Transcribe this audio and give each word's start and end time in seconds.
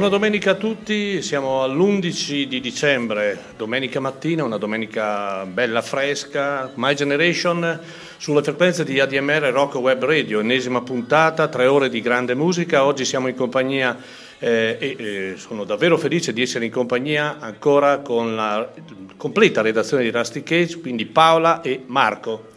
Buona 0.00 0.16
domenica 0.16 0.52
a 0.52 0.54
tutti, 0.54 1.20
siamo 1.20 1.62
all'11 1.62 2.44
di 2.44 2.58
dicembre, 2.62 3.38
domenica 3.58 4.00
mattina, 4.00 4.42
una 4.42 4.56
domenica 4.56 5.44
bella 5.44 5.82
fresca, 5.82 6.72
My 6.76 6.94
Generation 6.94 7.78
sulle 8.16 8.42
frequenze 8.42 8.82
di 8.82 8.98
ADMR 8.98 9.50
Rock 9.52 9.74
Web 9.74 10.02
Radio, 10.02 10.40
ennesima 10.40 10.80
puntata, 10.80 11.48
tre 11.48 11.66
ore 11.66 11.90
di 11.90 12.00
grande 12.00 12.34
musica, 12.34 12.86
oggi 12.86 13.04
siamo 13.04 13.28
in 13.28 13.34
compagnia 13.34 13.94
eh, 14.38 14.78
e 14.80 14.96
eh, 14.98 15.34
sono 15.36 15.64
davvero 15.64 15.98
felice 15.98 16.32
di 16.32 16.40
essere 16.40 16.64
in 16.64 16.70
compagnia 16.70 17.36
ancora 17.38 17.98
con 17.98 18.34
la 18.34 18.72
completa 19.18 19.60
redazione 19.60 20.02
di 20.02 20.10
Rusty 20.10 20.42
Cage, 20.42 20.80
quindi 20.80 21.04
Paola 21.04 21.60
e 21.60 21.82
Marco. 21.84 22.52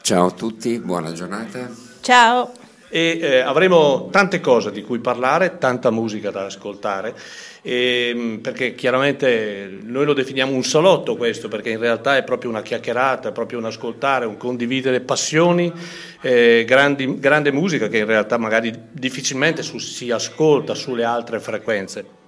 Ciao 0.00 0.26
a 0.26 0.30
tutti, 0.30 0.78
buona 0.78 1.12
giornata. 1.12 1.68
Ciao 2.02 2.63
e 2.94 3.18
eh, 3.20 3.40
avremo 3.40 4.08
tante 4.12 4.38
cose 4.38 4.70
di 4.70 4.80
cui 4.80 5.00
parlare, 5.00 5.58
tanta 5.58 5.90
musica 5.90 6.30
da 6.30 6.44
ascoltare, 6.44 7.12
e, 7.60 8.38
perché 8.40 8.76
chiaramente 8.76 9.80
noi 9.82 10.04
lo 10.04 10.12
definiamo 10.12 10.52
un 10.52 10.62
salotto 10.62 11.16
questo, 11.16 11.48
perché 11.48 11.70
in 11.70 11.80
realtà 11.80 12.16
è 12.16 12.22
proprio 12.22 12.50
una 12.50 12.62
chiacchierata, 12.62 13.30
è 13.30 13.32
proprio 13.32 13.58
un 13.58 13.64
ascoltare, 13.64 14.26
un 14.26 14.36
condividere 14.36 15.00
passioni, 15.00 15.72
eh, 16.20 16.62
grandi, 16.64 17.18
grande 17.18 17.50
musica 17.50 17.88
che 17.88 17.98
in 17.98 18.06
realtà 18.06 18.38
magari 18.38 18.72
difficilmente 18.92 19.64
su, 19.64 19.78
si 19.78 20.12
ascolta 20.12 20.76
sulle 20.76 21.02
altre 21.02 21.40
frequenze. 21.40 22.22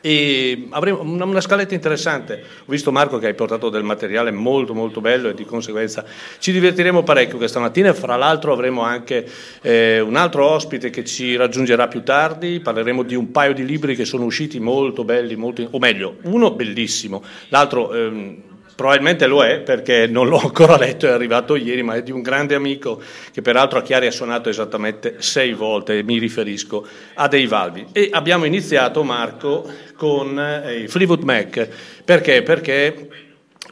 E 0.00 0.68
avremo 0.70 1.00
una, 1.00 1.40
scaletta 1.40 1.74
interessante. 1.74 2.42
Ho 2.60 2.70
visto 2.70 2.92
Marco 2.92 3.18
che 3.18 3.26
hai 3.26 3.34
portato 3.34 3.68
del 3.68 3.82
materiale 3.82 4.30
molto 4.30 4.74
molto 4.74 5.00
bello 5.00 5.28
e 5.28 5.34
di 5.34 5.44
conseguenza 5.44 6.04
ci 6.38 6.52
divertiremo 6.52 7.02
parecchio 7.02 7.36
questa 7.36 7.60
mattina. 7.60 7.92
Fra 7.92 8.16
l'altro 8.16 8.52
avremo 8.52 8.82
anche 8.82 9.28
eh, 9.62 10.00
un 10.00 10.16
altro 10.16 10.46
ospite 10.46 10.90
che 10.90 11.04
ci 11.04 11.36
raggiungerà 11.36 11.88
più 11.88 12.02
tardi. 12.02 12.60
Parleremo 12.60 13.02
di 13.02 13.14
un 13.14 13.30
paio 13.30 13.54
di 13.54 13.64
libri 13.64 13.94
che 13.96 14.04
sono 14.04 14.24
usciti 14.24 14.58
molto 14.58 15.04
belli, 15.04 15.36
molto, 15.36 15.66
o 15.70 15.78
meglio, 15.78 16.16
uno 16.22 16.50
bellissimo, 16.52 17.22
l'altro. 17.48 17.92
Ehm, 17.92 18.54
Probabilmente 18.76 19.26
lo 19.26 19.42
è 19.42 19.60
perché 19.60 20.06
non 20.06 20.28
l'ho 20.28 20.38
ancora 20.38 20.76
letto, 20.76 21.06
è 21.06 21.10
arrivato 21.10 21.56
ieri, 21.56 21.82
ma 21.82 21.94
è 21.94 22.02
di 22.02 22.12
un 22.12 22.20
grande 22.20 22.54
amico 22.54 23.00
che 23.32 23.40
peraltro 23.40 23.78
a 23.78 23.82
Chiari 23.82 24.06
ha 24.06 24.10
suonato 24.10 24.50
esattamente 24.50 25.14
sei 25.18 25.54
volte, 25.54 26.02
mi 26.02 26.18
riferisco 26.18 26.86
a 27.14 27.26
dei 27.26 27.46
Valvi. 27.46 27.86
E 27.92 28.10
abbiamo 28.12 28.44
iniziato, 28.44 29.02
Marco, 29.02 29.66
con 29.96 30.38
eh, 30.38 30.80
i 30.80 30.88
Fleetwood 30.88 31.22
Mac. 31.22 31.68
Perché? 32.04 32.42
Perché 32.42 33.25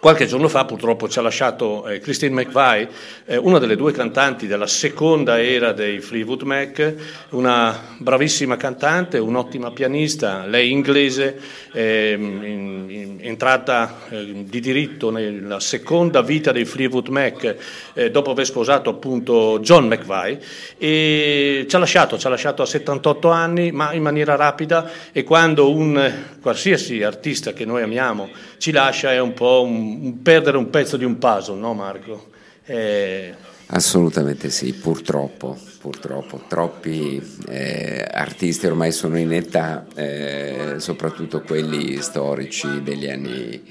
Qualche 0.04 0.26
giorno 0.26 0.48
fa 0.48 0.66
purtroppo 0.66 1.08
ci 1.08 1.18
ha 1.18 1.22
lasciato 1.22 1.88
eh, 1.88 1.98
Christine 1.98 2.34
McVie, 2.34 2.90
eh, 3.24 3.38
una 3.38 3.58
delle 3.58 3.74
due 3.74 3.90
cantanti 3.90 4.46
della 4.46 4.66
seconda 4.66 5.42
era 5.42 5.72
dei 5.72 5.98
Fleetwood 6.00 6.42
Mac, 6.42 6.94
una 7.30 7.96
bravissima 7.96 8.58
cantante, 8.58 9.16
un'ottima 9.16 9.70
pianista, 9.70 10.44
lei 10.44 10.70
inglese, 10.72 11.40
eh, 11.72 12.12
in, 12.18 12.86
in, 12.90 13.18
entrata 13.22 14.00
eh, 14.10 14.44
di 14.44 14.60
diritto 14.60 15.08
nella 15.08 15.58
seconda 15.58 16.20
vita 16.20 16.52
dei 16.52 16.66
Fleetwood 16.66 17.08
Mac 17.08 17.56
eh, 17.94 18.10
dopo 18.10 18.32
aver 18.32 18.44
sposato 18.44 18.90
appunto 18.90 19.58
John 19.62 19.86
McVie 19.86 20.38
e 20.76 21.64
ci 21.66 21.74
ha 21.74 21.78
lasciato, 21.78 22.18
ci 22.18 22.26
ha 22.26 22.30
lasciato 22.30 22.60
a 22.60 22.66
78 22.66 23.30
anni 23.30 23.72
ma 23.72 23.94
in 23.94 24.02
maniera 24.02 24.36
rapida 24.36 24.90
e 25.12 25.24
quando 25.24 25.70
un 25.70 26.12
qualsiasi 26.42 27.02
artista 27.02 27.54
che 27.54 27.64
noi 27.64 27.82
amiamo 27.82 28.28
ci 28.58 28.70
lascia 28.70 29.10
è 29.10 29.18
un 29.18 29.32
po' 29.32 29.62
un, 29.62 29.93
un 30.00 30.22
perdere 30.22 30.56
un 30.56 30.70
pezzo 30.70 30.96
di 30.96 31.04
un 31.04 31.18
puzzle, 31.18 31.58
no 31.58 31.74
Marco? 31.74 32.30
Eh, 32.66 33.34
Assolutamente 33.66 34.50
sì, 34.50 34.74
purtroppo, 34.74 35.58
purtroppo. 35.80 36.42
Troppi 36.46 37.22
eh, 37.48 38.06
artisti 38.10 38.66
ormai 38.66 38.92
sono 38.92 39.18
in 39.18 39.32
età, 39.32 39.86
eh, 39.94 40.74
soprattutto 40.78 41.40
quelli 41.40 42.00
storici 42.02 42.82
degli 42.82 43.08
anni, 43.08 43.62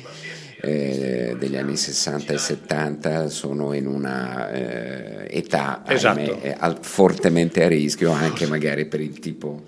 eh, 0.61 1.35
degli 1.37 1.55
anni 1.55 1.77
60 1.77 2.33
e 2.33 2.37
70, 2.37 3.29
sono 3.29 3.73
in 3.73 3.85
una 3.85 4.49
eh, 4.49 5.27
età 5.29 5.83
esatto. 5.87 6.19
ahimè, 6.19 6.57
eh, 6.59 6.75
fortemente 6.81 7.63
a 7.63 7.67
rischio, 7.67 8.11
anche 8.11 8.47
magari 8.47 8.85
per 8.85 8.99
il 8.99 9.19
tipo 9.19 9.61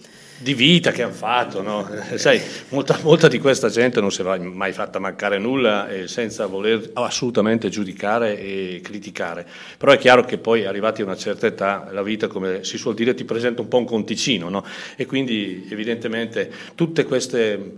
di 0.45 0.53
vita 0.53 0.91
che 0.91 1.01
hanno 1.01 1.11
fatto, 1.11 1.63
no? 1.63 1.89
Sai, 2.17 2.39
molta, 2.69 2.99
molta, 3.01 3.27
di 3.27 3.39
questa 3.39 3.67
gente 3.69 3.99
non 3.99 4.11
si 4.11 4.21
è 4.21 4.37
mai 4.37 4.73
fatta 4.73 4.99
mancare 4.99 5.39
nulla 5.39 5.89
eh, 5.89 6.07
senza 6.07 6.45
voler 6.45 6.91
assolutamente 6.93 7.69
giudicare 7.69 8.39
e 8.39 8.79
criticare, 8.83 9.43
però 9.75 9.91
è 9.91 9.97
chiaro 9.97 10.23
che 10.23 10.37
poi 10.37 10.65
arrivati 10.65 11.01
a 11.01 11.05
una 11.05 11.17
certa 11.17 11.47
età 11.47 11.87
la 11.91 12.03
vita, 12.03 12.27
come 12.27 12.63
si 12.63 12.77
suol 12.77 12.93
dire, 12.93 13.15
ti 13.15 13.25
presenta 13.25 13.63
un 13.63 13.67
po' 13.67 13.79
un 13.79 13.85
conticino, 13.85 14.49
no? 14.49 14.63
E 14.95 15.07
quindi 15.07 15.67
evidentemente 15.67 16.51
tutte 16.75 17.05
queste 17.05 17.73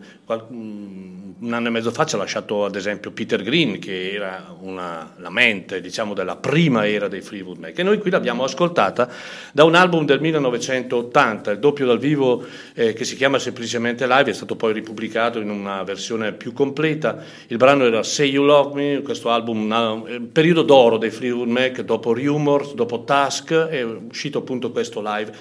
un 1.40 1.54
anno 1.54 1.68
e 1.68 1.70
mezzo 1.70 1.92
fa 1.92 2.06
ci 2.06 2.16
ha 2.16 2.18
lasciato 2.18 2.66
ad 2.66 2.76
esempio 2.76 3.12
Peter 3.12 3.42
Green, 3.42 3.80
che 3.80 4.12
era 4.12 4.54
una, 4.60 5.14
la 5.18 5.30
mente 5.30 5.80
diciamo, 5.80 6.14
della 6.14 6.36
prima 6.36 6.88
era 6.88 7.08
dei 7.08 7.22
Freewood 7.22 7.60
Mac, 7.60 7.78
e 7.78 7.84
noi 7.84 8.00
qui 8.00 8.10
l'abbiamo 8.10 8.44
ascoltata 8.44 9.10
da 9.54 9.64
un 9.64 9.76
album 9.76 10.06
del 10.06 10.20
1980, 10.20 11.52
il 11.52 11.60
doppio 11.60 11.86
dal 11.86 12.00
vivo 12.00 12.46
eh, 12.74 12.94
che 12.94 13.06
si 13.06 13.16
chiama 13.16 13.40
semplicemente 13.40 14.08
Live, 14.08 14.32
è 14.32 14.34
stato 14.34 14.56
poi 14.56 14.74
ripubblicato 14.74 15.40
in 15.40 15.50
una 15.50 15.84
versione 15.84 16.34
più 16.34 16.54
completa. 16.54 17.24
Il 17.48 17.58
brano 17.58 17.86
era 17.86 18.04
Say 18.04 18.30
You 18.30 18.46
Love 18.46 18.74
Me, 18.76 19.02
questo 19.02 19.30
album, 19.30 19.70
un 19.70 20.30
periodo 20.32 20.64
d'oro 20.64 20.98
dei 20.98 21.12
Freewood 21.12 21.50
Mac, 21.50 21.82
dopo 21.82 22.14
Rumors, 22.14 22.74
dopo 22.74 23.04
Task, 23.04 23.54
è 23.54 23.84
uscito 23.84 24.40
appunto 24.40 24.72
questo 24.72 25.02
live 25.04 25.32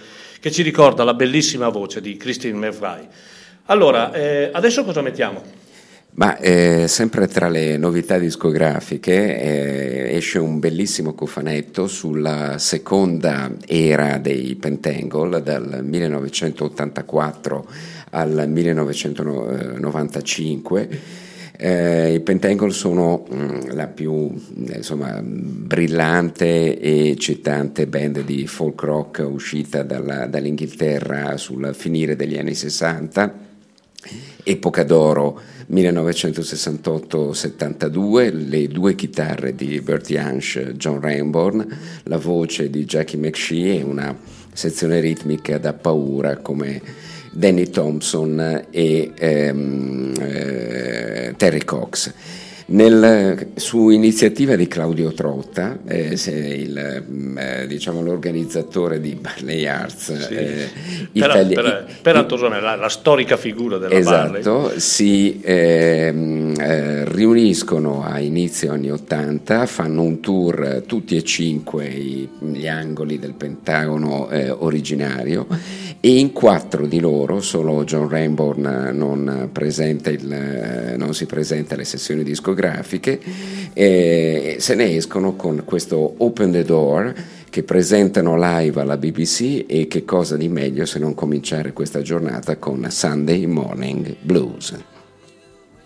che 0.41 0.51
ci 0.51 0.63
ricorda 0.63 1.05
la 1.05 1.15
bellissima 1.15 1.69
voce 1.69 2.01
di 2.01 2.17
Christine 2.17 2.57
McVie. 2.57 3.09
Allora, 3.67 4.13
eh, 4.13 4.51
adesso 4.53 4.85
cosa 4.85 5.03
mettiamo? 5.03 5.66
Ma 6.17 6.39
eh, 6.39 6.87
sempre 6.89 7.29
tra 7.29 7.51
le 7.51 7.77
novità 7.77 8.17
discografiche 8.17 9.39
eh, 9.39 10.17
esce 10.17 10.39
un 10.39 10.59
bellissimo 10.59 11.13
cofanetto 11.13 11.87
sulla 11.87 12.57
seconda 12.57 13.53
era 13.67 14.17
dei 14.17 14.55
Pentangle 14.55 15.43
dal 15.43 15.85
1984 15.85 17.67
al 18.13 18.47
1995. 18.49 20.89
Eh, 21.59 22.15
I 22.15 22.21
Pentangle 22.21 22.71
sono 22.71 23.27
mh, 23.29 23.37
mm, 23.37 23.61
la 23.73 23.87
più 23.87 24.33
insomma, 24.73 25.21
brillante 25.23 26.79
e 26.79 27.11
eccitante 27.11 27.87
band 27.87 28.23
di 28.23 28.47
folk 28.47 28.83
rock 28.85 29.27
uscita 29.31 29.83
dalla, 29.83 30.27
dall'Inghilterra 30.27 31.37
sul 31.37 31.75
finire 31.75 32.17
degli 32.17 32.39
anni 32.39 32.55
60, 32.55 33.46
epoca 34.43 34.83
d'oro 34.85 35.41
1968-72, 35.73 38.49
le 38.49 38.69
due 38.69 38.95
chitarre 38.95 39.55
di 39.55 39.81
Bertie 39.81 40.19
Hansch, 40.19 40.75
John 40.77 41.01
Rainbourne, 41.01 41.67
la 42.05 42.19
voce 42.19 42.71
di 42.71 42.85
Jackie 42.85 43.19
McShee 43.19 43.79
e 43.79 43.83
una 43.83 44.17
sezione 44.53 45.01
ritmica 45.01 45.59
da 45.59 45.73
paura 45.73 46.37
come 46.39 46.81
Danny 47.33 47.69
Thompson 47.69 48.67
e 48.71 49.11
ehm, 49.15 50.15
eh, 50.19 51.35
Terry 51.37 51.65
Cox. 51.65 52.13
Nel, 52.69 53.51
su 53.55 53.91
iniziativa 53.91 54.57
di 54.57 54.67
Claudio 54.67 55.13
Trotta, 55.13 55.79
eh, 55.87 56.19
il, 56.27 57.05
mm, 57.09 57.39
eh, 57.39 57.67
diciamo, 57.69 58.03
l'organizzatore 58.03 59.01
di 59.01 59.15
Barley 59.15 59.67
Arts 59.67 60.27
sì. 60.27 60.35
eh, 60.35 60.69
Itali- 61.13 61.55
per, 61.55 61.87
per, 62.03 62.17
Antosone, 62.17 62.61
la, 62.61 62.75
la, 62.75 62.89
storica 62.89 63.37
figura 63.37 63.79
della 63.79 63.95
esatto, 63.95 64.41
Barley. 64.41 64.81
si 64.81 65.41
ehm, 65.45 66.55
eh, 66.59 67.05
riuniscono 67.05 68.03
a 68.03 68.19
inizio 68.19 68.73
anni 68.73 68.91
80, 68.91 69.67
fanno 69.67 70.03
un 70.03 70.19
tour 70.19 70.83
tutti 70.89 71.15
e 71.15 71.23
cinque 71.23 71.87
i, 71.87 72.29
gli 72.41 72.67
angoli 72.67 73.21
del 73.21 73.35
Pentagono 73.35 74.29
eh, 74.29 74.51
originario 74.51 75.47
e 76.01 76.19
in 76.19 76.33
quattro 76.33 76.87
di 76.87 76.99
loro, 76.99 77.41
solo 77.41 77.85
John 77.85 78.09
Rainbourne 78.09 78.91
non, 78.91 79.51
il, 80.11 80.33
eh, 80.33 80.97
non 80.97 81.15
si 81.15 81.27
presenta 81.27 81.75
alle 81.75 81.85
sessioni 81.85 82.25
discografiche, 82.25 82.55
discografiche, 82.57 83.21
eh, 83.75 84.57
se 84.59 84.75
ne 84.75 84.97
escono 84.97 85.35
con 85.37 85.63
questo 85.65 86.15
Open 86.19 86.51
the 86.51 86.65
Door 86.65 87.15
che 87.51 87.63
presentano 87.63 88.37
live 88.37 88.81
alla 88.81 88.97
BBC 88.97 89.65
e 89.67 89.87
che 89.89 90.05
cosa 90.05 90.37
di 90.37 90.49
meglio 90.49 90.87
se 90.87 90.99
non 90.99 91.15
cominciare 91.15 91.73
questa 91.73 92.03
giornata 92.03 92.57
con 92.57 92.87
Sunday 92.91 93.47
Morning 93.47 94.17
Blues. 94.21 94.75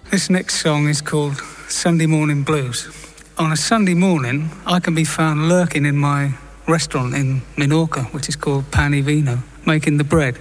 This 0.09 0.29
next 0.29 0.57
song 0.57 0.89
is 0.89 1.03
called 1.03 1.37
Sunday 1.69 2.07
Morning 2.07 2.45
Blues. 2.45 2.89
On 3.37 3.53
a 3.53 3.57
Sunday 3.57 3.95
morning, 3.95 4.49
I 4.67 4.81
can 4.81 4.95
be 4.95 5.05
found 5.05 5.49
lurking 5.49 5.87
in 5.87 5.97
my 5.97 6.33
restaurant 6.67 7.15
in 7.15 7.43
Minorca, 7.57 8.03
which 8.13 8.29
is 8.29 8.37
called 8.37 8.65
Pani 8.71 9.03
Vino, 9.03 9.39
making 9.65 9.99
the 9.99 10.05
bread. 10.05 10.37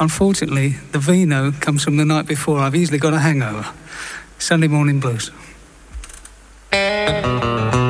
Unfortunately, 0.00 0.76
the 0.90 0.98
vino 0.98 1.52
comes 1.60 1.84
from 1.84 1.96
the 1.96 2.04
night 2.04 2.26
before. 2.26 2.58
I've 2.58 2.74
easily 2.74 2.98
got 2.98 3.14
a 3.14 3.20
hangover. 3.20 3.64
Sunday 4.38 4.66
Morning 4.66 4.98
Blues. 4.98 5.30
Thank 6.72 7.74
you. 7.76 7.81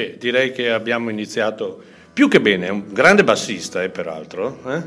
Beh, 0.00 0.16
direi 0.18 0.52
che 0.52 0.70
abbiamo 0.70 1.10
iniziato 1.10 1.82
più 2.12 2.28
che 2.28 2.40
bene, 2.40 2.66
è 2.66 2.70
un 2.70 2.84
grande 2.90 3.22
bassista, 3.22 3.82
eh, 3.82 3.90
peraltro. 3.90 4.60
Eh? 4.66 4.82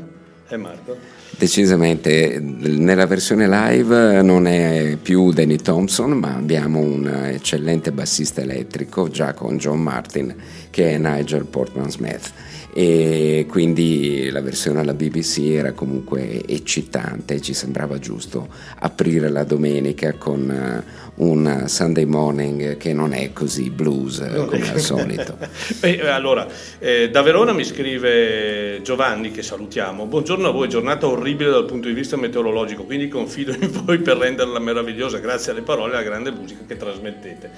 Eh 0.48 0.56
Marco? 0.56 0.96
Decisamente, 1.36 2.38
nella 2.40 3.06
versione 3.06 3.48
live 3.48 4.22
non 4.22 4.46
è 4.46 4.96
più 5.00 5.32
Danny 5.32 5.56
Thompson, 5.56 6.12
ma 6.12 6.36
abbiamo 6.36 6.80
un 6.80 7.08
eccellente 7.32 7.92
bassista 7.92 8.40
elettrico, 8.40 9.08
già 9.08 9.32
con 9.32 9.56
John 9.56 9.80
Martin, 9.80 10.34
che 10.70 10.92
è 10.92 10.98
Nigel 10.98 11.46
Portman 11.46 11.90
Smith 11.90 12.32
e 12.76 13.46
quindi 13.48 14.30
la 14.30 14.40
versione 14.40 14.80
alla 14.80 14.94
BBC 14.94 15.38
era 15.42 15.70
comunque 15.74 16.44
eccitante, 16.44 17.40
ci 17.40 17.54
sembrava 17.54 18.00
giusto 18.00 18.48
aprire 18.80 19.28
la 19.28 19.44
domenica 19.44 20.14
con 20.14 20.50
eh, 20.50 21.12
un 21.16 21.68
Sunday 21.68 22.04
morning 22.04 22.76
che 22.76 22.92
non 22.92 23.12
è 23.12 23.32
così 23.32 23.70
blues 23.70 24.18
eh, 24.18 24.44
come 24.46 24.72
al 24.72 24.80
solito. 24.80 25.36
Beh, 25.78 26.10
allora, 26.10 26.48
eh, 26.80 27.10
da 27.10 27.22
Verona 27.22 27.52
mi 27.52 27.62
scrive 27.62 28.80
Giovanni, 28.82 29.30
che 29.30 29.42
salutiamo. 29.42 30.06
Buongiorno 30.06 30.48
a 30.48 30.50
voi, 30.50 30.68
giornata 30.68 31.06
orribile 31.06 31.50
dal 31.50 31.66
punto 31.66 31.86
di 31.86 31.94
vista 31.94 32.16
meteorologico, 32.16 32.82
quindi 32.82 33.06
confido 33.06 33.52
in 33.52 33.70
voi 33.70 33.98
per 33.98 34.16
renderla 34.16 34.58
meravigliosa 34.58 35.18
grazie 35.18 35.52
alle 35.52 35.62
parole 35.62 35.92
e 35.92 35.94
alla 35.94 36.04
grande 36.04 36.32
musica 36.32 36.62
che 36.66 36.76
trasmettete. 36.76 37.50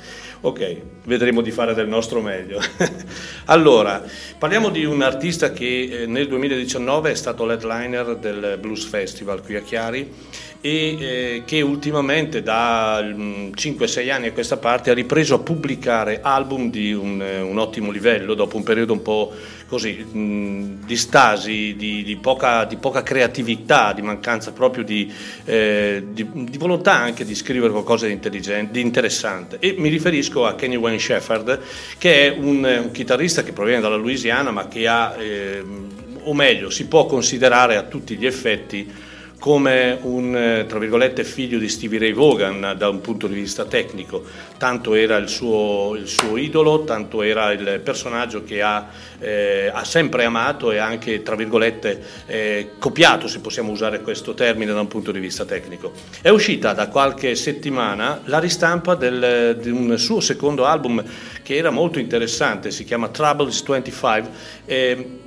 Ok, 0.42 0.76
vedremo 1.04 1.40
di 1.40 1.50
fare 1.50 1.73
del 1.73 1.88
nostro 1.88 2.20
meglio. 2.20 2.61
allora, 3.46 4.04
parliamo 4.38 4.68
di 4.68 4.85
un 4.85 5.02
artista 5.06 5.52
che 5.52 6.02
eh, 6.02 6.06
nel 6.06 6.28
2019 6.28 7.10
è 7.10 7.14
stato 7.14 7.44
l'headliner 7.44 8.16
del 8.16 8.58
Blues 8.60 8.84
Festival 8.84 9.42
qui 9.42 9.56
a 9.56 9.60
Chiari 9.60 10.12
e 10.66 10.96
eh, 10.99 11.42
che 11.46 11.61
ultimamente 11.61 12.42
da 12.42 13.00
5-6 13.00 14.04
mm, 14.04 14.11
anni 14.11 14.26
a 14.26 14.32
questa 14.32 14.56
parte 14.56 14.90
ha 14.90 14.94
ripreso 14.94 15.37
a 15.37 15.38
pubblicare 15.38 16.18
album 16.20 16.73
di 16.73 16.92
un, 16.92 17.23
eh, 17.23 17.40
un 17.40 17.56
ottimo 17.58 17.92
livello 17.92 18.35
dopo 18.35 18.56
un 18.56 18.64
periodo 18.64 18.92
un 18.92 19.00
po' 19.00 19.32
così 19.68 20.04
mh, 20.11 20.18
mm, 20.18 20.85
di 20.85 20.96
stasi, 20.96 21.76
di, 21.76 22.02
di, 22.02 22.16
poca, 22.16 22.64
di, 22.64 22.78
poca, 22.78 23.04
creatività, 23.04 23.92
di 23.92 24.02
mancanza 24.02 24.50
proprio 24.50 24.82
di, 24.82 25.08
eh, 25.44 26.02
di 26.11 26.58
volontà 26.58 26.94
anche 26.94 27.25
di 27.25 27.37
scrivere 27.37 27.70
qualcosa 27.70 28.08
di, 28.08 28.80
interessante. 28.80 29.58
E 29.61 29.76
mi 29.78 29.88
riferisco 29.88 30.46
a 30.46 30.56
Kenny 30.56 30.75
Wayne 30.75 30.99
Shepherd, 30.99 31.61
che 31.96 32.26
è 32.26 32.37
un, 32.37 32.64
un 32.64 32.90
chitarrista 32.90 33.44
che 33.44 33.52
proviene 33.52 33.80
dalla 33.80 33.94
Louisiana, 33.94 34.50
ma 34.50 34.66
che 34.66 34.88
ha, 34.88 35.14
eh, 35.16 35.62
o 36.23 36.35
meglio, 36.35 36.70
si 36.70 36.88
può 36.88 37.06
considerare 37.06 37.76
a 37.76 37.82
tutti 37.82 38.16
gli 38.16 38.26
effetti 38.26 39.05
come 39.38 39.99
un 40.02 40.35
eh, 40.35 40.66
tra 40.66 40.78
virgolette, 40.78 41.23
figlio 41.25 41.59
di 41.59 41.69
Stevie 41.69 41.99
Ray 41.99 42.12
Vaughan 42.12 42.75
da 42.76 42.88
un 42.88 43.00
punto 43.00 43.26
di 43.26 43.35
vista 43.35 43.64
tecnico, 43.64 44.25
tanto 44.59 44.95
era 44.95 45.16
il 45.16 45.28
suo, 45.28 45.95
il 45.97 46.09
suo 46.09 46.37
idolo, 46.37 46.85
tanto 46.85 47.23
era 47.23 47.52
il 47.52 47.81
personaggio 47.85 48.43
che 48.45 48.62
ha, 48.62 48.88
eh, 49.19 49.71
ha 49.73 49.85
sempre 49.85 50.25
amato 50.25 50.73
e 50.73 50.78
anche 50.78 51.23
tra 51.23 51.37
virgolette, 51.37 52.02
eh, 52.26 52.71
copiato, 52.78 53.28
se 53.28 53.40
possiamo 53.40 53.71
usare 53.71 54.00
questo 54.00 54.35
termine 54.35 54.73
da 54.73 54.81
un 54.81 54.88
punto 54.88 55.12
di 55.12 55.21
vista 55.21 55.45
tecnico. 55.45 55.93
È 56.21 56.31
uscita 56.31 56.73
da 56.73 56.88
qualche 56.88 57.35
settimana 57.35 58.23
la 58.25 58.38
ristampa 58.38 58.95
del, 58.95 59.59
di 59.61 59.71
un 59.71 59.99
suo 59.99 60.21
secondo 60.21 60.64
album 60.64 61.05
che 61.43 61.57
era 61.57 61.71
molto 61.71 61.99
interessante, 61.99 62.71
si 62.71 62.85
chiama 62.85 63.09
Troubles 63.09 63.62
25. 63.62 64.31
Eh, 64.64 65.25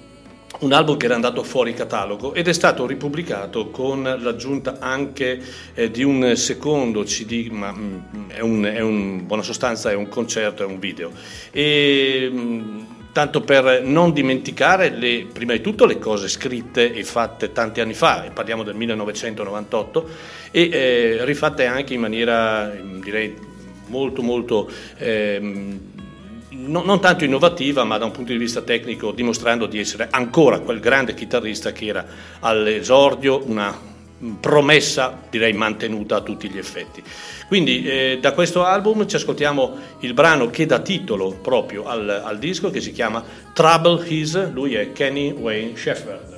un 0.59 0.73
album 0.73 0.97
che 0.97 1.05
era 1.05 1.15
andato 1.15 1.43
fuori 1.43 1.73
catalogo 1.73 2.33
ed 2.33 2.47
è 2.47 2.53
stato 2.53 2.85
ripubblicato 2.85 3.69
con 3.69 4.03
l'aggiunta 4.03 4.77
anche 4.79 5.41
eh, 5.73 5.89
di 5.89 6.03
un 6.03 6.35
secondo 6.35 7.03
CD, 7.03 7.47
ma 7.49 7.71
mh, 7.71 8.03
mm, 8.15 8.29
è, 8.29 8.39
un, 8.41 8.63
è 8.63 8.79
un, 8.81 9.25
buona 9.25 9.43
sostanza 9.43 9.91
è 9.91 9.95
un 9.95 10.09
concerto, 10.09 10.63
è 10.63 10.65
un 10.65 10.79
video. 10.79 11.11
E, 11.51 12.29
mh, 12.31 12.37
mm, 12.37 12.81
tanto 13.13 13.41
per 13.41 13.83
non 13.83 14.11
dimenticare 14.11 14.89
le, 14.89 15.27
prima 15.31 15.53
di 15.53 15.61
tutto 15.61 15.85
le 15.85 15.97
cose 15.97 16.27
scritte 16.27 16.93
e 16.93 17.03
fatte 17.03 17.51
tanti 17.51 17.79
anni 17.79 17.93
fa, 17.93 18.25
e 18.25 18.31
parliamo 18.31 18.63
del 18.63 18.75
1998, 18.75 20.09
e 20.51 20.69
eh, 20.71 21.25
rifatte 21.25 21.65
anche 21.65 21.93
in 21.93 22.01
maniera 22.01 22.69
direi 23.01 23.33
molto 23.87 24.21
molto... 24.21 24.69
Eh, 24.97 25.97
non, 26.65 26.85
non, 26.85 26.99
tanto 26.99 27.23
innovativa, 27.23 27.83
ma 27.83 27.97
da 27.97 28.05
un 28.05 28.11
punto 28.11 28.31
di 28.31 28.37
vista 28.37 28.61
tecnico 28.61 29.11
dimostrando 29.11 29.65
di 29.65 29.79
essere 29.79 30.07
ancora 30.11 30.59
quel 30.59 30.79
grande 30.79 31.13
chitarrista 31.13 31.71
che 31.71 31.85
era 31.85 32.05
all'esordio, 32.39 33.43
una 33.45 33.87
promessa 34.39 35.17
direi 35.29 35.53
mantenuta 35.53 36.17
a 36.17 36.21
tutti 36.21 36.49
gli 36.49 36.57
effetti. 36.57 37.01
Quindi 37.47 37.83
eh, 37.85 38.17
da 38.21 38.33
questo 38.33 38.65
album 38.65 39.07
ci 39.07 39.15
ascoltiamo 39.15 39.77
il 39.99 40.13
brano 40.13 40.49
che 40.49 40.65
dà 40.65 40.79
titolo 40.79 41.31
proprio 41.41 41.85
al, 41.85 42.09
al 42.09 42.37
disco 42.37 42.69
che 42.69 42.81
si 42.81 42.91
chiama 42.91 43.23
Trouble 43.53 44.05
His, 44.07 44.51
lui 44.51 44.75
è 44.75 44.91
Kenny 44.91 45.31
Wayne 45.31 45.75
Shepherd. 45.75 46.37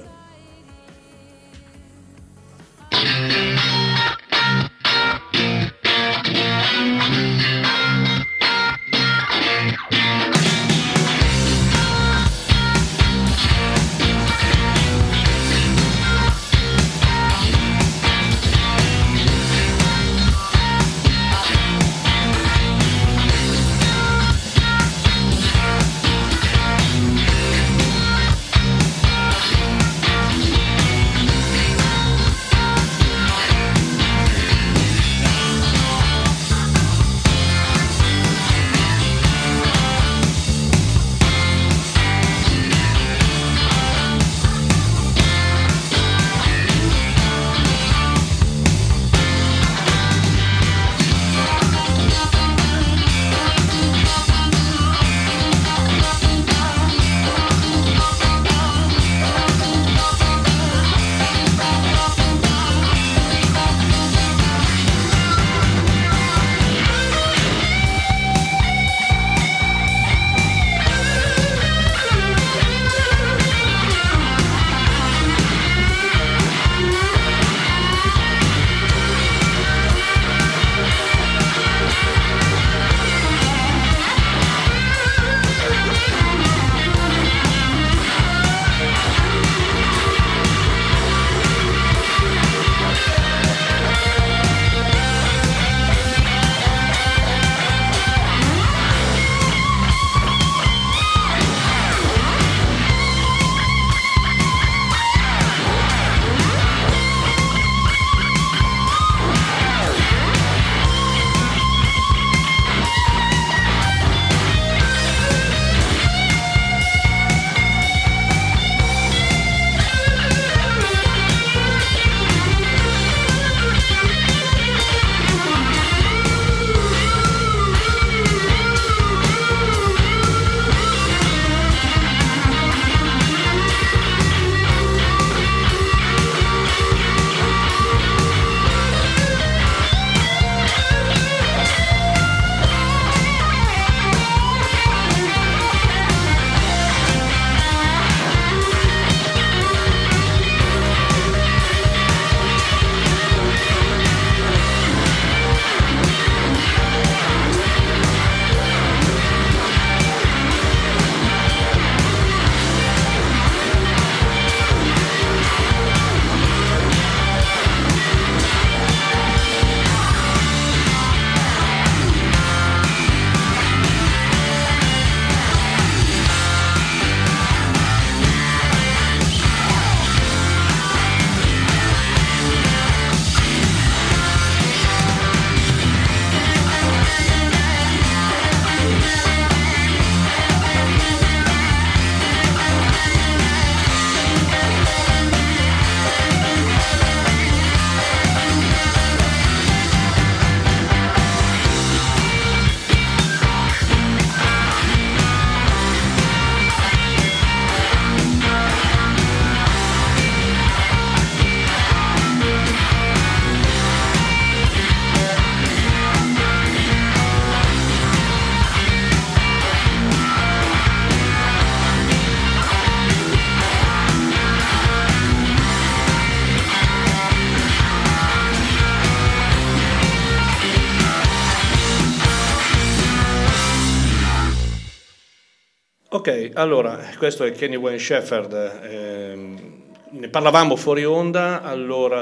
Ok, 236.22 236.52
allora, 236.54 237.00
questo 237.18 237.44
è 237.46 237.52
Kenny 237.52 237.78
Wayne 237.78 237.98
Shepherd. 237.98 238.54
Ehm, 238.84 239.82
ne 240.12 240.30
parlavamo 240.30 240.76
fuori 240.76 241.04
onda, 241.04 241.64
allora 241.64 242.22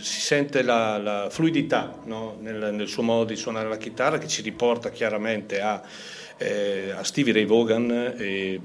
si 0.00 0.20
sente 0.20 0.62
la, 0.62 0.96
la 0.96 1.26
fluidità 1.28 1.94
no? 2.06 2.38
nel, 2.40 2.70
nel, 2.72 2.88
suo 2.88 3.02
modo 3.02 3.24
di 3.24 3.36
suonare 3.36 3.68
la 3.68 3.76
chitarra 3.76 4.16
che 4.16 4.28
ci 4.28 4.40
riporta 4.40 4.88
chiaramente 4.88 5.60
a, 5.60 5.82
eh, 6.38 6.92
a 6.96 7.04
Stevie 7.04 7.34
Ray 7.34 7.44
Vaughan 7.44 8.14
e 8.16 8.58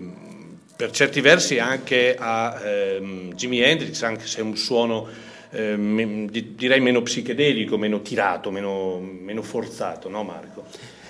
per 0.78 0.92
certi 0.92 1.20
versi 1.20 1.60
anche 1.60 2.15
a 2.18 2.62
ehm, 2.63 3.34
Jimi 3.34 3.60
Hendrix, 3.60 4.02
anche 4.04 4.28
se 4.28 4.39
è 4.39 4.44
un 4.44 4.56
suono 4.56 5.10
eh, 5.50 6.26
direi 6.56 6.80
meno 6.80 7.02
psichedelico, 7.02 7.78
meno 7.78 8.02
tirato, 8.02 8.50
meno, 8.50 8.98
meno 8.98 9.42
forzato, 9.42 10.08
no 10.08 10.24
Marco? 10.24 10.63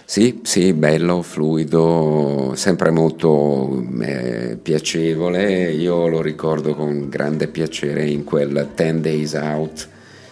Sì, 0.09 0.39
sì, 0.41 0.73
bello, 0.73 1.21
fluido, 1.21 2.53
sempre 2.55 2.89
molto 2.89 3.85
eh, 4.01 4.57
piacevole. 4.59 5.71
Io 5.71 6.07
lo 6.07 6.23
ricordo 6.23 6.73
con 6.73 7.09
grande 7.09 7.47
piacere 7.47 8.07
in 8.07 8.23
quel 8.23 8.69
Ten 8.73 9.01
Days 9.01 9.33
Out 9.33 9.87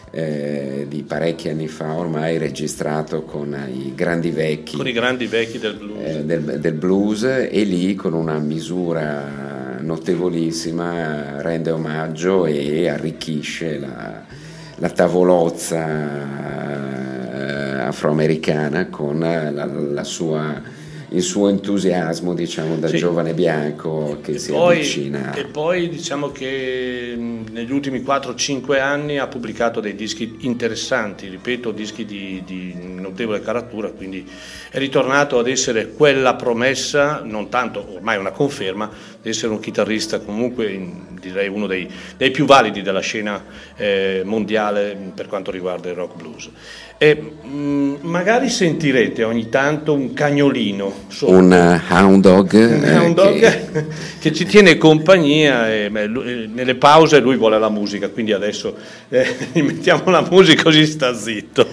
eh, 0.10 0.88
di 0.90 1.04
parecchi 1.04 1.50
anni 1.50 1.68
fa, 1.68 1.94
ormai 1.94 2.40
registrato 2.40 3.22
con 3.22 3.56
i 3.72 3.94
grandi 3.94 4.32
vecchi. 4.32 4.78
Con 4.78 4.88
i 4.88 4.94
grandi 4.94 5.28
vecchi 5.28 5.60
del 5.60 5.76
blues. 5.76 6.00
Eh, 6.04 6.26
del, 6.26 6.60
del 6.60 6.74
blues 6.74 7.24
e 7.24 7.64
lì 7.64 7.94
con 7.94 8.14
una 8.14 8.40
misura 8.40 9.78
notevolissima 9.80 11.40
rende 11.44 11.70
omaggio 11.70 12.48
e 12.48 12.90
arricchisce 12.90 13.78
la, 13.78 14.24
la 14.78 14.90
tavolozza 14.90 16.38
afroamericana 17.88 18.88
con 18.88 19.20
la, 19.20 19.66
la 19.66 20.04
sua, 20.04 20.62
il 21.10 21.22
suo 21.22 21.48
entusiasmo 21.48 22.34
diciamo, 22.34 22.76
da 22.76 22.88
sì. 22.90 22.98
giovane 22.98 23.34
bianco 23.34 24.20
che 24.22 24.34
e 24.34 24.38
si 24.40 24.52
poi, 24.52 24.76
avvicina. 24.76 25.34
E 25.34 25.46
poi 25.46 25.88
diciamo 25.88 26.32
che 26.32 27.16
negli 27.18 27.72
ultimi 27.72 28.00
4-5 28.00 28.80
anni 28.80 29.18
ha 29.18 29.28
pubblicato 29.28 29.80
dei 29.80 29.96
dischi 29.96 30.38
interessanti, 30.42 31.30
ripeto, 31.30 31.72
dischi 31.72 32.06
di, 32.06 32.44
di 32.46 32.74
notevole 32.76 33.42
caratura, 33.42 33.90
quindi 33.90 34.28
è 34.70 34.78
ritornato 34.78 35.40
ad 35.40 35.48
essere 35.48 35.92
quella 35.92 36.36
promessa, 36.36 37.22
non 37.24 37.48
tanto 37.50 37.94
ormai 37.96 38.18
una 38.18 38.32
conferma, 38.32 38.90
di 39.22 39.30
essere 39.30 39.52
un 39.54 39.60
chitarrista 39.60 40.20
comunque 40.20 41.06
direi 41.20 41.48
uno 41.48 41.68
dei, 41.68 41.90
dei 42.16 42.32
più 42.32 42.46
validi 42.46 42.82
della 42.82 43.00
scena 43.00 43.44
eh, 43.76 44.22
mondiale 44.24 45.12
per 45.14 45.28
quanto 45.28 45.52
riguarda 45.52 45.90
il 45.90 45.96
rock 45.96 46.16
blues. 46.16 46.50
E, 47.00 47.32
mh, 47.44 47.48
mm, 47.48 47.96
magari 48.02 48.50
sentirete 48.50 49.24
ogni 49.24 49.50
tanto 49.50 49.94
un 49.94 50.14
cagnolino. 50.14 50.92
Sotto. 51.08 51.32
Un 51.32 51.52
uh, 51.52 51.94
hound 51.94 52.22
dog. 52.22 52.54
Un 52.54 52.84
eh, 52.84 52.98
hound 52.98 53.16
dog 53.16 53.40
che... 53.40 53.86
che... 54.20 54.34
ci 54.34 54.46
tiene 54.46 54.78
compagnia 54.78 55.72
e 55.72 55.90
beh, 55.90 56.06
lui, 56.06 56.50
nelle 56.52 56.76
pause 56.76 57.20
lui 57.20 57.36
vuole 57.36 57.60
la 57.60 57.70
musica, 57.70 58.10
quindi 58.10 58.34
adesso 58.34 58.76
eh, 59.10 59.36
mettiamo 59.62 60.10
la 60.10 60.26
musica 60.28 60.64
così 60.64 60.86
sta 60.86 61.14
zitto. 61.14 61.66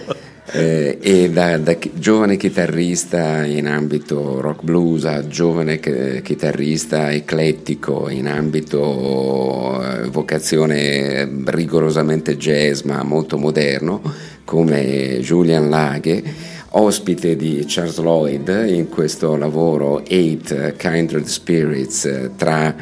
Eh, 0.46 0.98
e 1.00 1.30
da, 1.30 1.56
da, 1.56 1.74
giovane 1.94 2.36
chitarrista 2.36 3.44
in 3.44 3.66
ambito 3.66 4.42
rock 4.42 4.62
blues 4.62 5.06
a 5.06 5.26
giovane 5.26 5.80
chitarrista 5.80 7.10
eclettico 7.10 8.10
in 8.10 8.26
ambito 8.28 9.82
eh, 9.82 10.08
vocazione 10.10 11.26
rigorosamente 11.46 12.36
jazz 12.36 12.82
ma 12.82 13.02
molto 13.02 13.38
moderno 13.38 14.02
come 14.44 15.18
Julian 15.20 15.70
Laghe, 15.70 16.22
ospite 16.70 17.36
di 17.36 17.64
Charles 17.66 17.98
Lloyd 17.98 18.66
in 18.68 18.88
questo 18.90 19.36
lavoro 19.36 20.04
Eight 20.04 20.76
Kindred 20.76 21.24
Spirits 21.24 22.30
tra 22.36 22.74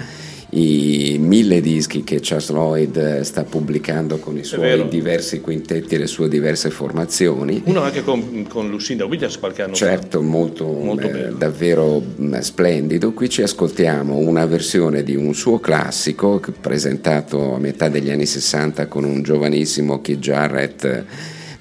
i 0.55 1.17
mille 1.19 1.63
dischi 1.63 2.05
che 2.05 2.19
Charles 2.21 2.51
Lloyd 2.51 3.21
sta 3.21 3.43
pubblicando 3.45 4.19
con 4.19 4.37
i 4.37 4.45
suoi 4.45 4.87
diversi 4.89 5.41
quintetti 5.41 5.95
e 5.95 5.99
le 5.99 6.07
sue 6.07 6.29
diverse 6.29 6.69
formazioni. 6.69 7.63
Uno 7.65 7.81
anche 7.81 8.03
con, 8.03 8.47
con 8.49 8.69
Lucinda 8.69 9.07
Williams 9.07 9.39
qualche 9.39 9.63
anno 9.63 9.73
certo, 9.73 10.21
fa. 10.21 10.27
Molto, 10.27 10.67
molto 10.67 11.07
eh, 11.07 11.33
davvero 11.39 12.03
mm, 12.03 12.39
splendido. 12.41 13.13
Qui 13.13 13.31
ci 13.31 13.41
ascoltiamo 13.41 14.17
una 14.17 14.45
versione 14.45 15.03
di 15.03 15.17
un 15.17 15.33
suo 15.35 15.59
classico 15.59 16.43
presentato 16.61 17.55
a 17.55 17.59
metà 17.59 17.89
degli 17.89 18.11
anni 18.11 18.27
60 18.27 18.89
con 18.89 19.05
un 19.05 19.23
giovanissimo 19.23 20.03
Keith 20.03 20.19
Jarrett 20.19 21.05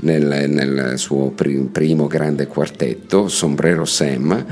nel, 0.01 0.49
nel 0.49 0.93
suo 0.97 1.29
primo 1.29 2.07
grande 2.07 2.45
quartetto, 2.47 3.29
Sombrero 3.29 3.85
Sam. 3.85 4.45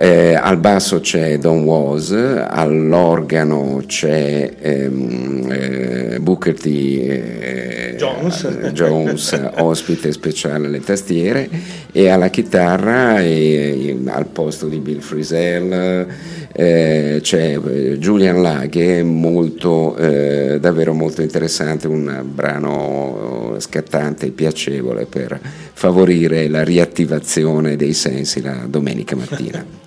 Eh, 0.00 0.32
al 0.32 0.58
basso 0.58 1.00
c'è 1.00 1.38
Don 1.38 1.64
Was, 1.64 2.12
all'organo 2.12 3.82
c'è 3.84 4.48
ehm, 4.60 5.48
eh, 5.50 6.20
Booker 6.20 6.54
T. 6.54 6.66
Eh, 6.66 7.94
Jones. 7.96 8.46
Jones 8.70 9.50
ospite 9.56 10.12
speciale 10.12 10.68
alle 10.68 10.78
tastiere, 10.78 11.50
e 11.90 12.10
alla 12.10 12.28
chitarra 12.28 13.14
al 13.16 14.26
posto 14.30 14.68
di 14.68 14.78
Bill 14.78 15.00
Frisell 15.00 16.06
eh, 16.52 17.18
c'è 17.20 17.58
eh, 17.58 17.98
Julian 17.98 18.40
Laghe, 18.40 19.02
molto, 19.02 19.96
eh, 19.96 20.58
davvero 20.60 20.94
molto 20.94 21.22
interessante, 21.22 21.88
un 21.88 22.22
brano 22.24 23.56
scattante 23.58 24.26
e 24.26 24.30
piacevole 24.30 25.06
per 25.06 25.40
favorire 25.72 26.48
la 26.48 26.62
riattivazione 26.62 27.74
dei 27.74 27.94
sensi 27.94 28.40
la 28.40 28.64
domenica 28.68 29.16
mattina. 29.16 29.86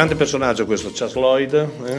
Grande 0.00 0.16
personaggio 0.16 0.64
questo, 0.64 0.90
Charles 0.94 1.14
Lloyd. 1.14 1.68
Eh? 1.84 1.98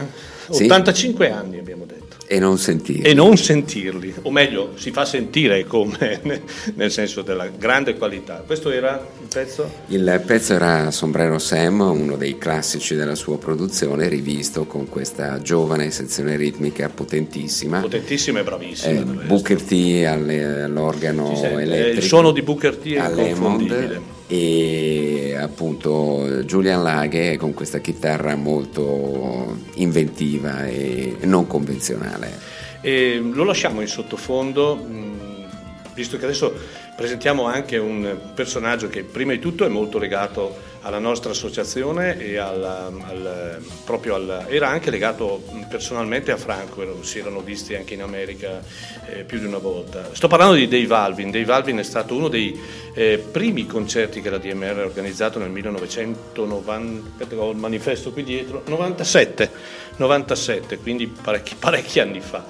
Sì. 0.50 0.64
85 0.64 1.30
anni 1.30 1.58
abbiamo 1.60 1.84
detto. 1.84 2.16
E 2.26 2.40
non 2.40 2.58
sentirli. 2.58 3.02
E 3.02 3.14
non 3.14 3.36
sentirli, 3.36 4.12
o 4.22 4.30
meglio, 4.32 4.72
si 4.74 4.90
fa 4.90 5.04
sentire 5.04 5.64
come, 5.66 6.20
nel 6.74 6.90
senso 6.90 7.22
della 7.22 7.46
grande 7.46 7.96
qualità. 7.96 8.42
Questo 8.44 8.70
era 8.70 9.06
il 9.20 9.28
pezzo? 9.32 9.70
Il 9.86 10.20
pezzo 10.26 10.52
era 10.54 10.90
Sombrero 10.90 11.38
Sam, 11.38 11.78
uno 11.78 12.16
dei 12.16 12.38
classici 12.38 12.96
della 12.96 13.14
sua 13.14 13.38
produzione, 13.38 14.08
rivisto 14.08 14.64
con 14.64 14.88
questa 14.88 15.40
giovane 15.40 15.92
sezione 15.92 16.34
ritmica 16.34 16.88
potentissima. 16.88 17.78
Potentissima 17.78 18.40
e 18.40 18.42
bravissima. 18.42 19.00
Eh, 19.00 19.26
Booker 19.26 19.62
T 19.62 20.04
all'organo 20.08 21.36
sente, 21.36 21.62
elettrico. 21.62 21.98
il 21.98 22.02
suono 22.02 22.32
di 22.32 22.42
Booker 22.42 22.74
T 22.74 22.94
è 22.94 23.06
inconfondibile. 23.06 24.00
e 24.26 25.11
appunto 25.42 26.42
Julian 26.44 26.82
Laghe 26.82 27.36
con 27.36 27.52
questa 27.54 27.78
chitarra 27.80 28.34
molto 28.36 29.56
inventiva 29.74 30.66
e 30.66 31.16
non 31.22 31.46
convenzionale. 31.46 32.38
E 32.80 33.20
lo 33.22 33.44
lasciamo 33.44 33.80
in 33.80 33.86
sottofondo, 33.88 34.76
mh, 34.76 35.46
visto 35.94 36.16
che 36.16 36.24
adesso 36.24 36.52
presentiamo 36.96 37.44
anche 37.46 37.78
un 37.78 38.16
personaggio 38.34 38.88
che 38.88 39.02
prima 39.02 39.32
di 39.32 39.38
tutto 39.38 39.64
è 39.64 39.68
molto 39.68 39.98
legato 39.98 40.70
alla 40.82 40.98
nostra 40.98 41.30
associazione 41.30 42.18
e 42.18 42.36
alla- 42.38 42.86
al- 42.86 43.58
proprio 43.84 44.16
al- 44.16 44.46
era 44.48 44.68
anche 44.68 44.90
legato 44.90 45.42
mh, 45.50 45.60
personalmente 45.68 46.32
a 46.32 46.36
Franco, 46.36 47.02
si 47.04 47.20
erano 47.20 47.40
visti 47.40 47.74
anche 47.76 47.94
in 47.94 48.02
America 48.02 48.60
eh, 49.06 49.22
più 49.22 49.38
di 49.38 49.44
una 49.46 49.58
volta. 49.58 50.08
Sto 50.12 50.26
parlando 50.26 50.56
di 50.56 50.66
Dave 50.66 50.92
Alvin, 50.94 51.30
Dave 51.30 51.52
Alvin 51.52 51.76
è 51.78 51.84
stato 51.84 52.14
uno 52.16 52.26
dei 52.28 52.58
eh, 52.94 53.18
primi 53.18 53.66
concerti 53.66 54.20
che 54.20 54.30
la 54.30 54.38
DMR 54.38 54.78
ha 54.78 54.84
organizzato 54.84 55.38
nel 55.38 55.50
1990, 55.50 57.08
aspetta, 57.08 57.40
ho 57.40 57.50
il 57.50 57.56
manifesto 57.56 58.12
qui 58.12 58.22
dietro, 58.22 58.62
97, 58.66 59.50
97 59.96 60.78
quindi 60.78 61.06
parecchi, 61.06 61.54
parecchi 61.58 62.00
anni 62.00 62.20
fa. 62.20 62.44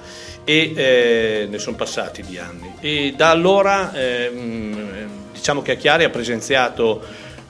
E 0.45 0.73
eh, 0.75 1.47
ne 1.49 1.57
sono 1.57 1.77
passati 1.77 2.21
di 2.21 2.37
anni. 2.37 2.73
E 2.81 3.13
da 3.15 3.29
allora 3.29 3.93
ehm, 3.93 5.31
diciamo 5.31 5.61
che 5.61 5.71
a 5.71 5.75
Chiari 5.75 6.03
ha 6.03 6.09
presenziato 6.09 7.01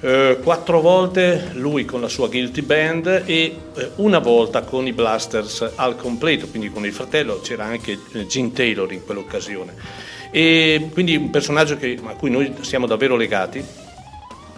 eh, 0.02 0.38
quattro 0.44 0.80
volte 0.80 1.50
lui 1.54 1.86
con 1.86 2.02
la 2.02 2.08
sua 2.08 2.28
Guilty 2.28 2.62
Band 2.62 3.24
e 3.26 3.56
eh, 3.76 3.90
una 3.96 4.20
volta 4.20 4.62
con 4.62 4.86
i 4.86 4.94
Blasters 4.94 5.72
al 5.76 5.96
completo, 5.96 6.48
quindi 6.48 6.70
con 6.70 6.86
il 6.86 6.94
fratello 6.94 7.40
c'era 7.40 7.64
anche 7.64 7.98
eh, 8.12 8.28
Gene 8.28 8.52
Taylor 8.52 8.92
in 8.92 9.04
quell'occasione 9.04 10.12
e 10.36 10.90
quindi 10.92 11.16
un 11.16 11.30
personaggio 11.30 11.78
che- 11.78 12.00
a 12.04 12.16
cui 12.16 12.32
noi 12.32 12.52
siamo 12.62 12.88
davvero 12.88 13.16
legati 13.16 13.64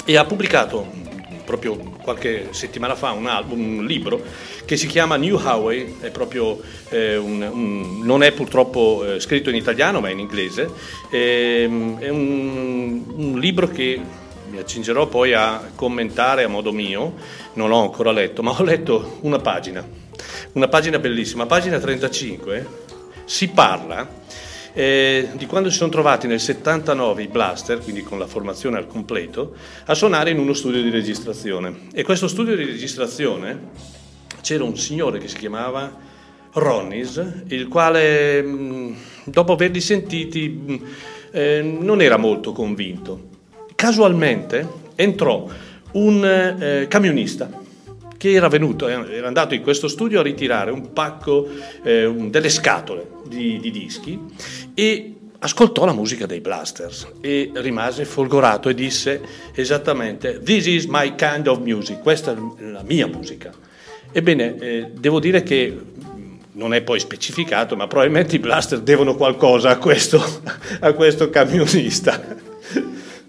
e 0.06 0.16
ha 0.16 0.24
pubblicato 0.24 0.84
mh, 0.86 1.36
proprio 1.44 1.76
qualche 2.02 2.48
settimana 2.52 2.96
fa 2.96 3.12
un, 3.12 3.28
album, 3.28 3.80
un 3.80 3.86
libro 3.86 4.24
che 4.64 4.78
si 4.78 4.88
chiama 4.88 5.18
New 5.18 5.38
Highway, 5.38 5.98
è 6.00 6.12
proprio, 6.12 6.62
eh, 6.90 7.18
un- 7.18 7.42
un- 7.52 8.00
non 8.06 8.24
è 8.24 8.32
purtroppo 8.32 9.04
eh, 9.06 9.20
scritto 9.20 9.50
in 9.50 9.56
italiano 9.58 10.00
ma 10.00 10.10
in 10.10 10.20
inglese, 10.20 10.70
Ehm, 11.12 12.00
è 12.00 12.08
un 12.10 13.36
libro 13.38 13.68
che 13.68 14.00
mi 14.50 14.58
accingerò 14.58 15.08
poi 15.08 15.34
a 15.34 15.72
commentare 15.76 16.46
a 16.46 16.48
modo 16.48 16.72
mio, 16.72 17.16
non 17.56 17.68
l'ho 17.68 17.82
ancora 17.82 18.12
letto, 18.14 18.42
ma 18.42 18.52
ho 18.58 18.64
letto 18.64 19.18
una 19.24 19.40
pagina, 19.40 19.86
una 20.54 20.70
pagina 20.70 21.00
bellissima, 21.00 21.46
pagina 21.46 21.80
35, 21.80 22.66
si 23.26 23.50
parla 23.50 24.08
eh, 24.76 25.30
di 25.36 25.46
quando 25.46 25.70
si 25.70 25.78
sono 25.78 25.90
trovati 25.90 26.28
nel 26.28 26.42
79 26.42 27.24
i 27.24 27.28
Blaster, 27.28 27.80
quindi 27.80 28.04
con 28.04 28.20
la 28.20 28.28
formazione 28.28 28.78
al 28.78 28.88
completo, 28.88 29.56
a 29.86 29.94
suonare 29.94 30.32
in 30.32 30.38
uno 30.38 30.54
studio 30.54 30.82
di 30.82 30.90
registrazione. 30.90 31.88
E 31.94 32.04
questo 32.04 32.28
studio 32.28 32.58
di 32.58 32.66
registrazione 32.66 33.70
c'era 34.42 34.66
un 34.66 34.78
signore 34.78 35.20
che 35.20 35.30
si 35.30 35.38
chiamava 35.38 35.98
Ronnis, 36.52 37.44
il 37.48 37.70
quale 37.70 38.42
mh, 38.42 38.96
dopo 39.24 39.54
averli 39.54 39.80
sentiti 39.80 40.50
mh, 40.50 40.86
eh, 41.32 41.62
non 41.62 42.02
era 42.02 42.18
molto 42.18 42.52
convinto. 42.52 43.30
Casualmente 43.76 44.68
entrò 44.96 45.48
un 45.94 46.58
eh, 46.60 46.88
camionista 46.90 47.64
che 48.26 48.32
era 48.32 48.48
venuto, 48.48 48.88
era 48.88 49.28
andato 49.28 49.54
in 49.54 49.62
questo 49.62 49.88
studio 49.88 50.20
a 50.20 50.24
ritirare 50.24 50.72
un 50.72 50.94
pacco, 50.94 51.48
eh, 51.84 52.12
delle 52.30 52.50
scatole 52.50 53.08
di, 53.28 53.60
di 53.60 53.70
dischi 53.70 54.20
e 54.74 55.14
ascoltò 55.40 55.86
la 55.86 55.94
musica 55.94 56.26
dei 56.26 56.42
Blasters 56.42 57.08
e 57.22 57.52
rimase 57.54 58.04
folgorato 58.04 58.70
e 58.70 58.74
disse 58.74 59.22
esattamente 59.54 60.42
This 60.44 60.66
is 60.66 60.86
my 60.86 61.14
kind 61.14 61.46
of 61.46 61.60
music, 61.60 62.00
questa 62.00 62.32
è 62.34 62.62
la 62.64 62.82
mia 62.84 63.06
musica. 63.06 63.52
Ebbene, 64.12 64.58
eh, 64.58 64.90
devo 64.92 65.20
dire 65.20 65.44
che 65.44 65.70
mh, 65.70 66.38
non 66.54 66.74
è 66.74 66.82
poi 66.82 67.00
specificato, 67.00 67.76
ma 67.76 67.86
probabilmente 67.86 68.38
i 68.38 68.40
Blaster 68.40 68.80
devono 68.80 69.14
qualcosa 69.16 69.70
a 69.70 69.78
questo, 69.78 70.20
a 70.80 70.94
questo 70.94 71.30
camionista. 71.30 72.20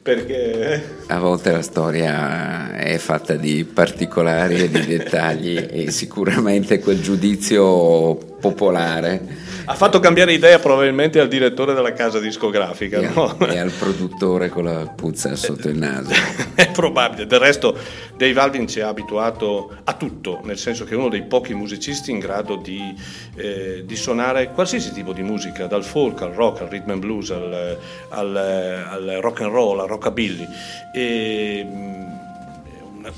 Perché? 0.07 0.99
A 1.09 1.19
volte 1.19 1.51
la 1.51 1.63
storia 1.63 2.77
è 2.77 2.97
fatta 2.97 3.35
di 3.35 3.65
particolari 3.65 4.55
e 4.55 4.69
di 4.69 4.87
dettagli 4.87 5.67
e 5.69 5.91
sicuramente 5.91 6.79
quel 6.79 7.03
giudizio 7.03 8.36
popolare 8.47 9.45
ha 9.69 9.75
fatto 9.75 9.99
cambiare 9.99 10.33
idea 10.33 10.61
probabilmente 10.61 11.19
al 11.19 11.27
direttore 11.27 11.75
della 11.75 11.93
casa 11.93 12.21
discografica. 12.21 13.01
e, 13.01 13.09
no? 13.13 13.37
e 13.47 13.59
al 13.59 13.73
produttore 13.73 14.49
con 14.49 14.65
la 14.65 14.87
puzza 14.87 15.35
sotto 15.35 15.69
il 15.69 15.77
naso. 15.77 16.13
È 16.55 16.71
probabile, 16.71 17.27
del 17.27 17.41
resto 17.41 17.77
Dave 18.17 18.39
Alvin 18.39 18.69
ci 18.69 18.81
ha 18.81 18.89
abituato 18.89 19.77
a 19.83 19.95
tutto, 19.95 20.41
nel 20.45 20.57
senso 20.57 20.85
che 20.85 20.95
è 20.95 20.97
uno 20.97 21.09
dei 21.09 21.25
pochi 21.25 21.53
musicisti 21.53 22.13
in 22.13 22.21
grado 22.21 22.57
di, 22.57 22.95
eh, 23.35 23.83
di 23.85 23.97
suonare 23.97 24.53
qualsiasi 24.53 24.93
tipo 24.93 25.13
di 25.13 25.23
musica, 25.23 25.67
dal 25.67 25.85
folk 25.85 26.23
al 26.23 26.33
rock, 26.33 26.61
al 26.61 26.69
rhythm 26.69 26.91
and 26.91 27.01
blues, 27.01 27.31
al, 27.31 27.77
al- 28.11 28.37
al 28.37 29.19
rock 29.21 29.41
and 29.41 29.51
roll, 29.51 29.81
al 29.81 29.89
rockabilly. 29.89 30.47
E, 30.95 31.67
mm, 31.67 32.05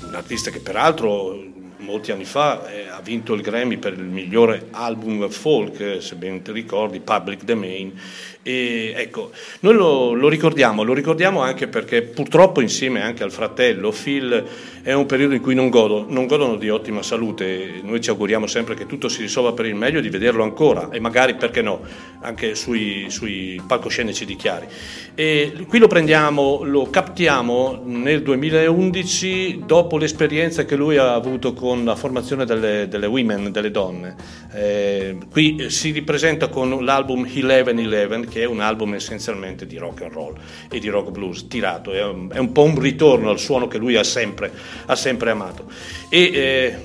un 0.07 0.15
artista 0.15 0.51
che 0.51 0.59
peraltro 0.59 1.48
molti 1.79 2.11
anni 2.11 2.25
fa 2.25 2.69
eh, 2.69 2.87
ha 2.87 2.99
vinto 3.01 3.33
il 3.33 3.41
Grammy 3.41 3.77
per 3.77 3.93
il 3.93 4.03
migliore 4.03 4.67
album 4.71 5.29
folk, 5.29 5.79
eh, 5.79 6.01
se 6.01 6.15
ben 6.15 6.41
ti 6.41 6.51
ricordi, 6.51 6.99
Public 6.99 7.43
Domain. 7.43 7.99
E 8.41 8.93
ecco, 8.95 9.31
noi 9.59 9.73
lo, 9.73 10.13
lo 10.13 10.29
ricordiamo, 10.29 10.83
lo 10.83 10.93
ricordiamo 10.93 11.41
anche 11.41 11.67
perché 11.67 12.03
purtroppo 12.03 12.61
insieme 12.61 13.01
anche 13.01 13.21
al 13.21 13.33
fratello 13.33 13.91
Phil 13.91 14.45
è 14.81 14.93
un 14.93 15.05
periodo 15.05 15.33
in 15.33 15.41
cui 15.41 15.53
non, 15.53 15.69
godo- 15.69 16.05
non 16.07 16.25
godono 16.25 16.55
di 16.55 16.69
ottima 16.69 17.03
salute. 17.03 17.81
Noi 17.83 17.99
ci 17.99 18.09
auguriamo 18.09 18.47
sempre 18.47 18.75
che 18.75 18.85
tutto 18.85 19.09
si 19.09 19.21
risolva 19.21 19.51
per 19.51 19.65
il 19.65 19.75
meglio 19.75 19.99
e 19.99 20.01
di 20.01 20.09
vederlo 20.09 20.43
ancora 20.43 20.89
e 20.89 21.01
magari, 21.01 21.35
perché 21.35 21.61
no, 21.61 21.81
anche 22.21 22.55
sui, 22.55 23.07
sui 23.09 23.61
palcoscenici 23.67 24.23
di 24.23 24.37
Chiari. 24.37 24.67
E 25.15 25.65
qui 25.67 25.77
lo 25.77 25.87
prendiamo, 25.87 26.61
lo 26.63 26.89
captiamo 26.89 27.81
nel 27.83 28.21
2011 28.23 29.63
dopo 29.65 29.97
l'esperienza 29.97 30.63
che 30.63 30.77
lui 30.77 30.95
ha 30.95 31.13
avuto 31.13 31.51
con 31.51 31.83
la 31.83 31.95
formazione 31.97 32.45
delle, 32.45 32.87
delle 32.87 33.05
women, 33.05 33.51
delle 33.51 33.69
donne. 33.69 34.15
Eh, 34.53 35.17
qui 35.29 35.69
si 35.69 35.91
ripresenta 35.91 36.47
con 36.47 36.85
l'album 36.85 37.27
1111 37.29 38.28
che 38.29 38.43
è 38.43 38.45
un 38.45 38.61
album 38.61 38.93
essenzialmente 38.93 39.65
di 39.65 39.77
rock 39.77 40.03
and 40.03 40.13
roll 40.13 40.37
e 40.69 40.79
di 40.79 40.87
rock 40.87 41.11
blues 41.11 41.47
tirato, 41.47 41.91
è 41.91 42.03
un, 42.03 42.29
è 42.31 42.37
un 42.37 42.51
po' 42.51 42.63
un 42.63 42.79
ritorno 42.79 43.29
al 43.29 43.39
suono 43.39 43.67
che 43.67 43.77
lui 43.77 43.95
ha 43.95 44.03
sempre, 44.03 44.51
ha 44.85 44.95
sempre 44.95 45.31
amato. 45.31 45.69
E 46.07 46.21
eh, 46.33 46.75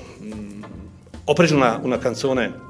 ho 1.23 1.33
preso 1.33 1.55
una, 1.55 1.79
una 1.81 1.97
canzone 1.97 2.63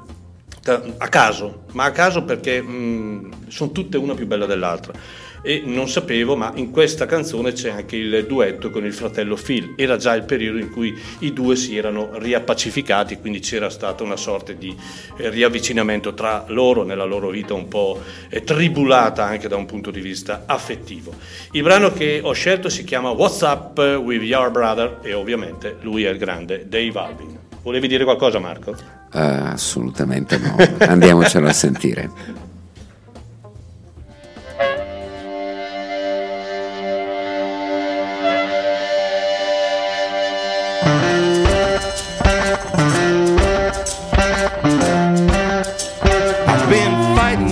a 0.98 1.08
caso, 1.08 1.64
ma 1.72 1.84
a 1.84 1.92
caso 1.92 2.24
perché 2.24 2.60
mh, 2.60 3.48
sono 3.48 3.70
tutte 3.72 3.96
una 3.96 4.14
più 4.14 4.26
bella 4.26 4.46
dell'altra. 4.46 4.92
E 5.42 5.62
non 5.64 5.88
sapevo, 5.88 6.36
ma 6.36 6.52
in 6.56 6.70
questa 6.70 7.06
canzone 7.06 7.52
c'è 7.52 7.70
anche 7.70 7.96
il 7.96 8.24
duetto 8.26 8.70
con 8.70 8.84
il 8.84 8.92
fratello 8.92 9.36
Phil. 9.36 9.74
Era 9.76 9.96
già 9.96 10.14
il 10.14 10.24
periodo 10.24 10.58
in 10.58 10.70
cui 10.70 10.98
i 11.20 11.32
due 11.32 11.56
si 11.56 11.76
erano 11.76 12.10
riappacificati, 12.14 13.18
quindi 13.18 13.40
c'era 13.40 13.70
stata 13.70 14.02
una 14.02 14.16
sorta 14.16 14.52
di 14.52 14.74
eh, 15.16 15.30
riavvicinamento 15.30 16.14
tra 16.14 16.44
loro 16.48 16.82
nella 16.82 17.04
loro 17.04 17.30
vita 17.30 17.54
un 17.54 17.68
po' 17.68 18.02
eh, 18.28 18.42
tribulata 18.42 19.24
anche 19.24 19.48
da 19.48 19.56
un 19.56 19.66
punto 19.66 19.90
di 19.90 20.00
vista 20.00 20.44
affettivo. 20.46 21.14
Il 21.52 21.62
brano 21.62 21.92
che 21.92 22.20
ho 22.22 22.32
scelto 22.32 22.68
si 22.68 22.84
chiama 22.84 23.10
What's 23.10 23.40
Up 23.40 23.78
with 23.78 24.22
Your 24.22 24.50
Brother 24.50 25.00
e 25.02 25.12
ovviamente 25.12 25.76
lui 25.82 26.04
è 26.04 26.10
il 26.10 26.18
grande 26.18 26.66
Dave 26.68 26.98
Alvin. 26.98 27.38
Volevi 27.62 27.88
dire 27.88 28.04
qualcosa 28.04 28.38
Marco? 28.38 28.76
Eh, 29.12 29.18
assolutamente 29.18 30.38
no, 30.38 30.56
andiamocelo 30.78 31.48
a 31.48 31.52
sentire. 31.52 32.10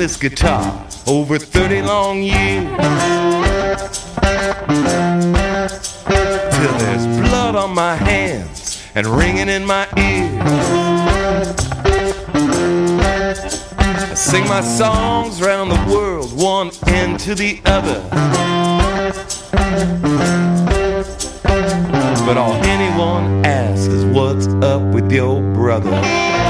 This 0.04 0.18
guitar 0.18 0.86
over 1.06 1.38
30 1.38 1.80
long 1.80 2.22
years. 2.22 2.68
Till 6.58 6.74
there's 6.78 7.06
blood 7.26 7.56
on 7.56 7.74
my 7.74 7.96
hands 7.96 8.82
and 8.94 9.06
ringing 9.06 9.48
in 9.48 9.64
my 9.64 9.88
ears. 9.96 10.42
I 13.78 14.14
sing 14.14 14.46
my 14.46 14.60
songs 14.60 15.40
round 15.40 15.70
the 15.70 15.82
world, 15.90 16.38
one 16.38 16.70
end 16.86 17.18
to 17.20 17.34
the 17.34 17.62
other. 17.64 18.02
But 22.26 22.36
all 22.36 22.52
anyone 22.62 23.46
asks 23.46 23.86
is 23.86 24.04
what's 24.04 24.48
up 24.62 24.82
with 24.82 25.10
your 25.10 25.40
brother. 25.54 26.43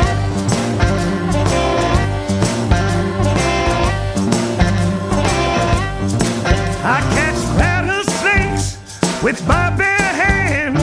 With 9.25 9.49
my 9.49 9.75
bare 9.75 9.89
hand. 9.89 10.79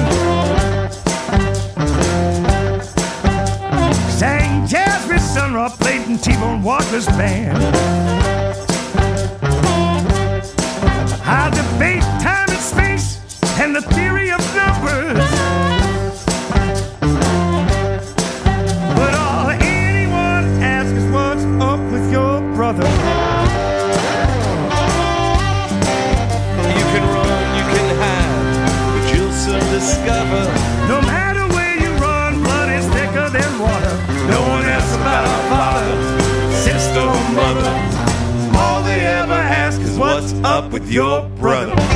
Sang 4.12 4.66
jazz 4.66 5.08
with 5.08 5.22
Sun 5.22 5.54
Ra 5.54 5.70
played 5.70 6.10
in 6.10 6.18
T-Bone 6.18 6.64
Walker's 6.64 7.06
band. 7.06 7.60
I 11.24 11.52
debate 11.52 12.02
time 12.20 12.50
and 12.50 12.60
space 12.60 13.20
and 13.60 13.76
the 13.76 13.82
theory 13.82 14.32
of 14.32 14.42
numbers. 14.56 15.31
Up 40.44 40.72
with 40.72 40.92
your 40.92 41.28
brother. 41.30 41.91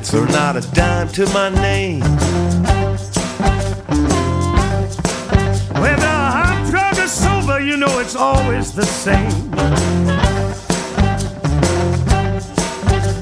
Pockets 0.00 0.14
or 0.14 0.26
not 0.28 0.56
a 0.56 0.60
dime 0.72 1.08
to 1.08 1.26
my 1.32 1.48
name. 1.50 2.00
Whether 5.80 6.06
I'm 6.06 6.70
drunk 6.70 6.98
or 6.98 7.08
sober, 7.08 7.60
you 7.60 7.76
know 7.76 7.98
it's 7.98 8.16
always 8.16 8.72
the 8.72 8.86
same. 8.86 9.50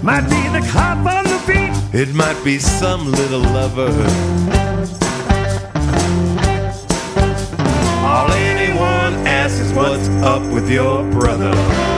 Might 0.02 0.28
be 0.28 0.42
the 0.58 0.66
cop 0.70 0.98
on 1.06 1.24
the 1.24 1.42
beat, 1.46 2.00
It 2.00 2.14
might 2.14 2.42
be 2.44 2.58
some 2.58 3.10
little 3.10 3.40
lover. 3.40 3.92
All 8.04 8.30
anyone 8.32 9.14
asks 9.26 9.58
is 9.60 9.72
what's 9.72 10.08
up 10.22 10.42
with 10.52 10.70
your 10.70 11.02
brother. 11.10 11.97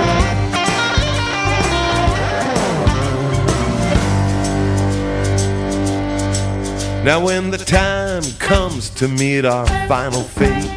Now, 7.02 7.24
when 7.24 7.50
the 7.50 7.56
time 7.56 8.22
comes 8.38 8.90
to 8.90 9.08
meet 9.08 9.46
our 9.46 9.66
final 9.88 10.22
fate, 10.22 10.68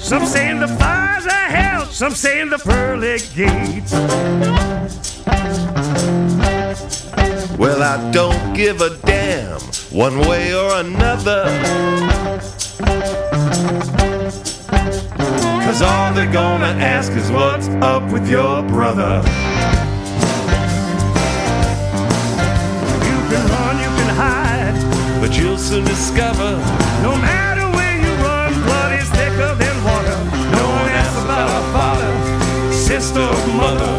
some 0.00 0.26
saying 0.26 0.58
the 0.58 0.66
fires 0.66 1.26
are 1.26 1.30
hell, 1.30 1.84
some 1.86 2.12
saying 2.12 2.50
the 2.50 2.58
pearly 2.58 3.18
gates. 3.36 3.92
well, 7.56 7.84
I 7.84 8.10
don't 8.10 8.52
give 8.54 8.80
a 8.80 8.96
damn 9.06 9.60
one 9.92 10.18
way 10.18 10.52
or 10.52 10.74
another. 10.80 11.44
Cause 15.64 15.82
all 15.82 16.12
they're 16.14 16.32
gonna 16.32 16.66
ask 16.66 17.12
is 17.12 17.30
what's 17.30 17.68
up 17.68 18.10
with 18.10 18.28
your 18.28 18.64
brother. 18.64 19.22
But 25.20 25.36
you'll 25.36 25.58
soon 25.58 25.84
discover 25.84 26.56
No 27.02 27.14
matter 27.16 27.66
where 27.76 27.96
you 28.00 28.10
run, 28.24 28.54
blood 28.64 28.98
is 28.98 29.08
thicker 29.10 29.54
than 29.54 29.84
water. 29.84 30.16
No 30.56 30.64
one 30.78 30.88
asks 30.88 31.22
about 31.22 31.48
our 31.50 31.66
father, 31.76 32.72
sister, 32.72 33.20
or 33.20 33.46
mother. 33.54 33.92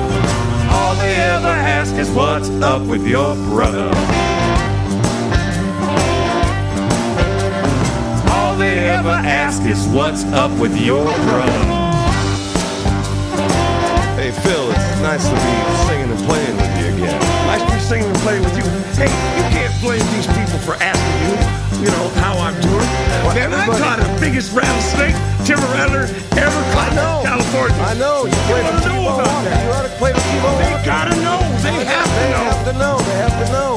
all 0.72 0.96
they 0.96 1.16
ever 1.16 1.48
ask 1.78 1.94
is 1.96 2.10
what's 2.10 2.50
up 2.64 2.82
with 2.82 3.06
your 3.06 3.36
brother. 3.54 3.90
All 8.34 8.56
they 8.56 8.90
ever 8.90 9.18
ask 9.44 9.62
is 9.64 9.88
what's 9.90 10.24
up 10.34 10.52
with 10.60 10.76
your 10.76 11.06
brother. 11.06 11.66
Hey 14.18 14.32
Phil, 14.42 14.72
it's 14.72 15.02
nice 15.02 15.26
to 15.30 15.36
be 15.36 15.54
singing 15.88 16.10
and 16.10 16.24
playing 16.28 16.58
with 16.58 16.74
you 16.80 16.88
again. 16.96 17.20
Nice 17.46 17.62
to 17.62 17.74
be 17.74 17.80
singing 17.80 18.10
and 18.10 18.18
playing 18.20 18.44
with 18.44 18.58
you. 18.58 18.64
Hey, 18.98 19.10
you 19.38 19.61
blame 19.82 20.06
these 20.14 20.28
people 20.28 20.62
for 20.62 20.76
asking 20.78 21.18
you, 21.26 21.34
you 21.86 21.90
know, 21.90 22.08
how 22.22 22.38
I'm 22.38 22.54
doing. 22.62 22.86
Man, 23.34 23.52
I 23.54 23.66
caught 23.66 23.98
the 23.98 24.10
biggest 24.22 24.54
rattlesnake 24.54 25.16
timber 25.44 25.66
rattler 25.74 26.06
ever 26.38 26.62
caught 26.72 26.94
in 26.94 27.26
California. 27.26 27.78
I 27.82 27.94
know. 27.98 28.26
You 28.26 28.38
played 28.46 28.64
wanna 28.64 28.86
know 28.86 29.02
T-Bone 29.02 29.20
about 29.26 29.44
that. 29.44 29.66
You 29.66 29.72
ought 29.74 29.82
to 29.90 29.94
play 29.98 30.14
with 30.14 30.24
T-Bone 30.30 30.58
They 30.62 30.86
gotta 30.86 31.16
know. 31.26 31.40
They 31.66 31.74
have 31.86 32.06
to 32.06 32.14
They 32.14 32.30
know. 32.30 32.46
have 32.46 32.62
to 32.70 32.74
know. 32.78 32.98
They 33.02 33.18
have 33.26 33.36
to 33.42 33.52
know. 33.52 33.71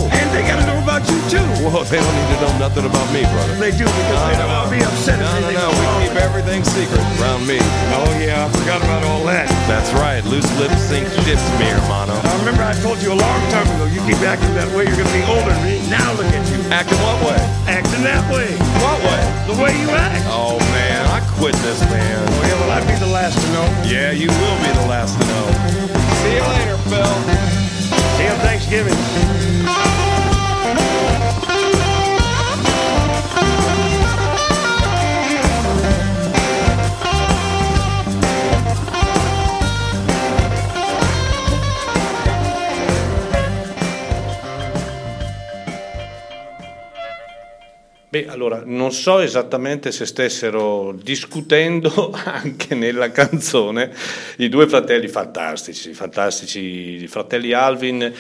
About 0.95 1.11
you 1.11 1.19
too. 1.27 1.43
Whoa, 1.67 1.83
they 1.83 1.99
don't 1.99 2.15
need 2.15 2.31
to 2.31 2.39
know 2.39 2.55
nothing 2.59 2.87
about 2.87 3.09
me, 3.11 3.27
brother. 3.27 3.55
They 3.59 3.75
do 3.75 3.83
because 3.83 4.23
they 4.31 4.37
know 4.39 4.47
I'll 4.47 4.71
be 4.71 4.79
upset 4.79 5.19
if 5.19 5.27
No, 5.27 5.43
no, 5.43 5.51
no, 5.51 5.67
we 5.75 6.07
keep 6.07 6.15
everything 6.15 6.63
secret 6.63 7.03
around 7.19 7.47
me. 7.47 7.59
Oh 7.99 8.07
yeah, 8.23 8.47
I 8.47 8.49
forgot 8.55 8.79
about 8.79 9.03
all 9.03 9.25
that. 9.27 9.51
That's 9.67 9.91
right, 9.99 10.23
loose 10.25 10.47
lips 10.59 10.79
sink 10.87 11.09
ships, 11.27 11.43
me 11.59 11.67
hermano. 11.67 12.15
I 12.15 12.31
remember 12.39 12.63
I 12.63 12.79
told 12.79 13.03
you 13.03 13.11
a 13.11 13.19
long 13.19 13.41
time 13.51 13.67
ago, 13.75 13.91
you 13.91 13.99
keep 14.07 14.23
acting 14.23 14.55
that 14.55 14.71
way, 14.71 14.87
you're 14.87 14.99
gonna 14.99 15.11
be 15.11 15.27
older 15.27 15.51
than 15.51 15.63
me. 15.67 15.83
Now 15.91 16.15
look 16.15 16.31
at 16.31 16.45
you, 16.47 16.63
Acting 16.71 17.01
what 17.03 17.19
way? 17.27 17.43
acting 17.67 18.05
that 18.07 18.23
way. 18.31 18.55
What 18.79 18.99
way? 19.03 19.23
The 19.51 19.57
way 19.59 19.73
you 19.75 19.91
act. 19.91 20.23
Oh 20.31 20.63
man, 20.79 21.03
I 21.11 21.19
quit 21.35 21.59
this 21.67 21.83
man. 21.91 22.23
Oh 22.23 22.43
yeah, 22.47 22.55
well 22.63 22.71
I'd 22.79 22.87
be 22.87 22.95
the 23.03 23.11
last 23.11 23.35
to 23.35 23.47
know. 23.51 23.67
Yeah, 23.83 24.15
you 24.15 24.31
will 24.31 24.59
be 24.63 24.71
the 24.79 24.87
last 24.87 25.19
to 25.19 25.25
know. 25.27 25.47
See 26.23 26.39
you 26.39 26.45
later, 26.55 26.79
Phil. 26.87 27.15
See 28.15 28.23
you 28.23 28.31
on 28.31 28.39
Thanksgiving. 28.47 30.14
Beh, 48.15 48.29
allora, 48.29 48.63
non 48.65 48.93
so 48.93 49.19
esattamente 49.19 49.91
se 49.91 50.07
stessero 50.07 50.93
discutendo 50.93 52.15
anche 52.25 52.77
nella 52.77 53.11
canzone 53.11 53.91
i 54.37 54.49
due 54.49 54.69
fratelli 54.69 55.09
fantastici, 55.09 55.93
fantastici 55.95 57.09
fratelli 57.09 57.53
Alvin, 57.53 58.15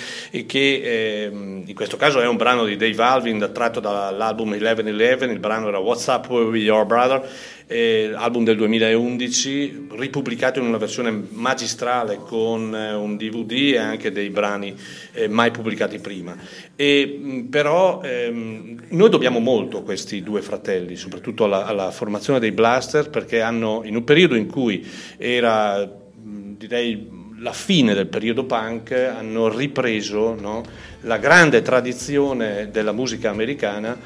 che 0.47 1.27
ehm, 1.27 1.63
in 1.67 1.75
questo 1.77 1.97
caso 1.97 2.21
è 2.21 2.27
un 2.27 2.35
brano 2.35 2.65
di 2.65 2.75
Dave 2.75 3.01
Alvin 3.05 3.51
tratto 3.55 3.79
dall'album 3.79 4.49
1111, 4.49 5.33
il 5.33 5.39
brano 5.39 5.69
era 5.69 5.79
What's 5.79 6.07
Up 6.07 6.29
with 6.29 6.61
Your 6.61 6.85
Brother, 6.87 7.31
eh, 7.67 8.13
album 8.15 8.45
del 8.45 8.57
2011, 8.57 9.89
ripubblicato 9.93 10.59
in 10.59 10.67
una 10.67 10.77
versione 10.77 11.11
magistrale 11.31 12.17
con 12.17 12.75
eh, 12.75 12.93
un 12.95 13.17
DVD 13.17 13.73
e 13.73 13.79
anche 13.79 14.13
dei 14.13 14.31
brani 14.31 14.75
eh, 15.13 15.29
mai 15.29 15.51
pubblicati 15.51 15.99
prima. 15.99 16.37
E, 16.77 17.19
mh, 17.21 17.41
però 17.45 18.01
ehm, 18.03 18.83
noi 18.89 19.09
dobbiamo 19.09 19.39
molto 19.39 19.79
a 19.79 19.83
questi 19.83 20.23
due 20.23 20.43
fratelli, 20.43 20.97
soprattutto 20.97 21.45
alla, 21.45 21.67
alla 21.67 21.91
formazione 21.91 22.39
dei 22.39 22.53
Blaster, 22.53 23.11
perché 23.11 23.41
hanno, 23.41 23.83
in 23.85 23.97
un 23.97 24.05
periodo 24.05 24.35
in 24.35 24.47
cui 24.47 24.87
era, 25.17 25.85
mh, 25.85 26.57
direi, 26.57 27.23
la 27.39 27.53
fine 27.53 27.95
del 27.95 28.07
periodo 28.07 28.45
punk, 28.45 28.93
hanno 28.93 29.49
ripreso 29.49 30.35
no, 30.35 30.63
la 31.03 31.19
grande 31.19 31.63
tradizione 31.63 32.71
della 32.71 32.93
musica 32.93 33.31
americana 33.31 33.99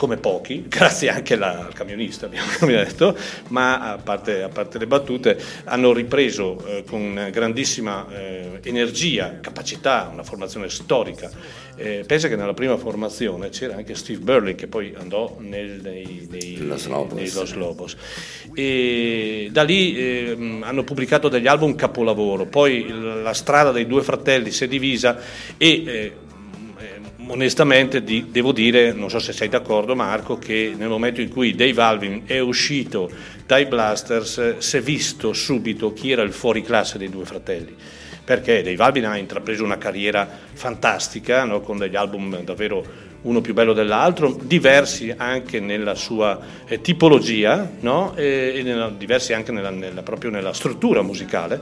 come 0.00 0.16
pochi, 0.16 0.64
grazie 0.66 1.10
anche 1.10 1.34
alla- 1.34 1.66
al 1.66 1.74
camionista, 1.74 2.24
abbiamo 2.24 2.48
detto, 2.64 3.14
ma 3.48 3.92
a 3.92 3.98
parte, 3.98 4.42
a 4.42 4.48
parte 4.48 4.78
le 4.78 4.86
battute, 4.86 5.38
hanno 5.64 5.92
ripreso 5.92 6.64
eh, 6.66 6.84
con 6.88 7.28
grandissima 7.30 8.06
eh, 8.10 8.60
energia, 8.62 9.40
capacità, 9.42 10.08
una 10.10 10.22
formazione 10.22 10.70
storica. 10.70 11.30
Eh, 11.76 12.04
pensa 12.06 12.28
che 12.28 12.36
nella 12.36 12.54
prima 12.54 12.76
formazione 12.78 13.50
c'era 13.50 13.76
anche 13.76 13.94
Steve 13.94 14.20
Burley 14.20 14.54
che 14.54 14.66
poi 14.68 14.94
andò 14.98 15.36
nel- 15.40 15.80
nei, 15.82 16.26
nei- 16.30 16.66
Los 16.66 16.86
Lobos. 16.86 17.18
nei 17.18 17.30
Los 17.32 17.54
Lobos. 17.54 17.96
E 18.54 19.48
da 19.52 19.62
lì 19.62 19.96
ehm, 19.98 20.62
hanno 20.64 20.82
pubblicato 20.82 21.28
degli 21.28 21.46
album 21.46 21.74
capolavoro, 21.74 22.46
poi 22.46 22.88
la 23.22 23.34
strada 23.34 23.70
dei 23.70 23.86
due 23.86 24.02
fratelli 24.02 24.50
si 24.50 24.64
è 24.64 24.68
divisa 24.68 25.18
e 25.58 25.82
eh, 25.86 26.12
onestamente 27.30 28.02
di- 28.02 28.26
devo 28.30 28.52
dire, 28.52 28.92
non 28.92 29.08
so 29.08 29.18
se 29.18 29.32
sei 29.32 29.48
d'accordo 29.48 29.94
Marco, 29.94 30.38
che 30.38 30.74
nel 30.76 30.88
momento 30.88 31.20
in 31.20 31.28
cui 31.30 31.54
Dave 31.54 31.80
Alvin 31.80 32.22
è 32.26 32.38
uscito 32.38 33.10
dai 33.46 33.66
Blasters 33.66 34.38
eh, 34.38 34.54
si 34.58 34.76
è 34.76 34.80
visto 34.80 35.32
subito 35.32 35.92
chi 35.92 36.10
era 36.10 36.22
il 36.22 36.32
fuoriclasse 36.32 36.98
dei 36.98 37.08
due 37.08 37.24
fratelli. 37.24 37.74
Perché 38.24 38.62
Dave 38.62 38.82
Alvin 38.82 39.06
ha 39.06 39.16
intrapreso 39.16 39.64
una 39.64 39.78
carriera 39.78 40.28
fantastica, 40.52 41.44
no? 41.44 41.60
con 41.60 41.78
degli 41.78 41.96
album 41.96 42.42
davvero 42.44 43.08
uno 43.22 43.40
più 43.40 43.54
bello 43.54 43.72
dell'altro, 43.72 44.38
diversi 44.42 45.12
anche 45.14 45.60
nella 45.60 45.94
sua 45.94 46.38
eh, 46.66 46.80
tipologia, 46.80 47.70
no? 47.80 48.14
e, 48.16 48.52
e 48.56 48.62
nella- 48.62 48.90
diversi 48.96 49.32
anche 49.32 49.52
nella, 49.52 49.70
nella- 49.70 50.02
proprio 50.02 50.30
nella 50.30 50.52
struttura 50.52 51.02
musicale, 51.02 51.60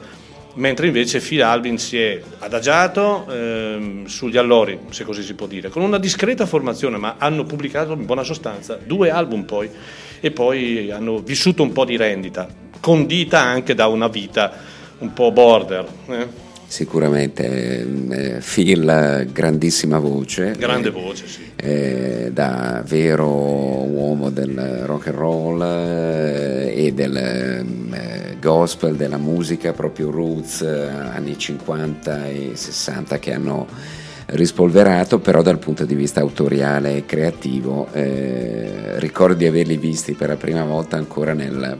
mentre 0.59 0.87
invece 0.87 1.21
Phil 1.21 1.43
Albin 1.43 1.79
si 1.79 1.99
è 1.99 2.21
adagiato 2.41 3.27
ehm, 3.31 4.05
sugli 4.07 4.37
allori, 4.37 4.79
se 4.91 5.05
così 5.05 5.23
si 5.23 5.35
può 5.35 5.47
dire, 5.47 5.69
con 5.69 5.83
una 5.83 5.99
discreta 5.99 6.47
formazione, 6.47 6.97
ma 6.97 7.15
hanno 7.19 7.45
pubblicato 7.45 7.93
in 7.93 8.05
buona 8.05 8.25
sostanza 8.25 8.79
due 8.85 9.11
album 9.11 9.45
poi 9.45 9.71
e 10.21 10.31
poi 10.31 10.91
hanno 10.91 11.19
vissuto 11.21 11.63
un 11.63 11.73
po' 11.73 11.85
di 11.85 11.97
rendita, 11.97 12.49
condita 12.81 13.41
anche 13.41 13.75
da 13.75 13.87
una 13.87 14.09
vita 14.09 14.53
un 14.99 15.13
po' 15.13 15.31
border. 15.31 15.87
eh. 16.09 16.47
Sicuramente 16.69 17.81
ehm, 17.81 18.13
eh, 18.13 18.41
Phil, 18.45 19.27
grandissima 19.33 19.99
voce. 19.99 20.55
Grande 20.59 20.89
eh, 20.89 20.91
voce, 20.91 21.27
sì. 21.27 21.41
eh, 21.57 22.29
da 22.31 22.83
vero 22.87 23.27
uomo 23.27 24.29
del 24.29 24.83
rock 24.85 25.07
and 25.07 25.17
roll 25.17 25.63
eh, 25.63 26.75
e 26.77 26.93
del 26.93 27.17
ehm, 27.17 27.95
eh, 27.95 28.37
gospel, 28.39 28.97
della 28.97 29.17
musica 29.17 29.73
proprio 29.73 30.11
roots, 30.11 30.61
eh, 30.61 30.89
anni 30.89 31.39
50 31.39 32.29
e 32.29 32.51
60 32.53 33.19
che 33.19 33.33
hanno 33.33 33.67
rispolverato, 34.27 35.21
però 35.21 35.41
dal 35.41 35.59
punto 35.59 35.87
di 35.87 35.95
vista 35.95 36.21
autoriale 36.21 36.97
e 36.97 37.07
creativo 37.07 37.89
ricordo 38.99 39.33
di 39.33 39.47
averli 39.47 39.79
visti 39.79 40.13
per 40.13 40.29
la 40.29 40.37
prima 40.37 40.65
volta 40.65 40.99
ancora 40.99 41.33
nel 41.33 41.79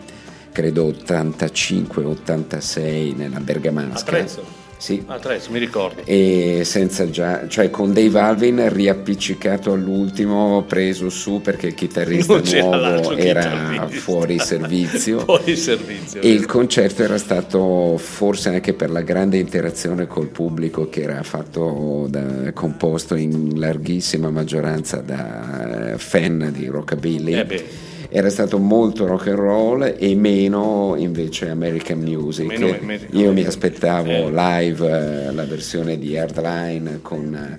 credo 0.51 0.89
85-86 0.89 3.15
nella 3.15 3.41
Bergamasca. 3.41 4.01
A 4.01 4.03
Trezzo. 4.03 4.58
Sì, 4.79 5.03
A 5.07 5.19
Trezzo, 5.19 5.51
mi 5.51 5.59
ricordo. 5.59 6.03
e 6.05 6.63
senza 6.65 7.11
già, 7.11 7.49
cioè 7.49 7.69
con 7.69 7.93
Dave 7.93 8.19
Alvin 8.21 8.73
riappiccicato 8.73 9.73
all'ultimo, 9.73 10.65
preso 10.69 11.11
su 11.11 11.41
perché 11.41 11.67
il 11.67 11.75
chitarrista 11.75 12.35
nuovo 12.61 13.17
era 13.17 13.41
chitarrista. 13.43 13.89
fuori 13.89 14.39
servizio. 14.39 15.19
Fuori 15.29 15.57
servizio. 15.57 16.21
E 16.21 16.31
il 16.31 16.47
concerto 16.47 17.03
era 17.03 17.19
stato 17.19 17.97
forse 17.99 18.51
anche 18.51 18.73
per 18.73 18.91
la 18.91 19.03
grande 19.03 19.39
interazione 19.39 20.07
col 20.07 20.29
pubblico 20.29 20.89
che 20.89 21.03
era 21.03 21.23
fatto 21.25 22.07
da- 22.09 22.53
composto 22.53 23.17
in 23.17 23.59
larghissima 23.59 24.31
maggioranza 24.31 24.99
da 24.99 25.93
eh, 25.95 25.99
fan 25.99 26.51
di 26.53 26.67
rockabilly. 26.67 27.33
Eh. 27.35 27.65
Era 28.11 28.31
stato 28.31 28.59
molto 28.59 29.07
rock 29.07 29.29
and 29.29 29.37
roll 29.37 29.95
e 29.97 30.15
meno 30.15 30.95
invece 30.97 31.51
American 31.51 31.99
music. 31.99 32.47
Meno 32.47 32.77
American 32.81 33.19
Io 33.19 33.33
mi 33.33 33.45
aspettavo 33.45 34.09
Eh. 34.09 34.31
live 34.31 34.89
eh, 35.29 35.33
la 35.33 35.45
versione 35.45 35.99
di 35.99 36.17
Hardline 36.17 37.01
con, 37.03 37.59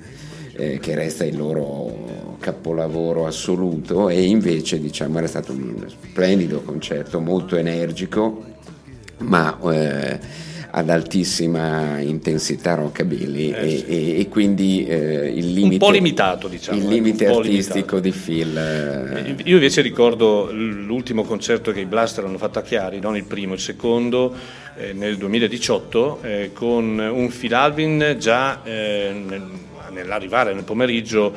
eh, 0.54 0.80
che 0.80 0.96
resta 0.96 1.24
il 1.24 1.38
loro 1.38 2.38
capolavoro 2.40 3.28
assoluto 3.28 4.10
e 4.10 4.24
invece 4.24 4.80
diciamo 4.80 5.20
era 5.20 5.28
stato 5.28 5.52
un 5.52 5.86
splendido 5.88 6.62
concerto, 6.62 7.20
molto 7.20 7.56
energico 7.56 8.44
ma 9.20 9.58
eh, 9.72 10.20
ad 10.72 10.90
altissima 10.90 12.00
intensità 12.00 12.76
rockabilly 12.76 13.52
Eh, 13.52 13.66
e, 13.66 13.78
sì. 13.78 13.86
e- 13.88 14.20
e 14.20 14.28
quindi 14.30 14.86
eh, 14.86 15.28
il 15.30 15.54
limite, 15.54 15.78
po' 15.78 15.90
limitato, 15.92 16.48
diciamo, 16.48 16.78
il 16.80 16.88
limite 16.88 17.26
un 17.26 17.38
artistico 17.38 17.98
limitato. 17.98 18.00
di 18.00 18.12
Phil 18.12 18.58
eh, 18.58 19.36
Io 19.46 19.56
invece 19.56 19.82
ricordo 19.82 20.52
l'ultimo 20.52 21.24
concerto 21.24 21.72
che 21.72 21.80
i 21.80 21.86
Blaster 21.86 22.24
hanno 22.26 22.38
fatto 22.38 22.60
a 22.60 22.62
Chiari, 22.62 23.00
non 23.00 23.16
il 23.16 23.24
primo, 23.24 23.54
il 23.54 23.60
secondo, 23.60 24.34
eh, 24.78 24.94
nel 24.94 25.18
2018, 25.18 26.20
eh, 26.22 26.52
con 26.54 27.00
un 27.00 27.28
Phil 27.30 27.54
Alvin 27.54 28.16
già 28.20 28.62
eh, 28.64 29.12
nel- 29.28 29.48
nell'arrivare 29.92 30.54
nel 30.54 30.64
pomeriggio 30.64 31.34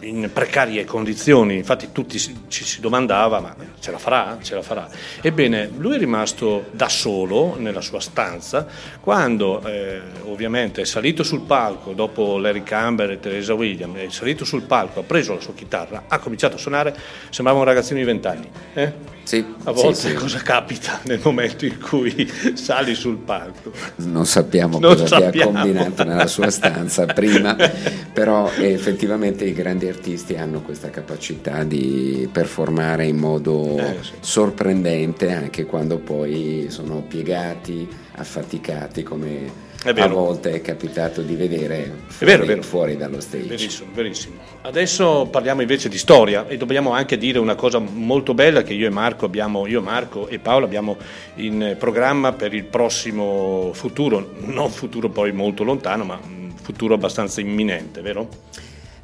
in 0.00 0.30
precarie 0.32 0.84
condizioni, 0.84 1.56
infatti 1.56 1.90
tutti 1.92 2.18
ci 2.18 2.64
si 2.64 2.80
domandava 2.80 3.40
ma 3.40 3.54
ce 3.80 3.90
la 3.90 3.98
farà? 3.98 4.38
Ce 4.40 4.54
la 4.54 4.62
farà? 4.62 4.88
Ebbene, 5.20 5.70
lui 5.76 5.96
è 5.96 5.98
rimasto 5.98 6.66
da 6.70 6.88
solo 6.88 7.56
nella 7.58 7.80
sua 7.80 8.00
stanza 8.00 8.66
quando 9.00 9.64
eh, 9.64 10.00
ovviamente 10.24 10.82
è 10.82 10.84
salito 10.84 11.22
sul 11.22 11.40
palco 11.42 11.92
dopo 11.92 12.38
Larry 12.38 12.62
Campbell 12.62 13.10
e 13.10 13.20
Teresa 13.20 13.54
Williams, 13.54 13.98
è 13.98 14.08
salito 14.10 14.44
sul 14.44 14.62
palco, 14.62 15.00
ha 15.00 15.04
preso 15.04 15.34
la 15.34 15.40
sua 15.40 15.54
chitarra, 15.54 16.04
ha 16.08 16.18
cominciato 16.18 16.56
a 16.56 16.58
suonare, 16.58 16.96
sembrava 17.30 17.58
un 17.58 17.64
ragazzino 17.64 17.98
di 17.98 18.04
vent'anni. 18.04 18.50
Eh? 18.74 19.17
Sì, 19.28 19.44
A 19.64 19.72
volte 19.72 20.08
sì. 20.08 20.14
cosa 20.14 20.38
capita 20.38 21.00
nel 21.04 21.20
momento 21.22 21.66
in 21.66 21.78
cui 21.78 22.26
sali 22.54 22.94
sul 22.94 23.18
palco? 23.18 23.70
non 23.96 24.24
sappiamo 24.24 24.78
Non 24.78 24.96
cosa 24.96 25.16
abbia 25.16 25.26
sappiamo. 25.26 25.50
combinato 25.52 26.04
nella 26.04 26.26
sua 26.26 26.48
stanza 26.48 27.04
prima, 27.04 27.54
però 28.10 28.50
effettivamente 28.50 29.44
i 29.44 29.52
grandi 29.52 29.86
artisti 29.86 30.34
hanno 30.36 30.62
questa 30.62 30.88
capacità 30.88 31.62
di 31.62 32.26
performare 32.32 33.04
in 33.04 33.18
modo 33.18 33.76
Eh, 33.76 33.96
sì. 34.00 34.12
sorprendente 34.20 35.30
anche 35.30 35.66
quando 35.66 35.98
poi 35.98 36.68
sono 36.70 37.02
piegati, 37.06 37.86
affaticati 38.14 39.02
come 39.02 39.66
a 39.84 40.06
volte 40.08 40.52
è 40.52 40.60
capitato 40.60 41.22
di 41.22 41.36
vedere 41.36 41.92
fuori, 42.06 42.32
vero, 42.32 42.44
vero. 42.44 42.62
fuori 42.62 42.96
dallo 42.96 43.20
stage. 43.20 43.46
Verissimo, 43.46 43.90
verissimo. 43.94 44.34
Adesso 44.62 45.28
parliamo 45.30 45.60
invece 45.60 45.88
di 45.88 45.98
storia 45.98 46.46
e 46.48 46.56
dobbiamo 46.56 46.92
anche 46.92 47.16
dire 47.16 47.38
una 47.38 47.54
cosa 47.54 47.78
molto 47.78 48.34
bella 48.34 48.62
che 48.62 48.74
io 48.74 48.86
e 48.86 48.90
Marco 48.90 49.24
abbiamo, 49.24 49.66
io 49.66 49.80
Marco 49.80 50.26
e 50.26 50.40
Paolo 50.40 50.64
abbiamo 50.64 50.96
in 51.36 51.76
programma 51.78 52.32
per 52.32 52.54
il 52.54 52.64
prossimo 52.64 53.70
futuro, 53.72 54.32
non 54.38 54.70
futuro 54.70 55.10
poi 55.10 55.32
molto 55.32 55.62
lontano, 55.62 56.04
ma 56.04 56.20
futuro 56.60 56.94
abbastanza 56.94 57.40
imminente, 57.40 58.00
vero? 58.00 58.28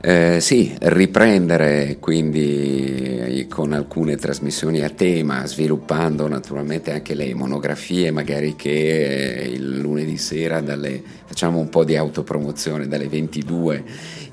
Eh, 0.06 0.38
sì, 0.38 0.76
riprendere 0.80 1.96
quindi 1.98 3.40
eh, 3.40 3.46
con 3.48 3.72
alcune 3.72 4.16
trasmissioni 4.16 4.82
a 4.82 4.90
tema, 4.90 5.46
sviluppando 5.46 6.28
naturalmente 6.28 6.92
anche 6.92 7.14
le 7.14 7.32
monografie, 7.32 8.10
magari 8.10 8.54
che 8.54 9.44
eh, 9.44 9.48
il 9.48 9.78
lunedì 9.78 10.18
sera 10.18 10.60
dalle, 10.60 11.02
facciamo 11.26 11.58
un 11.58 11.68
po' 11.68 11.84
di 11.84 11.96
autopromozione 11.96 12.86
dalle 12.88 13.08
22 13.08 13.84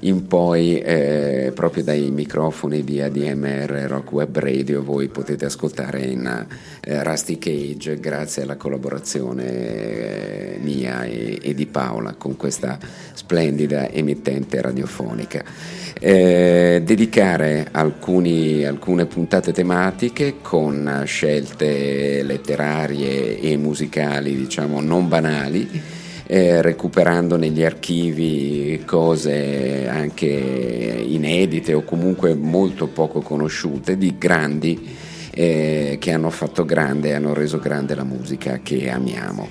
in 0.03 0.25
poi, 0.25 0.79
eh, 0.79 1.51
proprio 1.53 1.83
dai 1.83 2.09
microfoni 2.09 2.83
di 2.83 3.01
ADMR 3.01 3.85
Rock 3.87 4.11
Web 4.13 4.37
Radio, 4.39 4.81
voi 4.83 5.09
potete 5.09 5.45
ascoltare 5.45 6.01
in 6.01 6.47
eh, 6.81 7.03
Rusty 7.03 7.37
Cage 7.37 7.99
grazie 7.99 8.41
alla 8.41 8.55
collaborazione 8.55 9.45
eh, 9.45 10.57
mia 10.59 11.03
e, 11.03 11.37
e 11.41 11.53
di 11.53 11.67
Paola 11.67 12.15
con 12.15 12.35
questa 12.35 12.79
splendida 13.13 13.89
emittente 13.89 14.59
radiofonica. 14.59 15.43
Eh, 15.99 16.81
dedicare 16.83 17.67
alcuni- 17.69 18.65
alcune 18.65 19.05
puntate 19.05 19.53
tematiche 19.53 20.37
con 20.41 21.03
scelte 21.05 22.23
letterarie 22.23 23.39
e 23.39 23.55
musicali, 23.55 24.35
diciamo, 24.35 24.81
non 24.81 25.07
banali, 25.07 25.99
eh, 26.31 26.61
recuperando 26.61 27.35
negli 27.35 27.61
archivi 27.61 28.81
cose 28.85 29.89
anche 29.89 30.25
inedite 30.25 31.73
o 31.73 31.83
comunque 31.83 32.35
molto 32.35 32.87
poco 32.87 33.19
conosciute 33.19 33.97
di 33.97 34.15
grandi 34.17 34.95
eh, 35.33 35.97
che 35.99 36.11
hanno 36.13 36.29
fatto 36.29 36.63
grande 36.63 37.09
e 37.09 37.13
hanno 37.15 37.33
reso 37.33 37.59
grande 37.59 37.95
la 37.95 38.05
musica 38.05 38.61
che 38.63 38.89
amiamo. 38.89 39.49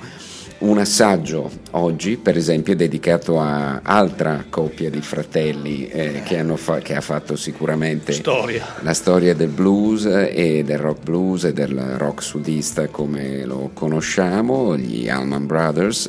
Un 0.60 0.78
assaggio 0.78 1.50
oggi, 1.72 2.16
per 2.16 2.38
esempio, 2.38 2.72
è 2.72 2.76
dedicato 2.76 3.38
a 3.38 3.80
altra 3.82 4.46
coppia 4.48 4.88
di 4.88 5.02
fratelli 5.02 5.86
eh, 5.86 6.22
che, 6.24 6.38
hanno 6.38 6.56
fa- 6.56 6.78
che 6.78 6.94
ha 6.94 7.02
fatto 7.02 7.36
sicuramente 7.36 8.12
Storia. 8.12 8.64
la 8.80 8.94
storia 8.94 9.34
del 9.34 9.48
blues 9.48 10.06
e 10.06 10.62
del 10.64 10.78
rock 10.78 11.02
blues 11.02 11.44
e 11.44 11.52
del 11.52 11.78
rock 11.98 12.22
sudista 12.22 12.88
come 12.88 13.44
lo 13.44 13.70
conosciamo, 13.74 14.78
gli 14.78 15.10
Allman 15.10 15.44
Brothers. 15.44 16.08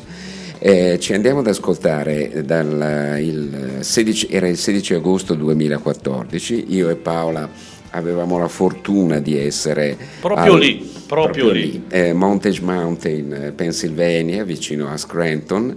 Eh, 0.64 1.00
ci 1.00 1.14
andiamo 1.16 1.40
ad 1.40 1.48
ascoltare 1.48 2.44
dal 2.46 3.18
il 3.20 3.78
16, 3.80 4.28
era 4.30 4.48
il 4.48 4.58
16 4.58 4.94
agosto 4.94 5.34
2014, 5.34 6.66
io 6.68 6.90
e 6.90 6.96
Paola 6.98 7.50
avevamo 7.90 8.38
la 8.38 8.48
fortuna 8.48 9.18
di 9.20 9.36
essere 9.40 9.98
Proprio 10.20 10.54
al- 10.54 10.60
lì, 10.60 10.88
proprio 11.08 11.50
lì. 11.50 11.86
eh, 11.90 12.14
Montage 12.14 12.62
Mountain, 12.62 13.34
eh, 13.34 13.52
Pennsylvania, 13.54 14.44
vicino 14.44 14.88
a 14.88 14.98
Scranton, 14.98 15.76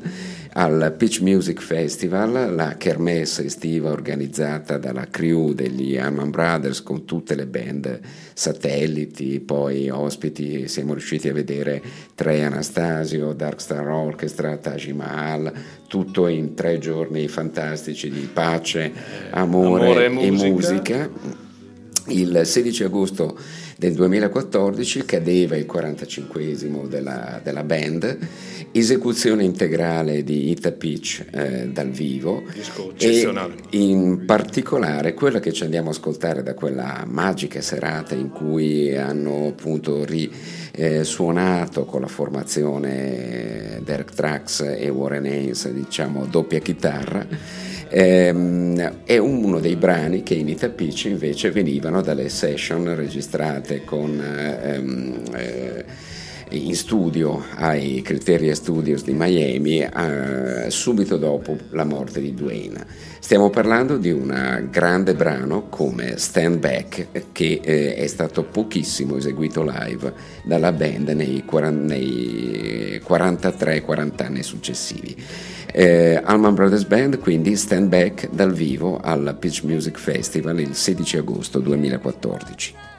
al 0.56 0.94
Pitch 0.96 1.20
Music 1.20 1.60
Festival, 1.60 2.54
la 2.54 2.76
kermesse 2.76 3.46
estiva 3.46 3.90
organizzata 3.90 4.78
dalla 4.78 5.08
crew 5.08 5.52
degli 5.52 5.96
Allman 5.96 6.30
Brothers 6.30 6.82
con 6.82 7.04
tutte 7.04 7.34
le 7.34 7.46
band 7.46 7.98
satelliti, 8.34 9.40
poi 9.40 9.90
ospiti, 9.90 10.68
siamo 10.68 10.92
riusciti 10.92 11.28
a 11.28 11.32
vedere 11.32 11.82
Trey 12.14 12.42
Anastasio, 12.42 13.32
Dark 13.32 13.60
Star 13.60 13.88
Orchestra, 13.88 14.56
Taj 14.56 14.90
Mahal, 14.92 15.52
tutto 15.88 16.28
in 16.28 16.54
tre 16.54 16.78
giorni 16.78 17.26
fantastici 17.26 18.08
di 18.08 18.28
pace, 18.32 18.92
amore, 19.30 19.84
amore 19.84 20.04
e 20.04 20.26
e 20.26 20.30
musica. 20.30 21.08
musica. 21.08 21.10
Il 22.06 22.42
16 22.44 22.84
agosto 22.84 23.36
del 23.76 23.94
2014 23.94 25.04
cadeva 25.04 25.56
il 25.56 25.66
45esimo 25.70 26.86
della, 26.86 27.40
della 27.42 27.64
band, 27.64 28.18
esecuzione 28.72 29.44
integrale 29.44 30.22
di 30.22 30.50
Ita 30.50 30.72
Pitch 30.72 31.24
eh, 31.30 31.68
dal 31.68 31.90
vivo 31.90 32.42
e 32.98 33.30
in 33.70 34.24
particolare 34.26 35.14
quella 35.14 35.40
che 35.40 35.52
ci 35.52 35.64
andiamo 35.64 35.88
a 35.88 35.92
ascoltare 35.92 36.42
da 36.42 36.54
quella 36.54 37.04
magica 37.06 37.60
serata 37.60 38.14
in 38.14 38.30
cui 38.30 38.96
hanno 38.96 39.48
appunto 39.48 40.04
ri, 40.04 40.30
eh, 40.72 41.02
con 41.14 42.00
la 42.00 42.08
formazione 42.08 43.80
Derek 43.84 44.12
Trax 44.12 44.60
e 44.76 44.88
Warren 44.88 45.24
Haynes, 45.24 45.68
diciamo 45.70 46.26
doppia 46.26 46.58
chitarra. 46.58 47.26
Ehm, 47.96 49.02
è 49.04 49.18
uno 49.18 49.60
dei 49.60 49.76
brani 49.76 50.24
che 50.24 50.34
in 50.34 50.48
Itapici 50.48 51.10
invece 51.10 51.52
venivano 51.52 52.00
dalle 52.00 52.28
session 52.28 52.92
registrate 52.96 53.84
con, 53.84 54.20
ehm, 54.20 55.22
eh, 55.32 55.84
in 56.50 56.74
studio 56.74 57.44
ai 57.54 58.02
Criteria 58.02 58.52
Studios 58.56 59.04
di 59.04 59.12
Miami 59.12 59.78
eh, 59.78 60.70
subito 60.70 61.18
dopo 61.18 61.56
la 61.70 61.84
morte 61.84 62.20
di 62.20 62.34
Dwayne. 62.34 62.84
Stiamo 63.20 63.48
parlando 63.48 63.96
di 63.96 64.10
un 64.10 64.66
grande 64.72 65.14
brano 65.14 65.68
come 65.68 66.18
Stand 66.18 66.58
Back 66.58 67.30
che 67.30 67.60
eh, 67.62 67.94
è 67.94 68.06
stato 68.08 68.42
pochissimo 68.42 69.18
eseguito 69.18 69.62
live 69.62 70.12
dalla 70.42 70.72
band 70.72 71.10
nei, 71.10 71.44
40 71.44 71.94
nei 71.94 73.00
43-40 73.06 74.24
anni 74.24 74.42
successivi. 74.42 75.16
Eh, 75.76 76.20
Allman 76.22 76.54
Brothers 76.54 76.84
Band 76.84 77.18
quindi 77.18 77.56
Stand 77.56 77.88
Back 77.88 78.28
dal 78.30 78.52
vivo 78.52 79.00
al 79.02 79.34
Pitch 79.36 79.64
Music 79.64 79.98
Festival 79.98 80.60
il 80.60 80.76
16 80.76 81.16
agosto 81.16 81.58
2014. 81.58 82.93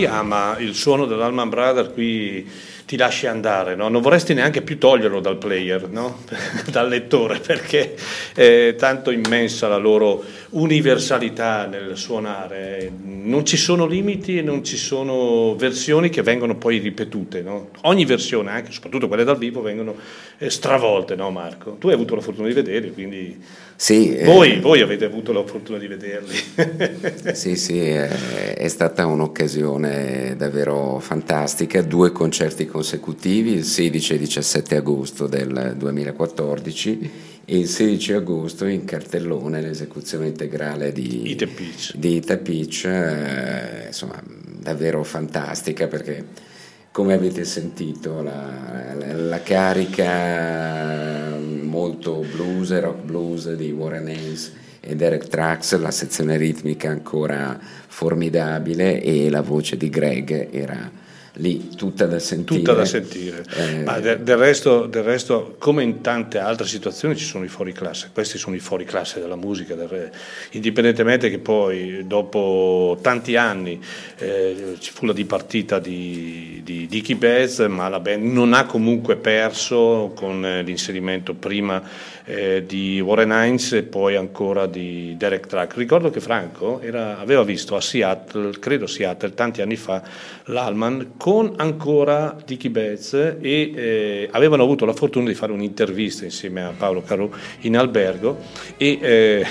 Chi 0.00 0.06
ama 0.06 0.56
il 0.58 0.74
suono 0.74 1.04
dell'Alman 1.04 1.50
Brother 1.50 1.92
qui 1.92 2.48
ti 2.86 2.96
lasci 2.96 3.26
andare, 3.26 3.76
no? 3.76 3.88
non 3.88 4.00
vorresti 4.00 4.34
neanche 4.34 4.62
più 4.62 4.78
toglierlo 4.78 5.20
dal 5.20 5.36
player, 5.36 5.88
no? 5.88 6.24
dal 6.72 6.88
lettore, 6.88 7.38
perché 7.38 7.94
è 8.34 8.74
tanto 8.76 9.10
immensa 9.10 9.68
la 9.68 9.76
loro 9.76 10.24
universalità 10.50 11.66
nel 11.66 11.96
suonare. 11.96 12.69
Non 13.22 13.44
ci 13.44 13.56
sono 13.56 13.86
limiti 13.86 14.38
e 14.38 14.42
non 14.42 14.64
ci 14.64 14.76
sono 14.76 15.54
versioni 15.56 16.08
che 16.08 16.22
vengono 16.22 16.56
poi 16.56 16.78
ripetute. 16.78 17.42
No? 17.42 17.70
Ogni 17.82 18.04
versione, 18.04 18.50
anche 18.50 18.72
soprattutto 18.72 19.08
quelle 19.08 19.24
dal 19.24 19.38
vivo, 19.38 19.60
vengono 19.60 19.94
eh, 20.38 20.50
stravolte, 20.50 21.14
no 21.14 21.30
Marco? 21.30 21.76
Tu 21.78 21.88
hai 21.88 21.94
avuto 21.94 22.14
la 22.14 22.20
fortuna 22.20 22.48
di 22.48 22.54
vederli, 22.54 22.92
quindi 22.92 23.38
sì, 23.76 24.18
voi, 24.24 24.54
eh, 24.54 24.60
voi 24.60 24.82
avete 24.82 25.06
avuto 25.06 25.32
la 25.32 25.44
fortuna 25.44 25.78
di 25.78 25.86
vederli. 25.86 26.36
sì, 27.32 27.56
sì, 27.56 27.78
è, 27.80 28.08
è 28.54 28.68
stata 28.68 29.06
un'occasione 29.06 30.34
davvero 30.36 30.98
fantastica, 30.98 31.80
due 31.82 32.12
concerti 32.12 32.66
consecutivi, 32.66 33.52
il 33.52 33.64
16 33.64 34.14
e 34.14 34.18
17 34.18 34.76
agosto 34.76 35.26
del 35.26 35.74
2014 35.76 37.29
e 37.44 37.58
il 37.58 37.68
16 37.68 38.12
agosto 38.12 38.66
in 38.66 38.84
cartellone 38.84 39.60
l'esecuzione 39.60 40.28
integrale 40.28 40.92
di 40.92 41.30
Ita 41.30 41.46
Peach, 41.46 41.96
di 41.96 42.16
Ita 42.16 42.36
Peach 42.36 42.84
eh, 42.84 43.86
insomma 43.88 44.22
davvero 44.24 45.02
fantastica 45.02 45.86
perché 45.86 46.24
come 46.92 47.14
avete 47.14 47.44
sentito 47.44 48.22
la, 48.22 48.94
la, 48.98 49.12
la 49.14 49.42
carica 49.42 51.36
molto 51.62 52.24
blues 52.32 52.78
rock 52.78 53.02
blues 53.02 53.54
di 53.54 53.70
Warren 53.70 54.06
Hayes 54.06 54.52
e 54.80 54.96
Derek 54.96 55.28
Trax, 55.28 55.76
la 55.76 55.90
sezione 55.90 56.38
ritmica 56.38 56.88
ancora 56.88 57.58
formidabile 57.60 59.02
e 59.02 59.28
la 59.28 59.42
voce 59.42 59.76
di 59.76 59.90
Greg 59.90 60.48
era 60.50 60.90
lì 61.34 61.70
tutta 61.76 62.06
da 62.06 62.18
sentire. 62.18 62.58
Tutta 62.58 62.72
da 62.72 62.84
sentire. 62.84 63.44
Eh, 63.54 63.82
Ma 63.84 64.00
del, 64.00 64.20
del, 64.20 64.36
resto, 64.36 64.86
del, 64.86 65.02
resto, 65.02 65.56
come 65.58 65.82
in 65.82 66.00
tante 66.00 66.38
altre 66.38 66.66
situazioni, 66.66 67.16
ci 67.16 67.24
sono 67.24 67.44
i 67.44 67.48
fuori 67.48 67.72
classe. 67.72 68.10
Questi 68.12 68.38
sono 68.38 68.56
i 68.56 68.58
fuori 68.58 68.84
classe 68.84 69.20
della 69.20 69.36
musica, 69.36 69.74
del, 69.74 70.10
indipendentemente 70.52 71.30
che 71.30 71.38
poi 71.38 72.06
dopo 72.06 72.98
tanti 73.00 73.36
anni 73.36 73.80
eh, 74.18 74.76
ci 74.78 74.90
fu 74.90 75.06
la 75.06 75.12
dipartita 75.12 75.78
di, 75.78 76.60
di 76.64 76.86
Dicky 76.86 77.14
Bez, 77.14 77.60
ma 77.60 77.88
la 77.88 78.00
band 78.00 78.24
non 78.24 78.52
ha 78.52 78.64
comunque 78.64 79.16
perso 79.16 80.12
con 80.14 80.62
l'inserimento 80.64 81.34
prima 81.34 81.82
eh, 82.24 82.64
di 82.66 83.00
Warren 83.00 83.30
Hines 83.30 83.72
e 83.72 83.82
poi 83.82 84.16
ancora 84.16 84.66
di 84.66 85.14
Derek 85.16 85.46
Track. 85.46 85.76
Ricordo 85.76 86.10
che 86.10 86.20
Franco 86.20 86.80
era, 86.80 87.18
aveva 87.18 87.42
visto 87.42 87.76
a 87.76 87.80
Seattle, 87.80 88.58
credo 88.58 88.86
Seattle, 88.86 89.34
tanti 89.34 89.62
anni 89.62 89.76
fa, 89.76 90.02
l'Alman 90.44 91.12
con 91.16 91.54
ancora 91.56 92.36
Dicky 92.44 92.68
Betts 92.68 93.14
e 93.14 93.72
eh, 93.74 94.28
avevano 94.30 94.62
avuto 94.62 94.84
la 94.84 94.92
fortuna 94.92 95.28
di 95.28 95.34
fare 95.34 95.52
un'intervista 95.52 96.24
insieme 96.24 96.62
a 96.62 96.72
Paolo 96.76 97.02
Carò 97.02 97.28
in 97.60 97.76
albergo 97.76 98.38
e 98.76 98.98
eh, 99.00 99.46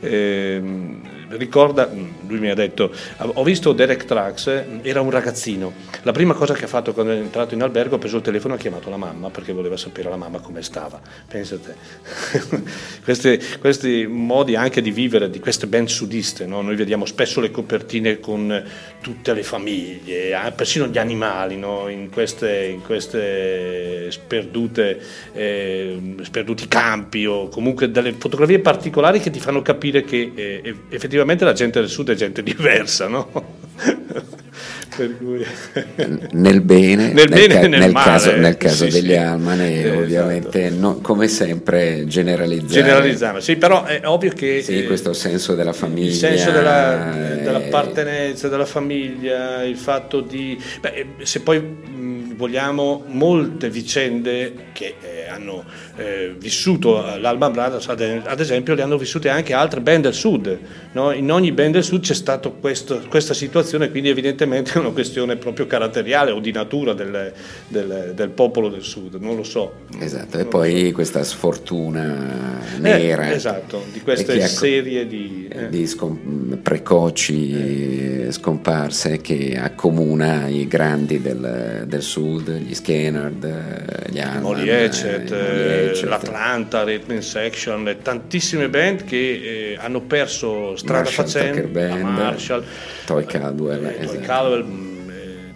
ehm, 0.00 1.11
ricorda, 1.36 1.88
lui 2.26 2.38
mi 2.38 2.50
ha 2.50 2.54
detto, 2.54 2.92
ho 3.16 3.42
visto 3.42 3.72
Derek 3.72 4.04
Trax, 4.04 4.64
era 4.82 5.00
un 5.00 5.10
ragazzino, 5.10 5.72
la 6.02 6.12
prima 6.12 6.34
cosa 6.34 6.54
che 6.54 6.64
ha 6.64 6.68
fatto 6.68 6.92
quando 6.92 7.12
è 7.12 7.16
entrato 7.16 7.54
in 7.54 7.62
albergo 7.62 7.96
ha 7.96 7.98
preso 7.98 8.16
il 8.16 8.22
telefono 8.22 8.54
e 8.54 8.56
ha 8.56 8.60
chiamato 8.60 8.90
la 8.90 8.96
mamma 8.96 9.30
perché 9.30 9.52
voleva 9.52 9.76
sapere 9.76 10.08
la 10.10 10.16
mamma 10.16 10.40
come 10.40 10.62
stava, 10.62 11.00
pensate, 11.28 11.76
questi, 13.04 13.40
questi, 13.58 14.06
modi 14.06 14.56
anche 14.56 14.82
di 14.82 14.90
vivere 14.90 15.30
di 15.30 15.40
queste 15.40 15.66
band 15.66 15.88
sudiste, 15.88 16.46
no? 16.46 16.60
noi 16.60 16.76
vediamo 16.76 17.04
spesso 17.04 17.40
le 17.40 17.50
copertine 17.50 18.20
con 18.20 18.62
tutte 19.00 19.32
le 19.32 19.42
famiglie, 19.42 20.34
ah, 20.34 20.50
persino 20.52 20.86
gli 20.86 20.98
animali 20.98 21.56
no? 21.56 21.88
in, 21.88 22.10
queste, 22.10 22.66
in, 22.66 22.82
queste, 22.82 24.10
sperdute, 24.10 25.00
eh, 25.32 26.14
sperduti 26.22 26.68
campi 26.68 27.26
o 27.26 27.48
comunque 27.48 27.90
delle 27.90 28.12
fotografie 28.12 28.58
particolari 28.58 29.20
che 29.20 29.30
ti 29.30 29.40
fanno 29.40 29.62
capire 29.62 30.02
che 30.04 30.32
eh, 30.34 30.76
effettivamente 30.88 31.21
la 31.24 31.52
gente 31.52 31.80
del 31.80 31.88
sud 31.88 32.10
è 32.10 32.14
gente 32.14 32.42
diversa, 32.42 33.08
no? 33.08 33.28
Cui... 35.18 35.44
nel 36.32 36.60
bene, 36.60 37.12
nel, 37.12 37.28
bene 37.28 37.54
ca- 37.54 37.60
nel, 37.66 37.80
nel 37.80 37.92
male, 37.92 38.10
caso, 38.10 38.36
nel 38.36 38.56
caso 38.58 38.84
sì, 38.84 38.90
degli 38.90 39.12
sì. 39.12 39.16
Almane, 39.16 39.80
eh, 39.80 39.90
ovviamente, 39.90 40.66
esatto. 40.66 40.80
no, 40.80 40.94
come 40.96 41.28
sempre, 41.28 42.04
generalizzare. 42.06 42.82
Generalizzare, 42.82 43.40
sì, 43.40 43.56
però 43.56 43.84
è 43.84 44.02
ovvio 44.04 44.32
che. 44.32 44.60
Sì, 44.62 44.84
questo 44.84 45.14
senso 45.14 45.54
della 45.54 45.72
famiglia. 45.72 46.10
Il 46.10 46.14
senso 46.14 46.50
della, 46.50 47.32
eh, 47.32 47.42
dell'appartenenza, 47.42 48.48
della 48.48 48.66
famiglia, 48.66 49.64
il 49.64 49.76
fatto 49.76 50.20
di. 50.20 50.62
Beh, 50.80 51.06
se 51.22 51.40
poi 51.40 51.58
mh, 51.58 52.21
vogliamo, 52.42 53.04
molte 53.06 53.70
vicende 53.70 54.70
che 54.72 54.96
eh, 55.00 55.28
hanno 55.28 55.64
eh, 55.96 56.34
vissuto 56.36 57.16
l'Alban 57.18 57.52
Brothers, 57.52 57.86
ad, 57.86 58.40
esempio, 58.40 58.74
le 58.74 58.82
hanno 58.82 58.98
vissute 58.98 59.28
anche 59.28 59.52
altre 59.52 59.80
band 59.80 60.02
del 60.02 60.14
sud. 60.14 60.58
No? 60.92 61.12
In 61.12 61.30
ogni 61.30 61.52
band 61.52 61.74
del 61.74 61.84
sud 61.84 62.02
c'è 62.02 62.14
stata 62.14 62.48
questa 62.48 63.34
situazione, 63.34 63.90
quindi 63.90 64.08
evidentemente 64.08 64.72
è 64.72 64.78
una 64.78 64.90
questione 64.90 65.36
proprio 65.36 65.68
caratteriale 65.68 66.32
o 66.32 66.40
di 66.40 66.50
natura 66.50 66.94
del, 66.94 67.32
del, 67.68 68.12
del 68.14 68.30
popolo 68.30 68.68
del 68.68 68.82
sud, 68.82 69.14
non 69.20 69.36
lo 69.36 69.44
so. 69.44 69.74
Esatto, 70.00 70.38
e 70.38 70.44
poi 70.44 70.88
so. 70.88 70.94
questa 70.94 71.22
sfortuna 71.22 72.58
nera. 72.78 73.30
Eh, 73.30 73.34
esatto, 73.34 73.84
di 73.92 74.00
queste 74.00 74.40
serie 74.48 75.06
di, 75.06 75.48
eh. 75.48 75.68
di 75.68 75.86
scom- 75.86 76.56
precoci 76.56 78.24
eh. 78.26 78.32
scomparse 78.32 79.20
che 79.20 79.56
accomuna 79.56 80.48
i 80.48 80.66
grandi 80.66 81.20
del, 81.20 81.84
del 81.86 82.02
sud, 82.02 82.31
gli 82.40 82.74
Skennard, 82.74 84.10
gli 84.10 84.18
Alman, 84.18 84.42
Molly 84.42 84.68
Echet, 84.68 86.02
l'Atlanta, 86.04 86.84
Rhythm 86.84 87.18
Section, 87.18 87.96
tantissime 88.02 88.68
band 88.68 89.04
che 89.04 89.16
eh, 89.72 89.78
hanno 89.80 90.00
perso 90.00 90.76
strada 90.76 91.02
Marshall, 91.04 91.24
facendo, 91.26 91.68
Band, 91.68 92.02
Marshall, 92.02 92.64
Toy 93.04 93.24
Caldwell, 93.24 93.84
eh, 93.84 93.96
esatto. 94.00 94.12
Toy, 94.12 94.20
Caldwell 94.20 94.66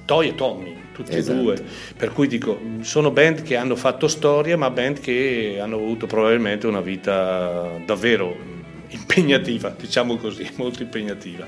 Toy 0.07 0.29
e 0.29 0.35
Tommy 0.35 0.75
tutti 0.93 1.15
esatto. 1.15 1.39
e 1.39 1.43
due, 1.43 1.65
per 1.95 2.13
cui 2.13 2.27
dico, 2.27 2.59
sono 2.81 3.11
band 3.11 3.43
che 3.43 3.57
hanno 3.57 3.77
fatto 3.77 4.09
storia, 4.09 4.57
ma 4.57 4.71
band 4.71 5.01
che 5.01 5.59
hanno 5.61 5.77
avuto 5.77 6.07
probabilmente 6.07 6.67
una 6.67 6.81
vita 6.81 7.73
davvero 7.85 8.55
impegnativa, 8.89 9.75
diciamo 9.79 10.17
così, 10.17 10.49
molto 10.57 10.83
impegnativa. 10.83 11.47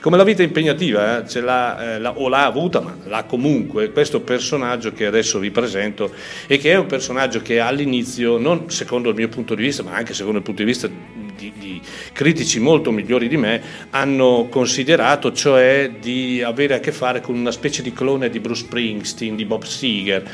Come 0.00 0.16
la 0.16 0.24
vita 0.24 0.42
impegnativa 0.42 1.22
eh, 1.22 1.28
ce 1.28 1.40
l'ha, 1.40 1.94
eh, 1.94 1.98
la, 1.98 2.16
o 2.18 2.28
l'ha 2.28 2.44
avuta, 2.44 2.80
ma 2.80 2.96
l'ha 3.04 3.24
comunque 3.24 3.90
questo 3.90 4.20
personaggio 4.20 4.92
che 4.92 5.06
adesso 5.06 5.38
vi 5.38 5.50
presento 5.50 6.12
e 6.46 6.58
che 6.58 6.72
è 6.72 6.76
un 6.76 6.86
personaggio 6.86 7.40
che 7.40 7.60
all'inizio, 7.60 8.38
non 8.38 8.70
secondo 8.70 9.10
il 9.10 9.14
mio 9.14 9.28
punto 9.28 9.54
di 9.54 9.62
vista, 9.62 9.82
ma 9.82 9.94
anche 9.94 10.14
secondo 10.14 10.38
il 10.38 10.44
punto 10.44 10.62
di 10.62 10.68
vista 10.68 10.88
di, 10.88 11.52
di 11.58 11.80
critici 12.12 12.60
molto 12.60 12.90
migliori 12.90 13.28
di 13.28 13.36
me, 13.36 13.62
hanno 13.90 14.48
considerato, 14.50 15.32
cioè 15.32 15.90
di 16.00 16.42
avere 16.42 16.74
a 16.74 16.80
che 16.80 16.92
fare 16.92 17.20
con 17.20 17.34
una 17.34 17.50
specie 17.50 17.82
di 17.82 17.92
clone 17.92 18.30
di 18.30 18.40
Bruce 18.40 18.64
Springsteen, 18.64 19.36
di 19.36 19.44
Bob 19.44 19.64
Seger. 19.64 20.30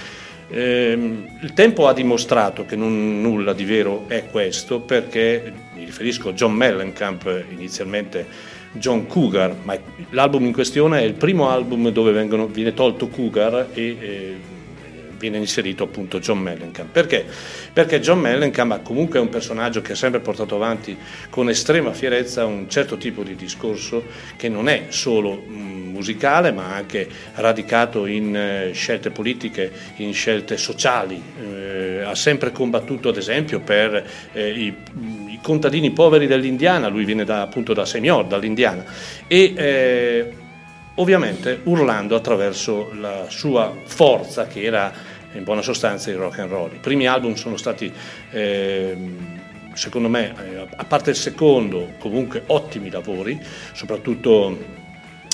Eh, 0.53 0.98
il 1.40 1.53
tempo 1.53 1.86
ha 1.86 1.92
dimostrato 1.92 2.66
che 2.66 2.74
non, 2.74 3.20
nulla 3.20 3.53
di 3.53 3.64
vero 3.64 4.07
è 4.09 4.26
questo 4.26 4.80
perché 4.80 5.53
mi 5.76 5.84
riferisco 5.84 6.30
a 6.30 6.32
John 6.32 6.55
Mellencamp 6.55 7.44
inizialmente 7.51 8.26
John 8.72 9.07
Cougar 9.07 9.55
ma 9.62 9.78
l'album 10.11 10.46
in 10.46 10.53
questione 10.53 11.01
è 11.01 11.05
il 11.05 11.14
primo 11.14 11.48
album 11.48 11.90
dove 11.90 12.11
vengono, 12.11 12.46
viene 12.46 12.74
tolto 12.74 13.07
Cougar 13.07 13.68
e 13.72 13.96
eh, 14.01 14.36
viene 15.20 15.36
inserito 15.36 15.84
appunto 15.84 16.18
John 16.18 16.38
Mellencamp. 16.38 16.90
Perché? 16.90 17.24
Perché 17.72 18.00
John 18.00 18.20
Mellencamp 18.20 18.82
comunque 18.82 19.18
è 19.18 19.22
un 19.22 19.28
personaggio 19.28 19.82
che 19.82 19.92
ha 19.92 19.96
sempre 19.96 20.20
portato 20.20 20.54
avanti 20.56 20.96
con 21.28 21.50
estrema 21.50 21.92
fierezza 21.92 22.46
un 22.46 22.68
certo 22.70 22.96
tipo 22.96 23.22
di 23.22 23.36
discorso 23.36 24.02
che 24.36 24.48
non 24.48 24.68
è 24.68 24.86
solo 24.88 25.42
musicale 26.00 26.50
ma 26.50 26.74
anche 26.74 27.06
radicato 27.34 28.06
in 28.06 28.34
eh, 28.34 28.70
scelte 28.72 29.10
politiche, 29.10 29.70
in 29.96 30.14
scelte 30.14 30.56
sociali. 30.56 31.22
Eh, 31.38 32.02
ha 32.02 32.14
sempre 32.14 32.50
combattuto 32.50 33.10
ad 33.10 33.18
esempio 33.18 33.60
per 33.60 34.02
eh, 34.32 34.50
i, 34.50 34.74
i, 35.26 35.38
contadini 35.42 35.90
poveri 35.90 36.26
dell'Indiana, 36.26 36.88
lui 36.88 37.04
viene 37.04 37.24
da, 37.24 37.42
appunto 37.42 37.74
da 37.74 37.84
Senior, 37.84 38.24
dall'Indiana. 38.24 38.84
E, 39.26 39.52
eh, 39.54 40.32
ovviamente 41.00 41.60
urlando 41.64 42.14
attraverso 42.14 42.92
la 42.94 43.26
sua 43.28 43.74
forza 43.84 44.46
che 44.46 44.62
era 44.62 44.92
in 45.33 45.45
buona 45.45 45.62
sostanza 45.62 46.11
il 46.11 46.16
rock 46.16 46.39
and 46.39 46.51
roll. 46.51 46.72
I 46.72 46.78
primi 46.78 47.07
album 47.07 47.35
sono 47.35 47.57
stati, 47.57 47.93
eh, 48.31 48.97
secondo 49.74 50.09
me, 50.09 50.35
eh, 50.39 50.66
a 50.74 50.85
parte 50.85 51.11
il 51.11 51.16
secondo, 51.16 51.95
comunque 51.99 52.43
ottimi 52.47 52.91
lavori, 52.91 53.41
soprattutto 53.72 54.59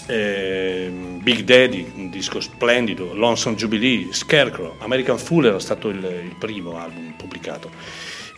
eh, 0.06 0.90
Big 1.20 1.40
Daddy, 1.40 1.92
un 1.96 2.10
disco 2.10 2.40
splendido, 2.40 3.14
Lonesome 3.14 3.56
Jubilee, 3.56 4.12
Scarecrow, 4.12 4.76
American 4.78 5.18
Fool 5.18 5.46
era 5.46 5.58
stato 5.58 5.88
il, 5.88 5.96
il 5.98 6.36
primo 6.38 6.78
album 6.78 7.14
pubblicato 7.16 7.70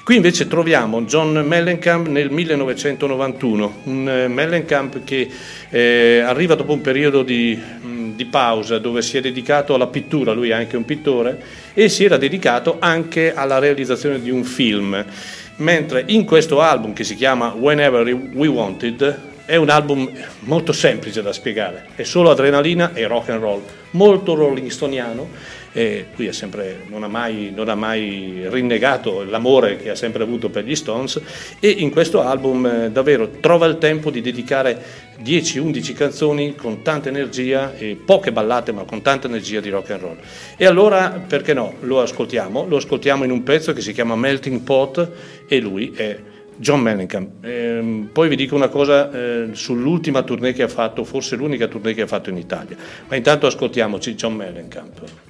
Qui 0.09 0.17
invece 0.17 0.49
troviamo 0.49 1.03
John 1.03 1.33
Mellencamp 1.47 2.07
nel 2.07 2.31
1991, 2.31 3.81
un 3.83 4.09
eh, 4.09 4.27
Mellencamp 4.27 5.05
che 5.05 5.29
eh, 5.69 6.21
arriva 6.21 6.55
dopo 6.55 6.73
un 6.73 6.81
periodo 6.81 7.23
di, 7.23 7.55
mh, 7.55 7.87
di 8.19 8.25
pausa 8.25 8.81
dove 8.81 9.01
si 9.01 9.17
è 9.17 9.21
dedicato 9.21 9.75
alla 9.75 9.87
pittura, 9.87 10.33
lui 10.33 10.49
è 10.49 10.53
anche 10.53 10.77
un 10.77 10.85
pittore, 10.85 11.41
e 11.73 11.89
si 11.89 12.03
era 12.05 12.17
dedicato 12.17 12.79
anche 12.81 13.33
alla 13.33 13.61
realizzazione 13.61 14.21
di 14.21 14.31
un 14.31 14.43
film. 14.43 15.05
Mentre 15.59 16.03
in 16.09 16.25
questo 16.25 16.61
album 16.61 16.93
che 16.95 17.05
si 17.05 17.15
chiama 17.15 17.55
Whenever 17.57 18.13
We 18.33 18.49
Wanted 18.49 19.21
è 19.45 19.55
un 19.55 19.71
album 19.71 20.11
molto 20.41 20.73
semplice 20.73 21.23
da 21.23 21.33
spiegare, 21.33 21.87
è 21.95 22.03
solo 22.03 22.31
adrenalina 22.31 22.93
e 22.93 23.07
rock 23.07 23.29
and 23.29 23.41
roll, 23.41 23.63
molto 23.93 24.35
rolling 24.35 24.69
e 25.79 26.07
lui 26.17 26.33
sempre, 26.33 26.83
non, 26.89 27.05
ha 27.05 27.07
mai, 27.07 27.53
non, 27.55 27.69
ha 27.69 27.77
mai, 27.77 28.43
rinnegato 28.49 29.23
l'amore 29.23 29.77
che 29.77 29.91
ha 29.91 29.95
sempre 29.95 30.25
avuto 30.25 30.51
per 30.51 30.65
gli 30.65 30.75
Stones 30.75 31.21
e 31.61 31.69
in 31.69 31.91
questo 31.91 32.21
album 32.21 32.67
eh, 32.67 32.91
davvero 32.91 33.31
trova 33.39 33.67
il 33.67 33.79
tempo 33.79 34.11
di 34.11 34.21
dedicare 34.21 35.07
10-11 35.23 35.93
canzoni 35.93 36.57
con 36.57 36.83
tanta 36.83 37.09
energia 37.09 37.73
poche 38.05 38.33
ballate 38.33 38.73
ma 38.73 38.83
con 38.83 39.03
tanta 39.03 39.29
energia 39.29 39.61
di 39.61 39.71
rock 39.71 39.91
and 39.91 40.01
roll. 40.01 40.17
E 40.57 40.67
allora 40.67 41.11
perché 41.11 41.55
no? 41.55 41.75
Lo 41.83 42.03
ascoltiamo, 42.03 42.67
lo 42.67 42.79
ascoltiamo 42.79 43.23
in 43.23 43.31
un 43.31 43.45
pezzo 43.45 43.73
che 43.73 43.81
si 43.81 43.93
chiama 43.93 44.17
Melting 44.17 44.63
Pot 44.63 45.11
e 45.47 45.61
lui 45.61 45.93
è 45.95 46.19
John 46.57 46.81
Mellencamp. 46.81 47.45
Eh, 47.45 48.09
poi 48.13 48.29
vi 48.29 48.35
dico 48.35 48.57
una 48.57 48.69
cosa 48.69 49.13
eh, 49.13 49.51
sull'ultima 49.53 50.23
tournée 50.23 50.53
che 50.53 50.65
ha 50.65 50.69
fatto, 50.69 51.05
forse 51.05 51.37
l'unica 51.37 51.69
tournée 51.69 51.95
che 51.95 52.03
ha 52.03 52.09
fatto 52.09 52.31
in 52.31 52.37
Italia, 52.37 52.77
ma 53.07 53.15
intanto 53.15 53.47
ascoltiamoci 53.47 54.17
John 54.17 54.35
Mellencamp. 54.35 55.28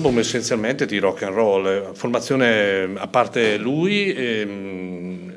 Album 0.00 0.18
essenzialmente 0.18 0.86
di 0.86 0.96
rock 0.96 1.24
and 1.24 1.34
roll, 1.34 1.92
formazione 1.92 2.90
a 2.96 3.06
parte 3.06 3.58
lui, 3.58 4.10
ehm, 4.10 5.34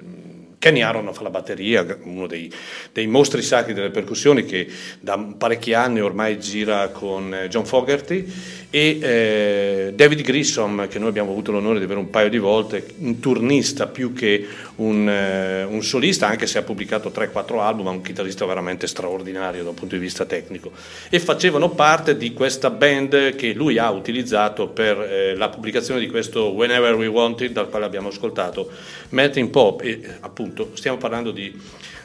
Kenny 0.57 0.79
Aaron 0.79 1.13
fa 1.13 1.23
la 1.23 1.29
batteria, 1.29 1.85
uno 2.03 2.27
dei, 2.27 2.49
dei, 2.93 3.05
mostri 3.05 3.41
sacri 3.41 3.73
delle 3.73 3.89
percussioni 3.89 4.45
che 4.45 4.65
da 5.01 5.17
parecchi 5.37 5.73
anni 5.73 5.99
ormai 5.99 6.39
gira 6.39 6.87
con 6.87 7.33
eh, 7.33 7.49
John 7.49 7.65
Fogerty 7.65 8.25
e 8.69 8.99
eh, 9.01 9.82
David 9.95 10.21
Grissom 10.21 10.87
che 10.87 10.99
noi 10.99 11.09
abbiamo 11.09 11.31
avuto 11.31 11.51
l'onore 11.51 11.77
di 11.77 11.85
avere 11.85 11.99
un 11.99 12.09
paio 12.09 12.29
di 12.29 12.37
volte, 12.37 12.85
un 12.99 13.19
turnista 13.19 13.87
più 13.87 14.13
che 14.13 14.45
un, 14.75 15.07
eh, 15.07 15.63
un 15.63 15.83
solista, 15.83 16.27
anche 16.27 16.47
se 16.47 16.57
ha 16.57 16.63
pubblicato 16.63 17.11
3-4 17.13 17.59
album, 17.59 17.85
ma 17.85 17.91
un 17.91 18.01
chitarrista 18.01 18.45
veramente 18.45 18.87
straordinario 18.87 19.63
dal 19.63 19.73
punto 19.73 19.95
di 19.95 20.01
vista 20.01 20.25
tecnico. 20.25 20.71
E 21.09 21.19
facevano 21.19 21.69
parte 21.69 22.17
di 22.17 22.33
questa 22.33 22.69
band 22.69 23.35
che 23.35 23.53
lui 23.53 23.77
ha 23.77 23.91
utilizzato 23.91 24.67
per 24.67 24.99
eh, 24.99 25.35
la 25.35 25.49
pubblicazione 25.49 25.99
di 25.99 26.07
questo 26.07 26.51
Whenever 26.51 26.95
We 26.95 27.07
Wanted 27.07 27.51
dal 27.51 27.69
quale 27.69 27.85
abbiamo 27.85 28.07
ascoltato 28.09 28.69
Melting 29.09 29.49
Pop 29.49 29.81
e 29.81 30.01
appunto 30.21 30.71
stiamo 30.73 30.97
parlando 30.97 31.31
di 31.31 31.59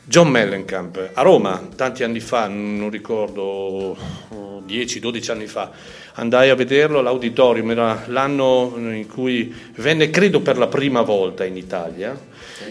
John 0.04 0.28
Mellencamp 0.28 1.10
a 1.12 1.22
Roma 1.22 1.68
tanti 1.76 2.02
anni 2.02 2.20
fa, 2.20 2.48
non 2.48 2.88
ricordo 2.88 3.94
10-12 4.66 5.30
anni 5.30 5.46
fa, 5.46 5.70
andai 6.18 6.50
a 6.50 6.54
vederlo 6.54 6.98
all'auditorium, 6.98 7.70
era 7.70 8.04
l'anno 8.06 8.74
in 8.76 9.06
cui 9.06 9.54
venne 9.76 10.10
credo 10.10 10.40
per 10.40 10.58
la 10.58 10.66
prima 10.66 11.02
volta 11.02 11.44
in 11.44 11.56
Italia, 11.56 12.18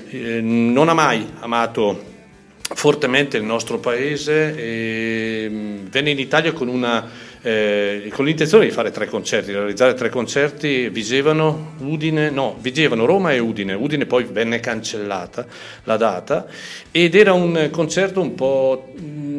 eh, 0.10 0.42
non 0.42 0.90
ha 0.90 0.94
mai 0.94 1.26
amato 1.40 2.16
fortemente 2.60 3.38
il 3.38 3.44
nostro 3.44 3.80
paese 3.80 4.54
e 4.56 5.48
mm, 5.50 5.86
venne 5.88 6.12
in 6.12 6.20
Italia 6.20 6.52
con 6.52 6.68
una 6.68 7.10
eh, 7.48 8.12
con 8.12 8.26
l'intenzione 8.26 8.66
di 8.66 8.72
fare 8.72 8.92
tre 8.92 9.08
concerti, 9.08 9.54
realizzare 9.54 9.94
tre 9.94 10.10
concerti, 10.10 10.90
Vigevano, 10.90 11.76
Udine, 11.78 12.30
no, 12.30 12.58
Vigevano, 12.60 13.06
Roma 13.06 13.32
e 13.32 13.40
Udine. 13.40 13.74
Udine 13.74 14.06
poi 14.06 14.26
venne 14.26 14.60
cancellata 14.60 15.46
la 15.86 15.96
data 15.96 16.46
ed 16.92 17.16
era 17.16 17.32
un 17.32 17.70
concerto 17.72 18.20
un 18.20 18.36
po', 18.36 18.94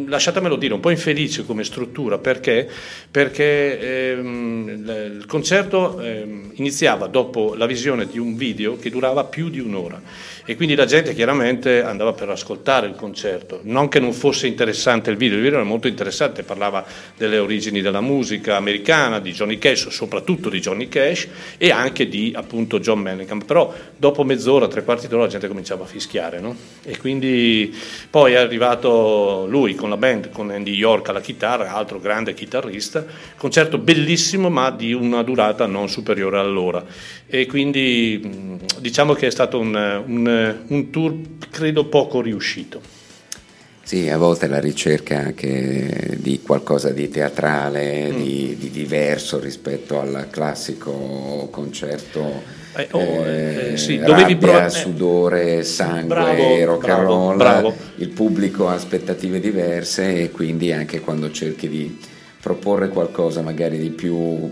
lasciatemelo 0.06 0.56
dire, 0.56 0.72
un 0.72 0.80
po' 0.80 0.88
infelice 0.88 1.44
come 1.44 1.64
struttura. 1.64 2.16
Perché, 2.16 2.66
perché 3.10 4.12
ehm, 4.12 5.18
il 5.18 5.26
concerto 5.26 6.00
ehm, 6.00 6.52
iniziava 6.54 7.08
dopo 7.08 7.54
la 7.56 7.66
visione 7.66 8.06
di 8.06 8.18
un 8.18 8.36
video 8.36 8.78
che 8.78 8.88
durava 8.88 9.24
più 9.24 9.50
di 9.50 9.60
un'ora 9.60 10.00
e 10.48 10.56
quindi 10.56 10.74
la 10.74 10.86
gente 10.86 11.12
chiaramente 11.12 11.82
andava 11.82 12.14
per 12.14 12.30
ascoltare 12.30 12.86
il 12.86 12.94
concerto, 12.94 13.60
non 13.64 13.88
che 13.88 14.00
non 14.00 14.14
fosse 14.14 14.46
interessante 14.46 15.10
il 15.10 15.18
video, 15.18 15.36
il 15.36 15.42
video 15.42 15.58
era 15.58 15.68
molto 15.68 15.88
interessante, 15.88 16.42
parlava 16.42 16.86
delle 17.18 17.36
origini 17.36 17.82
della 17.82 18.00
musica 18.00 18.56
americana, 18.56 19.18
di 19.20 19.32
Johnny 19.32 19.58
Cash, 19.58 19.88
soprattutto 19.88 20.48
di 20.48 20.58
Johnny 20.58 20.88
Cash 20.88 21.28
e 21.58 21.70
anche 21.70 22.08
di 22.08 22.32
appunto 22.34 22.80
John 22.80 23.00
Mellencamp, 23.00 23.44
però 23.44 23.74
dopo 23.94 24.24
mezz'ora, 24.24 24.68
tre 24.68 24.84
quarti 24.84 25.06
d'ora 25.06 25.24
la 25.24 25.28
gente 25.28 25.48
cominciava 25.48 25.84
a 25.84 25.86
fischiare 25.86 26.40
no? 26.40 26.56
e 26.82 26.96
quindi 26.96 27.76
poi 28.08 28.32
è 28.32 28.36
arrivato 28.36 29.44
lui 29.50 29.74
con 29.74 29.90
la 29.90 29.98
band, 29.98 30.30
con 30.30 30.48
Andy 30.48 30.72
York 30.72 31.10
alla 31.10 31.20
chitarra, 31.20 31.74
altro 31.74 32.00
grande 32.00 32.32
chitarrista, 32.32 33.04
concerto 33.36 33.76
bellissimo 33.76 34.48
ma 34.48 34.70
di 34.70 34.94
una 34.94 35.22
durata 35.22 35.66
non 35.66 35.90
superiore 35.90 36.38
all'ora. 36.38 36.82
E 37.30 37.44
quindi 37.44 38.56
diciamo 38.78 39.12
che 39.12 39.26
è 39.26 39.30
stato 39.30 39.58
un, 39.58 39.74
un 40.06 40.36
un 40.68 40.90
tour 40.90 41.14
credo 41.50 41.86
poco 41.86 42.20
riuscito. 42.20 42.80
Sì, 43.88 44.10
a 44.10 44.18
volte 44.18 44.48
la 44.48 44.60
ricerca 44.60 45.16
anche 45.16 46.18
di 46.18 46.42
qualcosa 46.42 46.90
di 46.90 47.08
teatrale, 47.08 48.12
mm. 48.12 48.16
di, 48.16 48.56
di, 48.58 48.70
diverso 48.70 49.40
rispetto 49.40 49.98
al 49.98 50.26
classico 50.30 51.48
concerto. 51.50 52.42
Eh, 52.76 52.88
oh, 52.90 53.26
eh, 53.26 53.76
sì, 53.78 53.96
rabbia, 53.96 54.36
prov- 54.36 54.66
eh, 54.66 54.68
sudore, 54.68 55.62
sangue, 55.64 56.06
bravo, 56.06 56.64
rock 56.66 56.88
and 56.90 57.02
roll, 57.02 57.36
bravo. 57.38 57.74
il 57.96 58.10
pubblico 58.10 58.68
ha 58.68 58.74
aspettative 58.74 59.40
diverse 59.40 60.20
e 60.20 60.30
quindi 60.32 60.70
anche 60.70 61.00
quando 61.00 61.30
cerchi 61.30 61.66
di 61.66 61.98
proporre 62.42 62.90
qualcosa 62.90 63.40
magari 63.40 63.78
di 63.78 63.88
più 63.88 64.50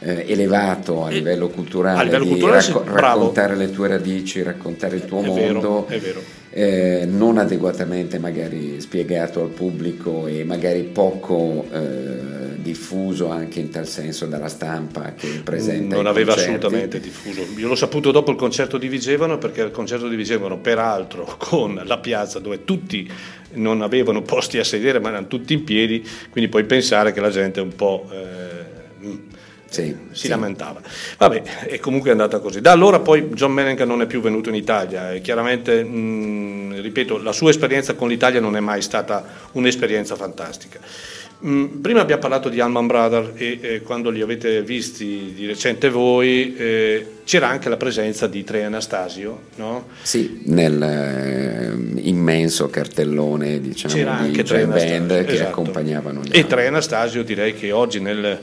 eh, 0.00 0.24
elevato 0.28 1.04
a 1.04 1.10
livello 1.10 1.48
culturale, 1.48 1.98
a 1.98 2.02
livello 2.02 2.26
culturale 2.26 2.66
racco- 2.66 2.84
raccontare 2.86 3.56
le 3.56 3.70
tue 3.70 3.88
radici, 3.88 4.42
raccontare 4.42 4.96
il 4.96 5.04
tuo 5.04 5.22
è 5.22 5.26
mondo, 5.26 5.86
vero, 5.88 6.22
eh, 6.50 7.06
non 7.08 7.38
adeguatamente 7.38 8.18
magari 8.18 8.80
spiegato 8.80 9.42
al 9.42 9.50
pubblico 9.50 10.26
e 10.26 10.42
magari 10.44 10.82
poco 10.82 11.66
eh, 11.70 12.56
diffuso 12.56 13.28
anche 13.28 13.60
in 13.60 13.70
tal 13.70 13.86
senso 13.86 14.26
dalla 14.26 14.48
stampa 14.48 15.14
che 15.14 15.42
presenta. 15.44 15.96
Non 15.96 16.06
aveva 16.06 16.34
assolutamente 16.34 16.98
diffuso. 16.98 17.46
Io 17.56 17.68
l'ho 17.68 17.74
saputo 17.74 18.10
dopo 18.10 18.30
il 18.30 18.36
concerto 18.36 18.78
di 18.78 18.88
Vigevano 18.88 19.38
perché 19.38 19.62
il 19.62 19.70
concerto 19.70 20.08
di 20.08 20.16
Vigevano, 20.16 20.58
peraltro 20.58 21.34
con 21.38 21.80
la 21.84 21.98
piazza 21.98 22.38
dove 22.38 22.64
tutti 22.64 23.08
non 23.52 23.82
avevano 23.82 24.22
posti 24.22 24.58
a 24.58 24.64
sedere 24.64 24.98
ma 24.98 25.08
erano 25.08 25.26
tutti 25.26 25.52
in 25.52 25.64
piedi, 25.64 26.06
quindi 26.30 26.48
puoi 26.48 26.64
pensare 26.64 27.12
che 27.12 27.20
la 27.20 27.30
gente 27.30 27.60
un 27.60 27.74
po' 27.74 28.08
eh, 28.10 28.59
sì, 29.70 29.96
si 30.10 30.22
sì. 30.22 30.28
lamentava. 30.28 30.80
Vabbè, 31.16 31.42
è 31.66 31.78
comunque 31.78 32.10
andata 32.10 32.40
così. 32.40 32.60
Da 32.60 32.72
allora 32.72 32.98
poi 32.98 33.28
John 33.28 33.52
Mellencamp 33.52 33.88
non 33.88 34.02
è 34.02 34.06
più 34.06 34.20
venuto 34.20 34.48
in 34.48 34.56
Italia 34.56 35.12
e 35.12 35.20
chiaramente, 35.20 35.82
mh, 35.82 36.80
ripeto, 36.82 37.22
la 37.22 37.32
sua 37.32 37.50
esperienza 37.50 37.94
con 37.94 38.08
l'Italia 38.08 38.40
non 38.40 38.56
è 38.56 38.60
mai 38.60 38.82
stata 38.82 39.24
un'esperienza 39.52 40.16
fantastica. 40.16 40.80
Mh, 41.42 41.78
prima 41.80 42.00
abbiamo 42.00 42.20
parlato 42.20 42.48
di 42.50 42.60
Alman 42.60 42.86
Brothers 42.86 43.30
e 43.36 43.58
eh, 43.62 43.82
quando 43.82 44.10
li 44.10 44.20
avete 44.20 44.62
visti 44.62 45.32
di 45.34 45.46
recente 45.46 45.88
voi 45.88 46.54
eh, 46.54 47.06
c'era 47.24 47.48
anche 47.48 47.70
la 47.70 47.78
presenza 47.78 48.26
di 48.26 48.44
Tre 48.44 48.64
Anastasio, 48.64 49.42
no? 49.54 49.86
Sì, 50.02 50.42
nel 50.46 50.82
eh, 50.82 52.00
immenso 52.02 52.68
cartellone 52.68 53.58
diciamo, 53.60 53.94
c'era 53.94 54.16
di 54.16 54.26
anche 54.26 54.42
Tre 54.42 54.66
band 54.66 55.10
esatto. 55.12 55.32
che 55.32 55.46
accompagnavano 55.46 56.20
gli 56.22 56.36
E. 56.36 56.46
Tre 56.46 56.66
Anastasio 56.66 57.22
direi 57.22 57.54
che 57.54 57.72
oggi 57.72 58.00
nel 58.00 58.38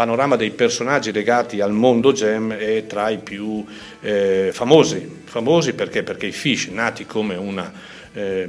panorama 0.00 0.36
dei 0.36 0.52
personaggi 0.52 1.12
legati 1.12 1.60
al 1.60 1.72
mondo 1.72 2.14
jam 2.14 2.54
è 2.54 2.86
tra 2.86 3.10
i 3.10 3.18
più 3.18 3.62
eh, 4.00 4.48
famosi. 4.50 5.24
Famosi 5.24 5.74
perché? 5.74 6.02
Perché 6.02 6.24
i 6.24 6.32
Fish, 6.32 6.68
nati 6.68 7.04
come 7.04 7.34
una 7.34 7.70
eh, 8.14 8.48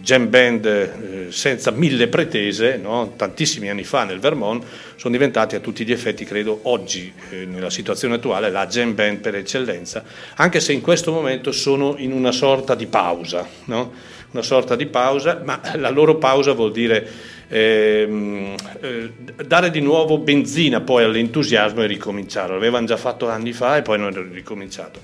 jam 0.00 0.30
band 0.30 0.66
eh, 0.66 1.26
senza 1.30 1.72
mille 1.72 2.06
pretese, 2.06 2.76
no? 2.76 3.14
tantissimi 3.16 3.68
anni 3.68 3.82
fa 3.82 4.04
nel 4.04 4.20
Vermont, 4.20 4.64
sono 4.94 5.12
diventati 5.12 5.56
a 5.56 5.58
tutti 5.58 5.84
gli 5.84 5.90
effetti, 5.90 6.24
credo, 6.24 6.60
oggi, 6.62 7.12
eh, 7.30 7.44
nella 7.44 7.70
situazione 7.70 8.14
attuale, 8.14 8.48
la 8.48 8.68
jam 8.68 8.94
band 8.94 9.18
per 9.18 9.34
eccellenza, 9.34 10.04
anche 10.36 10.60
se 10.60 10.72
in 10.72 10.80
questo 10.80 11.10
momento 11.10 11.50
sono 11.50 11.96
in 11.98 12.12
una 12.12 12.30
sorta 12.30 12.76
di 12.76 12.86
pausa, 12.86 13.44
no? 13.64 13.92
una 14.30 14.42
sorta 14.42 14.76
di 14.76 14.86
pausa, 14.86 15.40
ma 15.44 15.60
la 15.74 15.90
loro 15.90 16.18
pausa 16.18 16.52
vuol 16.52 16.70
dire 16.70 17.36
ehm, 17.48 18.54
eh, 18.80 19.12
dare 19.46 19.70
di 19.70 19.80
nuovo 19.80 20.18
benzina 20.18 20.80
poi 20.80 21.04
all'entusiasmo 21.04 21.82
e 21.82 21.86
ricominciare. 21.86 22.52
L'avevano 22.52 22.86
già 22.86 22.96
fatto 22.96 23.28
anni 23.28 23.52
fa 23.52 23.76
e 23.76 23.82
poi 23.82 23.98
non 23.98 24.14
hanno 24.14 24.32
ricominciato. 24.32 25.00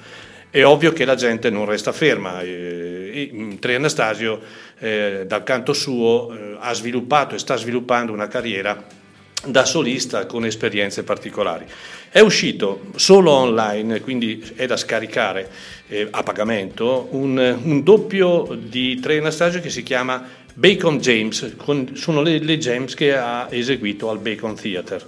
È 0.50 0.64
ovvio 0.64 0.92
che 0.92 1.04
la 1.04 1.16
gente 1.16 1.50
non 1.50 1.64
resta 1.64 1.92
ferma. 1.92 2.40
Eh, 2.40 3.56
Tri 3.58 3.74
Anastasio, 3.74 4.40
eh, 4.78 5.24
dal 5.26 5.42
canto 5.42 5.72
suo, 5.72 6.32
eh, 6.32 6.56
ha 6.60 6.72
sviluppato 6.74 7.34
e 7.34 7.38
sta 7.38 7.56
sviluppando 7.56 8.12
una 8.12 8.28
carriera 8.28 9.02
da 9.46 9.64
solista 9.64 10.26
con 10.26 10.44
esperienze 10.44 11.02
particolari. 11.02 11.64
È 12.08 12.20
uscito 12.20 12.82
solo 12.94 13.32
online, 13.32 14.00
quindi 14.00 14.52
è 14.54 14.66
da 14.66 14.76
scaricare 14.76 15.50
eh, 15.88 16.06
a 16.10 16.22
pagamento, 16.22 17.08
un, 17.10 17.58
un 17.62 17.82
doppio 17.82 18.56
di 18.56 18.98
Tre 19.00 19.18
Anastasio 19.18 19.60
che 19.60 19.70
si 19.70 19.82
chiama 19.82 20.24
Bacon 20.54 20.98
James, 20.98 21.54
con, 21.56 21.96
sono 21.96 22.22
le, 22.22 22.38
le 22.38 22.58
James 22.58 22.94
che 22.94 23.16
ha 23.16 23.48
eseguito 23.50 24.08
al 24.08 24.18
Bacon 24.18 24.54
Theatre 24.54 25.02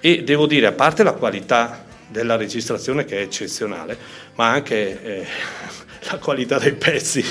e 0.00 0.22
devo 0.22 0.46
dire, 0.46 0.66
a 0.66 0.72
parte 0.72 1.02
la 1.02 1.12
qualità 1.12 1.84
della 2.08 2.36
registrazione 2.36 3.04
che 3.04 3.18
è 3.18 3.22
eccezionale, 3.22 3.98
ma 4.36 4.50
anche 4.50 5.02
eh, 5.02 5.26
la 6.10 6.18
qualità 6.18 6.58
dei 6.58 6.72
pezzi. 6.72 7.24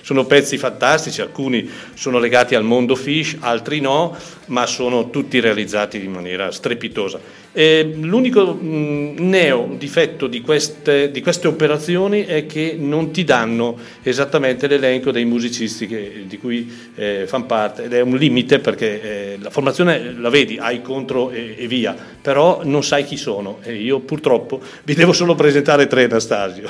sono 0.00 0.24
pezzi 0.24 0.58
fantastici, 0.58 1.20
alcuni 1.20 1.68
sono 1.94 2.18
legati 2.18 2.54
al 2.54 2.64
mondo 2.64 2.94
fish, 2.94 3.36
altri 3.40 3.80
no, 3.80 4.16
ma 4.46 4.66
sono 4.66 5.10
tutti 5.10 5.40
realizzati 5.40 6.02
in 6.02 6.12
maniera 6.12 6.50
strepitosa. 6.50 7.42
E 7.52 7.94
l'unico 8.00 8.52
mh, 8.52 9.14
neo 9.18 9.74
difetto 9.78 10.26
di 10.26 10.40
queste, 10.40 11.10
di 11.10 11.22
queste, 11.22 11.46
operazioni 11.46 12.24
è 12.24 12.46
che 12.46 12.76
non 12.78 13.12
ti 13.12 13.22
danno 13.22 13.78
esattamente 14.02 14.66
l'elenco 14.66 15.12
dei 15.12 15.24
musicisti 15.24 15.86
che, 15.86 16.24
di 16.26 16.38
cui 16.38 16.90
eh, 16.96 17.24
fanno 17.26 17.46
parte 17.46 17.84
ed 17.84 17.92
è 17.92 18.00
un 18.00 18.16
limite 18.16 18.58
perché 18.58 19.02
eh, 19.34 19.38
la 19.40 19.50
formazione 19.50 20.14
la 20.18 20.30
vedi, 20.30 20.58
hai 20.58 20.82
contro 20.82 21.30
e, 21.30 21.54
e, 21.56 21.66
via, 21.68 21.94
però 22.20 22.62
non 22.64 22.82
sai 22.82 23.04
chi 23.04 23.16
sono 23.16 23.60
e 23.62 23.76
io 23.76 24.00
purtroppo 24.00 24.60
vi 24.82 24.94
devo 24.94 25.12
solo 25.12 25.34
presentare 25.34 25.86
tre 25.86 26.04
Anastasio. 26.04 26.68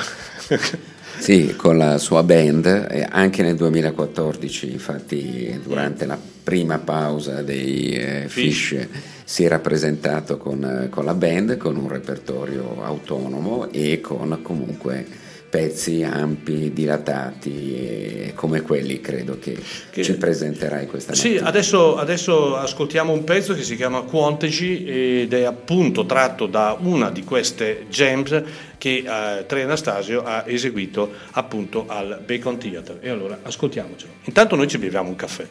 Sì, 1.25 1.55
con 1.57 1.79
la 1.79 1.97
sua 1.97 2.23
band, 2.23 3.07
anche 3.09 3.43
nel 3.43 3.57
2014, 3.57 4.71
infatti 4.71 5.59
durante 5.65 6.05
la 6.05 6.19
prima 6.43 6.81
pausa 6.81 7.41
dei 7.41 7.93
eh, 7.93 8.25
Fish, 8.29 8.87
si 9.25 9.43
era 9.43 9.59
presentato 9.59 10.37
con, 10.37 10.63
eh, 10.63 10.91
con 10.91 11.07
la 11.07 11.15
band, 11.15 11.57
con 11.57 11.77
un 11.77 11.89
repertorio 11.89 12.85
autonomo 12.85 13.73
e 13.73 14.03
con 14.03 14.41
comunque 14.43 15.07
pezzi 15.55 16.03
ampi, 16.03 16.73
dilatati, 16.73 17.77
e 17.77 18.33
come 18.35 18.63
quelli 18.63 19.01
credo 19.01 19.39
che, 19.39 19.57
Che- 19.93 20.03
ci 20.03 20.15
presenterai 20.17 20.89
questa 20.89 21.15
Sì, 21.15 21.29
mattina. 21.35 21.47
adesso, 21.49 21.97
adesso 21.97 22.57
ascoltiamo 22.57 23.13
un 23.13 23.23
pezzo 23.23 23.55
che 23.55 23.63
si 23.63 23.77
chiama 23.77 24.01
Quantici 24.01 24.85
ed 24.85 25.33
è 25.33 25.45
appunto 25.45 26.07
tratto 26.07 26.47
da 26.47 26.77
una 26.81 27.09
di 27.11 27.23
queste 27.23 27.87
jams 27.89 28.43
che 28.79 29.05
eh, 29.07 29.47
Tre 29.47 29.63
Anastasio 29.63 30.25
ha 30.25 30.43
eseguito 30.45 31.13
appunto 31.31 31.85
al 31.87 32.21
Bacon 32.27 32.59
Theatre. 32.59 32.99
E 33.01 33.09
allora 33.09 33.39
ascoltiamocelo. 33.41 34.13
Intanto 34.25 34.57
noi 34.57 34.67
ci 34.67 34.79
beviamo 34.79 35.09
un 35.09 35.15
caffè. 35.15 35.47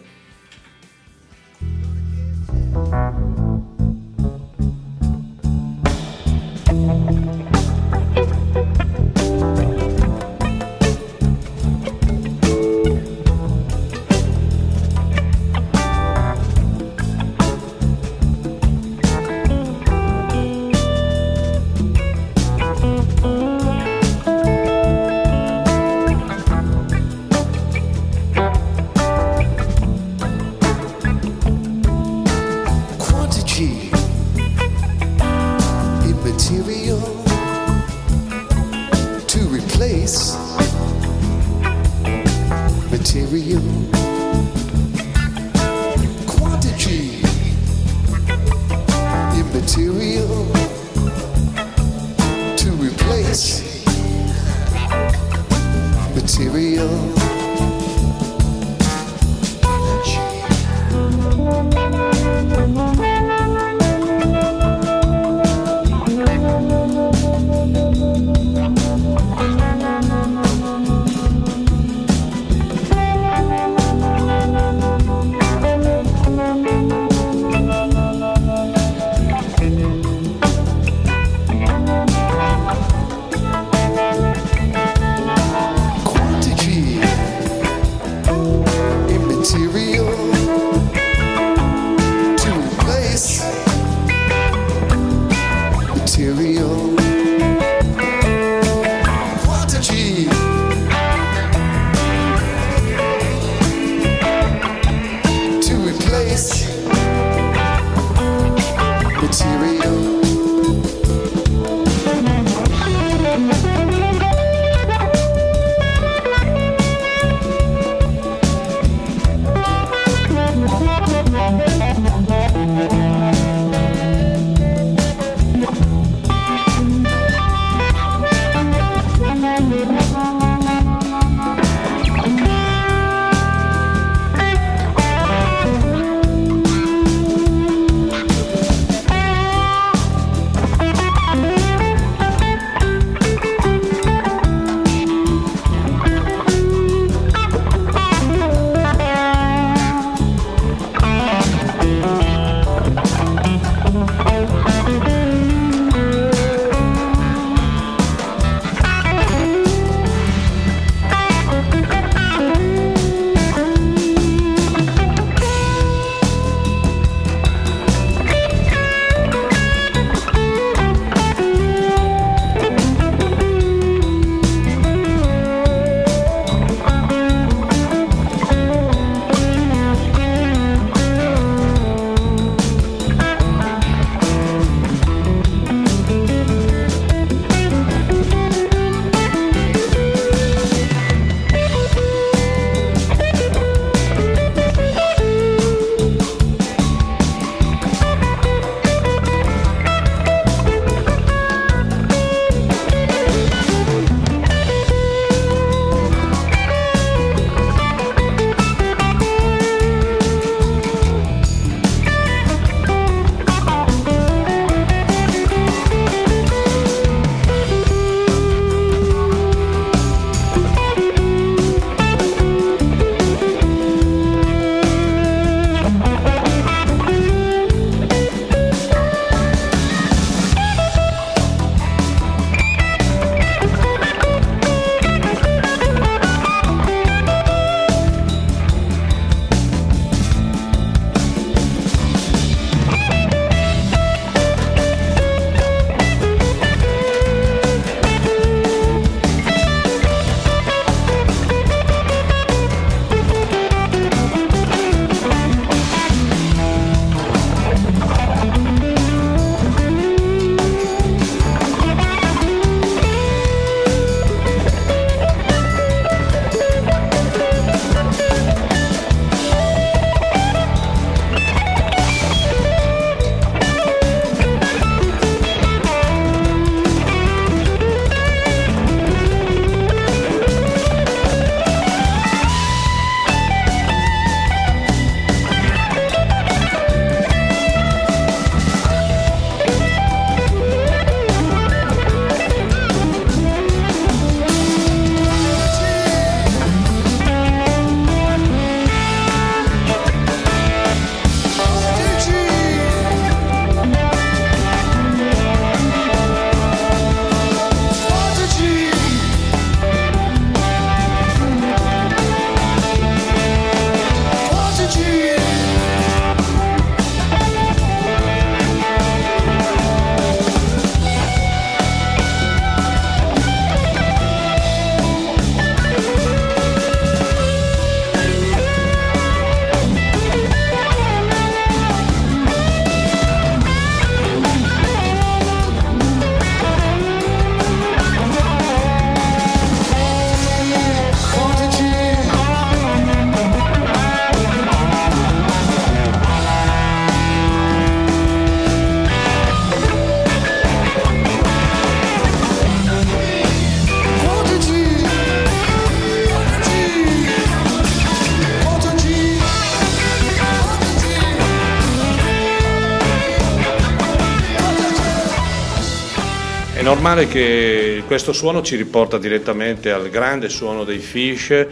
Normale 367.03 367.27
che 367.27 368.01
questo 368.07 368.31
suono 368.31 368.61
ci 368.61 368.77
riporta 368.77 369.17
direttamente 369.17 369.91
al 369.91 370.09
grande 370.09 370.47
suono 370.47 370.85
dei 370.85 370.99
Fish, 370.99 371.67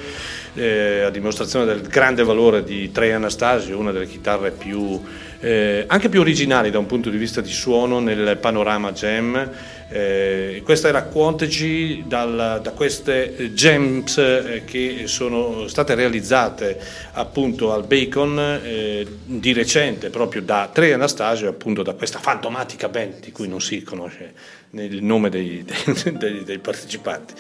eh, 0.56 1.04
a 1.04 1.10
dimostrazione 1.10 1.64
del 1.64 1.88
grande 1.88 2.22
valore 2.26 2.66
di 2.66 2.92
Trey 2.92 3.12
Anastasio, 3.12 3.78
una 3.78 3.94
delle 3.94 4.08
chitarre 4.08 4.52
più, 4.52 5.02
eh, 5.42 5.86
anche 5.88 6.08
più 6.08 6.20
originali 6.20 6.70
da 6.70 6.78
un 6.78 6.86
punto 6.86 7.10
di 7.10 7.18
vista 7.18 7.42
di 7.42 7.50
suono 7.50 8.00
nel 8.00 8.38
panorama 8.38 8.92
jam. 8.92 9.50
Eh, 9.90 10.62
questa 10.64 10.88
era 10.88 11.04
Quantity 11.04 12.08
dal, 12.08 12.60
da 12.62 12.72
queste 12.72 13.52
gems 13.54 14.18
eh, 14.20 14.62
che 14.64 15.04
sono 15.08 15.68
state 15.68 15.96
realizzate 15.96 16.80
appunto 17.14 17.74
al 17.74 17.86
Bacon 17.86 18.62
eh, 18.64 19.06
di 19.26 19.52
recente 19.52 20.10
proprio 20.10 20.44
da 20.44 20.70
Trey 20.72 20.94
Anastasio 20.94 21.50
appunto 21.50 21.82
da 21.82 21.94
questa 21.94 22.20
fantomatica 22.20 22.88
band 22.88 23.20
di 23.20 23.32
cui 23.34 23.50
non 23.50 23.60
si 23.60 23.84
conosce 23.84 24.34
il 24.72 25.04
nome 25.04 25.30
dei, 25.30 25.66
dei, 25.66 26.18
dei, 26.18 26.44
dei 26.46 26.60
partecipanti. 26.60 27.34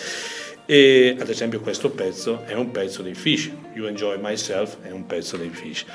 E 0.65 1.15
ad 1.19 1.29
esempio 1.29 1.59
questo 1.61 1.89
pezzo 1.89 2.43
è 2.45 2.53
un 2.53 2.71
pezzo 2.71 3.01
dei 3.01 3.13
Fish, 3.13 3.49
You 3.73 3.87
Enjoy 3.87 4.17
Myself 4.19 4.77
è 4.81 4.91
un 4.91 5.05
pezzo 5.05 5.37
dei 5.37 5.49
Fish. 5.49 5.85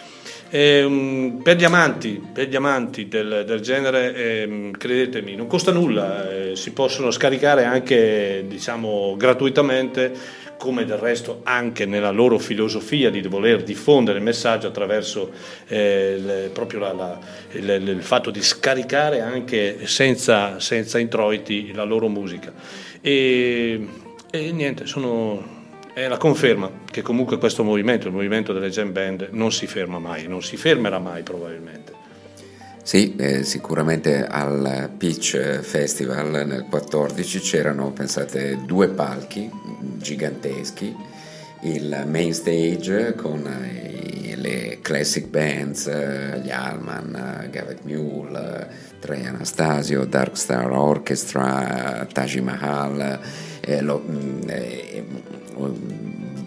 E, 0.48 0.84
um, 0.84 1.40
per 1.42 1.56
gli 1.56 1.64
amanti, 1.64 2.22
per 2.32 2.48
gli 2.48 2.56
amanti 2.56 3.08
del, 3.08 3.44
del 3.46 3.60
genere, 3.60 4.14
eh, 4.14 4.70
credetemi, 4.76 5.34
non 5.34 5.46
costa 5.46 5.72
nulla, 5.72 6.30
eh, 6.30 6.56
si 6.56 6.72
possono 6.72 7.10
scaricare 7.10 7.64
anche 7.64 8.44
diciamo, 8.46 9.16
gratuitamente, 9.16 10.44
come 10.56 10.84
del 10.84 10.98
resto 10.98 11.40
anche 11.42 11.84
nella 11.84 12.10
loro 12.10 12.38
filosofia 12.38 13.10
di 13.10 13.20
voler 13.22 13.62
diffondere 13.62 14.18
il 14.18 14.24
messaggio 14.24 14.68
attraverso 14.68 15.30
eh, 15.66 16.16
le, 16.18 16.50
proprio 16.52 16.80
la, 16.80 16.92
la, 16.92 17.18
il, 17.52 17.88
il, 17.88 18.02
fatto 18.02 18.30
di 18.30 18.42
scaricare 18.42 19.20
anche 19.20 19.86
senza, 19.86 20.58
senza 20.58 20.98
introiti 20.98 21.72
la 21.74 21.84
loro 21.84 22.08
musica. 22.08 22.52
E, 23.00 23.86
e 24.30 24.52
niente, 24.52 24.86
sono 24.86 25.55
è 25.96 26.08
la 26.08 26.18
conferma 26.18 26.70
che 26.84 27.00
comunque 27.00 27.38
questo 27.38 27.64
movimento, 27.64 28.08
il 28.08 28.12
movimento 28.12 28.52
delle 28.52 28.68
jam 28.68 28.92
band, 28.92 29.28
non 29.30 29.50
si 29.50 29.66
ferma 29.66 29.98
mai, 29.98 30.26
non 30.26 30.42
si 30.42 30.58
fermerà 30.58 30.98
mai 30.98 31.22
probabilmente. 31.22 31.90
Sì, 32.82 33.16
eh, 33.16 33.44
sicuramente 33.44 34.26
al 34.26 34.90
Pitch 34.94 35.60
Festival 35.60 36.46
nel 36.46 36.66
14 36.68 37.40
c'erano, 37.40 37.92
pensate, 37.92 38.58
due 38.66 38.88
palchi 38.88 39.50
giganteschi, 39.96 40.94
il 41.62 42.04
main 42.06 42.34
stage 42.34 43.14
con 43.14 43.48
i, 44.12 44.34
le 44.36 44.80
classic 44.82 45.28
bands, 45.28 45.86
eh, 45.86 46.42
gli 46.44 46.50
Allman, 46.50 47.48
Gavet 47.50 47.84
Mule, 47.84 48.68
Trey 49.00 49.24
Anastasio, 49.24 50.04
Dark 50.04 50.36
Star 50.36 50.70
Orchestra, 50.70 52.06
Taj 52.12 52.36
Mahal, 52.40 53.18
eh, 53.60 53.80
lo, 53.80 54.04
eh, 54.46 55.04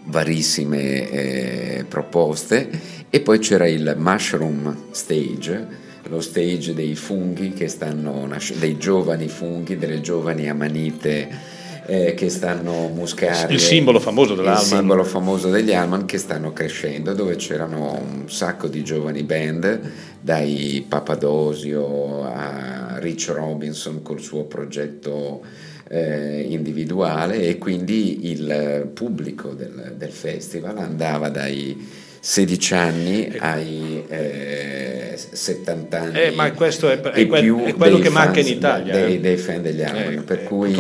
varissime 0.06 1.10
eh, 1.10 1.86
proposte 1.88 2.70
e 3.10 3.20
poi 3.22 3.40
c'era 3.40 3.68
il 3.68 3.96
Mushroom 3.98 4.76
Stage, 4.92 5.68
lo 6.04 6.22
stage 6.22 6.74
dei 6.74 6.96
funghi 6.96 7.54
che 7.54 7.68
stanno 7.68 8.30
dei 8.56 8.78
giovani 8.78 9.28
funghi, 9.28 9.78
delle 9.78 10.02
giovani 10.02 10.50
amanite 10.50 11.58
eh, 11.90 12.14
che 12.14 12.30
stanno 12.30 12.88
muscari. 12.90 13.54
Il 13.54 13.60
simbolo 13.60 14.00
famoso 14.00 14.36
dell'Alman. 14.36 14.62
Il 14.62 14.68
simbolo 14.68 15.04
famoso 15.04 15.50
degli 15.50 15.74
Alman 15.74 16.06
che 16.06 16.20
stanno 16.20 16.54
crescendo, 16.54 17.14
dove 17.14 17.36
c'erano 17.36 17.94
un 17.94 18.30
sacco 18.30 18.68
di 18.68 18.84
giovani 18.84 19.24
band, 19.24 19.80
dai 20.22 20.86
Papadosio 20.88 22.24
a 22.24 22.98
Rich 23.00 23.30
Robinson 23.30 24.04
col 24.04 24.22
suo 24.22 24.44
progetto 24.44 25.42
eh, 25.90 26.46
individuale 26.48 27.42
e 27.48 27.58
quindi 27.58 28.30
il 28.30 28.90
pubblico 28.94 29.54
del, 29.54 29.96
del, 29.98 30.12
festival 30.12 30.78
andava 30.78 31.30
dai 31.30 32.08
16 32.20 32.74
anni 32.76 33.36
ai 33.40 34.04
eh, 34.08 35.18
70 35.18 36.00
anni 36.00 36.22
eh, 36.22 36.32
ma 36.32 36.52
questo 36.52 36.90
è, 36.90 37.00
è, 37.00 37.26
quel, 37.26 37.56
è 37.64 37.74
quello 37.74 37.98
che 37.98 38.10
manca 38.10 38.40
in 38.40 38.48
Italia 38.48 38.94
dei, 38.94 39.16
eh. 39.16 39.20
dei 39.20 39.38
fan 39.38 39.64
degli 39.64 39.82
Alman 39.82 40.20
eh, 40.20 40.22
per 40.22 40.44
cui 40.44 40.78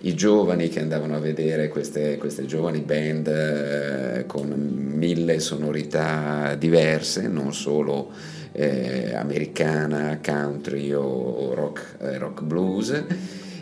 i 0.00 0.14
giovani 0.14 0.68
che 0.68 0.80
andavano 0.80 1.14
a 1.14 1.20
vedere 1.20 1.68
queste, 1.68 2.16
queste 2.16 2.44
giovani 2.44 2.80
band 2.80 3.28
eh, 3.28 4.24
con 4.26 4.48
mille 4.48 5.38
sonorità 5.38 6.56
diverse 6.58 7.28
non 7.28 7.54
solo 7.54 8.10
eh, 8.52 9.14
americana, 9.14 10.18
country 10.20 10.92
o 10.92 11.54
rock, 11.54 11.98
rock 12.18 12.42
blues 12.42 13.04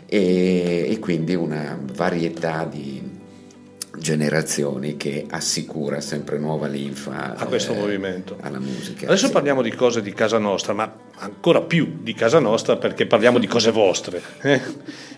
e, 0.09 0.87
e 0.89 0.99
quindi 0.99 1.35
una 1.35 1.79
varietà 1.93 2.65
di 2.65 3.08
generazioni 3.99 4.97
che 4.97 5.25
assicura 5.29 6.01
sempre 6.01 6.37
nuova 6.37 6.67
linfa 6.67 7.35
a 7.35 7.45
questo 7.45 7.73
eh, 7.73 7.77
movimento 7.77 8.37
alla 8.39 8.59
musica. 8.59 9.05
Adesso 9.07 9.27
sì. 9.27 9.31
parliamo 9.31 9.61
di 9.61 9.71
cose 9.71 10.01
di 10.01 10.13
casa 10.13 10.37
nostra, 10.37 10.73
ma 10.73 10.91
ancora 11.21 11.61
più 11.61 11.99
di 12.01 12.13
casa 12.13 12.39
nostra 12.39 12.77
perché 12.77 13.05
parliamo 13.05 13.37
di 13.37 13.47
cose 13.47 13.71
vostre. 13.71 14.21
Eh? 14.41 14.61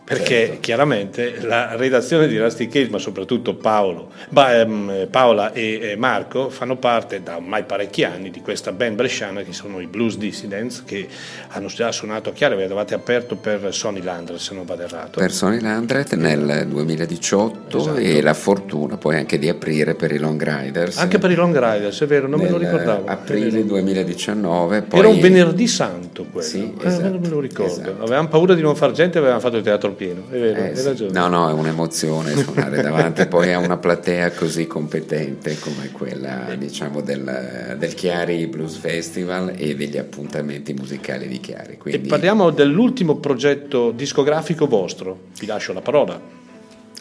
Perché 0.04 0.46
certo. 0.46 0.60
chiaramente 0.62 1.42
la 1.42 1.76
redazione 1.76 2.28
di 2.28 2.38
Rusty 2.38 2.68
Cage, 2.68 2.90
ma 2.90 2.98
soprattutto 2.98 3.56
Paolo, 3.56 4.12
bah, 4.30 4.66
Paola 5.10 5.54
e 5.54 5.96
Marco, 5.98 6.50
fanno 6.50 6.76
parte 6.76 7.22
da 7.22 7.38
ormai 7.38 7.64
parecchi 7.64 8.04
anni 8.04 8.30
di 8.30 8.42
questa 8.42 8.72
band 8.72 8.96
bresciana 8.96 9.44
che 9.44 9.54
sono 9.54 9.80
i 9.80 9.86
Blues 9.86 10.18
Dissidents 10.18 10.84
che 10.84 11.08
hanno 11.50 11.68
già 11.68 11.92
suonato 11.92 12.30
a 12.30 12.34
Chiara, 12.34 12.56
avevate 12.56 12.94
aperto 12.94 13.36
per 13.36 13.74
Sony 13.74 14.02
Landret 14.02 14.40
se 14.40 14.54
non 14.54 14.66
vado 14.66 14.82
errato. 14.82 15.20
Per 15.20 15.32
Sony 15.32 15.62
Landret 15.62 16.16
nel 16.16 16.66
2018 16.68 17.78
esatto. 17.78 17.98
e 17.98 18.22
la 18.22 18.34
fortuna 18.34 18.71
poi 18.78 19.16
anche 19.16 19.38
di 19.38 19.50
aprire 19.50 19.96
per 19.96 20.12
i 20.12 20.18
Long 20.18 20.42
Riders. 20.42 20.98
Anche 20.98 21.18
per 21.18 21.32
i 21.32 21.36
Long 21.36 21.54
Riders, 21.54 22.02
è 22.02 22.06
vero, 22.06 22.28
non 22.28 22.40
me 22.40 22.50
lo 22.50 22.58
ricordavo. 22.58 23.06
Aprile 23.06 23.66
2019. 23.66 24.82
Poi... 24.84 25.00
Era 25.00 25.08
un 25.08 25.20
venerdì 25.20 25.68
santo 25.68 26.26
quello, 26.32 26.48
sì, 26.48 26.74
eh, 26.80 26.88
esatto, 26.88 27.10
non 27.10 27.20
me 27.20 27.28
lo 27.28 27.40
ricordo. 27.40 27.72
Esatto. 27.72 28.04
Avevamo 28.04 28.28
paura 28.28 28.54
di 28.54 28.62
non 28.62 28.76
far 28.76 28.92
gente 28.92 29.18
e 29.18 29.20
avevamo 29.20 29.40
fatto 29.42 29.58
il 29.58 29.64
teatro 29.64 29.92
pieno, 29.92 30.24
è 30.30 30.40
vero, 30.40 30.64
eh, 30.64 30.96
sì. 30.96 31.08
No, 31.12 31.28
no, 31.28 31.50
è 31.50 31.54
un'emozione 31.54 32.36
suonare 32.36 32.82
davanti 32.84 33.26
poi 33.28 33.54
a 33.54 33.60
una 33.60 33.78
platea 33.78 34.32
così 34.32 34.68
competente 34.68 35.58
come 35.60 35.92
quella 35.92 36.56
diciamo 36.58 37.02
del, 37.02 37.76
del, 37.78 37.94
Chiari 37.94 38.48
Blues 38.48 38.78
Festival 38.78 39.54
e 39.56 39.76
degli 39.76 39.98
appuntamenti 39.98 40.74
musicali 40.74 41.28
di 41.28 41.40
Chiari. 41.40 41.78
Quindi... 41.78 42.06
E 42.06 42.10
parliamo 42.10 42.50
dell'ultimo 42.50 43.18
progetto 43.18 43.92
discografico 43.92 44.68
vostro, 44.68 45.20
vi 45.40 45.46
lascio 45.46 45.74
la 45.74 45.82
parola. 45.82 46.40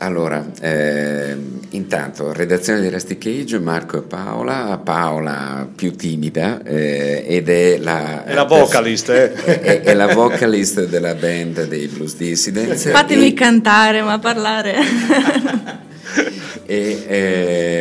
Allora, 0.02 0.42
eh, 0.62 1.36
intanto, 1.70 2.32
redazione 2.32 2.80
di 2.80 2.88
Rusty 2.88 3.18
Cage, 3.18 3.58
Marco 3.58 3.98
e 3.98 4.00
Paola, 4.00 4.80
Paola 4.82 5.68
più 5.76 5.94
timida 5.94 6.62
eh, 6.62 7.22
ed 7.28 7.50
è 7.50 7.76
la, 7.76 8.24
è 8.24 8.32
la 8.32 8.44
vocalist, 8.44 9.10
eh. 9.10 9.34
è, 9.60 9.82
è, 9.82 9.92
la 9.92 10.06
vocalist 10.14 10.86
della 10.86 11.14
band 11.14 11.66
dei 11.66 11.86
Blues 11.86 12.16
Dissidents. 12.16 12.90
Fatemi 12.90 13.28
e, 13.28 13.34
cantare, 13.34 14.00
ma 14.00 14.18
parlare. 14.18 14.74
e 16.64 17.04
eh, 17.06 17.79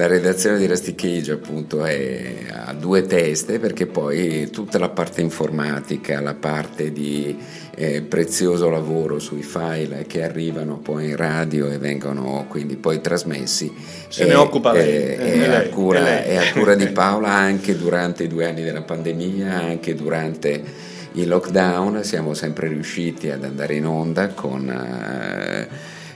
la 0.00 0.06
redazione 0.06 0.56
di 0.56 0.94
Cage 0.94 1.32
appunto 1.32 1.84
è 1.84 2.46
a 2.48 2.72
due 2.72 3.02
teste 3.02 3.58
perché 3.58 3.84
poi 3.84 4.48
tutta 4.48 4.78
la 4.78 4.88
parte 4.88 5.20
informatica, 5.20 6.22
la 6.22 6.32
parte 6.32 6.90
di 6.90 7.38
eh, 7.74 8.00
prezioso 8.00 8.70
lavoro 8.70 9.18
sui 9.18 9.42
file 9.42 10.06
che 10.06 10.22
arrivano 10.22 10.78
poi 10.78 11.10
in 11.10 11.16
radio 11.16 11.68
e 11.68 11.76
vengono 11.76 12.46
quindi 12.48 12.76
poi 12.76 13.02
trasmessi 13.02 13.70
se 14.08 14.24
ne 14.24 14.32
occupa 14.32 14.72
lei, 14.72 14.88
è, 14.88 15.16
è, 15.18 15.54
a 15.54 15.68
cura, 15.68 16.24
è, 16.24 16.36
a 16.36 16.50
cura, 16.52 16.74
di 16.74 16.86
Paola 16.92 17.28
anche 17.28 17.76
durante 17.76 18.24
i 18.24 18.28
due 18.28 18.46
anni 18.46 18.62
della 18.62 18.82
pandemia 18.82 19.52
anche 19.52 19.94
durante 19.94 20.88
il 21.12 21.28
lockdown. 21.28 22.02
Siamo 22.04 22.32
sempre 22.32 22.68
riusciti 22.68 23.28
ad 23.28 23.44
andare 23.44 23.74
in 23.74 23.84
onda 23.84 24.28
con 24.28 24.66
eh, 24.70 25.68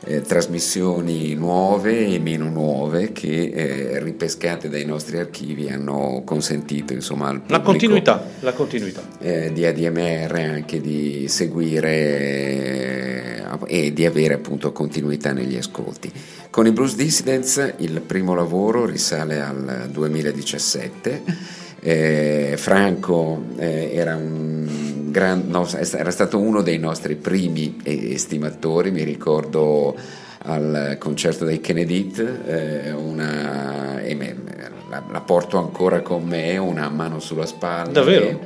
eh, 0.05 0.21
trasmissioni 0.21 1.35
nuove 1.35 2.07
e 2.07 2.19
meno 2.19 2.49
nuove 2.51 3.13
che 3.13 3.51
eh, 3.55 4.03
ripescate 4.03 4.69
dai 4.69 4.85
nostri 4.85 5.19
archivi 5.19 5.69
hanno 5.69 6.23
consentito 6.25 6.93
insomma 6.93 7.29
al 7.29 7.43
la 7.47 7.61
continuità, 7.61 8.25
la 8.41 8.53
continuità. 8.53 9.03
Eh, 9.21 9.53
di 9.53 9.65
ADMR 9.65 10.35
anche 10.35 10.81
di 10.81 11.27
seguire 11.29 12.73
e 13.67 13.93
di 13.93 14.05
avere 14.05 14.35
appunto 14.35 14.73
continuità 14.73 15.33
negli 15.33 15.57
ascolti. 15.57 16.13
Con 16.51 16.67
i 16.67 16.73
Blues 16.73 16.95
Dissidents 16.97 17.75
il 17.79 18.01
primo 18.01 18.35
lavoro 18.35 18.85
risale 18.85 19.41
al 19.41 19.89
2017. 19.91 21.23
Eh, 21.81 22.55
Franco 22.57 23.45
eh, 23.59 23.91
era 23.93 24.17
un 24.17 24.94
gran, 25.15 25.45
no, 25.47 25.69
era 25.71 26.11
stato 26.11 26.41
uno 26.41 26.61
dei 26.61 26.79
nostri 26.79 27.15
primi 27.15 27.77
estimatori, 27.85 28.91
mi 28.91 29.05
ricordo 29.05 29.95
al 30.47 30.97
concerto 30.99 31.45
dei 31.45 31.61
Kennedy, 31.61 32.13
eh, 32.47 32.91
una, 32.91 34.01
me, 34.03 34.37
la, 34.91 35.05
la, 35.09 35.21
porto 35.21 35.57
ancora 35.59 36.03
con 36.03 36.25
me, 36.25 36.57
una 36.57 36.89
mano 36.89 37.21
sulla 37.21 37.47
spalla. 37.47 37.93
Davvero? 37.93 38.41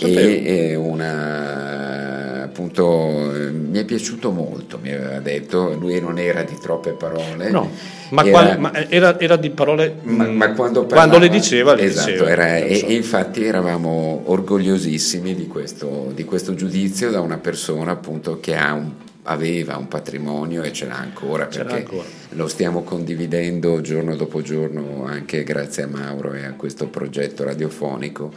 E, 0.00 0.42
e 0.70 0.74
una 0.74 2.27
appunto 2.48 3.32
eh, 3.34 3.50
mi 3.50 3.78
è 3.78 3.84
piaciuto 3.84 4.30
molto, 4.30 4.78
mi 4.82 4.92
aveva 4.92 5.20
detto, 5.20 5.74
lui 5.78 6.00
non 6.00 6.18
era 6.18 6.42
di 6.42 6.56
troppe 6.60 6.90
parole. 6.92 7.50
No, 7.50 7.70
ma, 8.10 8.22
era, 8.22 8.30
qual- 8.30 8.58
ma 8.60 8.88
era, 8.88 9.20
era 9.20 9.36
di 9.36 9.50
parole 9.50 9.96
ma- 10.02 10.24
mm, 10.26 10.36
ma 10.36 10.52
quando, 10.52 10.86
quando 10.86 10.86
parlava- 10.86 11.18
le 11.18 11.28
diceva, 11.28 11.74
le 11.74 11.82
esatto, 11.84 12.10
diceva. 12.10 12.30
era- 12.30 12.56
e, 12.56 12.74
so. 12.76 12.86
e 12.86 12.94
infatti 12.94 13.44
eravamo 13.44 14.22
orgogliosissimi 14.24 15.34
di 15.34 15.46
questo, 15.46 16.10
di 16.14 16.24
questo 16.24 16.54
giudizio 16.54 17.10
da 17.10 17.20
una 17.20 17.38
persona 17.38 17.92
appunto 17.92 18.40
che 18.40 18.56
ha 18.56 18.72
un- 18.72 18.90
aveva 19.24 19.76
un 19.76 19.88
patrimonio 19.88 20.62
e 20.62 20.72
ce 20.72 20.86
l'ha 20.86 20.96
ancora 20.96 21.48
Ce 21.50 21.58
l'ha 21.58 21.64
perché 21.66 21.82
ancora. 21.84 22.08
lo 22.30 22.48
stiamo 22.48 22.82
condividendo 22.82 23.82
giorno 23.82 24.16
dopo 24.16 24.40
giorno 24.40 25.04
anche 25.04 25.44
grazie 25.44 25.82
a 25.82 25.86
Mauro 25.86 26.32
e 26.32 26.46
a 26.46 26.52
questo 26.54 26.86
progetto 26.88 27.44
radiofonico 27.44 28.32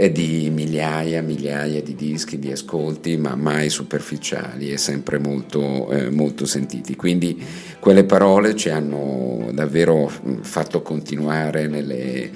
e 0.00 0.10
di 0.10 0.48
migliaia, 0.48 1.20
migliaia 1.20 1.82
di 1.82 1.94
dischi, 1.94 2.38
di 2.38 2.50
ascolti, 2.50 3.18
ma 3.18 3.34
mai 3.34 3.68
superficiali 3.68 4.72
e 4.72 4.78
sempre 4.78 5.18
molto, 5.18 5.90
eh, 5.90 6.08
molto 6.08 6.46
sentiti. 6.46 6.96
Quindi 6.96 7.38
quelle 7.78 8.04
parole 8.04 8.56
ci 8.56 8.70
hanno 8.70 9.50
davvero 9.52 10.08
mh, 10.08 10.36
fatto 10.40 10.80
continuare 10.80 11.66
nelle 11.66 12.30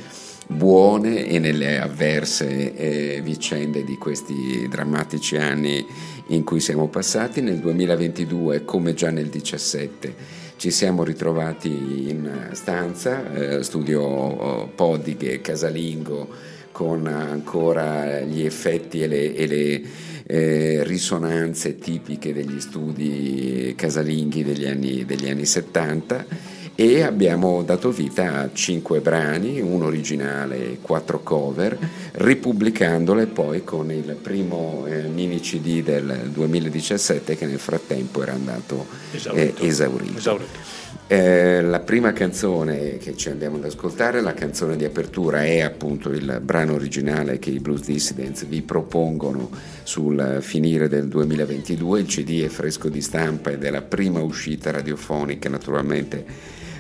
buone 0.47 1.27
e 1.27 1.39
nelle 1.39 1.81
avverse 1.81 2.74
eh, 2.74 3.23
vicende 3.23 3.82
di 3.82 3.97
questi 3.97 4.69
drammatici 4.69 5.39
anni 5.39 5.82
in 6.27 6.45
cui 6.45 6.61
siamo 6.61 6.89
passati. 6.89 7.41
Nel 7.41 7.61
2022, 7.61 8.66
come 8.66 8.93
già 8.93 9.09
nel 9.09 9.31
2017, 9.31 10.15
ci 10.57 10.70
siamo 10.70 11.03
ritrovati 11.03 12.11
in 12.11 12.51
stanza, 12.53 13.32
eh, 13.32 13.62
studio 13.62 14.70
Podighe, 14.74 15.41
casalingo, 15.41 16.53
con 16.75 17.07
ancora 17.07 18.19
gli 18.23 18.45
effetti 18.45 19.01
e 19.01 19.07
le, 19.07 19.33
e 19.33 19.47
le, 19.47 19.83
eh, 20.27 20.83
risonanze 20.83 21.79
tipiche 21.79 22.33
degli 22.33 22.59
studi 22.59 23.75
casalinghi 23.77 24.43
degli 24.43 24.67
anni, 24.67 25.05
degli 25.05 25.31
anni 25.31 25.45
70 25.45 26.27
e 26.75 27.03
abbiamo 27.03 27.63
dato 27.63 27.93
vita 27.93 28.41
a 28.41 28.51
cinque 28.53 28.99
brani, 28.99 29.61
un 29.61 29.85
originale 29.85 30.73
e 30.73 30.79
quattro 30.81 31.21
cover, 31.23 31.79
ripubblicandole 32.15 33.27
poi 33.27 33.63
con 33.63 33.93
il 33.93 34.17
primo 34.21 34.85
eh, 34.89 35.03
mini 35.03 35.39
CD 35.39 35.85
del 35.85 36.31
2017 36.33 37.37
che 37.37 37.47
nel 37.47 37.61
frattempo 37.61 38.21
era 38.21 38.33
andato 38.33 38.87
Esaurito. 39.13 39.63
eh, 39.63 39.67
esaurito. 39.69 40.19
Esaurito. 40.19 40.74
Eh, 41.07 41.61
la 41.61 41.81
prima 41.81 42.12
canzone 42.12 42.97
che 42.97 43.16
ci 43.16 43.29
andiamo 43.29 43.57
ad 43.57 43.65
ascoltare, 43.65 44.21
la 44.21 44.35
canzone 44.35 44.77
di 44.77 44.85
apertura, 44.85 45.45
è 45.45 45.61
appunto 45.61 46.11
il 46.11 46.41
brano 46.43 46.75
originale 46.75 47.39
che 47.39 47.51
i 47.51 47.61
Blues 47.61 47.85
Dissidents 47.85 48.47
vi 48.47 48.62
propongono 48.62 49.51
sul 49.83 50.39
finire 50.41 50.89
del 50.89 51.09
2022. 51.09 52.01
Il 52.01 52.07
CD 52.07 52.43
è 52.43 52.49
fresco 52.49 52.89
di 52.89 53.01
stampa 53.01 53.51
ed 53.51 53.65
è 53.65 53.71
la 53.71 53.83
prima 53.83 54.23
uscita 54.23 54.71
radiofonica, 54.71 55.49
naturalmente 55.49 56.25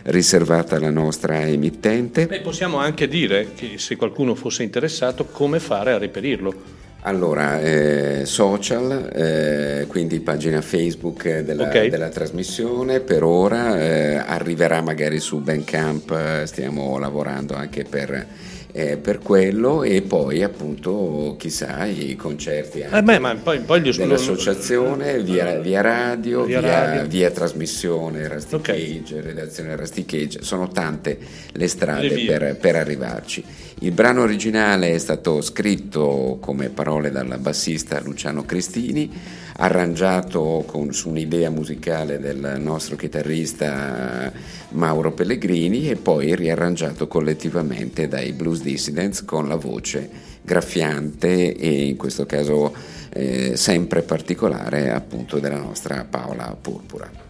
riservata 0.04 0.76
alla 0.76 0.90
nostra 0.90 1.46
emittente. 1.46 2.26
Beh, 2.26 2.40
possiamo 2.40 2.78
anche 2.78 3.08
dire 3.08 3.52
che 3.54 3.78
se 3.78 3.96
qualcuno 3.96 4.34
fosse 4.34 4.62
interessato 4.62 5.26
come 5.26 5.60
fare 5.60 5.92
a 5.92 5.98
reperirlo. 5.98 6.82
Allora, 7.06 7.60
eh, 7.60 8.22
social, 8.24 9.10
eh, 9.14 9.84
quindi 9.88 10.20
pagina 10.20 10.62
Facebook 10.62 11.40
della, 11.40 11.64
Ok. 11.64 11.88
della 11.88 12.08
trasmissione, 12.08 13.00
per 13.00 13.22
ora 13.22 13.78
eh, 13.78 14.14
arriverà 14.16 14.80
magari 14.80 15.20
su 15.20 15.40
Bandcamp, 15.40 16.44
stiamo 16.44 16.96
lavorando 16.96 17.54
anche 17.54 17.84
per, 17.84 18.26
eh, 18.76 18.96
per 18.96 19.20
quello 19.20 19.84
e 19.84 20.02
poi 20.02 20.42
appunto 20.42 21.36
chissà 21.38 21.84
i 21.86 22.16
concerti 22.16 22.82
anche 22.82 22.96
Eh 22.96 23.02
beh, 23.04 23.18
ma 23.20 23.36
poi, 23.36 23.60
poi 23.60 23.80
gli 23.80 23.92
dell'associazione, 23.92 25.22
via, 25.22 25.60
via 25.60 25.80
radio, 25.80 26.42
Via 26.42 26.58
via, 26.58 26.84
radio. 26.84 27.06
via 27.06 27.30
trasmissione, 27.30 28.26
Rusty 28.26 28.56
Ok. 28.56 28.62
Cage, 28.62 29.20
redazione 29.20 29.76
Rusty 29.76 30.04
Cage, 30.04 30.42
sono 30.42 30.66
tante 30.68 31.16
le 31.52 31.68
strade 31.68 32.08
Le 32.08 32.24
per, 32.24 32.56
per 32.56 32.74
arrivarci. 32.74 33.44
Il 33.78 33.92
brano 33.92 34.22
originale 34.22 34.92
è 34.92 34.98
stato 34.98 35.40
scritto 35.40 36.38
come 36.40 36.68
parole 36.68 37.12
dal 37.12 37.36
bassista 37.38 38.00
Luciano 38.00 38.44
Cristini, 38.44 39.08
arrangiato 39.56 40.64
con, 40.66 40.92
su 40.92 41.10
un'idea 41.10 41.50
musicale 41.50 42.18
del 42.18 42.56
nostro 42.58 42.96
chitarrista 42.96 44.32
Mauro 44.70 45.12
Pellegrini 45.12 45.88
e 45.90 45.96
poi 45.96 46.34
riarrangiato 46.34 47.06
collettivamente 47.06 48.08
dai 48.08 48.32
Blues 48.32 48.62
Dissidents 48.62 49.24
con 49.24 49.46
la 49.48 49.56
voce 49.56 50.08
graffiante 50.42 51.54
e 51.54 51.86
in 51.86 51.96
questo 51.96 52.26
caso 52.26 52.74
eh, 53.10 53.56
sempre 53.56 54.02
particolare 54.02 54.90
appunto 54.90 55.38
della 55.38 55.58
nostra 55.58 56.04
Paola 56.08 56.56
Purpura. 56.60 57.22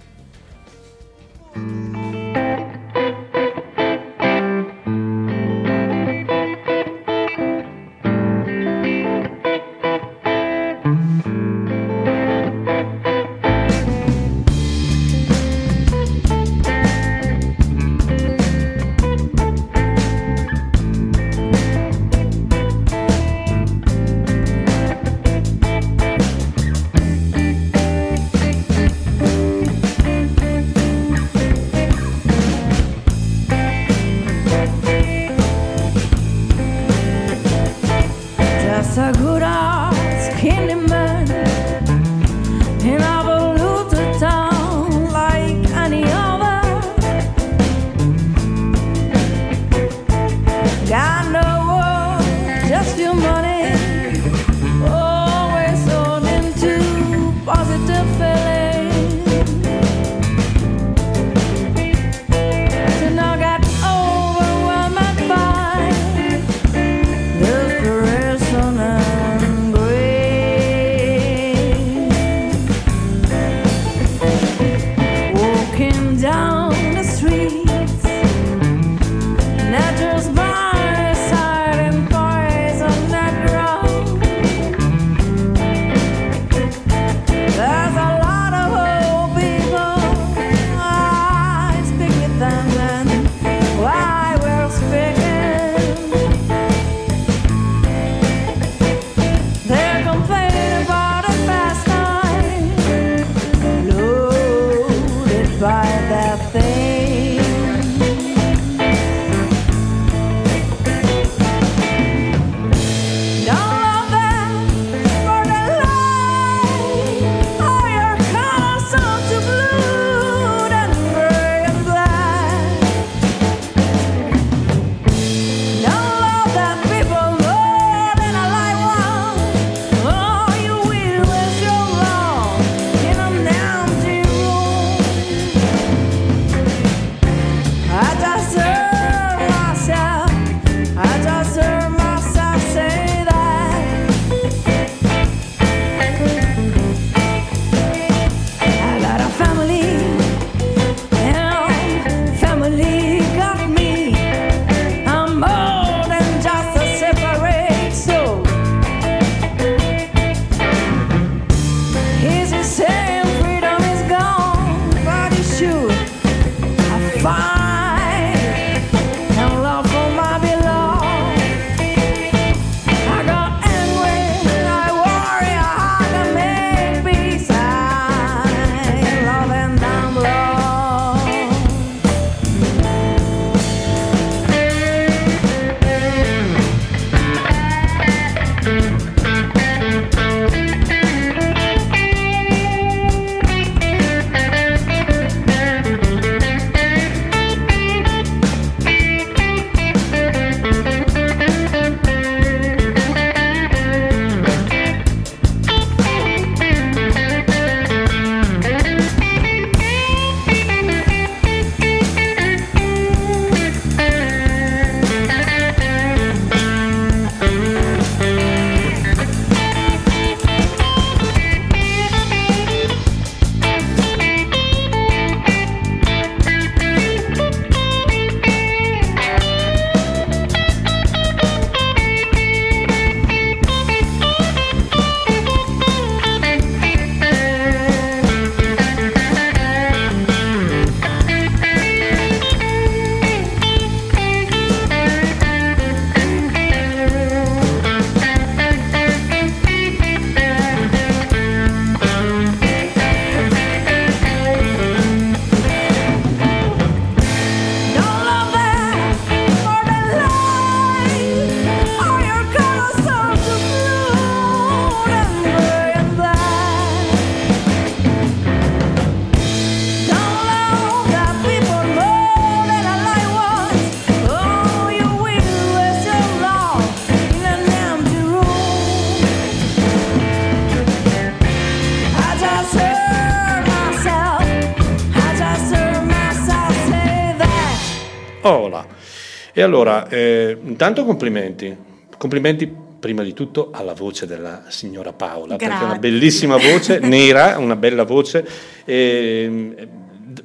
Allora, 289.64 290.08
eh, 290.08 290.56
intanto 290.62 291.04
complimenti. 291.04 291.76
Complimenti 292.16 292.82
prima 293.04 293.22
di 293.22 293.34
tutto 293.34 293.68
alla 293.72 293.92
voce 293.92 294.26
della 294.26 294.62
signora 294.68 295.12
Paola, 295.12 295.56
perché 295.56 295.74
è 295.74 295.76
una 295.76 295.94
Grazie. 295.94 295.98
bellissima 295.98 296.56
voce, 296.56 296.98
nera, 297.04 297.58
una 297.58 297.76
bella 297.76 298.04
voce. 298.04 298.46
E, 298.84 299.74
eh, 299.76 299.88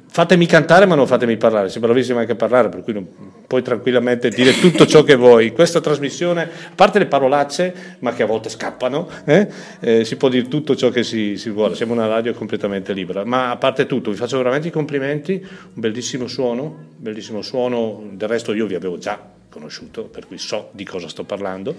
fatemi 0.08 0.44
cantare 0.46 0.84
ma 0.86 0.94
non 0.94 1.06
fatemi 1.06 1.36
parlare, 1.36 1.68
sei 1.70 1.80
bravissima 1.80 2.20
anche 2.20 2.32
a 2.32 2.36
parlare, 2.36 2.68
per 2.68 2.82
cui 2.82 2.92
non- 2.92 3.06
puoi 3.50 3.62
tranquillamente 3.62 4.28
dire 4.28 4.56
tutto 4.60 4.86
ciò 4.86 5.02
che 5.02 5.16
vuoi. 5.16 5.50
Questa 5.50 5.80
trasmissione, 5.80 6.42
a 6.42 6.72
parte 6.72 7.00
le 7.00 7.06
parolacce, 7.06 7.96
ma 7.98 8.12
che 8.12 8.22
a 8.22 8.26
volte 8.26 8.48
scappano, 8.48 9.08
eh, 9.24 9.48
eh, 9.80 10.04
si 10.04 10.14
può 10.14 10.28
dire 10.28 10.46
tutto 10.46 10.76
ciò 10.76 10.90
che 10.90 11.02
si, 11.02 11.36
si 11.36 11.50
vuole, 11.50 11.74
siamo 11.74 11.92
una 11.92 12.06
radio 12.06 12.32
completamente 12.32 12.92
libera. 12.92 13.24
Ma 13.24 13.50
a 13.50 13.56
parte 13.56 13.86
tutto, 13.86 14.12
vi 14.12 14.16
faccio 14.16 14.36
veramente 14.36 14.68
i 14.68 14.70
complimenti, 14.70 15.44
un 15.44 15.80
bellissimo 15.80 16.28
suono, 16.28 16.90
bellissimo 16.94 17.42
suono, 17.42 18.10
del 18.12 18.28
resto 18.28 18.54
io 18.54 18.66
vi 18.66 18.76
avevo 18.76 18.98
già 18.98 19.20
conosciuto, 19.48 20.04
per 20.04 20.28
cui 20.28 20.38
so 20.38 20.68
di 20.70 20.84
cosa 20.84 21.08
sto 21.08 21.24
parlando. 21.24 21.74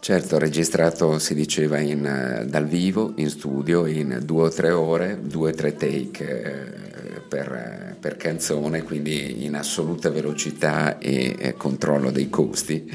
Certo, 0.00 0.36
registrato 0.36 1.20
si 1.20 1.34
diceva 1.34 1.78
in, 1.78 2.04
eh, 2.04 2.44
dal 2.46 2.66
vivo, 2.66 3.12
in 3.18 3.30
studio, 3.30 3.86
in 3.86 4.18
due 4.24 4.46
o 4.46 4.50
tre 4.50 4.70
ore, 4.70 5.20
due 5.22 5.52
o 5.52 5.54
tre 5.54 5.76
take 5.76 6.42
eh, 6.42 7.03
per, 7.28 7.52
eh, 7.52 7.96
per 7.98 8.16
canzone, 8.16 8.82
quindi 8.82 9.44
in 9.44 9.54
assoluta 9.54 10.10
velocità 10.10 10.98
e 10.98 11.34
eh, 11.38 11.54
controllo 11.54 12.10
dei 12.10 12.28
costi. 12.28 12.90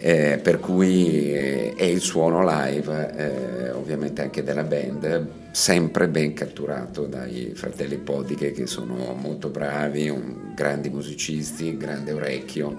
Eh, 0.00 0.38
per 0.40 0.60
cui 0.60 1.32
eh, 1.32 1.74
è 1.76 1.84
il 1.84 2.00
suono 2.00 2.44
live, 2.44 3.14
eh, 3.16 3.70
ovviamente 3.70 4.22
anche 4.22 4.44
della 4.44 4.62
band, 4.62 5.26
sempre 5.50 6.06
ben 6.08 6.34
catturato 6.34 7.06
dai 7.06 7.52
fratelli 7.54 7.96
Podiche 7.96 8.52
che 8.52 8.66
sono 8.66 9.12
molto 9.14 9.48
bravi, 9.48 10.08
un- 10.08 10.52
grandi 10.54 10.88
musicisti, 10.88 11.76
grande 11.76 12.12
orecchio 12.12 12.76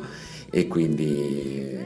e 0.49 0.67
quindi 0.67 1.77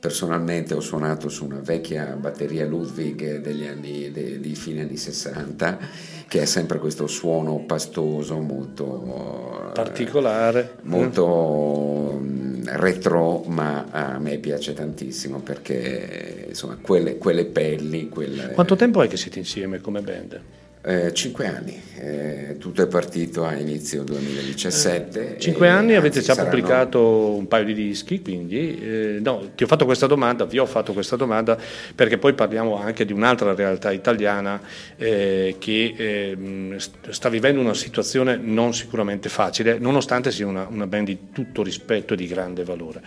personalmente 0.00 0.72
ho 0.72 0.80
suonato 0.80 1.28
su 1.28 1.44
una 1.44 1.60
vecchia 1.62 2.16
batteria 2.18 2.64
Ludwig 2.64 3.40
degli 3.40 3.66
anni, 3.66 4.10
de- 4.10 4.40
di 4.40 4.54
fine 4.54 4.80
anni 4.80 4.96
60 4.96 5.78
che 6.26 6.40
ha 6.40 6.46
sempre 6.46 6.78
questo 6.78 7.06
suono 7.06 7.58
pastoso 7.66 8.38
molto 8.38 9.68
eh, 9.68 9.72
Particolare. 9.74 10.76
molto 10.82 12.18
mm, 12.18 12.62
retro 12.68 13.42
ma 13.46 13.86
a 13.90 14.18
me 14.18 14.38
piace 14.38 14.72
tantissimo 14.72 15.40
perché 15.40 16.46
insomma 16.48 16.78
quelle, 16.80 17.18
quelle 17.18 17.44
pelli 17.44 18.08
quelle, 18.08 18.52
Quanto 18.52 18.76
tempo 18.76 19.02
è 19.02 19.08
che 19.08 19.18
siete 19.18 19.38
insieme 19.38 19.80
come 19.80 20.00
band? 20.00 20.40
Eh, 20.82 21.12
cinque 21.12 21.46
anni, 21.46 21.78
eh, 21.98 22.56
tutto 22.58 22.82
è 22.82 22.86
partito 22.86 23.44
a 23.44 23.54
inizio 23.54 24.02
2017. 24.02 25.36
Cinque 25.38 25.66
e 25.66 25.68
anni 25.68 25.94
avete 25.94 26.20
già 26.20 26.32
saranno- 26.32 26.48
pubblicato 26.48 27.34
un 27.34 27.46
paio 27.46 27.64
di 27.64 27.74
dischi, 27.74 28.22
quindi 28.22 28.80
eh, 28.80 29.18
no, 29.20 29.50
ti 29.54 29.64
ho 29.64 29.66
fatto 29.66 29.84
questa 29.84 30.06
domanda, 30.06 30.46
vi 30.46 30.58
ho 30.58 30.64
fatto 30.64 30.94
questa 30.94 31.16
domanda 31.16 31.58
perché 31.94 32.16
poi 32.16 32.32
parliamo 32.32 32.78
anche 32.78 33.04
di 33.04 33.12
un'altra 33.12 33.54
realtà 33.54 33.92
italiana 33.92 34.58
eh, 34.96 35.56
che 35.58 35.94
ehm, 35.94 36.76
st- 36.78 37.10
sta 37.10 37.28
vivendo 37.28 37.60
una 37.60 37.74
situazione 37.74 38.36
non 38.36 38.72
sicuramente 38.72 39.28
facile, 39.28 39.78
nonostante 39.78 40.30
sia 40.30 40.46
una, 40.46 40.66
una 40.70 40.86
band 40.86 41.06
di 41.08 41.18
tutto 41.30 41.62
rispetto 41.62 42.14
e 42.14 42.16
di 42.16 42.26
grande 42.26 42.64
valore. 42.64 43.02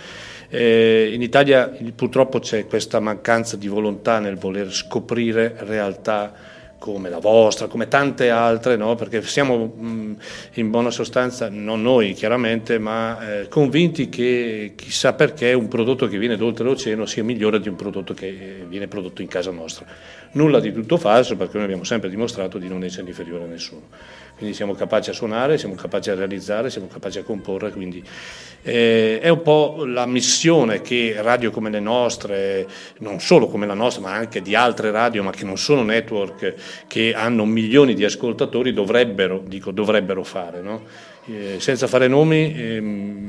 Eh, 0.50 1.10
in 1.12 1.24
Italia 1.24 1.76
purtroppo 1.96 2.38
c'è 2.38 2.68
questa 2.68 3.00
mancanza 3.00 3.58
di 3.58 3.68
volontà 3.68 4.20
nel 4.20 4.36
voler 4.36 4.72
scoprire 4.72 5.56
realtà 5.62 6.52
come 6.84 7.10
la 7.10 7.20
vostra, 7.20 7.68
come 7.68 7.88
tante 7.88 8.30
altre, 8.30 8.76
no? 8.76 8.96
perché 8.96 9.22
siamo 9.22 9.68
mh, 9.68 10.18
in 10.56 10.70
buona 10.70 10.92
sostanza, 10.92 11.48
non 11.50 11.82
noi 11.82 12.12
chiaramente, 12.12 12.78
ma 12.78 13.40
eh, 13.40 13.48
convinti 13.48 14.10
che 14.10 14.74
chissà 14.76 15.14
perché 15.14 15.54
un 15.54 15.70
prodotto 15.70 16.10
che 16.10 16.18
viene 16.18 16.36
d'oltreoceano 16.36 17.06
sia 17.06 17.24
migliore 17.24 17.62
di 17.62 17.70
un 17.70 17.78
prodotto 17.78 18.14
che 18.14 18.28
eh, 18.28 18.66
viene 18.68 18.90
prodotto 18.90 19.22
in 19.22 19.30
casa 19.30 19.50
nostra. 19.50 19.86
Nulla 20.34 20.60
di 20.60 20.74
tutto 20.74 20.98
falso 20.98 21.38
perché 21.38 21.54
noi 21.56 21.64
abbiamo 21.64 21.86
sempre 21.86 22.10
dimostrato 22.10 22.58
di 22.58 22.68
non 22.68 22.84
essere 22.84 23.08
inferiore 23.08 23.46
a 23.46 23.48
nessuno. 23.48 23.84
Quindi 24.44 24.60
siamo 24.60 24.74
capaci 24.74 25.10
a 25.10 25.14
suonare, 25.14 25.58
siamo 25.58 25.76
capaci 25.76 26.10
a 26.10 26.16
realizzare, 26.16 26.70
siamo 26.70 26.88
capaci 26.88 27.18
a 27.18 27.24
comporre, 27.24 27.72
quindi 27.72 28.04
eh, 28.62 29.18
è 29.22 29.30
un 29.30 29.42
po' 29.42 29.86
la 29.86 30.06
missione 30.06 30.82
che 30.82 31.16
radio 31.18 31.50
come 31.50 31.70
le 31.70 31.80
nostre, 31.80 32.68
non 33.00 33.22
solo 33.22 33.48
come 33.48 33.66
la 33.66 33.74
nostra, 33.74 34.02
ma 34.02 34.12
anche 34.12 34.42
di 34.42 34.54
altre 34.54 34.92
radio, 34.92 35.24
ma 35.24 35.32
che 35.32 35.46
non 35.46 35.58
sono 35.58 35.82
network 35.82 36.56
che 36.88 37.14
hanno 37.14 37.46
milioni 37.46 37.94
di 37.94 38.04
ascoltatori, 38.04 38.74
dovrebbero, 38.74 39.42
dico, 39.48 39.72
dovrebbero 39.72 40.26
fare. 40.26 40.60
no? 40.60 40.82
Eh, 41.26 41.62
senza 41.62 41.88
fare 41.88 42.10
nomi, 42.10 42.54
ehm, 42.54 42.84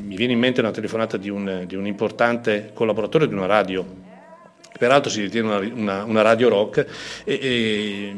mi 0.06 0.16
viene 0.16 0.32
in 0.32 0.40
mente 0.40 0.62
una 0.62 0.72
telefonata 0.72 1.16
di 1.16 1.28
un, 1.30 1.62
di 1.64 1.76
un 1.76 1.86
importante 1.86 2.72
collaboratore 2.74 3.28
di 3.28 3.34
una 3.34 3.46
radio, 3.46 3.86
peraltro 4.76 5.12
si 5.12 5.20
ritiene 5.20 5.46
una, 5.46 5.58
una- 5.72 6.02
una 6.02 6.22
radio 6.22 6.48
rock, 6.48 6.84
e- 7.22 7.38
e, 7.40 8.14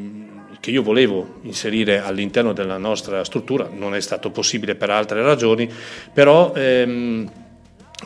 che 0.66 0.72
io 0.72 0.82
volevo 0.82 1.34
inserire 1.42 2.00
all'interno 2.00 2.52
della 2.52 2.76
nostra 2.76 3.22
struttura, 3.22 3.70
non 3.72 3.94
è 3.94 4.00
stato 4.00 4.30
possibile 4.30 4.74
per 4.74 4.90
altre 4.90 5.22
ragioni, 5.22 5.70
però 6.12 6.52
ehm, 6.56 7.30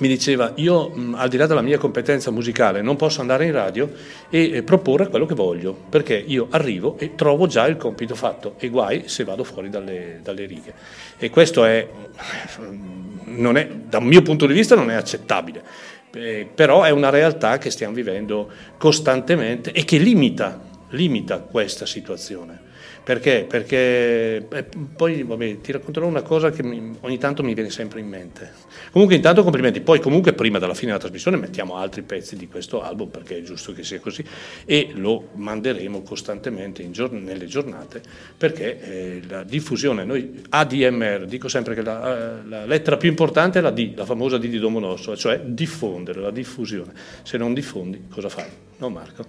mi 0.01 0.09
diceva 0.09 0.53
io 0.57 0.93
al 1.15 1.31
di 1.31 1.39
là 1.39 1.47
della 1.47 1.63
mia 1.63 1.79
competenza 1.79 2.31
musicale 2.31 2.83
non 2.83 2.97
posso 2.97 3.23
andare 3.23 3.47
in 3.47 3.53
radio 3.53 3.91
e 4.29 4.57
eh, 4.57 4.63
proporre 4.63 5.09
quello 5.09 5.25
che 5.25 5.35
voglio, 5.35 5.75
perché 5.89 6.23
io 6.23 6.49
arrivo 6.51 6.99
e 6.99 7.15
trovo 7.15 7.47
già 7.47 7.67
il 7.67 7.79
compito 7.79 8.15
fatto 8.15 8.57
e 8.59 8.69
guai 8.69 9.05
se 9.07 9.25
vado 9.25 9.43
fuori 9.43 9.71
dalle, 9.71 10.21
dalle 10.23 10.45
righe. 10.45 10.75
E 11.17 11.31
questo 11.31 11.65
è, 11.65 11.89
è, 11.89 13.69
da 13.89 13.99
un 13.99 14.07
mio 14.07 14.21
punto 14.21 14.45
di 14.45 14.53
vista 14.53 14.75
non 14.75 14.91
è 14.91 14.95
accettabile. 14.97 15.63
Eh, 16.13 16.47
però 16.55 16.83
è 16.83 16.91
una 16.91 17.09
realtà 17.09 17.57
che 17.57 17.71
stiamo 17.71 17.95
vivendo 17.95 18.51
costantemente 18.77 19.73
e 19.73 19.85
che 19.87 19.97
limita, 19.97 20.69
limita 20.91 21.39
questa 21.39 21.87
situazione. 21.87 22.69
Perché? 23.03 23.47
Perché 23.49 24.47
eh, 24.47 24.67
poi 24.95 25.23
vabbè, 25.23 25.61
ti 25.63 25.73
racconterò 25.73 26.07
una 26.07 26.21
cosa 26.23 26.51
che 26.51 26.63
mi- 26.63 26.97
ogni 27.01 27.19
tanto 27.19 27.43
mi 27.43 27.55
viene 27.55 27.71
sempre 27.71 28.01
in 28.01 28.07
mente. 28.07 28.53
Comunque 28.93 29.17
intanto 29.17 29.43
complimenti, 29.43 29.81
poi 29.81 30.01
comunque 30.01 30.35
prima 30.35 30.59
della 30.59 30.75
fine 30.75 30.89
della 30.89 31.01
trasmissione 31.01 31.39
mettiamo 31.39 31.77
altri 31.77 32.03
pezzi 32.03 32.37
di 32.37 32.47
questo 32.47 32.83
album 32.83 33.09
perché 33.09 33.39
è 33.39 33.43
giusto 33.43 33.73
che 33.73 33.85
sia 33.85 34.01
così 34.01 34.23
e 34.67 34.91
lo 34.95 35.29
manderemo 35.35 36.03
costantemente 36.03 36.83
in 36.83 36.93
giorn- 36.93 37.23
nelle 37.25 37.47
giornate 37.47 38.03
perché 38.37 38.81
eh, 38.81 39.23
la 39.29 39.45
diffusione, 39.45 40.05
noi 40.05 40.43
ADMR, 40.51 41.25
dico 41.27 41.49
sempre 41.49 41.75
che 41.75 41.83
la, 41.83 42.43
la 42.47 42.67
lettera 42.67 42.97
più 42.99 43.09
importante 43.09 43.59
è 43.59 43.63
la 43.63 43.71
D, 43.71 43.95
la 43.97 44.05
famosa 44.05 44.37
D 44.37 44.47
di 44.47 44.59
Domodossola, 44.59 45.17
cioè 45.17 45.41
diffondere, 45.41 46.21
la 46.21 46.31
diffusione. 46.31 46.93
Se 47.23 47.39
non 47.39 47.55
diffondi 47.55 48.05
cosa 48.11 48.29
fai? 48.29 48.47
No 48.77 48.89
Marco? 48.91 49.25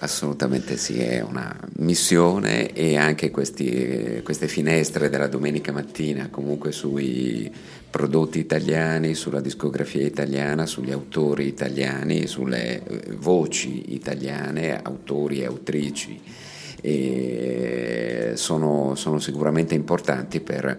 Assolutamente 0.00 0.76
sì, 0.76 1.00
è 1.00 1.20
una 1.20 1.58
missione 1.78 2.72
e 2.72 2.96
anche 2.96 3.32
questi- 3.32 4.20
queste 4.22 4.46
finestre 4.46 5.08
della 5.08 5.26
domenica 5.26 5.72
mattina 5.72 6.28
comunque 6.30 6.70
sui 6.70 7.52
prodotti 7.90 8.38
italiani, 8.38 9.14
sulla 9.14 9.40
discografia 9.40 10.06
italiana, 10.06 10.66
sugli 10.66 10.92
autori 10.92 11.48
italiani, 11.48 12.28
sulle 12.28 12.84
eh, 12.84 13.12
voci 13.16 13.92
italiane, 13.94 14.80
autori 14.80 15.40
e 15.40 15.46
autrici, 15.46 16.20
e 16.80 18.32
sono, 18.34 18.94
sono 18.94 19.18
sicuramente 19.18 19.74
importanti 19.74 20.38
per 20.40 20.78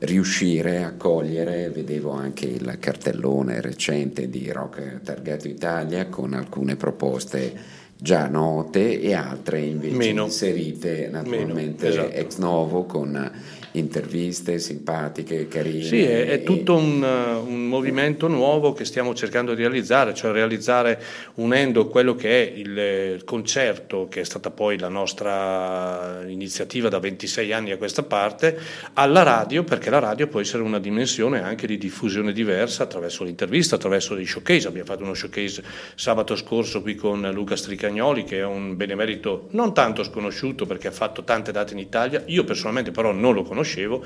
riuscire 0.00 0.82
a 0.82 0.92
cogliere, 0.92 1.70
vedevo 1.70 2.10
anche 2.10 2.46
il 2.46 2.76
cartellone 2.78 3.62
recente 3.62 4.28
di 4.28 4.50
Rock 4.50 5.00
Targato 5.02 5.48
Italia 5.48 6.08
con 6.08 6.34
alcune 6.34 6.76
proposte 6.76 7.78
già 8.00 8.26
note 8.28 9.00
e 9.00 9.12
altre 9.14 9.60
invece 9.60 9.96
Meno. 9.96 10.24
inserite 10.24 11.08
naturalmente 11.10 11.88
Meno, 11.88 12.02
esatto. 12.02 12.16
ex 12.18 12.36
novo 12.38 12.84
con 12.84 13.32
interviste 13.72 14.58
simpatiche, 14.58 15.46
carine. 15.46 15.84
Sì, 15.84 16.02
è, 16.02 16.26
è 16.26 16.42
tutto 16.42 16.74
un, 16.74 17.02
uh, 17.02 17.48
un 17.48 17.66
movimento 17.66 18.26
nuovo 18.26 18.72
che 18.72 18.84
stiamo 18.84 19.14
cercando 19.14 19.54
di 19.54 19.62
realizzare, 19.62 20.12
cioè 20.14 20.32
realizzare 20.32 21.00
unendo 21.34 21.86
quello 21.86 22.14
che 22.16 22.30
è 22.30 22.52
il, 22.58 22.76
eh, 22.76 23.10
il 23.12 23.24
concerto, 23.24 24.08
che 24.08 24.22
è 24.22 24.24
stata 24.24 24.50
poi 24.50 24.78
la 24.78 24.88
nostra 24.88 26.22
iniziativa 26.26 26.88
da 26.88 26.98
26 26.98 27.52
anni 27.52 27.70
a 27.70 27.76
questa 27.76 28.02
parte, 28.02 28.58
alla 28.94 29.22
radio, 29.22 29.62
perché 29.62 29.90
la 29.90 30.00
radio 30.00 30.26
può 30.26 30.40
essere 30.40 30.62
una 30.62 30.80
dimensione 30.80 31.42
anche 31.42 31.66
di 31.66 31.78
diffusione 31.78 32.32
diversa 32.32 32.82
attraverso 32.82 33.22
l'intervista, 33.22 33.76
attraverso 33.76 34.14
dei 34.14 34.26
showcase. 34.26 34.66
Abbiamo 34.66 34.86
fatto 34.86 35.04
uno 35.04 35.14
showcase 35.14 35.62
sabato 35.94 36.34
scorso 36.34 36.82
qui 36.82 36.96
con 36.96 37.28
Luca 37.32 37.54
Stricagnoli, 37.54 38.24
che 38.24 38.38
è 38.38 38.44
un 38.44 38.76
benemerito 38.76 39.46
non 39.50 39.72
tanto 39.72 40.02
sconosciuto 40.02 40.66
perché 40.66 40.88
ha 40.88 40.92
fatto 40.92 41.22
tante 41.22 41.52
date 41.52 41.72
in 41.72 41.78
Italia, 41.78 42.22
io 42.26 42.42
personalmente 42.42 42.90
però 42.90 43.12
non 43.12 43.32
lo 43.34 43.42
conosco 43.42 43.58
conoscevo. 43.60 44.02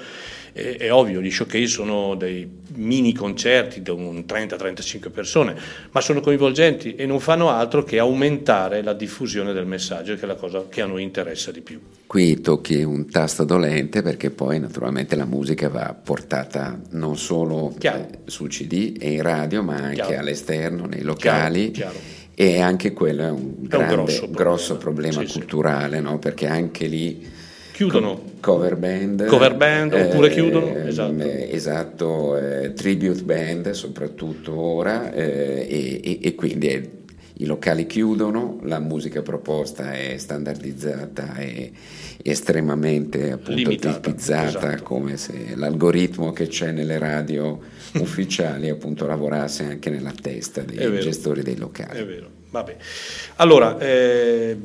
E- 0.52 0.76
È 0.76 0.93
ovvio, 0.93 1.20
gli 1.20 1.31
showcase 1.31 1.66
sono 1.66 2.14
dei 2.14 2.48
mini 2.76 3.12
concerti 3.12 3.82
di 3.82 3.90
un 3.90 4.24
30-35 4.26 5.10
persone, 5.10 5.55
ma 5.90 6.01
sono 6.01 6.20
coinvolgenti 6.20 6.94
e 6.94 7.06
non 7.06 7.18
fanno 7.20 7.51
altro 7.51 7.82
che 7.82 7.98
aumentare 7.98 8.82
la 8.82 8.93
diffusione 8.93 9.52
del 9.52 9.66
messaggio, 9.66 10.14
che 10.14 10.22
è 10.22 10.26
la 10.26 10.36
cosa 10.36 10.64
che 10.68 10.81
a 10.82 10.86
noi 10.86 11.02
interessa 11.02 11.51
di 11.51 11.60
più. 11.60 11.81
Qui 12.06 12.40
tocchi 12.40 12.82
un 12.82 13.09
tasto 13.10 13.43
dolente 13.44 14.02
perché 14.02 14.31
poi 14.31 14.60
naturalmente 14.60 15.16
la 15.16 15.24
musica 15.24 15.68
va 15.68 15.93
portata 16.01 16.81
non 16.90 17.16
solo 17.16 17.74
Chiaro. 17.76 17.98
eh, 17.98 18.09
sul 18.26 18.48
CD 18.48 18.97
e 19.01 19.10
in 19.12 19.22
radio, 19.22 19.62
ma 19.64 19.74
anche 19.74 19.94
Chiaro. 20.02 20.18
all'esterno, 20.18 20.86
nei 20.86 21.02
locali. 21.02 21.72
Chiaro, 21.72 21.93
chiaro. 21.93 22.12
E 22.36 22.60
anche 22.60 22.93
quello 22.93 23.22
è 23.22 23.31
un 23.31 23.55
grande, 23.60 23.94
grosso 23.94 24.28
grosso 24.31 24.76
problema. 24.76 25.10
problema, 25.10 25.20
Sì, 25.20 25.26
sì. 25.32 25.39
culturale, 25.39 26.01
no? 26.01 26.18
perché 26.18 26.47
anche 26.48 26.86
lì 26.86 27.24
Chiudono. 27.74 28.14
co- 28.14 28.52
cover 28.52 28.76
band, 28.76 29.26
Cover 29.26 29.56
band, 29.56 29.92
oppure 29.94 30.30
chiudono, 30.30 30.76
eh, 30.76 30.86
esatto. 30.88 31.22
eh, 31.22 31.48
esatto, 31.51 32.36
eh, 32.38 32.72
tribute 32.72 33.22
band 33.22 33.70
soprattutto 33.72 34.56
ora 34.56 35.12
eh, 35.12 35.66
e, 35.68 36.01
e- 36.05 36.18
e 36.22 36.34
quindi 36.36 36.68
è- 36.68 36.88
i 37.38 37.46
locali 37.46 37.86
chiudono, 37.86 38.60
la 38.62 38.78
musica 38.78 39.20
proposta 39.22 39.92
è 39.92 40.14
standardizzata 40.18 41.34
e 41.38 41.72
estremamente 42.22 43.32
appunto 43.32 43.55
Limitata, 43.55 43.98
tipizzata 44.01 44.48
esatto. 44.74 44.82
come 44.84 45.16
se 45.16 45.55
l'algoritmo 45.56 46.32
che 46.32 46.46
c'è 46.46 46.70
nelle 46.70 46.96
radio 46.98 47.59
ufficiali 47.98 48.68
appunto 48.68 49.05
lavorasse 49.06 49.64
anche 49.64 49.90
nella 49.90 50.12
testa 50.18 50.60
dei 50.62 51.01
gestori 51.01 51.42
dei 51.42 51.56
locali. 51.56 51.98
È 51.98 52.06
vero, 52.06 52.28
vabbè. 52.51 52.76
Allora, 53.36 53.78
eh, 53.78 54.56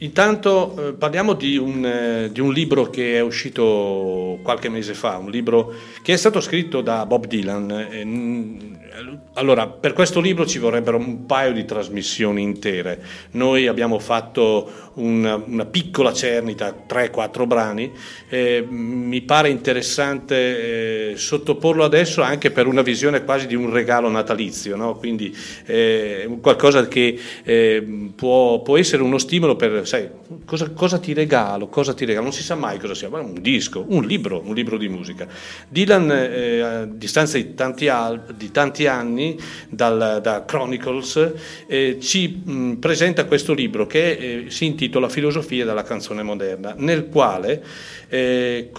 intanto 0.00 0.88
eh, 0.88 0.92
parliamo 0.92 1.32
di 1.32 1.56
un, 1.56 1.84
eh, 1.84 2.30
di 2.30 2.40
un 2.40 2.52
libro 2.52 2.90
che 2.90 3.16
è 3.16 3.20
uscito 3.20 4.38
qualche 4.42 4.68
mese 4.68 4.94
fa, 4.94 5.16
un 5.16 5.30
libro 5.30 5.72
che 6.02 6.12
è 6.12 6.16
stato 6.16 6.40
scritto 6.40 6.80
da 6.80 7.06
Bob 7.06 7.26
Dylan. 7.26 8.78
Allora, 9.34 9.66
per 9.66 9.92
questo 9.92 10.20
libro 10.20 10.46
ci 10.46 10.58
vorrebbero 10.58 10.96
un 10.96 11.26
paio 11.26 11.52
di 11.52 11.64
trasmissioni 11.64 12.42
intere. 12.42 13.02
Noi 13.32 13.66
abbiamo 13.66 13.98
fatto 13.98 14.90
una, 14.94 15.36
una 15.36 15.64
piccola 15.64 16.12
cernita, 16.12 16.74
3-4 16.88 17.46
brani. 17.46 17.92
eh, 18.28 18.66
mi 18.68 19.20
pare 19.22 19.48
interessante 19.48 21.10
eh, 21.10 21.16
sottoporlo 21.16 21.84
adesso 21.84 22.22
anche 22.22 22.50
per 22.50 22.66
una 22.66 22.82
visione 22.82 23.24
quasi 23.24 23.46
di 23.46 23.54
un 23.54 23.70
regalo 23.70 24.08
natalizio, 24.08 24.76
no? 24.76 24.96
quindi 24.96 25.36
eh, 25.66 26.28
qualcosa 26.40 26.86
che 26.88 27.18
eh, 27.42 28.10
può, 28.14 28.60
può 28.62 28.76
essere 28.76 29.02
uno 29.02 29.18
stimolo 29.18 29.56
per, 29.56 29.86
sai, 29.86 30.08
cosa, 30.44 30.70
cosa 30.70 30.98
ti 30.98 31.12
regalo, 31.12 31.68
cosa 31.68 31.94
ti 31.94 32.04
regalo, 32.04 32.24
non 32.24 32.32
si 32.32 32.42
sa 32.42 32.54
mai 32.54 32.78
cosa 32.78 32.94
sia, 32.94 33.08
ma 33.08 33.20
un 33.20 33.40
disco, 33.40 33.84
un 33.88 34.04
libro, 34.04 34.42
un 34.44 34.54
libro 34.54 34.76
di 34.76 34.88
musica. 34.88 35.26
Dylan, 35.68 36.10
eh, 36.10 36.60
a 36.60 36.84
distanza 36.84 37.36
di 37.36 37.54
tanti, 37.54 37.88
al- 37.88 38.34
di 38.34 38.50
tanti 38.50 38.86
anni, 38.86 38.89
dal, 39.68 40.20
da 40.22 40.44
Chronicles, 40.44 41.32
eh, 41.66 41.98
ci 42.00 42.42
mh, 42.44 42.72
presenta 42.74 43.24
questo 43.24 43.52
libro 43.52 43.86
che 43.86 44.10
eh, 44.10 44.44
si 44.48 44.66
intitola 44.66 45.08
Filosofia 45.08 45.64
della 45.64 45.82
canzone 45.82 46.22
moderna, 46.22 46.74
nel 46.76 47.08
quale 47.08 47.62
eh? 48.08 48.70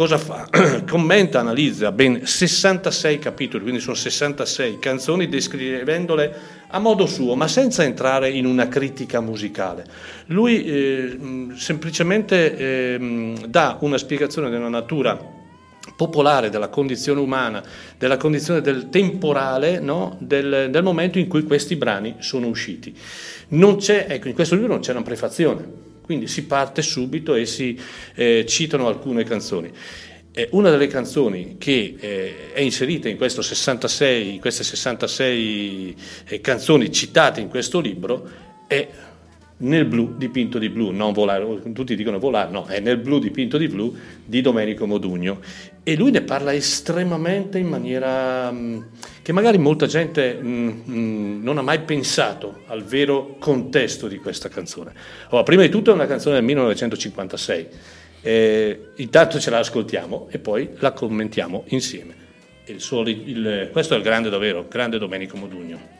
Commenta, 0.88 1.40
analizza 1.40 1.92
ben 1.92 2.26
66 2.26 3.18
capitoli, 3.20 3.64
quindi 3.64 3.80
sono 3.80 3.96
66 3.96 4.78
canzoni, 4.80 5.30
descrivendole 5.30 6.60
a 6.68 6.80
modo 6.80 7.06
suo, 7.06 7.36
ma 7.36 7.48
senza 7.48 7.84
entrare 7.84 8.30
in 8.30 8.46
una 8.46 8.68
critica 8.68 9.22
musicale. 9.22 9.86
Lui 10.28 10.66
eh, 10.66 11.18
semplicemente 11.56 12.58
eh, 12.58 13.00
mh, 13.00 13.46
dà 13.48 13.78
una 13.80 13.98
spiegazione 13.98 14.50
della 14.50 14.70
natura 14.70 15.40
popolare 16.02 16.49
della 16.49 16.69
condizione 16.69 17.19
umana, 17.19 17.61
della 17.95 18.18
condizione 18.18 18.61
del 18.61 18.90
temporale, 18.90 19.80
no? 19.80 20.18
del, 20.19 20.69
del 20.72 20.82
momento 20.82 21.19
in 21.19 21.28
cui 21.28 21.44
questi 21.44 21.76
brani 21.76 22.15
sono 22.18 22.48
usciti. 22.48 22.91
Ecco, 23.49 24.28
in 24.28 24.34
questo 24.34 24.56
libro 24.56 24.72
non 24.72 24.80
c'è 24.80 24.94
una 24.94 25.03
prefazione, 25.03 25.64
quindi 26.02 26.26
si 26.26 26.45
parte 26.45 26.82
subito 26.82 27.36
e 27.36 27.45
si 27.45 27.80
eh, 28.15 28.45
citano 28.48 28.88
alcune 28.88 29.23
canzoni. 29.23 29.72
Eh, 30.32 30.48
una 30.53 30.72
delle 30.72 30.88
canzoni 30.88 31.57
che 31.60 31.95
eh, 31.99 32.52
è 32.53 32.61
inserita 32.61 33.07
in, 33.07 33.18
questo 33.18 33.44
66, 33.44 34.34
in 34.34 34.40
queste 34.40 34.64
66 34.64 35.95
eh, 36.30 36.41
canzoni 36.41 36.91
citate 36.91 37.41
in 37.41 37.48
questo 37.48 37.80
libro 37.80 38.28
è 38.65 38.88
nel 39.61 39.86
blu 39.86 40.15
dipinto 40.18 40.57
di 40.57 40.69
blu, 40.69 40.91
non 40.91 41.14
volare, 41.14 41.45
tutti 41.73 41.95
dicono 41.95 42.19
volare, 42.19 42.52
no, 42.52 42.65
è 42.65 42.80
nel 42.80 42.98
blu 42.98 43.19
dipinto 43.19 43.57
di 43.57 43.68
blu 43.68 43.95
di 44.26 44.41
Domenico 44.41 44.88
Modugno 44.88 45.40
e 45.84 45.95
lui 45.95 46.12
ne 46.12 46.22
parla 46.22 46.53
estremamente 46.53 47.58
in 47.58 47.68
maniera 47.68 48.52
mh, 48.52 48.86
che 49.24 49.32
magari 49.32 49.58
molta 49.58 49.88
gente 49.88 50.34
mh, 50.36 50.48
mh, 50.86 51.40
non 51.44 51.58
ha 51.58 51.62
mai 51.62 51.82
pensato 51.82 52.62
al 52.68 52.84
vero 52.84 53.36
contesto 53.40 54.08
di 54.08 54.18
questa 54.18 54.48
canzone. 54.49 54.94
Allora, 55.30 55.44
prima 55.44 55.64
di 55.64 55.70
tutto 55.70 55.91
è 55.91 55.94
una 55.94 56.06
canzone 56.08 56.36
del 56.36 56.44
1956, 56.44 57.68
eh, 58.22 58.80
intanto 58.98 59.40
ce 59.40 59.49
la 59.49 59.58
ascoltiamo 59.60 60.28
e 60.30 60.38
poi 60.40 60.70
la 60.80 60.91
commentiamo 60.91 61.64
insieme. 61.70 62.14
Il 62.66 62.80
suo- 62.80 63.02
il- 63.02 63.70
questo 63.72 63.95
è 63.95 63.98
il 63.98 64.03
grande 64.03 64.30
davvero, 64.30 64.68
grande 64.70 64.99
Domenico 64.99 65.36
Modugno. 65.36 65.99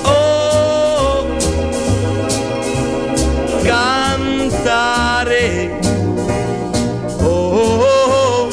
Oh, 0.03 1.27
cantare. 3.65 5.01
Oh, 7.21 8.49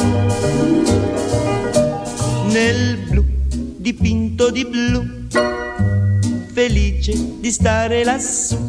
nel 2.47 2.97
blu 3.07 3.23
dipinto 3.77 4.49
di 4.49 4.65
blu, 4.65 5.05
felice 6.53 7.13
di 7.39 7.51
stare 7.51 8.03
lassù. 8.03 8.68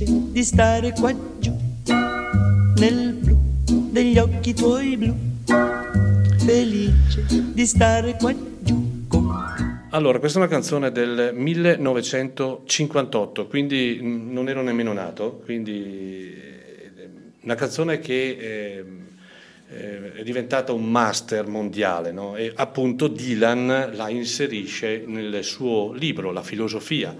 Felice 0.00 0.32
di 0.32 0.44
stare 0.44 0.92
qua 0.92 1.12
giù, 1.38 1.54
nel 2.76 3.12
blu 3.12 3.38
degli 3.90 4.16
occhi 4.18 4.54
tuoi 4.54 4.96
blu, 4.96 5.14
felice 6.38 7.26
di 7.52 7.66
stare 7.66 8.16
qua 8.16 8.32
giù. 8.60 8.88
Allora, 9.90 10.18
questa 10.20 10.38
è 10.38 10.42
una 10.42 10.50
canzone 10.50 10.92
del 10.92 11.32
1958, 11.34 13.48
quindi 13.48 13.98
non 14.00 14.48
ero 14.48 14.62
nemmeno 14.62 14.92
nato, 14.92 15.42
quindi 15.44 16.32
eh, 16.32 16.92
una 17.42 17.56
canzone 17.56 17.98
che 17.98 18.36
eh, 18.40 18.84
eh, 19.68 20.12
è 20.14 20.22
diventata 20.22 20.72
un 20.72 20.88
master 20.88 21.48
mondiale 21.48 22.12
no? 22.12 22.36
e 22.36 22.52
appunto 22.54 23.08
Dylan 23.08 23.90
la 23.94 24.08
inserisce 24.08 25.02
nel 25.06 25.42
suo 25.42 25.92
libro 25.92 26.30
La 26.30 26.42
filosofia 26.42 27.16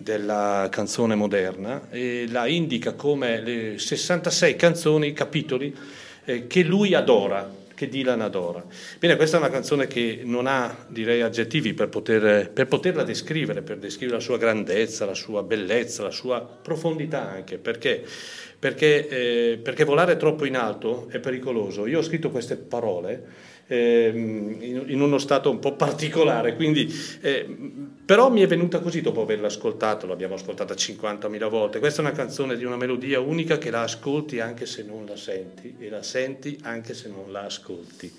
della 0.00 0.68
canzone 0.70 1.14
moderna 1.14 1.88
e 1.90 2.26
la 2.30 2.46
indica 2.46 2.94
come 2.94 3.40
le 3.40 3.78
66 3.78 4.56
canzoni, 4.56 5.12
capitoli 5.12 5.76
eh, 6.24 6.46
che 6.46 6.62
lui 6.62 6.94
adora, 6.94 7.58
che 7.74 7.88
Dylan 7.88 8.22
adora. 8.22 8.64
Bene, 8.98 9.16
questa 9.16 9.36
è 9.36 9.40
una 9.40 9.50
canzone 9.50 9.86
che 9.86 10.22
non 10.24 10.46
ha, 10.46 10.86
direi, 10.88 11.20
aggettivi 11.20 11.74
per, 11.74 11.88
poter, 11.88 12.50
per 12.50 12.66
poterla 12.66 13.02
descrivere, 13.02 13.62
per 13.62 13.78
descrivere 13.78 14.18
la 14.18 14.24
sua 14.24 14.38
grandezza, 14.38 15.04
la 15.04 15.14
sua 15.14 15.42
bellezza, 15.42 16.02
la 16.02 16.10
sua 16.10 16.40
profondità 16.40 17.28
anche, 17.28 17.58
perché? 17.58 18.02
Perché, 18.58 19.08
eh, 19.08 19.58
perché 19.58 19.84
volare 19.84 20.16
troppo 20.16 20.44
in 20.44 20.56
alto 20.56 21.08
è 21.10 21.18
pericoloso. 21.18 21.86
Io 21.86 21.98
ho 21.98 22.02
scritto 22.02 22.30
queste 22.30 22.56
parole 22.56 23.49
in, 23.76 24.84
in 24.86 25.00
uno 25.00 25.18
stato 25.18 25.50
un 25.50 25.58
po' 25.58 25.74
particolare, 25.74 26.56
quindi, 26.56 26.92
eh, 27.20 27.46
però 28.04 28.30
mi 28.30 28.40
è 28.40 28.46
venuta 28.46 28.80
così 28.80 29.00
dopo 29.00 29.22
averla 29.22 29.46
ascoltato, 29.46 30.06
l'abbiamo 30.06 30.34
ascoltata 30.34 30.74
50.000 30.74 31.48
volte. 31.48 31.78
Questa 31.78 32.02
è 32.02 32.04
una 32.04 32.14
canzone 32.14 32.56
di 32.56 32.64
una 32.64 32.76
melodia 32.76 33.20
unica 33.20 33.58
che 33.58 33.70
la 33.70 33.82
ascolti 33.82 34.40
anche 34.40 34.66
se 34.66 34.82
non 34.82 35.04
la 35.06 35.16
senti 35.16 35.76
e 35.78 35.88
la 35.88 36.02
senti 36.02 36.58
anche 36.62 36.94
se 36.94 37.08
non 37.08 37.30
la 37.30 37.42
ascolti. 37.42 38.12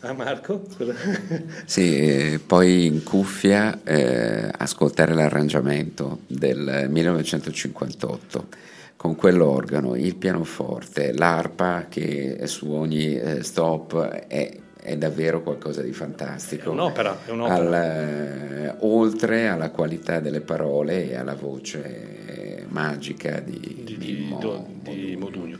Ah 0.00 0.12
Marco? 0.12 0.64
Sì, 1.64 1.98
eh, 1.98 2.40
poi 2.44 2.86
in 2.86 3.02
cuffia 3.02 3.80
eh, 3.82 4.48
ascoltare 4.56 5.12
l'arrangiamento 5.12 6.20
del 6.26 6.86
1958 6.88 8.46
con 8.94 9.16
quell'organo, 9.16 9.96
il 9.96 10.16
pianoforte, 10.16 11.12
l'arpa 11.12 11.86
che 11.88 12.46
su 12.46 12.70
ogni 12.70 13.14
eh, 13.16 13.42
stop 13.42 14.06
è, 14.06 14.56
è 14.88 14.96
davvero 14.96 15.42
qualcosa 15.42 15.82
di 15.82 15.92
fantastico. 15.92 16.70
È 16.70 16.72
un'opera, 16.72 17.18
è 17.24 17.30
un'opera. 17.30 17.54
Al, 17.54 17.74
eh, 17.74 18.74
oltre 18.80 19.48
alla 19.48 19.70
qualità 19.70 20.20
delle 20.20 20.40
parole 20.40 21.10
e 21.10 21.14
alla 21.14 21.34
voce 21.34 22.66
magica 22.68 23.40
di, 23.40 23.82
di, 23.82 23.98
di, 23.98 24.26
Mo- 24.28 24.38
do- 24.38 24.66
di 24.82 25.16
Modugno. 25.16 25.58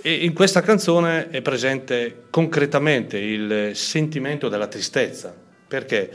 E 0.00 0.12
in 0.12 0.32
questa 0.32 0.60
canzone 0.60 1.28
è 1.30 1.42
presente 1.42 2.24
concretamente 2.30 3.18
il 3.18 3.70
sentimento 3.74 4.48
della 4.48 4.66
tristezza. 4.66 5.34
Perché? 5.68 6.10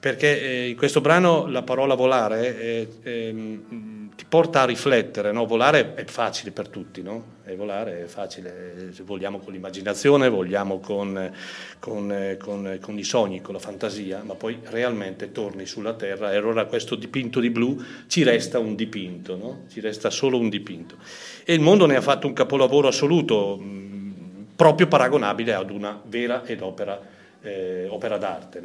Perché 0.00 0.40
eh, 0.40 0.68
in 0.68 0.76
questo 0.76 1.00
brano 1.00 1.46
la 1.48 1.62
parola 1.62 1.94
volare 1.94 2.60
eh, 2.60 2.88
ehm, 3.02 3.97
ti 4.18 4.24
porta 4.28 4.62
a 4.62 4.64
riflettere, 4.64 5.30
no? 5.30 5.46
volare 5.46 5.94
è 5.94 6.04
facile 6.06 6.50
per 6.50 6.66
tutti, 6.66 7.02
no? 7.02 7.36
e 7.44 7.54
volare 7.54 8.02
è 8.02 8.06
facile, 8.06 8.92
vogliamo 9.04 9.38
con 9.38 9.52
l'immaginazione, 9.52 10.28
vogliamo 10.28 10.80
con, 10.80 11.32
con, 11.78 12.36
con, 12.36 12.78
con, 12.80 12.98
i 12.98 13.04
sogni, 13.04 13.40
con 13.40 13.54
la 13.54 13.60
fantasia, 13.60 14.20
ma 14.24 14.34
poi 14.34 14.58
realmente 14.64 15.30
torni 15.30 15.66
sulla 15.66 15.94
terra 15.94 16.32
e 16.32 16.36
allora 16.36 16.64
questo 16.64 16.96
dipinto 16.96 17.38
di 17.38 17.48
blu 17.50 17.80
ci 18.08 18.24
resta 18.24 18.58
un 18.58 18.74
dipinto, 18.74 19.36
no? 19.36 19.62
ci 19.70 19.78
resta 19.78 20.10
solo 20.10 20.36
un 20.36 20.48
dipinto. 20.48 20.96
E 21.44 21.54
il 21.54 21.60
mondo 21.60 21.86
ne 21.86 21.94
ha 21.94 22.00
fatto 22.00 22.26
un 22.26 22.32
capolavoro 22.32 22.88
assoluto, 22.88 23.56
mh, 23.56 24.46
proprio 24.56 24.88
paragonabile 24.88 25.54
ad 25.54 25.70
una 25.70 26.02
vera 26.04 26.44
ed 26.44 26.60
opera 26.60 27.00
eh, 27.40 27.86
opera 27.88 28.18
d'arte. 28.18 28.60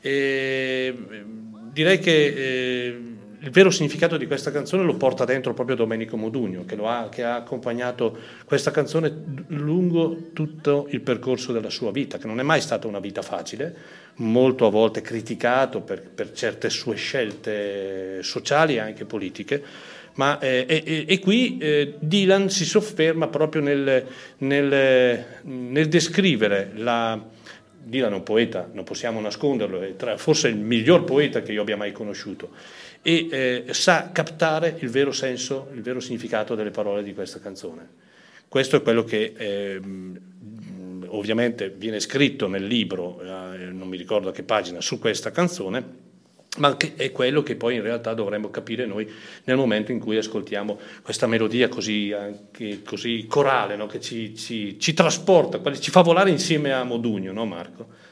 E, 0.00 0.92
direi 1.70 2.00
che 2.00 2.26
eh, 2.26 3.18
il 3.42 3.50
vero 3.50 3.70
significato 3.70 4.18
di 4.18 4.26
questa 4.26 4.50
canzone 4.50 4.82
lo 4.82 4.96
porta 4.96 5.24
dentro 5.24 5.54
proprio 5.54 5.74
Domenico 5.74 6.16
Modugno, 6.16 6.64
che, 6.66 6.76
ha, 6.82 7.08
che, 7.10 7.22
ha, 7.22 7.36
accompagnato 7.36 8.16
questa 8.44 8.70
canzone 8.70 9.10
lungo 9.48 10.30
tutto 10.34 10.86
il 10.90 11.00
percorso 11.00 11.52
della 11.52 11.70
sua 11.70 11.90
vita, 11.90 12.18
che 12.18 12.26
non 12.26 12.38
è 12.38 12.42
mai 12.42 12.60
stata 12.60 12.86
una 12.86 12.98
vita 12.98 13.22
facile, 13.22 13.74
molto 14.16 14.66
a 14.66 14.70
volte 14.70 15.00
criticato 15.00 15.80
per, 15.80 16.02
per 16.02 16.32
certe 16.32 16.68
sue 16.68 16.96
scelte 16.96 18.22
sociali 18.22 18.74
e 18.74 18.80
anche 18.80 19.06
politiche. 19.06 19.62
Ma, 20.14 20.38
eh, 20.38 20.66
e, 20.68 21.04
e, 21.08 21.18
qui 21.20 21.56
eh, 21.58 21.94
Dylan 21.98 22.50
si 22.50 22.66
sofferma 22.66 23.28
proprio 23.28 23.62
nel, 23.62 24.04
nel, 24.38 25.24
nel 25.42 25.88
descrivere 25.88 26.72
la, 26.74 27.18
Dylan 27.82 28.12
è 28.12 28.16
un 28.16 28.22
poeta, 28.22 28.68
non 28.70 28.84
possiamo 28.84 29.18
nasconderlo, 29.20 29.80
è 29.80 29.96
tra, 29.96 30.18
forse 30.18 30.48
il 30.48 30.56
miglior 30.56 31.04
poeta 31.04 31.40
che 31.40 31.52
io 31.52 31.62
abbia 31.62 31.78
mai 31.78 31.92
conosciuto 31.92 32.50
e 33.02 33.28
eh, 33.30 33.74
sa 33.74 34.10
captare 34.12 34.76
il 34.80 34.90
vero 34.90 35.12
senso, 35.12 35.68
il 35.74 35.82
vero 35.82 36.00
significato 36.00 36.54
delle 36.54 36.70
parole 36.70 37.02
di 37.02 37.14
questa 37.14 37.40
canzone. 37.40 37.88
Questo 38.48 38.76
è 38.76 38.82
quello 38.82 39.04
che 39.04 39.32
eh, 39.36 39.80
ovviamente 41.06 41.70
viene 41.70 42.00
scritto 42.00 42.46
nel 42.46 42.64
libro, 42.64 43.20
eh, 43.22 43.70
non 43.70 43.88
mi 43.88 43.96
ricordo 43.96 44.28
a 44.28 44.32
che 44.32 44.42
pagina, 44.42 44.80
su 44.80 44.98
questa 44.98 45.30
canzone, 45.30 46.08
ma 46.58 46.76
che 46.76 46.94
è 46.96 47.12
quello 47.12 47.42
che 47.42 47.54
poi 47.54 47.76
in 47.76 47.82
realtà 47.82 48.12
dovremmo 48.12 48.50
capire 48.50 48.84
noi 48.84 49.08
nel 49.44 49.56
momento 49.56 49.92
in 49.92 50.00
cui 50.00 50.16
ascoltiamo 50.16 50.78
questa 51.00 51.28
melodia 51.28 51.68
così, 51.68 52.12
così 52.84 53.26
corale, 53.28 53.76
no? 53.76 53.86
che 53.86 54.00
ci, 54.00 54.36
ci, 54.36 54.78
ci, 54.78 54.92
trasporta, 54.92 55.60
ci 55.78 55.92
fa 55.92 56.02
volare 56.02 56.30
insieme 56.30 56.72
a 56.72 56.82
Modugno, 56.82 57.32
no 57.32 57.46
Marco? 57.46 58.08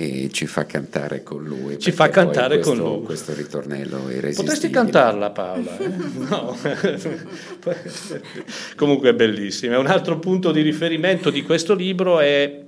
E 0.00 0.30
ci 0.30 0.46
fa 0.46 0.64
cantare 0.64 1.24
con 1.24 1.42
lui. 1.42 1.76
Ci 1.76 1.90
fa 1.90 2.08
cantare 2.08 2.60
questo, 2.60 2.82
con 2.82 2.92
lui. 2.98 3.02
Questo 3.04 3.34
ritornello 3.34 4.08
irresistibile. 4.08 4.36
Potresti 4.36 4.70
cantarla 4.70 5.30
Paola? 5.30 5.76
Eh? 5.76 5.88
No. 6.30 6.56
Comunque 8.76 9.08
è 9.08 9.14
bellissima. 9.14 9.76
Un 9.76 9.88
altro 9.88 10.20
punto 10.20 10.52
di 10.52 10.60
riferimento 10.60 11.30
di 11.30 11.42
questo 11.42 11.74
libro 11.74 12.20
è 12.20 12.62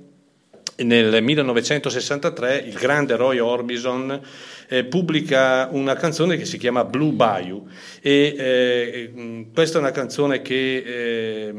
nel 0.83 1.23
1963 1.23 2.65
il 2.67 2.73
grande 2.73 3.15
Roy 3.15 3.39
Orbison 3.39 4.19
eh, 4.67 4.83
pubblica 4.83 5.69
una 5.71 5.95
canzone 5.95 6.35
che 6.35 6.43
si 6.43 6.57
chiama 6.57 6.83
Blue 6.83 7.13
Bayou 7.13 7.65
e 8.01 8.35
eh, 8.37 9.45
questa 9.53 9.77
è 9.77 9.79
una 9.79 9.91
canzone 9.91 10.41
che 10.41 11.53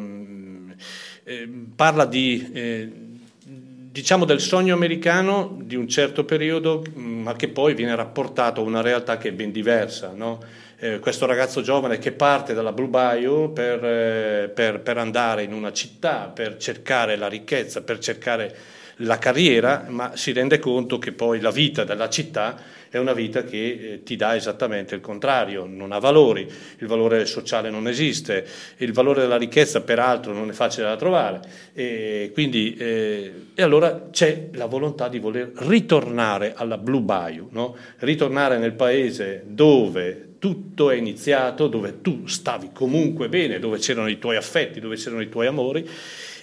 eh, 1.25 1.49
parla 1.75 2.05
di 2.05 2.51
eh, 2.53 3.02
diciamo 3.93 4.25
del 4.25 4.41
sogno 4.41 4.73
americano 4.73 5.55
di 5.61 5.77
un 5.77 5.87
certo 5.87 6.25
periodo 6.25 6.83
ma 6.95 7.37
che 7.37 7.49
poi 7.49 7.75
viene 7.75 7.95
rapportato 7.95 8.63
a 8.63 8.65
una 8.65 8.81
realtà 8.81 9.19
che 9.19 9.29
è 9.29 9.33
ben 9.33 9.53
diversa 9.53 10.13
no? 10.15 10.41
eh, 10.79 10.99
questo 10.99 11.27
ragazzo 11.27 11.61
giovane 11.61 11.99
che 11.99 12.13
parte 12.13 12.55
dalla 12.55 12.73
Blue 12.73 12.89
Bayou 12.89 13.53
per, 13.53 13.85
eh, 13.85 14.49
per, 14.49 14.81
per 14.81 14.97
andare 14.97 15.43
in 15.43 15.53
una 15.53 15.73
città 15.73 16.33
per 16.35 16.57
cercare 16.57 17.17
la 17.17 17.29
ricchezza 17.29 17.83
per 17.83 17.99
cercare 17.99 18.57
la 18.97 19.19
carriera, 19.19 19.87
ma 19.89 20.17
si 20.17 20.33
rende 20.33 20.59
conto 20.59 20.99
che 20.99 21.13
poi 21.13 21.41
la 21.41 21.51
vita 21.51 21.85
della 21.85 22.09
città 22.09 22.81
è 22.93 22.99
una 22.99 23.15
vita 23.15 23.43
che 23.43 23.57
eh, 23.57 24.03
ti 24.03 24.17
dà 24.17 24.37
esattamente 24.37 24.95
il 24.95 25.01
contrario, 25.01 25.65
non 25.65 25.93
ha 25.93 25.99
valori, 25.99 26.47
il 26.79 26.87
valore 26.87 27.25
sociale 27.25 27.71
non 27.71 27.89
esiste, 27.89 28.47
il 28.77 28.93
valore 28.93 29.23
della 29.23 29.39
ricchezza 29.39 29.81
peraltro 29.81 30.35
non 30.35 30.51
è 30.51 30.53
facile 30.53 30.85
da 30.85 30.97
trovare 30.97 31.41
e, 31.73 32.31
quindi, 32.35 32.77
eh, 32.77 33.33
e 33.55 33.63
allora 33.63 34.09
c'è 34.11 34.51
la 34.53 34.67
volontà 34.67 35.09
di 35.09 35.19
voler 35.19 35.53
ritornare 35.55 36.53
alla 36.55 36.77
Blue 36.77 37.01
Bayou, 37.01 37.49
no? 37.51 37.75
ritornare 38.01 38.59
nel 38.59 38.75
paese 38.75 39.43
dove 39.47 40.33
tutto 40.39 40.91
è 40.91 40.97
iniziato, 40.97 41.69
dove 41.69 42.03
tu 42.03 42.27
stavi 42.27 42.71
comunque 42.75 43.31
bene, 43.31 43.59
dove 43.59 43.79
c'erano 43.79 44.09
i 44.09 44.19
tuoi 44.19 44.37
affetti, 44.37 44.81
dove 44.81 44.97
c'erano 44.97 45.23
i 45.23 45.31
tuoi 45.31 45.47
amori 45.47 45.89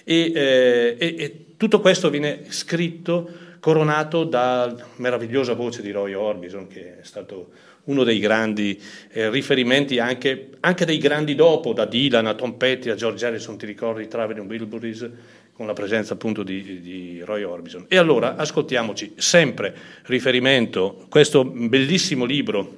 e, 0.02 0.32
eh, 0.34 0.96
e, 0.98 1.44
tutto 1.60 1.80
questo 1.80 2.08
viene 2.08 2.44
scritto 2.48 3.30
coronato 3.60 4.24
dalla 4.24 4.74
meravigliosa 4.96 5.52
voce 5.52 5.82
di 5.82 5.90
Roy 5.90 6.14
Orbison, 6.14 6.66
che 6.66 7.00
è 7.00 7.04
stato 7.04 7.50
uno 7.84 8.02
dei 8.02 8.18
grandi 8.18 8.80
eh, 9.10 9.28
riferimenti, 9.28 9.98
anche, 9.98 10.52
anche, 10.60 10.86
dei 10.86 10.96
grandi 10.96 11.34
dopo, 11.34 11.74
da 11.74 11.84
Dylan 11.84 12.24
a 12.24 12.32
Tom 12.32 12.54
Petty 12.54 12.88
a 12.88 12.94
George 12.94 13.26
Harrison, 13.26 13.58
ti 13.58 13.66
ricordi 13.66 14.08
Traveling 14.08 14.48
Wilburys, 14.48 15.06
con 15.52 15.66
la 15.66 15.74
presenza 15.74 16.14
appunto 16.14 16.42
di, 16.42 16.80
di, 16.80 17.20
Roy 17.22 17.42
Orbison. 17.42 17.84
E 17.88 17.98
allora 17.98 18.36
ascoltiamoci 18.36 19.12
sempre 19.16 19.76
riferimento, 20.04 21.04
questo 21.10 21.44
bellissimo 21.44 22.24
libro 22.24 22.76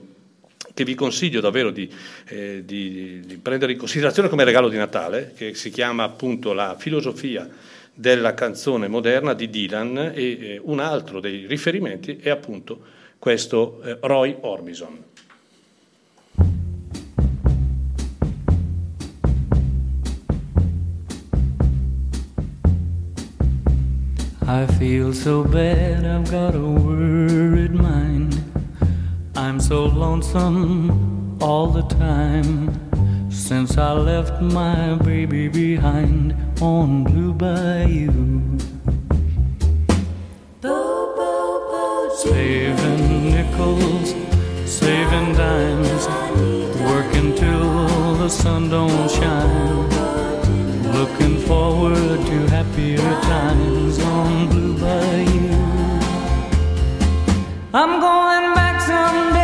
che 0.75 0.83
vi 0.83 0.97
consiglio 0.97 1.41
davvero 1.41 1.71
di, 1.71 1.89
eh, 2.27 2.65
di, 2.65 3.21
di 3.25 3.37
prendere 3.37 3.71
in 3.71 3.79
considerazione 3.79 4.29
come 4.29 4.43
regalo 4.43 4.69
di 4.69 4.77
Natale, 4.77 5.35
che 5.37 5.55
si 5.55 5.71
chiama 5.71 6.03
appunto 6.03 6.53
La 6.53 6.75
filosofia 6.77 7.49
della 7.95 8.35
canzone 8.35 8.89
moderna 8.89 9.35
di 9.35 9.51
Dylan 9.51 10.13
e 10.15 10.23
eh, 10.23 10.61
un 10.63 10.81
altro 10.81 11.21
dei 11.21 11.47
riferimenti 11.47 12.17
è 12.17 12.31
appunto 12.31 12.81
questo 13.19 13.81
eh, 13.83 13.99
Roy 14.01 14.37
Orbison. 14.41 15.05
I 24.45 24.67
feel 24.79 25.15
so 25.15 25.45
bad, 25.45 26.05
I've 26.05 26.31
got 26.31 26.55
a 26.55 26.59
worried 26.59 27.73
mind. 27.73 28.43
I'm 29.35 29.61
so 29.61 29.87
lonesome 29.87 31.39
all 31.41 31.69
the 31.69 31.87
time 31.87 32.71
since 33.31 33.79
I 33.79 33.93
left 33.93 34.43
my 34.43 34.95
baby 34.97 35.49
behind 35.49 36.52
on 36.63 37.03
Blue 37.03 37.33
Bayou. 37.35 38.41
Saving 42.23 43.31
nickels, 43.35 44.15
saving 44.65 45.35
dimes, 45.35 46.07
working 46.89 47.35
till 47.35 48.15
the 48.15 48.29
sun 48.29 48.71
don't 48.71 49.11
shine. 49.11 49.89
Looking 50.99 51.37
forward 51.49 52.19
to 52.29 52.37
happier 52.55 53.11
times 53.33 53.99
on 53.99 54.49
Blue 54.51 54.79
Bayou. 54.79 55.51
I'm 57.75 58.01
going 58.07 58.55
back 58.55 58.77
someday, 58.83 59.42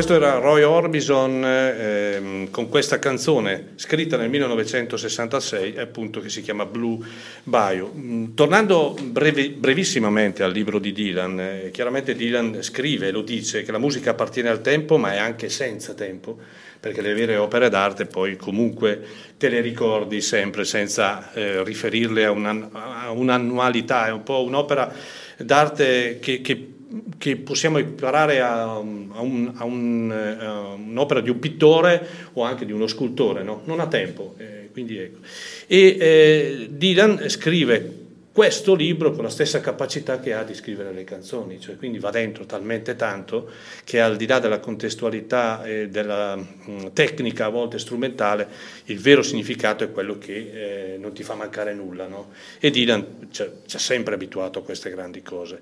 questo 0.00 0.16
era 0.16 0.38
Roy 0.38 0.62
Orbison 0.62 1.44
ehm, 1.44 2.50
con 2.50 2.70
questa 2.70 2.98
canzone 2.98 3.72
scritta 3.74 4.16
nel 4.16 4.30
1966, 4.30 5.76
appunto 5.76 6.20
che 6.20 6.30
si 6.30 6.40
chiama 6.40 6.64
Blue 6.64 6.98
Bayou. 7.42 7.92
Mm, 7.94 8.32
Tornando 8.32 8.96
brevi- 8.98 9.50
brevissimamente 9.50 10.42
al 10.42 10.52
libro 10.52 10.78
di 10.78 10.92
Dylan, 10.92 11.38
eh, 11.38 11.70
chiaramente 11.70 12.14
Dylan 12.14 12.62
scrive 12.62 13.10
lo 13.10 13.20
dice 13.20 13.62
che 13.62 13.72
la 13.72 13.78
musica 13.78 14.12
appartiene 14.12 14.48
al 14.48 14.62
tempo, 14.62 14.96
ma 14.96 15.12
è 15.12 15.18
anche 15.18 15.50
senza 15.50 15.92
tempo, 15.92 16.38
perché 16.80 17.02
le 17.02 17.12
vere 17.12 17.36
opere 17.36 17.68
d'arte 17.68 18.06
poi 18.06 18.36
comunque 18.36 19.02
te 19.36 19.50
le 19.50 19.60
ricordi 19.60 20.22
sempre 20.22 20.64
senza 20.64 21.30
eh, 21.34 21.62
riferirle 21.62 22.24
a, 22.24 22.30
una- 22.30 22.70
a 22.72 23.10
un'annualità, 23.10 24.06
è 24.06 24.12
un 24.12 24.22
po' 24.22 24.42
un'opera 24.44 24.90
d'arte 25.36 26.18
che, 26.20 26.40
che 26.40 26.69
che 27.18 27.36
possiamo 27.36 27.78
imparare 27.78 28.40
a, 28.40 28.62
a 28.72 28.78
un- 28.78 29.52
a 29.54 29.64
un, 29.64 30.10
eh, 30.12 30.44
a 30.44 30.60
un'opera 30.74 31.20
di 31.20 31.30
un 31.30 31.38
pittore 31.38 32.06
o 32.34 32.42
anche 32.42 32.66
di 32.66 32.72
uno 32.72 32.86
scultore, 32.86 33.42
no? 33.42 33.62
non 33.64 33.80
ha 33.80 33.86
tempo. 33.86 34.34
eh, 34.38 34.68
ecco. 34.72 35.18
E 35.66 35.96
eh, 35.98 36.68
Dylan 36.70 37.28
scrive 37.28 37.98
questo 38.32 38.74
libro 38.74 39.10
con 39.10 39.24
la 39.24 39.28
stessa 39.28 39.60
capacità 39.60 40.20
che 40.20 40.32
ha 40.32 40.44
di 40.44 40.54
scrivere 40.54 40.92
le 40.92 41.02
canzoni, 41.02 41.60
cioè 41.60 41.76
quindi 41.76 41.98
va 41.98 42.10
dentro 42.10 42.46
talmente 42.46 42.94
tanto 42.94 43.50
che 43.84 44.00
al 44.00 44.16
di 44.16 44.26
là 44.26 44.38
della 44.38 44.60
contestualità 44.60 45.64
e 45.64 45.88
della 45.88 46.36
mh, 46.36 46.92
tecnica 46.92 47.46
a 47.46 47.48
volte 47.48 47.78
strumentale, 47.78 48.46
il 48.84 49.00
vero 49.00 49.22
significato 49.22 49.82
è 49.82 49.90
quello 49.90 50.16
che 50.16 50.92
eh, 50.94 50.96
non 50.98 51.12
ti 51.12 51.24
fa 51.24 51.34
mancare 51.34 51.74
nulla. 51.74 52.06
no? 52.06 52.30
E 52.60 52.70
Dylan 52.70 53.28
ci 53.30 53.42
ha- 53.42 53.50
ci 53.66 53.76
ha 53.76 53.80
sempre 53.80 54.14
abituato 54.14 54.60
a 54.60 54.62
queste 54.62 54.90
grandi 54.90 55.22
cose. 55.22 55.60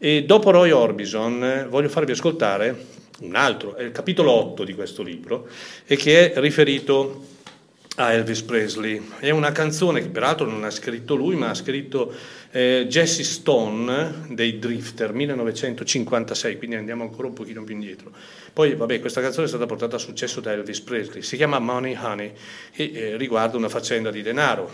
E 0.00 0.22
dopo 0.24 0.52
Roy 0.52 0.70
Orbison 0.70 1.42
eh, 1.42 1.66
voglio 1.68 1.88
farvi 1.88 2.12
ascoltare 2.12 2.86
un 3.20 3.34
altro, 3.34 3.74
è 3.74 3.82
il 3.82 3.90
capitolo 3.90 4.30
8 4.30 4.62
di 4.62 4.72
questo 4.72 5.02
libro, 5.02 5.48
e 5.84 5.96
che 5.96 6.32
è 6.32 6.40
riferito 6.40 7.24
a 7.96 8.12
Elvis 8.12 8.42
Presley. 8.42 9.02
È 9.18 9.30
una 9.30 9.50
canzone 9.50 10.00
che 10.00 10.08
peraltro 10.08 10.46
non 10.46 10.62
ha 10.62 10.70
scritto 10.70 11.16
lui, 11.16 11.34
ma 11.34 11.50
ha 11.50 11.54
scritto 11.54 12.12
eh, 12.52 12.86
Jesse 12.88 13.24
Stone 13.24 14.26
dei 14.28 14.60
Drifter, 14.60 15.12
1956, 15.12 16.58
quindi 16.58 16.76
andiamo 16.76 17.02
ancora 17.02 17.26
un 17.26 17.34
pochino 17.34 17.64
più 17.64 17.74
indietro. 17.74 18.12
Poi, 18.52 18.76
vabbè, 18.76 19.00
questa 19.00 19.20
canzone 19.20 19.46
è 19.46 19.48
stata 19.48 19.66
portata 19.66 19.96
a 19.96 19.98
successo 19.98 20.40
da 20.40 20.52
Elvis 20.52 20.80
Presley, 20.80 21.22
si 21.22 21.36
chiama 21.36 21.58
Money 21.58 21.96
Honey 22.00 22.32
e 22.72 22.92
eh, 22.94 23.16
riguarda 23.16 23.56
una 23.56 23.68
faccenda 23.68 24.12
di 24.12 24.22
denaro. 24.22 24.70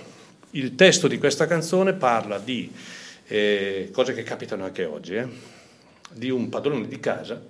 Il 0.51 0.75
testo 0.75 1.09
di 1.09 1.17
questa 1.17 1.47
canzone 1.47 1.95
parla 1.95 2.39
di 2.39 2.71
eh, 3.27 3.89
cose 3.93 4.15
che 4.15 4.23
capitano 4.23 4.65
anche 4.65 4.85
oggi, 4.85 5.15
eh, 5.17 5.27
di 6.13 6.31
un 6.31 6.49
padrone 6.49 6.87
di 6.87 7.01
casa 7.01 7.43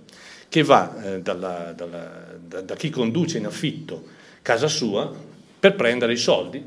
che 0.49 0.63
va 0.63 1.15
eh, 1.15 1.21
dalla- 1.21 1.73
dalla- 1.77 2.37
da, 2.39 2.61
da 2.61 2.75
chi 2.77 2.91
conduce 2.91 3.39
in 3.39 3.47
affitto 3.47 4.05
casa 4.43 4.69
sua 4.69 5.13
per 5.59 5.75
prendere 5.75 6.13
i 6.13 6.17
soldi, 6.19 6.63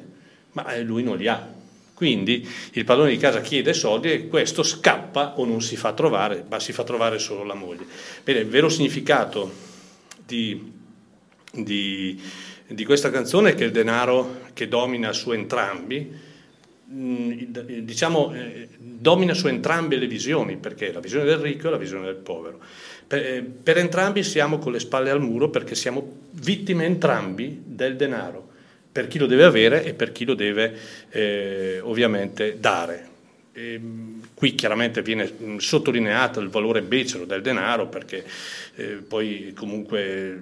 ma 0.54 0.74
eh, 0.74 0.82
lui 0.82 1.04
non 1.04 1.18
li 1.18 1.28
ha. 1.28 1.56
Quindi 1.94 2.48
il 2.74 2.84
padrone 2.84 3.10
di 3.10 3.18
casa 3.18 3.42
chiede 3.42 3.74
soldi 3.74 4.12
e 4.12 4.28
questo 4.28 4.62
scappa 4.62 5.34
o 5.40 5.46
non 5.46 5.62
si 5.62 5.76
fa 5.76 5.94
trovare, 5.94 6.46
ma 6.48 6.60
si 6.60 6.72
fa 6.72 6.84
trovare 6.84 7.18
solo 7.18 7.44
la 7.44 7.56
moglie. 7.56 7.86
Bene, 8.24 8.40
il 8.40 8.48
vero 8.48 8.70
significato 8.70 9.52
di, 10.26 10.72
di- 11.52 12.22
di 12.68 12.86
questa 12.86 13.10
canzone 13.10 13.52
è 13.52 13.56
che 13.56 13.64
il 13.64 13.72
denaro 13.72 14.42
che 14.54 14.68
domina 14.68 15.14
su 15.14 15.32
entrambi, 15.32 16.12
mh, 16.86 17.82
diciamo, 17.82 18.34
eh, 18.34 18.68
domina 19.08 19.34
su 19.34 19.48
entrambe 19.48 19.96
le 19.96 20.06
visioni, 20.06 20.58
perché 20.58 20.92
la 20.92 21.00
visione 21.00 21.24
del 21.24 21.38
ricco 21.38 21.70
e 21.70 21.72
la 21.72 21.78
visione 21.78 22.04
del 22.08 22.16
povero. 22.16 22.60
Per, 23.08 23.26
eh, 23.26 23.42
per 23.42 23.78
entrambi 23.78 24.22
siamo 24.22 24.58
con 24.58 24.74
le 24.74 24.80
spalle 24.80 25.10
al 25.10 25.22
muro 25.22 25.50
perché 25.50 25.76
siamo 25.76 26.26
vittime 26.32 26.84
entrambi 26.84 27.62
del 27.64 27.96
denaro, 27.96 28.46
per 28.92 29.08
chi 29.08 29.18
lo 29.18 29.26
deve 29.26 29.46
avere 29.46 29.86
e 29.86 29.94
per 29.94 30.12
chi 30.12 30.26
lo 30.26 30.34
deve 30.34 30.76
eh, 31.10 31.80
ovviamente 31.82 32.58
dare. 32.60 33.16
E, 33.58 33.80
mh, 33.80 34.28
qui 34.36 34.54
chiaramente 34.54 35.02
viene 35.02 35.26
mh, 35.26 35.58
sottolineato 35.58 36.40
il 36.40 36.50
valore 36.50 36.84
becero 36.84 37.26
del 37.26 37.42
denaro 37.42 37.88
perché 37.88 38.24
eh, 38.76 39.02
poi 39.08 39.52
comunque 39.56 40.40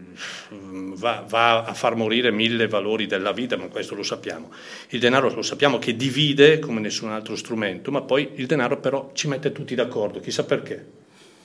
mh, 0.49 0.95
va, 0.95 1.23
va 1.25 1.63
a 1.63 1.73
far 1.73 1.95
morire 1.95 2.29
mille 2.31 2.67
valori 2.67 3.05
della 3.05 3.31
vita, 3.31 3.55
ma 3.55 3.67
questo 3.67 3.95
lo 3.95 4.03
sappiamo. 4.03 4.51
Il 4.89 4.99
denaro 4.99 5.33
lo 5.33 5.41
sappiamo 5.43 5.79
che 5.79 5.95
divide 5.95 6.59
come 6.59 6.81
nessun 6.81 7.09
altro 7.09 7.37
strumento, 7.37 7.89
ma 7.89 8.01
poi 8.01 8.31
il 8.35 8.47
denaro 8.47 8.81
però 8.81 9.11
ci 9.13 9.29
mette 9.29 9.53
tutti 9.53 9.75
d'accordo, 9.75 10.19
chissà 10.19 10.43
perché. 10.43 10.85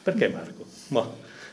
Perché 0.03 0.29
Marco? 0.29 0.67
Ma- 0.89 1.09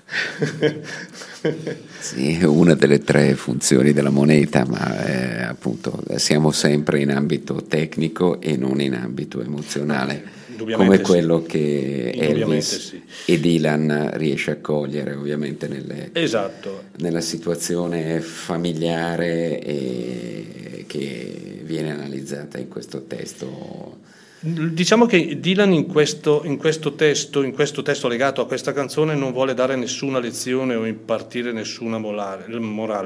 Sì, 2.00 2.34
è 2.40 2.44
una 2.46 2.74
delle 2.74 3.00
tre 3.00 3.36
funzioni 3.36 3.94
della 3.94 4.10
moneta, 4.10 4.66
ma 4.66 5.06
eh, 5.06 5.44
appunto 5.44 6.02
siamo 6.16 6.52
sempre 6.52 7.02
in 7.02 7.12
ambito 7.12 7.64
tecnico 7.68 8.42
e 8.42 8.58
non 8.58 8.82
in 8.82 8.94
ambito 8.94 9.42
emozionale, 9.42 10.24
come 10.58 10.98
sì. 10.98 11.04
quello 11.04 11.44
che 11.44 12.12
Elvis 12.16 12.90
sì. 12.90 13.02
e 13.26 13.40
Dylan 13.40 14.12
riesce 14.14 14.52
a 14.52 14.58
cogliere 14.58 15.14
ovviamente 15.14 15.68
nelle- 15.68 16.10
Esatto. 16.14 16.86
nella 16.98 17.22
situazione 17.22 18.20
familiare 18.22 19.60
e 19.62 20.84
che 20.88 21.62
viene 21.64 21.92
analizzata 21.92 22.58
in 22.58 22.68
questo 22.68 23.04
testo. 23.06 24.00
Diciamo 24.40 25.08
che 25.08 25.40
Dylan 25.40 25.74
in 25.74 25.88
questo, 25.88 26.44
in 26.46 26.58
questo 26.58 26.94
testo, 26.94 27.42
in 27.42 27.54
questo 27.54 27.82
testo 27.82 28.08
legato 28.08 28.42
a 28.42 28.46
questa 28.46 28.72
canzone 28.72 29.16
non 29.16 29.32
vuole 29.32 29.56
dare 29.56 29.76
nessuna 29.76 30.20
lezione 30.20 30.76
o 30.76 30.86
impartire 30.86 31.52
nessuna 31.52 31.98
morale, 31.98 32.46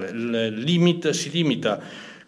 Il 0.09 0.61
limit- 0.61 1.11
si 1.11 1.29
limita 1.31 1.79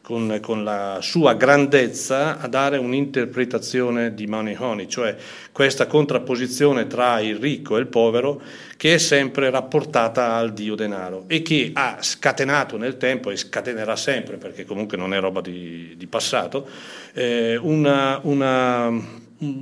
con, 0.03 0.39
con 0.41 0.65
la 0.65 0.99
sua 1.01 1.33
grandezza 1.35 2.37
a 2.37 2.49
dare 2.49 2.77
un'interpretazione 2.77 4.13
di 4.13 4.27
Money 4.27 4.53
Honey, 4.59 4.89
cioè 4.89 5.15
questa 5.53 5.87
contrapposizione 5.87 6.87
tra 6.87 7.21
il 7.21 7.37
ricco 7.37 7.77
e 7.77 7.79
il 7.79 7.87
povero 7.87 8.41
che 8.75 8.95
è 8.95 8.97
sempre 8.97 9.49
rapportata 9.49 10.33
al 10.33 10.51
dio 10.51 10.75
denaro 10.75 11.23
e 11.27 11.41
che 11.41 11.71
ha 11.73 11.99
scatenato 12.01 12.75
nel 12.75 12.97
tempo 12.97 13.31
e 13.31 13.37
scatenerà 13.37 13.95
sempre, 13.95 14.35
perché 14.35 14.65
comunque 14.65 14.97
non 14.97 15.13
è 15.13 15.21
roba 15.21 15.39
di, 15.39 15.93
di 15.95 16.07
passato, 16.07 16.67
eh, 17.13 17.55
una, 17.55 18.19
una, 18.23 18.91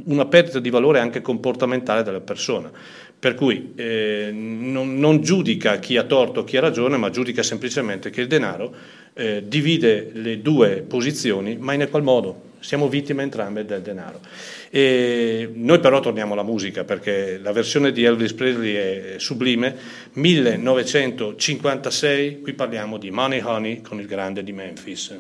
una 0.06 0.26
perdita 0.26 0.60
di 0.60 0.72
valore 0.72 0.98
anche 0.98 1.22
comportamentale 1.22 2.02
della 2.02 2.20
persona. 2.20 2.72
Per 3.22 3.36
cui 3.36 3.74
eh, 3.76 4.32
non, 4.34 4.98
non 4.98 5.22
giudica 5.22 5.78
chi 5.78 5.96
ha 5.96 6.06
torto 6.06 6.40
o 6.40 6.44
chi 6.44 6.58
ha 6.58 6.60
ragione, 6.60 6.98
ma 6.98 7.12
giudica 7.12 7.44
semplicemente 7.44 8.10
che 8.10 8.22
il 8.22 8.28
denaro 8.28 8.74
eh, 9.14 9.44
divide 9.46 10.10
le 10.14 10.42
due 10.42 10.84
posizioni, 10.88 11.56
ma 11.56 11.74
in 11.74 11.88
qual 11.92 12.02
modo? 12.02 12.50
Siamo 12.62 12.90
vittime 12.90 13.22
entrambe 13.22 13.64
del 13.64 13.84
denaro. 13.84 14.22
E 14.72 15.52
noi 15.54 15.80
però 15.80 16.00
torniamo 16.00 16.34
alla 16.34 16.42
musica 16.42 16.84
perché 16.84 17.38
la 17.38 17.52
versione 17.52 17.92
di 17.92 18.04
Elvis 18.04 18.34
Presley 18.34 18.74
è 18.74 19.20
sublime. 19.20 19.76
1956, 20.14 22.42
qui 22.42 22.54
parliamo 22.54 22.98
di 22.98 23.12
Money 23.12 23.42
Honey 23.44 23.82
con 23.82 24.00
il 24.00 24.08
grande 24.08 24.42
di 24.42 24.52
Memphis. 24.52 25.16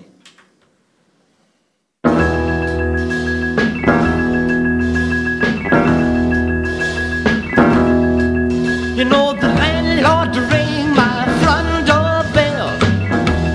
You 9.02 9.10
know 9.10 9.34
the 9.34 9.48
landlord 9.48 10.38
rang 10.52 10.92
my 10.92 11.26
front 11.42 11.88
door 11.88 12.22
bell. 12.36 12.70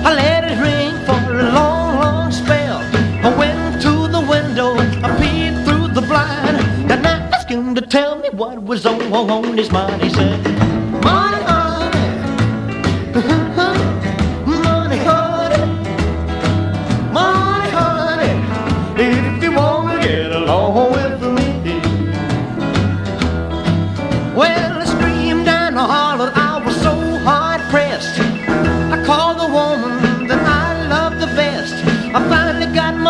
I 0.05 0.13
let 0.13 0.43
it 0.43 0.59
ring 0.59 0.93
for 1.05 1.39
a 1.39 1.53
long, 1.53 1.95
long 1.95 2.31
spell. 2.33 2.79
I 3.23 3.33
went 3.33 3.81
to 3.83 4.09
the 4.09 4.19
window, 4.29 4.75
I 4.75 5.07
peeped 5.21 5.65
through 5.65 5.87
the 5.93 6.01
blind, 6.01 6.57
and 6.91 7.07
I 7.07 7.19
asked 7.31 7.47
him 7.47 7.75
to 7.75 7.81
tell 7.81 8.17
me 8.17 8.27
what 8.31 8.61
was 8.61 8.85
on, 8.85 9.01
on 9.13 9.55
his 9.55 9.71
mind. 9.71 10.01
He 10.01 10.09
said, 10.09 10.66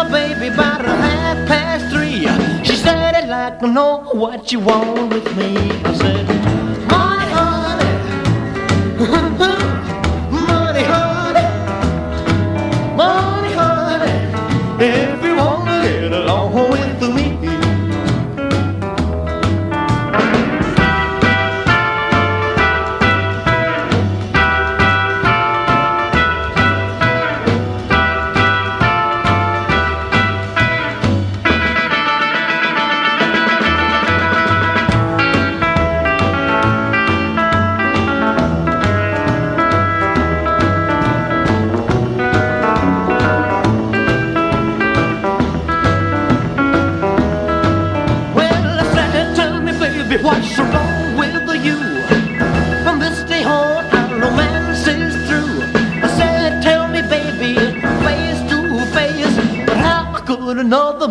my 0.03 0.11
baby 0.11 0.47
about 0.53 0.85
half 0.85 1.47
past 1.47 1.85
three. 1.91 2.27
She 2.63 2.75
said, 2.75 3.15
I'd 3.15 3.27
like 3.27 3.59
to 3.61 3.67
know 3.67 4.03
what 4.11 4.51
you 4.51 4.59
want 4.59 5.11
with 5.11 5.35
me. 5.35 5.55
I 5.89 5.93
said, 6.01 6.27
Money, 6.91 7.31
honey, 8.99 9.53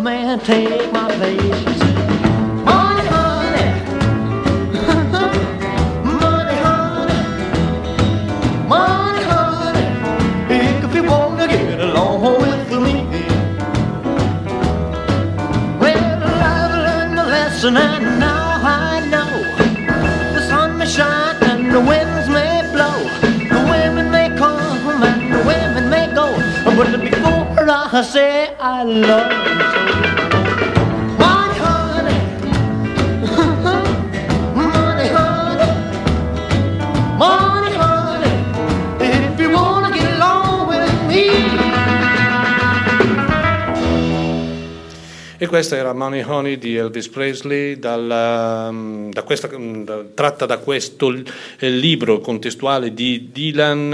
man 0.07 0.39
take 0.39 0.89
my 0.93 1.05
place? 1.17 1.79
Money, 2.67 3.07
money, 6.21 6.57
honey, 6.65 7.19
money, 8.73 9.23
honey, 9.31 9.85
if 10.85 10.95
you 10.95 11.03
wanna 11.03 11.45
get 11.47 11.79
along 11.81 12.21
with 12.43 12.71
me. 12.85 12.95
Learned 16.85 17.15
lesson 17.35 17.75
and 17.75 18.05
now 18.19 18.61
I 18.63 19.05
know. 19.13 19.31
The 20.35 20.41
sun 20.49 20.77
may 20.77 20.85
shine 20.85 21.35
and 21.51 21.63
the 21.75 21.81
winds 21.89 22.27
may 22.37 22.55
blow, 22.73 22.97
the 23.53 23.61
women 23.73 24.07
may 24.17 24.29
come 24.37 25.01
and 25.09 25.33
the 25.33 25.39
women 25.51 25.89
may 25.89 26.07
go, 26.19 26.27
but 26.77 26.89
before 27.01 27.69
I 27.69 28.01
say 28.03 28.56
E 45.39 45.45
questa 45.45 45.75
era 45.75 45.93
Money 45.93 46.23
Honey 46.23 46.57
di 46.57 46.75
Elvis 46.75 47.09
Presley, 47.09 47.77
dalla, 47.77 48.69
mm, 48.71 49.11
da 49.11 49.21
questa, 49.21 49.47
mm, 49.55 49.83
da- 49.83 50.03
tratta 50.13 50.47
da 50.47 50.57
questo 50.57 51.13
eh, 51.59 51.69
libro 51.69 52.19
contestuale 52.19 52.91
di 52.91 53.29
Dylan 53.31 53.89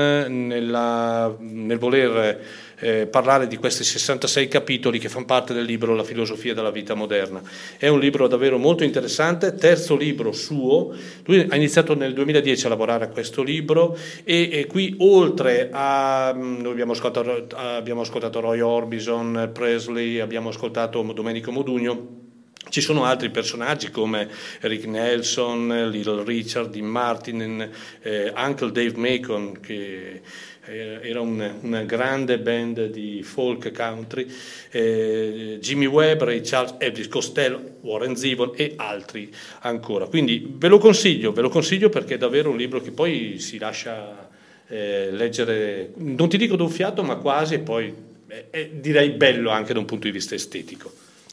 nella- 0.47 1.35
nel 1.39 1.77
voler 1.77 2.39
eh, 2.83 3.07
parlare 3.07 3.47
di 3.47 3.55
questi 3.55 3.83
66 3.83 4.47
capitoli 4.49 4.99
che 4.99 5.07
fanno 5.07 5.25
parte 5.25 5.53
del 5.53 5.63
libro 5.63 5.95
La 5.95 6.03
filosofia 6.03 6.53
della 6.53 6.69
vita 6.69 6.93
moderna. 6.93 7.41
È 7.77 7.87
un 7.87 7.99
libro 7.99 8.27
davvero 8.27 8.57
molto 8.57 8.83
interessante, 8.83 9.55
terzo 9.55 9.95
libro 9.95 10.33
suo. 10.33 10.93
Lui 11.25 11.47
ha 11.49 11.55
iniziato 11.55 11.95
nel 11.95 12.13
2010 12.13 12.65
a 12.65 12.69
lavorare 12.69 13.05
a 13.05 13.07
questo 13.07 13.41
libro 13.41 13.97
e, 14.23 14.49
e 14.51 14.67
qui 14.67 14.95
oltre 14.99 15.69
a 15.71 16.33
mm, 16.35 16.61
noi 16.61 16.71
abbiamo 16.71 16.91
ascoltato, 16.91 17.47
abbiamo 17.55 18.01
ascoltato 18.01 18.41
Roy 18.41 18.59
Orbison, 18.59 19.51
Presley, 19.53 20.19
abbiamo 20.19 20.49
ascoltato 20.49 21.01
Domenico 21.13 21.51
Modugno. 21.51 22.21
Ci 22.69 22.81
sono 22.81 23.03
altri 23.03 23.29
personaggi 23.29 23.91
come 23.91 24.27
Rick 24.61 24.85
Nelson, 24.85 25.89
Little 25.91 26.23
Richard, 26.23 26.71
Dean 26.71 26.87
Martin, 26.87 27.69
eh, 28.01 28.33
Uncle 28.35 28.71
Dave 28.71 28.93
Macon, 28.95 29.59
che 29.59 30.21
era 30.65 31.19
un- 31.19 31.55
una 31.61 31.83
grande 31.83 32.39
band 32.39 32.87
di 32.89 33.21
folk 33.23 33.71
country, 33.73 34.27
eh, 34.71 35.57
Jimmy 35.61 35.85
Webb, 35.85 36.21
Ray 36.21 36.41
Charles, 36.41 36.75
Elvis 36.77 37.07
Costello, 37.09 37.59
Warren 37.81 38.15
Zevon 38.15 38.51
e 38.55 38.73
altri 38.77 39.31
ancora. 39.61 40.05
Quindi 40.05 40.45
ve 40.57 40.67
lo 40.69 40.77
consiglio, 40.77 41.33
ve 41.33 41.41
lo 41.41 41.49
consiglio 41.49 41.89
perché 41.89 42.15
è 42.15 42.17
davvero 42.17 42.49
un 42.49 42.57
libro 42.57 42.81
che 42.81 42.91
poi 42.91 43.39
si 43.39 43.57
lascia 43.57 44.29
eh, 44.69 45.09
leggere, 45.11 45.91
non 45.97 46.29
ti 46.29 46.37
dico 46.37 46.55
d'un 46.55 46.69
fiato, 46.69 47.03
ma 47.03 47.17
quasi, 47.17 47.55
e 47.55 47.59
poi 47.59 47.93
è- 48.25 48.45
è, 48.49 48.69
direi 48.69 49.09
bello 49.09 49.49
anche 49.51 49.73
da 49.73 49.79
un 49.79 49.85
punto 49.85 50.05
di 50.07 50.11
vista 50.11 50.33
estetico. 50.33 50.91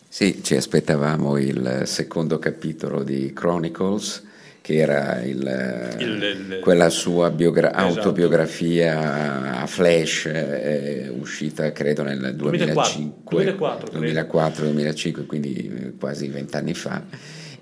Sì, 0.09 0.41
ci 0.43 0.57
aspettavamo 0.57 1.39
il 1.39 1.83
secondo 1.87 2.39
capitolo 2.41 3.03
di 3.05 3.33
Chronicles, 3.33 4.27
che 4.71 4.77
era 4.77 5.21
il- 5.23 5.97
Il- 5.99 6.23
il- 6.23 6.59
quella 6.61 6.89
sua 6.91 7.31
biogra- 7.31 7.75
Esatto. 7.75 7.99
autobiografia 7.99 9.61
a 9.61 9.67
flash, 9.67 10.27
eh, 10.27 11.09
uscita 11.19 11.73
credo 11.73 12.05
nel 12.05 12.35
2005, 12.37 13.37
2004, 13.37 13.89
credo. 13.91 14.05
2004-2005, 14.05 15.27
quindi 15.27 15.55
eh, 15.57 15.93
quasi 15.99 16.29
vent'anni 16.29 16.75
fa, 16.75 17.03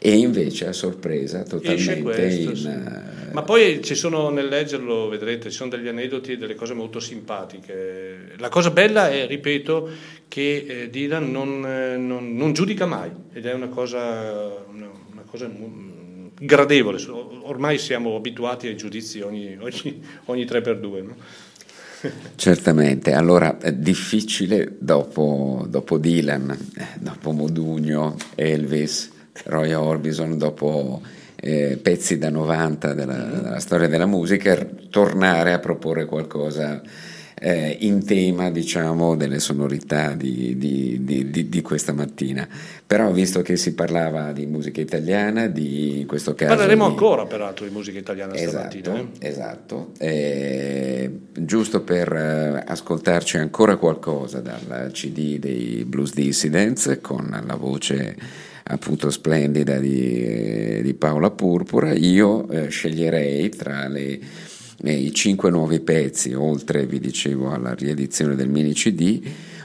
e 0.01 0.17
invece 0.17 0.67
a 0.67 0.73
sorpresa 0.73 1.43
totalmente 1.45 2.03
questo, 2.03 2.51
in... 2.51 2.57
sì. 2.57 2.67
eh, 2.69 3.33
Ma 3.33 3.43
poi 3.43 3.83
ci 3.83 3.95
sono 3.95 4.29
nel 4.29 4.49
leggerlo, 4.49 5.09
vedrete, 5.09 5.49
ci 5.51 5.57
sono 5.57 5.71
degli 5.71 5.89
aneddoti 5.89 6.33
e 6.33 6.37
delle 6.37 6.55
cose 6.55 6.75
molto 6.75 7.01
simpatiche. 7.01 8.33
La 8.37 8.49
cosa 8.51 8.71
bella 8.71 9.09
è, 9.11 9.27
ripeto, 9.27 9.89
che 10.29 10.67
eh, 10.69 10.91
Dylan 10.91 11.31
non, 11.31 11.61
non- 11.61 12.37
non 12.37 12.53
giudica 12.53 12.85
mai 12.85 13.11
ed 13.33 13.47
è 13.47 13.55
una 13.55 13.69
cosa, 13.69 13.99
una, 14.71 14.89
una 15.13 15.23
cosa 15.27 15.47
gradevole. 16.39 16.99
Ormai 17.43 17.79
siamo 17.79 18.17
abituati 18.17 18.67
ai 18.67 18.77
giudizi 18.77 19.21
ogni, 19.21 19.57
ogni, 19.61 20.03
ogni 20.27 20.45
3x2. 20.45 21.05
No? 21.05 21.17
Certamente, 22.37 23.13
allora 23.13 23.59
è 23.59 23.73
difficile 23.73 24.77
dopo, 24.79 25.65
dopo 25.69 25.99
Dylan, 25.99 26.51
eh, 26.77 26.87
dopo 27.01 27.33
Modugno, 27.33 28.17
Elvis, 28.37 29.11
Roy 29.45 29.73
Orbison, 29.73 30.39
dopo 30.39 31.03
eh, 31.35 31.79
pezzi 31.81 32.19
da 32.19 32.31
90 32.31 32.95
della, 32.95 33.25
della 33.25 33.59
storia 33.59 33.89
della 33.89 34.07
musica, 34.07 34.57
tornare 34.91 35.53
a 35.53 35.59
proporre 35.59 36.05
qualcosa 36.05 36.81
eh, 37.41 37.77
in 37.81 38.05
tema, 38.05 38.51
diciamo, 38.51 39.17
delle 39.17 39.39
sonorità 39.39 40.15
di, 40.15 40.57
di- 40.57 40.99
di- 41.03 41.49
di- 41.49 41.63
questa 41.63 41.93
mattina. 41.93 42.49
Però 42.87 43.11
visto 43.13 43.43
che 43.43 43.57
si 43.57 43.75
parlava 43.75 44.33
di 44.33 44.47
musica 44.47 44.81
italiana, 44.81 45.47
di 45.47 46.01
in 46.01 46.07
questo 46.07 46.35
caso... 46.35 46.55
Parleremo 46.55 46.85
ancora 46.85 47.27
peraltro 47.27 47.67
di 47.67 47.73
musica 47.73 47.99
italiana 47.99 48.37
stamattina. 48.37 48.95
Esatto, 48.95 49.11
eh. 49.19 49.29
esatto. 49.29 49.93
Eh, 49.99 51.11
giusto 51.33 51.83
per 51.83 52.13
eh, 52.13 52.65
ascoltarci 52.67 53.37
ancora 53.37 53.77
qualcosa 53.77 54.41
dal 54.41 54.91
CD 54.93 55.39
dei 55.39 55.85
Blues 55.87 56.15
Dissidents 56.15 56.99
con 57.03 57.43
la 57.47 57.55
voce 57.57 58.17
appunto 58.71 59.11
splendida 59.11 59.79
di, 59.79 60.23
eh, 60.23 60.81
di 60.83 60.93
Paola 60.95 61.31
Purpura, 61.31 61.95
io 61.95 62.47
sceglierei 62.69 63.49
tra 63.51 63.89
le- 63.89 64.19
i 64.85 65.13
cinque 65.13 65.51
nuovi 65.51 65.81
pezzi, 65.81 66.33
oltre 66.35 66.87
vi 66.87 67.01
dicevo 67.01 67.51
alla 67.51 67.75
riedizione 67.75 68.37
del 68.37 68.49
mini 68.49 68.73
CD, 68.75 69.21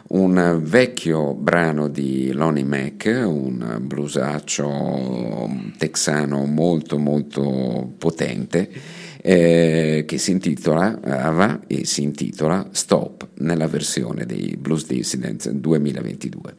un 0.10 0.60
vecchio 0.64 1.34
brano 1.34 1.88
di 1.88 2.32
Lonnie 2.32 2.64
Mac, 2.64 3.06
un 3.24 3.80
bluesaccio 3.82 5.50
texano 5.78 6.46
molto 6.46 6.98
molto 6.98 7.94
potente, 7.98 8.70
eh, 9.22 10.04
che 10.08 10.18
si 10.18 10.32
intitola 10.32 11.00
Ava 11.02 11.62
e 11.68 11.86
si 11.86 12.02
intitola 12.04 12.70
Stop 12.72 13.30
nella 13.36 13.68
versione 13.68 14.26
dei 14.26 14.56
Blues 14.58 14.86
Dissidents 14.88 15.50
2022. 15.50 16.56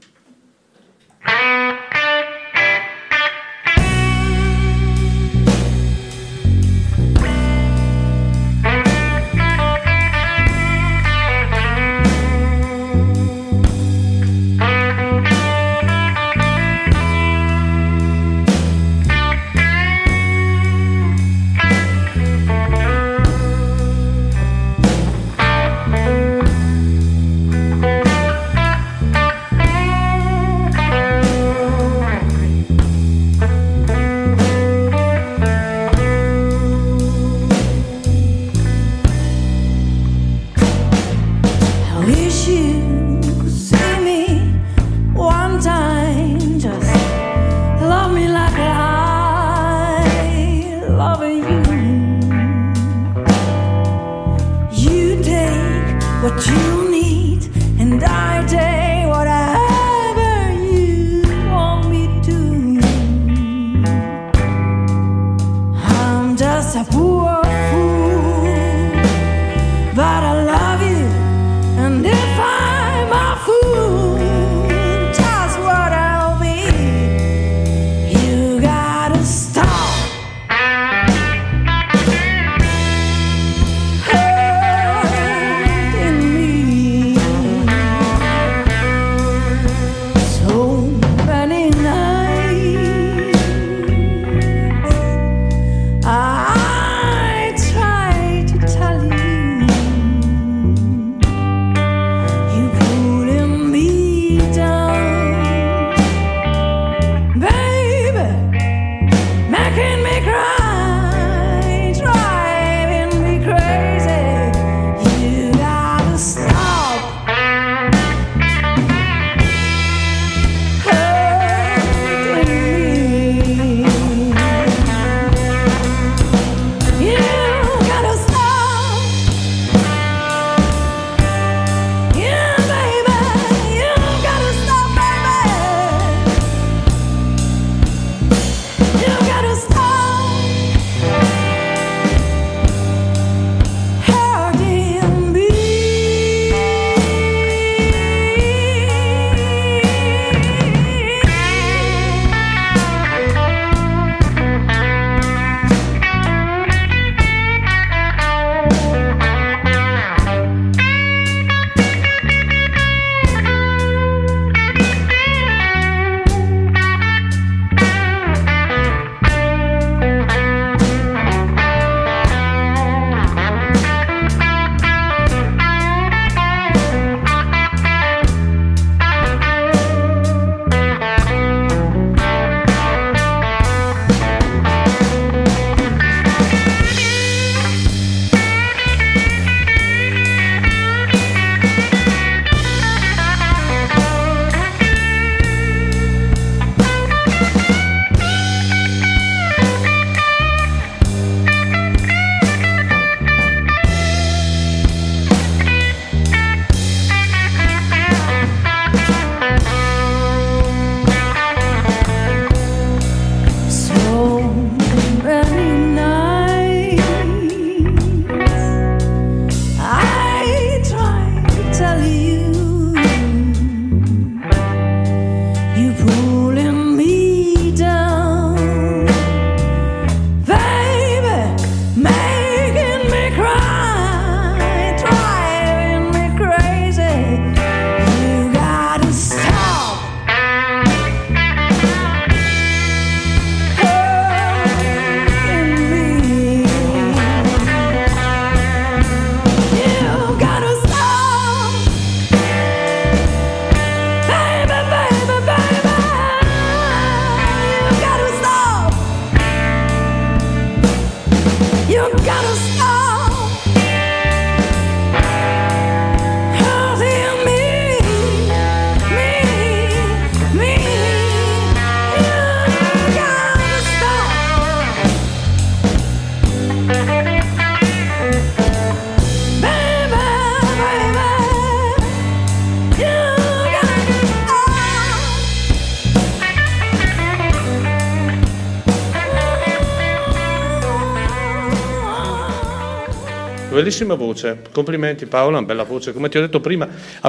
Bellissima 293.84 294.14
voce, 294.14 294.62
complimenti 294.72 295.26
Paola, 295.26 295.58
una 295.58 295.66
bella 295.66 295.82
voce, 295.82 296.14
come 296.14 296.30
ti 296.30 296.38
ho 296.38 296.40
detto 296.40 296.58
prima, 296.58 296.88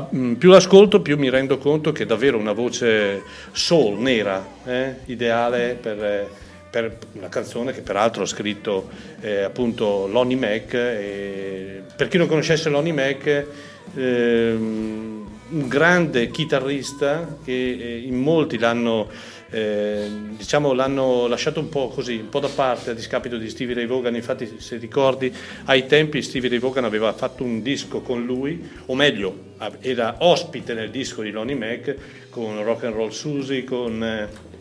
mh, 0.10 0.34
più 0.36 0.49
l'ascolto 0.49 1.02
più 1.02 1.18
mi 1.18 1.30
rendo 1.30 1.57
conto 1.57 1.91
che 1.91 2.03
è 2.03 2.06
davvero 2.06 2.38
una 2.38 2.53
voce 2.53 3.23
soul, 3.52 3.99
nera, 3.99 4.48
eh, 4.64 4.95
ideale 5.06 5.77
per, 5.80 6.02
eh, 6.02 6.30
per 6.69 6.98
una 7.11 7.27
canzone 7.27 7.73
che 7.73 7.82
peraltro 7.82 8.23
ha 8.23 8.26
scritto 8.26 8.90
eh, 9.19 9.41
appunto 9.41 10.07
Lonnie 10.07 10.38
Mac, 10.38 10.69
per 10.69 12.07
chi 12.07 12.18
non 12.18 12.27
conoscesse 12.27 12.69
Lonnie 12.69 12.94
Mac, 12.94 13.45
ehm, 13.94 15.27
un 15.48 15.68
grande 15.68 16.32
chitarrista 16.32 17.38
che 17.44 17.52
eh, 17.52 17.98
in 17.98 18.15
molti 18.15 18.57
l'hanno, 18.57 19.10
eh, 19.56 20.10
diciamo, 20.36 20.73
l'hanno 20.73 21.27
lasciato 21.27 21.61
un 21.61 21.69
po' 21.69 21.88
così, 21.88 22.18
un 22.18 22.27
po' 22.27 22.41
da 22.41 22.49
parte 22.49 22.90
a 22.90 22.94
discapito 22.94 23.38
di 23.38 23.49
Stevie 23.49 23.73
Ray 23.73 23.86
Vaughan. 23.86 24.14
Infatti, 24.14 24.56
se 24.57 24.76
ricordi, 24.76 25.34
ai 25.65 25.86
tempi 25.86 26.22
Stevie 26.22 26.49
Ray 26.49 26.60
Vaughan 26.60 26.84
aveva 26.84 27.14
fatto 27.14 27.45
un 27.45 27.61
disco 27.61 28.02
con 28.02 28.26
lui, 28.26 28.69
o 28.88 28.95
meglio, 28.95 29.53
era 29.80 30.18
ospite 30.19 30.73
nel 30.73 30.91
disco 30.91 31.22
di 31.22 31.32
Lonnie 31.32 31.56
Mac 31.56 31.95
con 32.30 32.61
Rock 32.64 32.84
and 32.84 32.95
Roll 32.95 33.11
Susie, 33.11 33.64
con. 33.64 34.03
eh, 34.03 34.53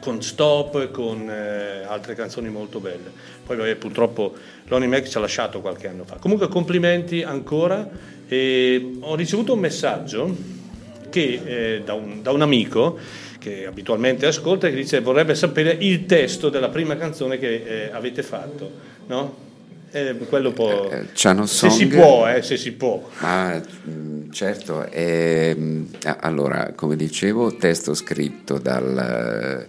con 0.00 0.22
Stop, 0.22 0.90
con 0.90 1.28
eh, 1.28 1.84
altre 1.86 2.14
canzoni 2.14 2.48
molto 2.48 2.80
belle. 2.80 3.10
Poi 3.44 3.56
vabbè, 3.56 3.74
purtroppo 3.74 4.32
Lonnie 4.68 4.88
Mac 4.88 5.06
ci 5.06 5.16
ha 5.18 5.20
lasciato 5.20 5.60
qualche 5.60 5.86
anno 5.86 6.04
fa. 6.04 6.16
Comunque 6.16 6.48
complimenti 6.48 7.22
ancora. 7.22 7.88
E 8.26 8.96
ho 9.00 9.14
ricevuto 9.14 9.52
un 9.52 9.58
messaggio 9.58 10.34
che, 11.10 11.82
da, 11.84 11.92
un, 11.92 12.22
da 12.22 12.30
un 12.32 12.40
amico 12.40 12.98
che 13.42 13.66
abitualmente 13.66 14.26
ascolta 14.26 14.68
che 14.68 14.76
dice 14.76 15.00
vorrebbe 15.00 15.34
sapere 15.34 15.76
il 15.80 16.06
testo 16.06 16.48
della 16.48 16.68
prima 16.68 16.96
canzone 16.96 17.38
che 17.38 17.86
eh, 17.86 17.90
avete 17.92 18.22
fatto. 18.22 18.70
No? 19.08 19.50
Eh, 19.90 20.16
quello 20.28 20.52
può... 20.52 20.88
Channel 21.12 21.48
se 21.48 21.68
si 21.68 21.80
Song- 21.80 21.94
può, 21.94 22.28
eh, 22.28 22.40
se 22.40 22.56
si 22.56 22.72
può. 22.72 23.10
Ah, 23.18 23.60
certo, 24.30 24.86
ehm, 24.88 25.88
allora, 26.20 26.72
come 26.74 26.96
dicevo, 26.96 27.56
testo 27.56 27.92
scritto 27.92 28.58
dal 28.58 29.66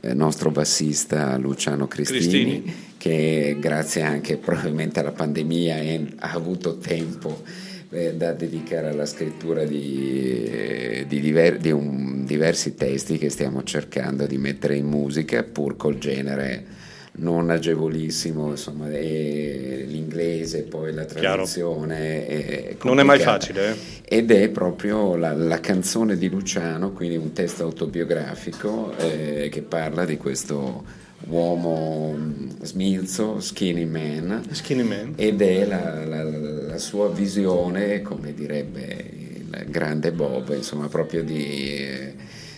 eh, 0.00 0.14
nostro 0.14 0.50
bassista 0.50 1.36
Luciano 1.38 1.86
Cristini, 1.86 2.20
Cristini. 2.20 2.74
che 2.98 3.56
grazie 3.58 4.02
anche 4.02 4.36
probabilmente 4.36 5.00
alla 5.00 5.12
pandemia 5.12 5.76
ha 6.18 6.32
avuto 6.32 6.76
tempo 6.76 7.42
eh, 7.92 8.14
da 8.14 8.32
dedicare 8.32 8.88
alla 8.88 9.06
scrittura 9.06 9.64
di, 9.64 11.04
di 11.06 11.20
diver- 11.20 11.58
di 11.58 11.70
un- 11.70 12.24
diversi 12.24 12.74
testi 12.74 13.18
che 13.18 13.28
stiamo 13.28 13.62
cercando 13.62 14.26
di 14.26 14.38
mettere 14.38 14.76
in 14.76 14.86
musica, 14.86 15.42
pur 15.42 15.76
col 15.76 15.98
genere 15.98 16.80
non 17.14 17.50
agevolissimo, 17.50 18.48
insomma, 18.50 18.88
l'inglese, 18.88 20.62
poi 20.62 20.94
la 20.94 21.04
traduzione. 21.04 22.26
È 22.26 22.76
Non 22.84 23.00
è 23.00 23.02
mai 23.02 23.18
facile, 23.18 23.70
eh? 23.70 24.16
Ed 24.16 24.30
è 24.30 24.48
proprio 24.48 25.14
la, 25.16 25.34
la 25.34 25.60
canzone 25.60 26.16
di 26.16 26.30
Luciano, 26.30 26.92
quindi 26.92 27.16
un 27.16 27.32
testo 27.32 27.64
autobiografico 27.64 28.96
eh, 28.96 29.48
che 29.50 29.60
parla 29.62 30.06
di 30.06 30.16
questo 30.16 31.00
uomo 31.28 32.16
smilzo, 32.62 33.40
skinny 33.40 33.84
man, 33.84 34.42
Skinny 34.50 34.82
Man. 34.82 35.12
ed 35.16 35.40
è 35.40 35.64
la, 35.64 36.04
la- 36.04 36.22
la 36.24 36.78
sua 36.78 37.08
visione, 37.10 38.02
come 38.02 38.34
direbbe 38.34 39.10
il 39.14 39.64
grande 39.68 40.12
Bob, 40.12 40.52
insomma, 40.54 40.88
proprio 40.88 41.22
di 41.22 41.76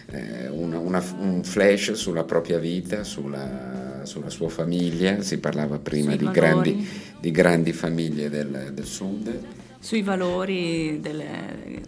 eh, 0.06 0.48
una- 0.50 0.78
una- 0.78 1.02
un 1.18 1.42
flash 1.42 1.92
sulla 1.92 2.24
propria 2.24 2.58
vita, 2.58 3.02
sulla, 3.04 4.00
sulla 4.04 4.30
sua 4.30 4.48
famiglia. 4.48 5.20
Si 5.22 5.38
parlava 5.38 5.78
prima 5.78 6.14
di 6.14 6.28
grandi, 6.30 6.86
di 7.20 7.30
grandi 7.30 7.72
famiglie 7.72 8.28
del, 8.30 8.70
del 8.72 8.84
sud. 8.84 9.38
Sui 9.84 10.00
valori 10.00 10.98
delle- 10.98 11.82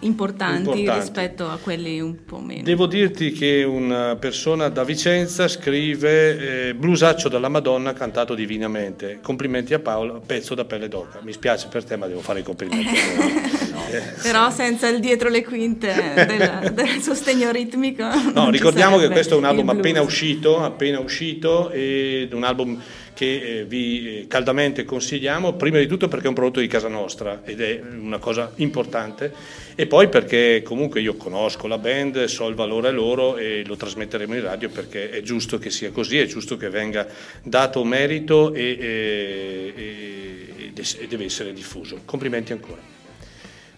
importanti, 0.00 0.68
Importanti. 0.68 1.00
rispetto 1.00 1.48
a 1.48 1.56
quelli 1.56 1.98
un 2.00 2.24
po' 2.24 2.38
meno. 2.38 2.62
Devo 2.62 2.84
dirti 2.86 3.32
che 3.32 3.62
una 3.62 4.14
persona 4.16 4.68
da 4.68 4.84
Vicenza 4.84 5.48
scrive 5.48 6.68
eh, 6.68 6.74
Blusaccio 6.74 7.30
dalla 7.30 7.48
Madonna 7.48 7.94
cantato 7.94 8.34
divinamente. 8.34 9.20
Complimenti 9.22 9.72
a 9.72 9.78
Paolo, 9.78 10.22
pezzo 10.24 10.54
da 10.54 10.64
pelle 10.66 10.88
d'oca. 10.88 11.20
Mi 11.22 11.32
spiace 11.32 11.68
per 11.68 11.84
te, 11.84 11.96
ma 11.96 12.06
devo 12.06 12.20
fare 12.20 12.40
i 12.40 12.42
complimenti. 12.42 12.90
lui. 13.16 13.48
Eh, 13.90 14.02
Però 14.22 14.50
senza 14.52 14.86
il 14.86 15.00
dietro 15.00 15.28
le 15.28 15.42
quinte 15.44 15.92
del, 16.14 16.70
del 16.74 17.00
sostegno 17.02 17.50
ritmico. 17.50 18.04
No, 18.32 18.48
ricordiamo 18.48 18.98
che 18.98 19.08
questo 19.08 19.34
è 19.34 19.36
un 19.36 19.44
album 19.44 19.68
appena 19.70 20.00
uscito, 20.00 20.62
appena 20.62 21.00
uscito, 21.00 21.70
ed 21.70 22.32
un 22.32 22.44
album 22.44 22.80
che 23.20 23.58
eh, 23.58 23.64
vi 23.66 24.20
eh, 24.20 24.26
caldamente 24.28 24.86
consigliamo, 24.86 25.52
prima 25.52 25.76
di 25.76 25.86
tutto 25.86 26.08
perché 26.08 26.24
è 26.24 26.28
un 26.28 26.34
prodotto 26.34 26.60
di 26.60 26.66
casa 26.68 26.88
nostra 26.88 27.42
ed 27.44 27.60
è 27.60 27.78
una 27.78 28.16
cosa 28.16 28.50
importante, 28.56 29.30
e 29.74 29.86
poi 29.86 30.08
perché 30.08 30.62
comunque 30.64 31.02
io 31.02 31.16
conosco 31.16 31.66
la 31.66 31.76
band, 31.76 32.24
so 32.24 32.48
il 32.48 32.54
valore 32.54 32.90
loro 32.90 33.36
e 33.36 33.62
lo 33.66 33.76
trasmetteremo 33.76 34.34
in 34.34 34.42
radio 34.42 34.70
perché 34.70 35.10
è 35.10 35.20
giusto 35.20 35.58
che 35.58 35.68
sia 35.68 35.90
così, 35.90 36.16
è 36.16 36.24
giusto 36.24 36.56
che 36.56 36.70
venga 36.70 37.06
dato 37.42 37.84
merito 37.84 38.54
e, 38.54 38.78
e- 38.80 39.72
e- 39.76 40.72
e 40.74 41.06
deve 41.06 41.24
essere 41.26 41.52
diffuso. 41.52 42.00
Complimenti 42.06 42.52
ancora. 42.52 42.99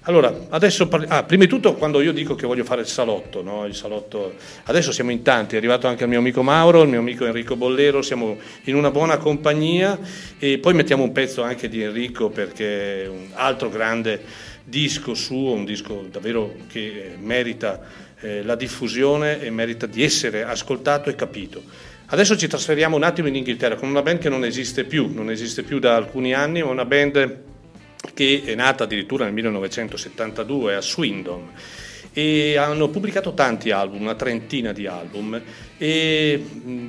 Allora, 0.05 0.47
adesso 0.49 0.89
parli- 0.89 1.07
ah, 1.09 1.23
prima 1.23 1.45
di 1.45 1.49
tutto 1.49 1.75
quando 1.75 2.01
io 2.01 2.13
dico 2.13 2.35
che 2.35 2.45
voglio 2.45 2.65
fare 2.65 2.81
il 2.81 2.89
salotto, 2.89 3.41
no? 3.41 3.67
il 3.67 3.75
salotto, 3.77 4.35
adesso 4.65 4.91
siamo 4.91 5.13
in 5.13 5.23
tanti, 5.23 5.55
è 5.55 5.59
arrivato 5.59 5.87
anche 5.87 6.03
il 6.03 6.09
mio 6.09 6.19
amico 6.19 6.43
Mauro, 6.43 6.83
il 6.83 6.89
mio 6.89 6.99
amico 6.99 7.25
Enrico 7.25 7.55
Bollero, 7.55 8.03
siamo 8.03 8.37
in 8.65 8.75
una 8.75 8.91
buona 8.91 9.19
compagnia 9.19 9.97
e 10.41 10.59
poi 10.59 10.75
mettiamo 10.75 11.05
un 11.05 11.13
pezzo 11.13 11.43
anche 11.43 11.69
di 11.69 11.83
Enrico 11.83 12.31
perché 12.31 13.05
è 13.05 13.09
un 13.09 13.29
altro 13.35 13.69
grande 13.69 14.21
disco 14.65 15.15
suo, 15.15 15.53
un 15.53 15.65
disco 15.65 16.05
davvero 16.11 16.53
che 16.67 16.81
eh, 16.81 17.17
merita 17.21 17.81
eh, 18.19 18.43
la 18.43 18.57
diffusione 18.57 19.41
e 19.41 19.51
merita 19.51 19.87
di 19.87 20.03
essere 20.03 20.43
ascoltato 20.43 21.11
e 21.11 21.15
capito. 21.15 21.63
Adesso 22.07 22.37
ci 22.37 22.49
trasferiamo 22.49 22.97
un 22.97 23.05
attimo 23.05 23.29
in 23.29 23.37
Inghilterra 23.37 23.77
con 23.77 23.89
una 23.89 24.03
band 24.03 24.19
che 24.19 24.29
non 24.29 24.45
esiste 24.45 24.83
più, 24.83 25.13
non 25.15 25.31
esiste 25.31 25.63
più 25.63 25.79
da 25.79 25.95
alcuni 25.95 26.35
anni, 26.35 26.61
ma 26.61 26.71
una 26.71 26.85
band 26.85 27.51
che 28.15 28.43
è 28.45 28.55
nata 28.55 28.85
addirittura 28.85 29.25
nel 29.25 29.33
1972 29.33 30.75
a 30.75 30.81
Swindon 30.81 31.51
e 32.13 32.57
hanno 32.59 32.89
pubblicato 32.89 33.33
tanti 33.33 33.71
album, 33.71 34.03
una 34.03 34.15
trentina 34.15 34.73
di 34.73 34.87
album 34.87 35.41
e 35.79 36.45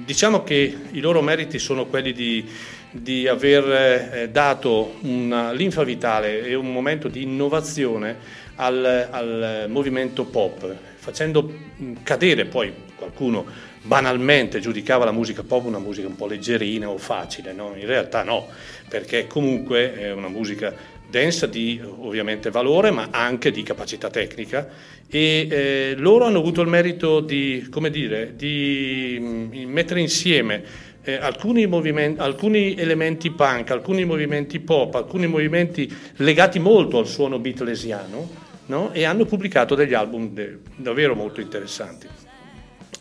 diciamo 0.05 0.43
che 0.43 0.75
i 0.91 0.99
loro 0.99 1.21
meriti 1.21 1.59
sono 1.59 1.85
quelli 1.85 2.11
di, 2.11 2.45
di 2.91 3.27
aver 3.27 4.11
eh, 4.13 4.29
dato 4.29 4.95
una 5.01 5.53
linfa 5.53 5.83
vitale 5.83 6.45
e 6.45 6.55
un 6.55 6.71
momento 6.71 7.07
di 7.07 7.23
innovazione 7.23 8.41
al, 8.55 9.07
al 9.09 9.65
movimento 9.69 10.25
pop, 10.25 10.75
facendo 10.95 11.53
cadere 12.03 12.45
poi 12.45 12.73
qualcuno 12.95 13.45
banalmente 13.81 14.59
giudicava 14.59 15.03
la 15.03 15.11
musica 15.11 15.43
pop 15.43 15.65
una 15.65 15.79
musica 15.79 16.07
un 16.07 16.15
po' 16.15 16.27
leggerina 16.27 16.89
o 16.89 16.97
facile, 16.97 17.53
no? 17.53 17.73
in 17.75 17.85
realtà 17.85 18.23
no, 18.23 18.47
perché 18.89 19.27
comunque 19.27 19.93
è 19.93 20.11
una 20.11 20.29
musica 20.29 20.73
densa 21.13 21.45
di 21.45 21.79
ovviamente 21.83 22.49
valore 22.49 22.89
ma 22.89 23.09
anche 23.11 23.51
di 23.51 23.61
capacità 23.61 24.09
tecnica 24.09 24.67
e 25.07 25.47
eh, 25.47 25.93
loro 25.95 26.25
hanno 26.25 26.39
avuto 26.39 26.61
il 26.61 26.67
merito 26.67 27.19
di, 27.19 27.69
dire, 27.91 28.33
di 28.35 29.19
mh, 29.21 29.69
mettere 29.69 29.99
insieme 29.99 30.63
eh, 31.03 31.13
alcuni, 31.13 31.65
alcuni 32.17 32.73
elementi 32.73 33.29
punk, 33.29 33.69
alcuni 33.69 34.05
movimenti 34.05 34.59
pop, 34.59 34.95
alcuni 34.95 35.27
movimenti 35.27 35.93
legati 36.15 36.57
molto 36.57 36.97
al 36.97 37.05
suono 37.05 37.37
beatlesiano 37.37 38.29
no? 38.65 38.91
e 38.91 39.03
hanno 39.03 39.25
pubblicato 39.25 39.75
degli 39.75 39.93
album 39.93 40.29
de- 40.33 40.61
davvero 40.77 41.13
molto 41.13 41.41
interessanti. 41.41 42.07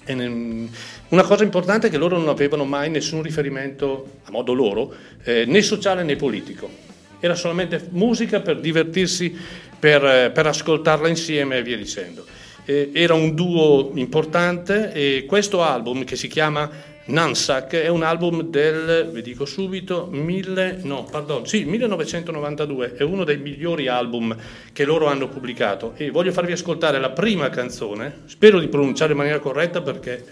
E 0.04 0.14
ne- 0.14 0.68
una 1.08 1.22
cosa 1.22 1.44
importante 1.44 1.86
è 1.86 1.90
che 1.90 1.96
loro 1.96 2.18
non 2.18 2.28
avevano 2.28 2.66
mai 2.66 2.90
nessun 2.90 3.22
riferimento, 3.22 4.18
a 4.24 4.30
modo 4.30 4.52
loro, 4.52 4.94
eh, 5.24 5.46
né 5.46 5.62
sociale 5.62 6.02
né 6.02 6.16
politico. 6.16 6.91
Era 7.24 7.36
solamente 7.36 7.86
musica 7.90 8.40
per 8.40 8.58
divertirsi, 8.58 9.32
per, 9.78 10.04
eh, 10.04 10.30
per 10.32 10.48
ascoltarla 10.48 11.06
insieme 11.06 11.58
e 11.58 11.62
via 11.62 11.76
dicendo. 11.76 12.26
Eh, 12.64 12.90
era 12.92 13.14
un 13.14 13.36
duo 13.36 13.92
importante 13.94 14.92
e 14.92 15.24
questo 15.24 15.62
album 15.62 16.02
che 16.02 16.16
si 16.16 16.26
chiama 16.26 16.68
Nansak 17.04 17.74
è 17.74 17.86
un 17.86 18.02
album 18.02 18.42
del, 18.42 19.08
vi 19.12 19.22
dico 19.22 19.44
subito, 19.44 20.08
mille, 20.10 20.80
no, 20.82 21.04
pardon, 21.08 21.46
sì, 21.46 21.64
1992, 21.64 22.94
è 22.96 23.04
uno 23.04 23.22
dei 23.22 23.38
migliori 23.38 23.86
album 23.86 24.36
che 24.72 24.84
loro 24.84 25.06
hanno 25.06 25.28
pubblicato 25.28 25.92
e 25.96 26.10
voglio 26.10 26.32
farvi 26.32 26.50
ascoltare 26.50 26.98
la 26.98 27.10
prima 27.10 27.50
canzone, 27.50 28.22
spero 28.24 28.58
di 28.58 28.66
pronunciare 28.66 29.12
in 29.12 29.18
maniera 29.18 29.38
corretta 29.38 29.80
perché, 29.80 30.24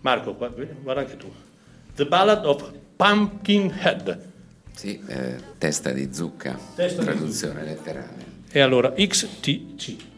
Marco, 0.00 0.34
guarda, 0.34 1.00
anche 1.00 1.16
tu, 1.16 1.32
The 1.94 2.06
Ballad 2.06 2.44
of 2.44 2.72
Pumpkinhead. 2.96 4.32
Sì, 4.74 5.00
eh, 5.06 5.36
testa 5.58 5.90
di 5.90 6.08
zucca, 6.12 6.58
Testa 6.74 7.00
di 7.00 7.06
traduzione 7.06 7.62
letterale. 7.62 8.32
E 8.50 8.60
allora 8.60 8.92
XTC. 8.92 10.12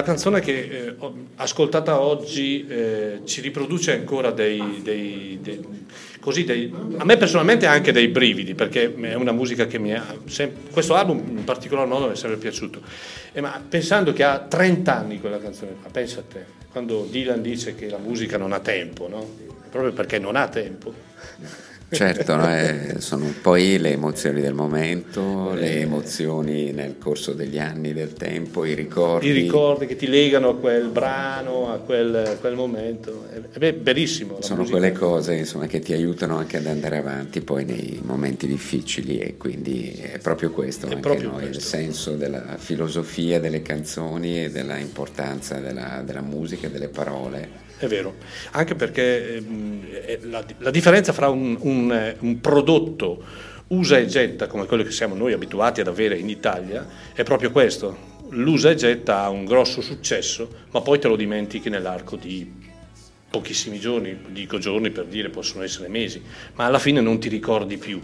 Una 0.00 0.02
canzone 0.02 0.40
che 0.40 0.58
eh, 0.88 0.94
ascoltata 1.36 2.00
oggi 2.00 2.66
eh, 2.66 3.20
ci 3.24 3.40
riproduce 3.42 3.92
ancora 3.92 4.30
dei, 4.30 4.80
dei- 4.82 5.38
dei- 5.42 5.60
così 6.20 6.44
dei- 6.44 6.72
a 6.96 7.04
me 7.04 7.16
personalmente 7.18 7.66
anche 7.66 7.92
dei 7.92 8.08
brividi 8.08 8.54
perché 8.54 8.94
è 8.94 9.14
una 9.14 9.32
musica 9.32 9.66
che 9.66 9.78
mi 9.78 9.92
ha 9.94 10.04
questo 10.70 10.94
album 10.94 11.18
in 11.36 11.44
particolar 11.44 11.86
modo 11.86 12.06
mi 12.06 12.12
è 12.12 12.16
sempre 12.16 12.38
piaciuto 12.38 12.80
Eh, 13.32 13.40
ma 13.42 13.62
pensando 13.66 14.12
che 14.12 14.24
ha 14.24 14.38
30 14.38 14.96
anni 14.96 15.20
quella 15.20 15.38
canzone 15.38 15.72
qua 15.80 15.90
pensa 15.90 16.20
a 16.20 16.24
te 16.30 16.44
quando 16.72 17.06
Dylan 17.10 17.42
dice 17.42 17.74
che 17.74 17.88
la 17.90 17.98
musica 17.98 18.38
non 18.38 18.52
ha 18.52 18.60
tempo 18.60 19.06
no? 19.08 19.48
Proprio 19.70 19.92
perché 19.92 20.18
non 20.18 20.34
ha 20.34 20.48
tempo 20.48 20.89
Certo, 21.92 22.36
no, 22.36 22.48
eh, 22.48 22.94
sono 22.98 23.34
poi 23.42 23.76
le 23.78 23.90
emozioni 23.92 24.40
del 24.40 24.54
momento, 24.54 25.52
le 25.54 25.80
emozioni 25.80 26.70
nel 26.70 26.96
corso 26.98 27.32
degli 27.32 27.58
anni, 27.58 27.92
del 27.92 28.12
tempo, 28.12 28.64
i 28.64 28.74
ricordi. 28.74 29.26
i 29.28 29.32
ricordi 29.32 29.86
che 29.86 29.96
ti 29.96 30.06
legano 30.06 30.50
a 30.50 30.56
quel 30.56 30.88
brano 30.88 31.72
a 31.72 31.78
quel, 31.78 32.14
a 32.14 32.36
quel 32.36 32.54
momento 32.54 33.26
è, 33.28 33.58
è 33.58 33.72
bellissimo 33.72 34.40
Sono 34.40 34.60
musica. 34.60 34.78
quelle 34.78 34.92
cose 34.92 35.34
insomma, 35.34 35.66
che 35.66 35.80
ti 35.80 35.92
aiutano 35.92 36.36
anche 36.36 36.58
ad 36.58 36.66
andare 36.66 36.98
avanti 36.98 37.40
poi 37.40 37.64
nei 37.64 37.98
momenti 38.02 38.46
difficili 38.46 39.18
e 39.18 39.36
quindi 39.36 39.90
è 40.00 40.18
proprio 40.18 40.52
questo 40.52 40.86
anche 40.86 41.00
proprio 41.00 41.30
no, 41.30 41.40
il 41.40 41.48
questo. 41.50 41.60
senso 41.60 42.14
della 42.16 42.56
filosofia 42.56 43.40
delle 43.40 43.62
canzoni 43.62 44.44
e 44.44 44.50
della 44.50 44.76
importanza 44.78 45.58
della, 45.58 46.02
della 46.04 46.22
musica 46.22 46.68
e 46.68 46.70
delle 46.70 46.88
parole. 46.88 47.68
È 47.80 47.86
vero, 47.86 48.16
anche 48.50 48.74
perché 48.74 49.36
ehm, 49.36 50.28
la, 50.28 50.44
la 50.58 50.70
differenza 50.70 51.14
fra 51.14 51.30
un, 51.30 51.56
un, 51.60 51.90
eh, 51.90 52.14
un 52.18 52.38
prodotto 52.38 53.24
usa 53.68 53.96
e 53.96 54.04
getta 54.04 54.48
come 54.48 54.66
quello 54.66 54.82
che 54.82 54.90
siamo 54.90 55.14
noi 55.14 55.32
abituati 55.32 55.80
ad 55.80 55.86
avere 55.86 56.18
in 56.18 56.28
Italia 56.28 56.86
è 57.14 57.22
proprio 57.22 57.50
questo. 57.50 58.08
L'usa 58.32 58.68
e 58.68 58.74
getta 58.74 59.22
ha 59.22 59.30
un 59.30 59.46
grosso 59.46 59.80
successo, 59.80 60.66
ma 60.72 60.82
poi 60.82 60.98
te 60.98 61.08
lo 61.08 61.16
dimentichi 61.16 61.70
nell'arco 61.70 62.16
di 62.16 62.52
pochissimi 63.30 63.80
giorni, 63.80 64.14
dico 64.28 64.58
giorni 64.58 64.90
per 64.90 65.06
dire 65.06 65.30
possono 65.30 65.64
essere 65.64 65.88
mesi, 65.88 66.22
ma 66.56 66.66
alla 66.66 66.78
fine 66.78 67.00
non 67.00 67.18
ti 67.18 67.30
ricordi 67.30 67.78
più. 67.78 67.98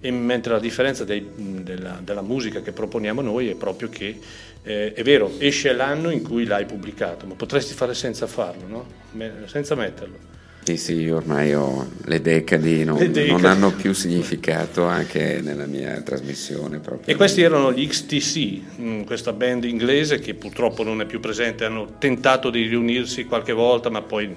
E 0.00 0.10
mentre 0.10 0.54
la 0.54 0.58
differenza 0.58 1.04
dei- 1.04 1.30
della, 1.36 2.00
della 2.02 2.20
musica 2.20 2.62
che 2.62 2.72
proponiamo 2.72 3.20
noi 3.20 3.48
è 3.48 3.54
proprio 3.54 3.88
che 3.88 4.18
eh, 4.64 4.92
è 4.94 5.02
vero, 5.02 5.30
esce 5.38 5.72
l'anno 5.72 6.10
in 6.10 6.22
cui 6.22 6.44
l'hai 6.44 6.64
pubblicato, 6.64 7.26
ma 7.26 7.34
potresti 7.34 7.74
fare 7.74 7.94
senza 7.94 8.26
farlo, 8.26 8.66
no? 8.66 8.86
Me- 9.12 9.32
senza 9.46 9.74
metterlo. 9.74 10.32
Sì, 10.64 10.78
sì, 10.78 11.10
ormai 11.10 11.52
ho 11.54 11.86
le 12.06 12.22
decadi, 12.22 12.82
non, 12.84 12.96
Le 12.96 13.10
decadi. 13.10 13.30
non 13.30 13.44
hanno 13.44 13.70
più 13.72 13.92
significato 13.92 14.84
anche 14.84 15.40
nella 15.42 15.66
mia 15.66 16.00
trasmissione. 16.00 16.78
Proprio. 16.78 17.12
E 17.14 17.16
questi 17.16 17.42
erano 17.42 17.70
gli 17.70 17.86
XTC, 17.86 18.78
mh, 18.78 19.04
questa 19.04 19.34
band 19.34 19.64
inglese 19.64 20.18
che 20.20 20.32
purtroppo 20.32 20.82
non 20.82 21.02
è 21.02 21.04
più 21.04 21.20
presente, 21.20 21.66
hanno 21.66 21.96
tentato 21.98 22.48
di 22.48 22.66
riunirsi 22.66 23.24
qualche 23.26 23.52
volta, 23.52 23.90
ma 23.90 24.00
poi 24.00 24.34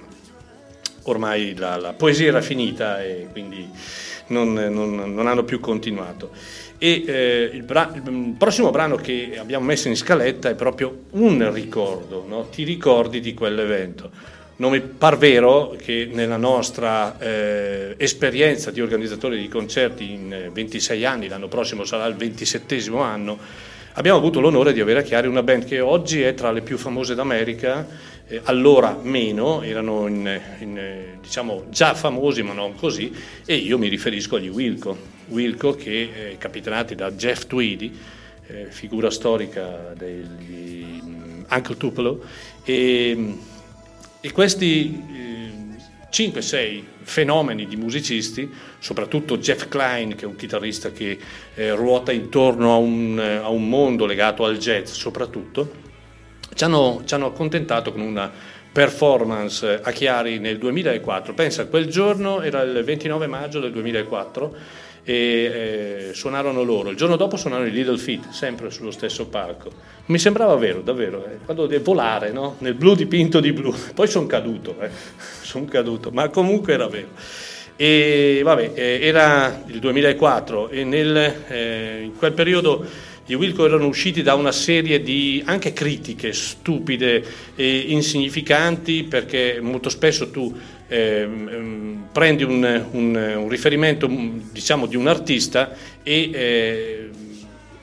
ormai 1.03 1.55
la, 1.55 1.77
la 1.77 1.93
poesia 1.93 2.27
era 2.27 2.41
finita 2.41 3.01
e 3.01 3.27
quindi 3.31 3.65
non, 4.27 4.51
non- 4.53 5.13
non 5.13 5.27
hanno 5.27 5.43
più 5.45 5.61
continuato. 5.61 6.31
E 6.79 7.03
eh, 7.07 7.49
il, 7.53 7.63
bra- 7.63 7.91
il 7.93 8.35
prossimo 8.37 8.69
brano 8.69 8.95
che 8.95 9.37
abbiamo 9.39 9.65
messo 9.65 9.87
in 9.87 9.95
scaletta 9.95 10.49
è 10.49 10.55
proprio 10.55 11.05
un 11.11 11.51
ricordo, 11.51 12.23
no? 12.27 12.47
ti 12.49 12.63
ricordi 12.63 13.19
di 13.19 13.33
quell'evento. 13.33 14.35
Non 14.57 14.71
mi 14.71 14.81
par 14.81 15.17
vero 15.17 15.75
che 15.79 16.09
nella 16.11 16.37
nostra 16.37 17.17
eh, 17.19 17.93
esperienza 17.97 18.71
di 18.71 18.81
organizzatori 18.81 19.39
di 19.39 19.47
concerti 19.47 20.11
in 20.11 20.33
eh, 20.33 20.49
26 20.51 21.05
anni, 21.05 21.27
l'anno 21.27 21.47
prossimo 21.47 21.83
sarà 21.83 22.05
il 22.05 22.15
27 22.15 22.83
anno, 22.95 23.37
abbiamo 23.93 24.17
avuto 24.17 24.39
l'onore 24.39 24.73
di 24.73 24.79
avere 24.79 24.99
a 24.99 25.03
Chiari 25.03 25.27
una 25.27 25.43
band 25.43 25.65
che 25.65 25.79
oggi 25.79 26.21
è 26.21 26.33
tra 26.33 26.51
le 26.51 26.61
più 26.61 26.77
famose 26.77 27.13
d'America, 27.13 27.85
eh, 28.27 28.41
allora 28.43 28.97
meno, 29.01 29.61
erano 29.61 30.07
in, 30.07 30.39
in, 30.59 30.77
eh, 30.77 31.17
diciamo 31.21 31.65
già 31.69 31.93
famosi 31.93 32.43
ma 32.43 32.53
non 32.53 32.75
così, 32.75 33.13
e 33.45 33.55
io 33.55 33.77
mi 33.77 33.87
riferisco 33.87 34.35
agli 34.35 34.49
Wilco, 34.49 34.97
Wilco 35.27 35.75
che 35.75 36.31
eh, 36.31 36.37
capitanati 36.37 36.95
da 36.95 37.11
Jeff 37.11 37.47
Tweedy, 37.47 37.95
eh, 38.47 38.67
figura 38.69 39.09
storica 39.09 39.93
degli 39.97 41.01
mm, 41.03 41.43
Uncle 41.49 41.77
Tupelo, 41.77 42.23
e, 42.63 43.35
e 44.21 44.31
questi 44.31 45.25
5-6 46.09 46.83
fenomeni 47.03 47.67
di 47.67 47.75
musicisti, 47.75 48.49
soprattutto 48.79 49.37
Jeff 49.37 49.67
Klein, 49.67 50.15
che 50.15 50.23
è 50.23 50.27
un 50.27 50.35
chitarrista 50.35 50.91
che 50.91 51.17
eh, 51.55 51.75
ruota 51.75 52.11
intorno 52.11 52.73
a 52.73 52.77
un, 52.77 53.19
eh, 53.19 53.35
a 53.35 53.49
un 53.49 53.67
mondo 53.67 54.05
legato 54.05 54.43
al 54.43 54.57
jazz 54.57 54.91
soprattutto, 54.91 55.85
ci 56.57 56.63
hanno, 56.63 57.03
ci 57.05 57.13
hanno 57.13 57.27
accontentato 57.27 57.91
con 57.91 58.01
una 58.01 58.31
performance 58.71 59.79
a 59.81 59.91
Chiari 59.91 60.39
nel 60.39 60.57
2004. 60.57 61.33
Pensa, 61.35 61.67
quel 61.67 61.85
giorno 61.85 62.41
era 62.41 62.63
il 62.63 62.83
29 62.83 63.27
maggio 63.27 63.59
del 63.59 63.71
2004 63.71 64.55
e 65.03 65.13
eh, 65.13 66.13
suonarono 66.13 66.63
loro. 66.63 66.89
Il 66.89 66.97
giorno 66.97 67.15
dopo 67.15 67.37
suonarono 67.37 67.69
i 67.69 67.71
Little 67.71 67.97
Feet, 67.97 68.29
sempre 68.31 68.71
sullo 68.71 68.89
stesso 68.89 69.27
palco. 69.27 69.69
Mi 70.07 70.17
sembrava 70.17 70.55
vero, 70.55 70.81
davvero, 70.81 71.25
eh, 71.27 71.37
quando 71.45 71.67
devi 71.67 71.83
volare 71.83 72.31
no? 72.31 72.55
nel 72.57 72.73
blu 72.73 72.95
dipinto 72.95 73.39
di 73.39 73.53
blu. 73.53 73.71
Poi 73.93 74.07
sono 74.07 74.25
caduto, 74.25 74.77
eh, 74.81 74.89
sono 75.41 75.65
caduto, 75.65 76.09
ma 76.09 76.27
comunque 76.29 76.73
era 76.73 76.87
vero. 76.87 77.09
E 77.75 78.41
vabbè, 78.43 78.71
eh, 78.73 78.99
era 79.03 79.61
il 79.67 79.77
2004 79.77 80.69
e 80.69 80.83
nel, 80.83 81.15
eh, 81.47 82.01
in 82.01 82.17
quel 82.17 82.33
periodo 82.33 82.83
gli 83.27 83.33
Wilco 83.33 83.65
erano 83.65 83.87
usciti 83.87 84.21
da 84.23 84.35
una 84.35 84.53
serie 84.53 85.01
di 85.03 85.43
anche 85.45 85.73
critiche 85.73 86.31
stupide 86.31 87.21
e 87.57 87.77
insignificanti 87.89 89.03
perché 89.03 89.59
molto 89.61 89.89
spesso 89.89 90.31
tu 90.31 90.55
ehm, 90.87 92.07
prendi 92.13 92.43
un, 92.43 92.85
un- 92.91 93.33
un 93.35 93.49
riferimento 93.49 94.07
mm, 94.07 94.39
diciamo 94.53 94.85
di 94.85 94.95
un 94.95 95.07
artista 95.07 95.75
e, 96.03 96.29
eh, 96.31 97.09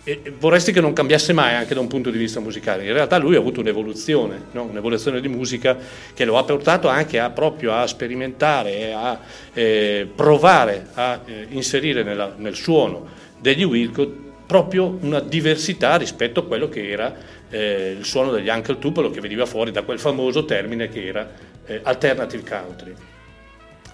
e 0.03 0.33
vorresti 0.39 0.73
che 0.73 0.81
non 0.81 0.95
cambiasse 0.95 1.35
mai 1.35 1.55
anche 1.55 1.75
da 1.75 1.81
un 1.81 1.89
punto 1.89 2.09
di 2.11 2.17
vista 2.17 2.41
musicale. 2.41 2.87
In 2.87 2.95
realtà 2.95 3.19
lui 3.19 3.37
ha 3.37 3.39
avuto 3.39 3.61
un'evoluzione, 3.61 4.45
no? 4.53 4.63
un'evoluzione 4.65 5.21
di 5.21 5.29
musica 5.29 5.77
che 6.15 6.25
lo 6.25 6.39
ha 6.39 6.45
portato 6.45 6.89
anche 6.89 7.19
a, 7.19 7.29
proprio 7.29 7.73
a 7.75 7.87
sperimentare 7.87 8.95
a 8.95 9.21
eh, 9.53 10.09
provare 10.15 10.87
a 10.95 11.21
eh, 11.27 11.47
inserire 11.51 12.03
nella- 12.03 12.35
nel 12.39 12.55
suono 12.55 13.07
degli 13.39 13.63
Wilco 13.63 14.24
proprio 14.47 14.99
una 15.01 15.21
diversità 15.21 15.97
rispetto 15.97 16.41
a 16.41 16.45
quello 16.45 16.69
che 16.69 16.91
era 16.91 17.15
eh, 17.49 17.97
il 17.99 18.05
suono 18.05 18.31
degli 18.31 18.49
Uncle 18.49 18.79
Tupelo 18.79 19.11
che 19.11 19.21
veniva 19.21 19.47
fuori 19.47 19.71
da 19.71 19.83
quel 19.83 19.99
famoso 19.99 20.45
termine 20.45 20.89
che 20.89 21.07
era 21.07 21.31
eh, 21.67 21.81
alternative 21.83 22.43
country. 22.43 22.95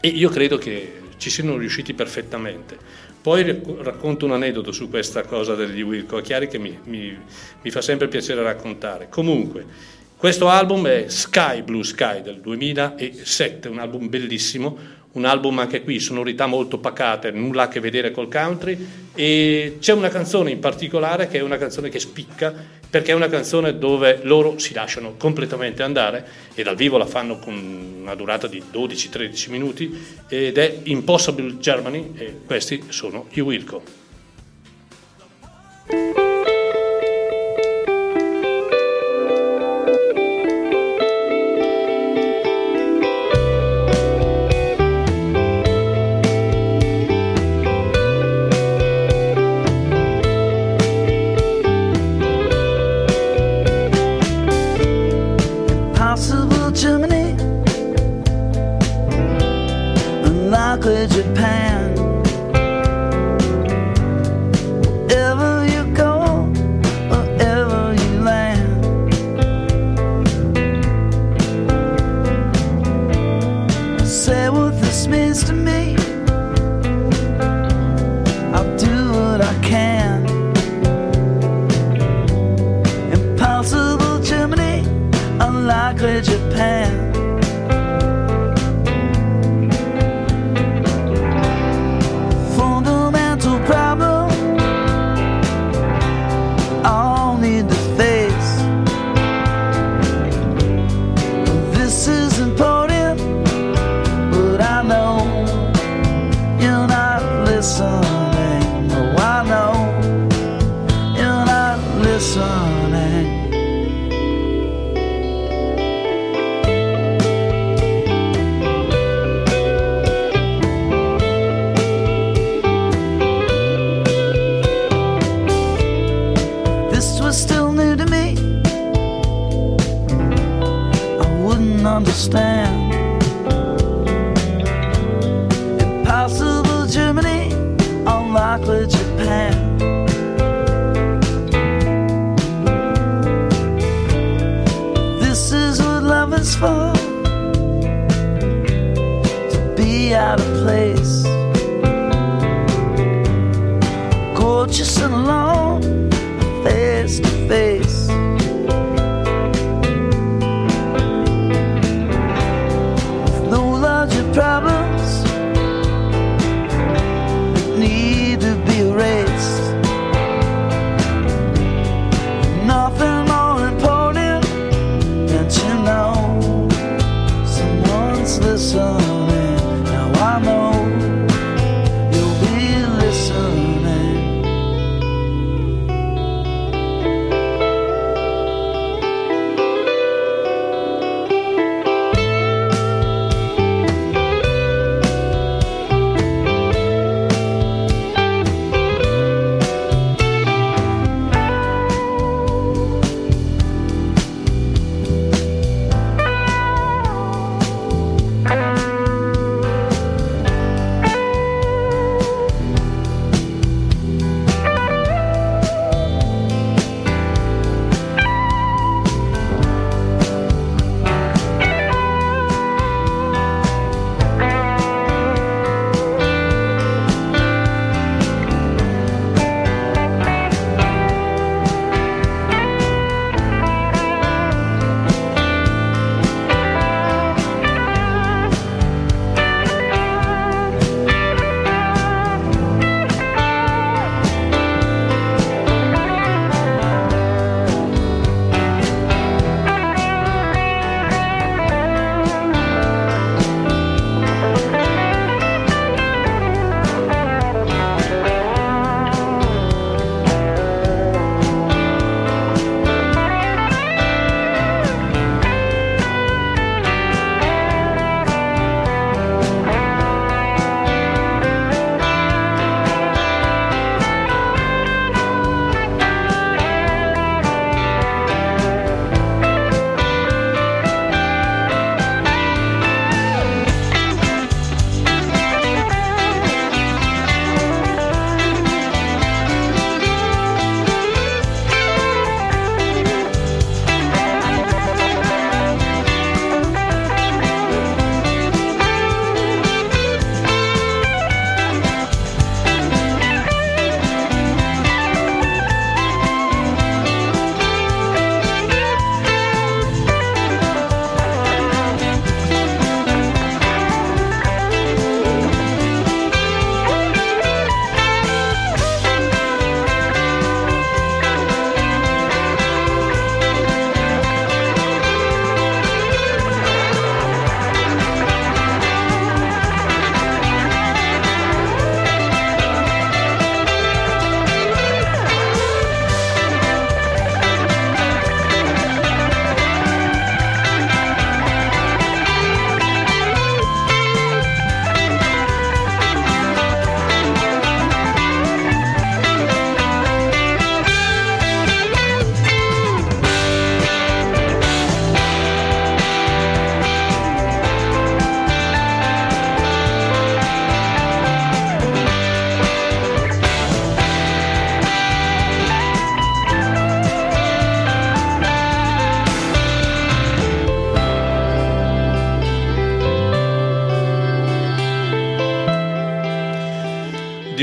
E 0.01 0.09
io 0.09 0.29
credo 0.31 0.57
che 0.59 1.01
ci 1.19 1.31
siano 1.31 1.57
riusciti 1.57 1.93
perfettamente. 1.93 2.77
Poi 3.21 3.45
rac- 3.45 3.83
racconto 3.83 4.25
un 4.25 4.33
aneddoto 4.33 4.73
su 4.73 4.89
questa 4.89 5.23
cosa 5.23 5.55
degli 5.55 5.83
Wilco, 5.83 6.19
è 6.19 6.23
chiaro 6.23 6.47
che 6.47 6.59
mi, 6.59 6.79
mi- 6.85 7.19
mi 7.63 7.71
fa 7.71 7.83
sempre 7.83 8.09
piacere 8.09 8.43
raccontare. 8.43 9.09
Comunque, 9.11 9.67
questo 10.17 10.49
album 10.49 10.87
è 10.87 11.05
Sky 11.09 11.63
Blue 11.63 11.85
Sky 11.85 12.23
del 12.23 12.41
2007, 12.41 13.69
un 13.69 13.79
album 13.79 14.09
bellissimo, 14.09 14.77
un 15.13 15.25
album 15.25 15.59
anche 15.59 15.83
qui, 15.83 15.99
sonorità 15.99 16.47
molto 16.47 16.79
pacate, 16.79 17.31
nulla 17.31 17.65
a 17.65 17.69
che 17.69 17.81
vedere 17.81 18.11
col 18.13 18.31
country 18.31 18.79
e 19.15 19.79
c'è 19.81 19.93
una 19.93 20.09
canzone 20.09 20.51
in 20.51 20.61
particolare 20.61 21.27
che 21.27 21.39
è 21.39 21.43
una 21.43 21.59
canzone 21.59 21.89
che 21.89 21.99
spicca 21.99 22.79
perché 22.89 23.13
è 23.13 23.15
una 23.15 23.29
canzone 23.29 23.79
dove 23.79 24.21
loro 24.23 24.59
si 24.59 24.75
lasciano 24.75 25.15
completamente 25.17 25.83
andare 25.83 26.27
e 26.55 26.63
dal 26.63 26.77
vivo 26.77 26.99
la 26.99 27.07
fanno 27.07 27.39
con 27.39 27.55
una 28.01 28.15
durata 28.15 28.47
di 28.47 28.63
12-13 28.73 29.51
minuti 29.51 30.23
ed 30.29 30.59
è 30.59 30.81
Impossible 30.85 31.59
Germany 31.59 32.13
e 32.17 32.41
questi 32.45 32.85
sono 32.89 33.27
i 33.31 33.41
Wilco. 33.41 33.99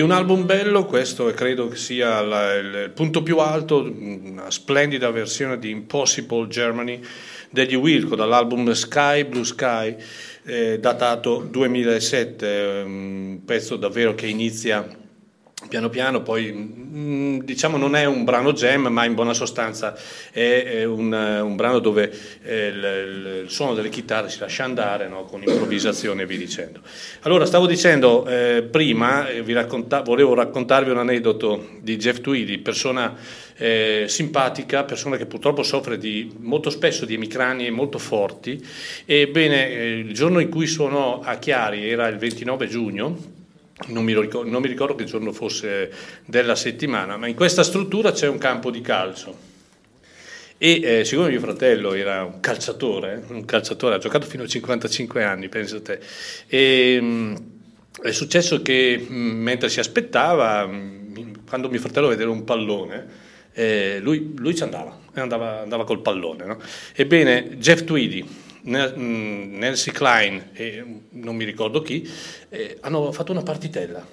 Un 0.07 0.13
album 0.13 0.45
bello, 0.45 0.85
questo 0.85 1.25
credo 1.33 1.67
che 1.67 1.75
sia 1.75 2.21
la- 2.21 2.53
il 2.53 2.91
punto 2.95 3.21
più 3.23 3.39
alto, 3.39 3.81
una 3.81 4.49
splendida 4.49 5.11
versione 5.11 5.59
di 5.59 5.69
Impossible 5.69 6.47
Germany 6.47 7.01
degli 7.49 7.75
Wilco 7.75 8.15
dall'album 8.15 8.71
Sky 8.71 9.25
Blue 9.25 9.43
Sky, 9.43 9.97
eh, 10.45 10.79
datato 10.79 11.45
2007, 11.49 12.83
un 12.85 13.39
pezzo 13.43 13.75
davvero 13.75 14.15
che 14.15 14.27
inizia 14.27 14.87
piano 15.67 15.89
piano, 15.89 16.21
poi 16.21 16.76
diciamo 17.57 17.77
non 17.77 17.95
è 17.95 18.05
un 18.05 18.23
brano 18.23 18.53
jam, 18.53 18.85
ma 18.85 19.03
in 19.03 19.15
buona 19.15 19.33
sostanza 19.33 19.97
è, 20.31 20.83
un, 20.83 21.11
un 21.11 21.55
brano 21.55 21.79
dove 21.79 22.13
eh, 22.43 22.67
il, 22.67 22.75
il- 22.75 23.49
suono 23.49 23.73
delle 23.73 23.89
chitarre 23.89 24.29
si 24.29 24.37
lascia 24.39 24.63
andare 24.63 25.07
no? 25.07 25.23
con 25.23 25.41
improvvisazione 25.41 26.21
e 26.21 26.25
via 26.27 26.37
dicendo. 26.37 26.81
Allora, 27.21 27.47
stavo 27.47 27.65
dicendo 27.65 28.27
eh, 28.27 28.61
prima, 28.61 29.27
eh, 29.27 29.43
racconta- 29.53 30.01
volevo 30.01 30.35
raccontarvi 30.35 30.91
un 30.91 30.99
aneddoto 30.99 31.69
di 31.81 31.97
Jeff 31.97 32.21
Tweedy, 32.21 32.59
persona 32.59 33.15
eh, 33.55 34.05
simpatica, 34.07 34.83
persona 34.83 35.17
che 35.17 35.25
purtroppo 35.25 35.63
soffre 35.63 35.97
di, 35.97 36.31
molto 36.41 36.69
spesso 36.69 37.05
di 37.05 37.15
emicranie 37.15 37.71
molto 37.71 37.97
forti. 37.97 38.63
Ebbene, 39.03 39.69
eh, 39.71 39.97
il 39.97 40.13
giorno 40.13 40.37
in 40.37 40.49
cui 40.49 40.67
suonò 40.67 41.21
a 41.21 41.37
Chiari 41.37 41.89
era 41.89 42.07
il 42.07 42.17
29 42.17 42.67
giugno, 42.67 43.36
non 43.87 44.03
mi, 44.03 44.19
ricordo, 44.19 44.49
non 44.49 44.61
mi 44.61 44.67
ricordo 44.67 44.95
che 44.95 45.03
giorno 45.03 45.31
fosse 45.31 45.91
della 46.25 46.55
settimana, 46.55 47.15
ma 47.17 47.27
in 47.27 47.35
questa 47.35 47.63
struttura 47.63 48.11
c'è 48.11 48.27
un 48.27 48.37
campo 48.37 48.71
di 48.71 48.81
calcio. 48.81 49.55
E 50.57 50.81
eh, 50.81 51.05
siccome 51.05 51.29
mio 51.29 51.39
fratello 51.39 51.93
era 51.93 52.23
un 52.23 52.39
calciatore, 52.39 53.23
un 53.27 53.45
calciatore, 53.45 53.95
ha 53.95 53.99
giocato 53.99 54.25
fino 54.25 54.43
a 54.43 54.47
55 54.47 55.23
anni, 55.23 55.49
pensa 55.49 55.79
te, 55.79 55.99
e, 56.47 56.99
mh, 56.99 57.35
è 58.01 58.11
successo 58.11 58.63
che 58.63 58.97
mh, 58.97 59.13
mentre 59.13 59.69
si 59.69 59.79
aspettava, 59.79 60.65
mh, 60.65 61.43
quando 61.47 61.69
mio 61.69 61.79
fratello 61.79 62.07
vedeva 62.07 62.31
un 62.31 62.43
pallone, 62.43 63.25
eh, 63.53 63.99
lui, 64.01 64.33
lui 64.35 64.55
ci 64.55 64.63
andava, 64.63 64.99
andava, 65.13 65.61
andava 65.61 65.83
col 65.83 66.01
pallone. 66.01 66.45
no? 66.45 66.59
Ebbene, 66.95 67.57
Jeff 67.57 67.83
Tweedy, 67.83 68.25
Nancy 68.67 69.91
Klein 69.91 70.49
e 70.53 70.83
non 71.11 71.35
mi 71.35 71.45
ricordo 71.45 71.81
chi, 71.81 72.09
eh, 72.49 72.77
hanno 72.81 73.11
fatto 73.11 73.31
una 73.31 73.43
partitella. 73.43 74.05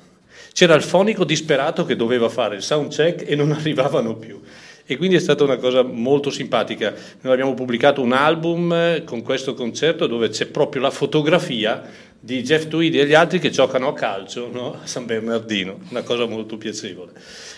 C'era 0.53 0.75
il 0.75 0.83
fonico 0.83 1.25
disperato 1.25 1.85
che 1.85 1.97
doveva 1.97 2.29
fare 2.29 2.57
il 2.57 2.63
sound 2.63 2.93
check 2.93 3.29
e 3.29 3.35
non 3.35 3.51
arrivavano 3.53 4.15
più. 4.15 4.41
E 4.87 4.97
quindi 4.99 5.17
è 5.17 5.19
stata 5.19 5.43
una 5.45 5.57
cosa 5.57 5.83
molto 5.83 6.31
simpatica. 6.31 6.93
Noi 7.23 7.33
abbiamo 7.33 7.55
pubblicato 7.55 8.03
un 8.03 8.13
album 8.13 8.73
eh, 8.73 9.03
con 9.05 9.23
questo 9.23 9.55
concerto 9.55 10.07
dove 10.07 10.29
c'è 10.29 10.47
proprio 10.47 10.83
la 10.83 10.91
fotografia 10.91 11.83
di 12.21 12.43
Jeff 12.43 12.69
Tweedy 12.69 12.99
e 12.99 13.07
gli 13.07 13.15
altri 13.15 13.39
che 13.39 13.51
giocano 13.51 13.89
a 13.89 13.95
calcio 13.95 14.49
no? 14.53 14.75
a 14.83 14.87
San 14.87 15.07
Bernardino, 15.07 15.81
una 15.91 16.03
cosa 16.03 16.27
molto 16.27 16.57
piacevole. 16.57 17.13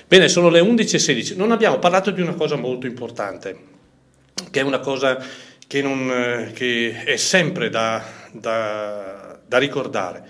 Bene, 0.07 0.29
sono 0.29 0.49
le 0.49 0.61
11.16. 0.61 1.37
Non 1.37 1.51
abbiamo 1.51 1.79
parlato 1.79 2.11
di 2.11 2.21
una 2.21 2.35
cosa 2.35 2.57
molto 2.57 2.87
importante, 2.87 3.59
che 4.51 4.61
è 4.61 4.63
una 4.63 4.79
cosa 4.79 5.19
che, 5.67 5.83
non, 5.83 6.11
eh, 6.11 6.53
che 6.53 7.05
è 7.05 7.17
sempre 7.17 7.69
da, 7.69 8.05
da- 8.33 9.39
da 9.47 9.59
ricordare. 9.59 10.25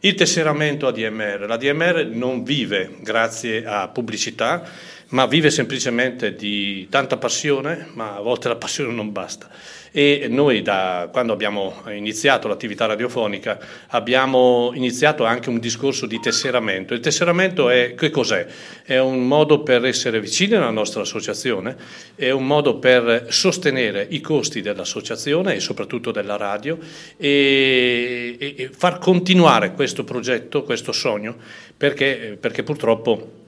Il 0.00 0.14
tesseramento 0.14 0.86
ADMR. 0.86 1.46
La 1.48 1.56
DMR 1.56 2.06
non 2.06 2.44
vive 2.44 2.96
grazie 3.00 3.64
a 3.64 3.88
pubblicità, 3.88 4.62
ma 5.08 5.26
vive 5.26 5.50
semplicemente 5.50 6.34
di 6.34 6.86
tanta 6.88 7.16
passione, 7.16 7.88
ma 7.94 8.14
a 8.14 8.20
volte 8.20 8.48
la 8.48 8.56
passione 8.56 8.92
non 8.92 9.10
basta. 9.10 9.48
E 9.90 10.26
noi 10.28 10.62
da 10.62 11.08
quando 11.10 11.32
abbiamo 11.32 11.82
iniziato 11.88 12.48
l'attività 12.48 12.86
radiofonica 12.86 13.58
abbiamo 13.88 14.72
iniziato 14.74 15.24
anche 15.24 15.48
un 15.48 15.58
discorso 15.58 16.06
di 16.06 16.20
tesseramento. 16.20 16.94
Il 16.94 17.00
tesseramento 17.00 17.70
è 17.70 17.94
che 17.94 18.10
cos'è? 18.10 18.46
È 18.84 18.98
un 18.98 19.26
modo 19.26 19.62
per 19.62 19.84
essere 19.84 20.20
vicini 20.20 20.54
alla 20.54 20.70
nostra 20.70 21.02
associazione, 21.02 21.76
è 22.14 22.30
un 22.30 22.46
modo 22.46 22.78
per 22.78 23.26
sostenere 23.28 24.06
i 24.10 24.20
costi 24.20 24.60
dell'associazione 24.60 25.54
e 25.54 25.60
soprattutto 25.60 26.10
della 26.10 26.36
radio 26.36 26.78
e, 27.16 28.36
e- 28.38 28.54
e 28.56 28.70
far 28.76 28.98
continuare 28.98 29.72
questo 29.72 30.04
progetto, 30.04 30.62
questo 30.62 30.92
sogno, 30.92 31.36
perché, 31.76 32.36
perché 32.38 32.62
purtroppo 32.62 33.46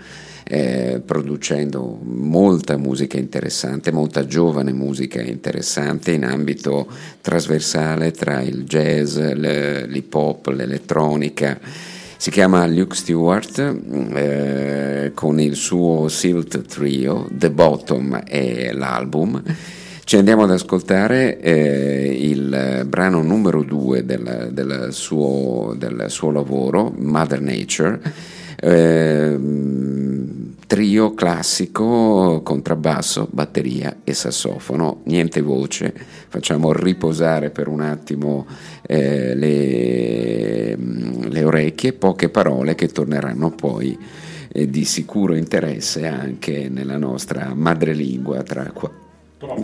eh, 0.50 1.02
producendo 1.06 2.00
molta 2.04 2.78
musica 2.78 3.18
interessante, 3.18 3.92
molta 3.92 4.26
giovane 4.26 4.72
musica 4.72 5.22
interessante 5.22 6.12
in 6.12 6.24
ambito 6.24 6.88
trasversale 7.22 8.12
tra 8.12 8.42
il 8.42 8.64
jazz, 8.64 9.18
l'hip 9.18 10.14
hop, 10.14 10.48
l'elettronica. 10.48 11.60
Si 12.20 12.32
chiama 12.32 12.66
Luke 12.66 12.96
Stewart 12.96 13.60
eh, 14.14 15.12
con 15.14 15.40
il 15.40 15.56
suo 15.56 16.08
Silt 16.08 16.62
Trio, 16.62 17.28
The 17.32 17.52
Bottom 17.52 18.24
è 18.24 18.72
l'album. 18.72 19.44
Ci 20.04 20.16
andiamo 20.16 20.44
ad 20.44 20.52
ascoltare 20.52 21.38
eh, 21.42 22.18
il 22.20 22.86
brano 22.88 23.22
numero 23.22 23.62
due 23.62 24.06
del, 24.06 24.50
del 24.54 24.88
suo, 24.92 25.76
del 25.78 26.06
suo 26.08 26.32
lavoro, 26.32 26.94
Mother 26.98 27.42
Nature, 27.42 28.00
ehm, 28.60 30.56
trio 30.68 31.14
classico, 31.14 32.42
contrabbasso, 32.44 33.28
batteria 33.32 34.00
e 34.04 34.14
sassofono, 34.14 35.02
niente 35.06 35.42
voce, 35.42 35.94
facciamo 36.28 36.74
riposare 36.74 37.52
per 37.52 37.70
un 37.70 37.82
attimo 37.82 38.46
eh, 38.86 39.34
le, 39.34 40.76
le 40.76 41.44
orecchie, 41.44 41.94
poche 41.94 42.30
parole 42.30 42.76
che 42.76 42.88
torneranno 42.88 43.52
poi 43.52 43.98
eh, 44.50 44.70
di 44.70 44.84
sicuro 44.84 45.36
interesse 45.36 46.06
anche 46.06 46.68
nella 46.70 46.98
nostra 46.98 47.54
madrelingua 47.54 48.44
tra, 48.44 48.74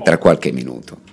tra 0.03 0.17
qualche 0.17 0.51
minuto. 0.51 1.12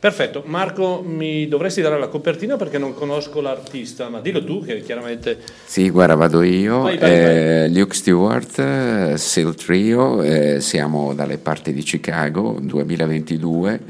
Perfetto, 0.00 0.42
Marco, 0.46 1.02
mi 1.06 1.46
dovresti 1.46 1.82
dare 1.82 1.98
la 1.98 2.08
copertina 2.08 2.56
perché 2.56 2.78
non 2.78 2.94
conosco 2.94 3.42
l'artista, 3.42 4.08
ma 4.08 4.20
dillo 4.20 4.42
tu 4.42 4.64
che 4.64 4.80
chiaramente... 4.80 5.38
Sì, 5.66 5.90
guarda, 5.90 6.14
vado 6.14 6.40
io. 6.40 6.80
Vai, 6.80 6.96
vai, 6.96 7.10
Eh, 7.10 7.68
Luke 7.68 7.94
Stewart, 7.94 8.58
eh, 8.58 9.18
Seal 9.18 9.54
Trio, 9.54 10.22
eh, 10.22 10.60
siamo 10.62 11.12
dalle 11.12 11.36
parti 11.36 11.74
di 11.74 11.82
Chicago, 11.82 12.56
2022, 12.62 13.80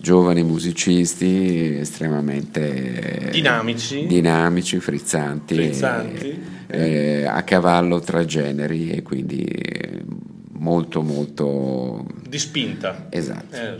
giovani 0.00 0.42
musicisti 0.42 1.76
estremamente 1.80 3.28
Dinamici. 3.30 4.06
dinamici, 4.06 4.78
frizzanti, 4.80 5.54
Frizzanti. 5.54 6.42
eh, 6.68 7.24
a 7.26 7.42
cavallo 7.42 8.00
tra 8.00 8.24
generi 8.24 8.90
e 8.90 9.02
quindi 9.02 9.42
eh, 9.44 10.00
molto 10.52 11.02
molto 11.02 12.06
Di 12.26 12.38
spinta. 12.38 13.08
esatto. 13.10 13.54
Eh. 13.54 13.76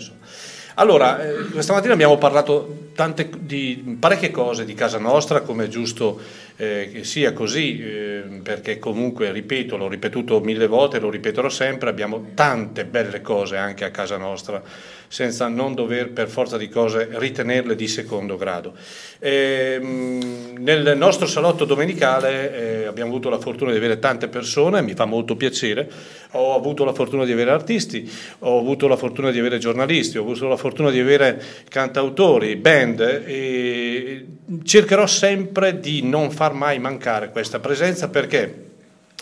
Allora, 0.78 1.20
eh, 1.20 1.50
questa 1.50 1.72
mattina 1.72 1.92
abbiamo 1.92 2.16
parlato 2.18 2.87
tante, 2.98 3.30
di 3.38 3.96
parecchie 3.96 4.32
cose 4.32 4.64
di 4.64 4.74
casa 4.74 4.98
nostra, 4.98 5.42
come 5.42 5.66
è 5.66 5.68
giusto 5.68 6.18
eh, 6.56 6.90
che 6.92 7.04
sia 7.04 7.32
così, 7.32 7.80
eh, 7.80 8.22
perché 8.42 8.80
comunque, 8.80 9.30
ripeto, 9.30 9.76
l'ho 9.76 9.86
ripetuto 9.86 10.40
mille 10.40 10.66
volte, 10.66 10.98
lo 10.98 11.08
ripeterò 11.08 11.48
sempre, 11.48 11.90
abbiamo 11.90 12.30
tante 12.34 12.84
belle 12.84 13.22
cose 13.22 13.56
anche 13.56 13.84
a 13.84 13.90
casa 13.90 14.16
nostra, 14.16 14.60
senza 15.06 15.46
non 15.46 15.74
dover 15.74 16.10
per 16.10 16.28
forza 16.28 16.56
di 16.56 16.68
cose 16.68 17.08
ritenerle 17.12 17.76
di 17.76 17.86
secondo 17.86 18.36
grado. 18.36 18.74
Ehm, 19.20 20.56
nel 20.58 20.96
nostro 20.96 21.28
salotto 21.28 21.64
domenicale 21.64 22.82
eh, 22.82 22.86
abbiamo 22.86 23.10
avuto 23.10 23.28
la 23.28 23.38
fortuna 23.38 23.70
di 23.70 23.76
avere 23.76 24.00
tante 24.00 24.26
persone, 24.26 24.82
mi 24.82 24.94
fa 24.94 25.04
molto 25.04 25.36
piacere, 25.36 25.88
ho 26.32 26.56
avuto 26.56 26.84
la 26.84 26.92
fortuna 26.92 27.24
di 27.24 27.30
avere 27.30 27.52
artisti, 27.52 28.10
ho 28.40 28.58
avuto 28.58 28.88
la 28.88 28.96
fortuna 28.96 29.30
di 29.30 29.38
avere 29.38 29.58
giornalisti, 29.58 30.18
ho 30.18 30.22
avuto 30.22 30.48
la 30.48 30.56
fortuna 30.56 30.90
di 30.90 30.98
avere 30.98 31.40
cantautori, 31.68 32.56
band 32.56 32.87
e 32.96 34.26
cercherò 34.62 35.06
sempre 35.06 35.80
di 35.80 36.02
non 36.02 36.30
far 36.30 36.52
mai 36.52 36.78
mancare 36.78 37.30
questa 37.30 37.58
presenza 37.58 38.08
perché 38.08 38.66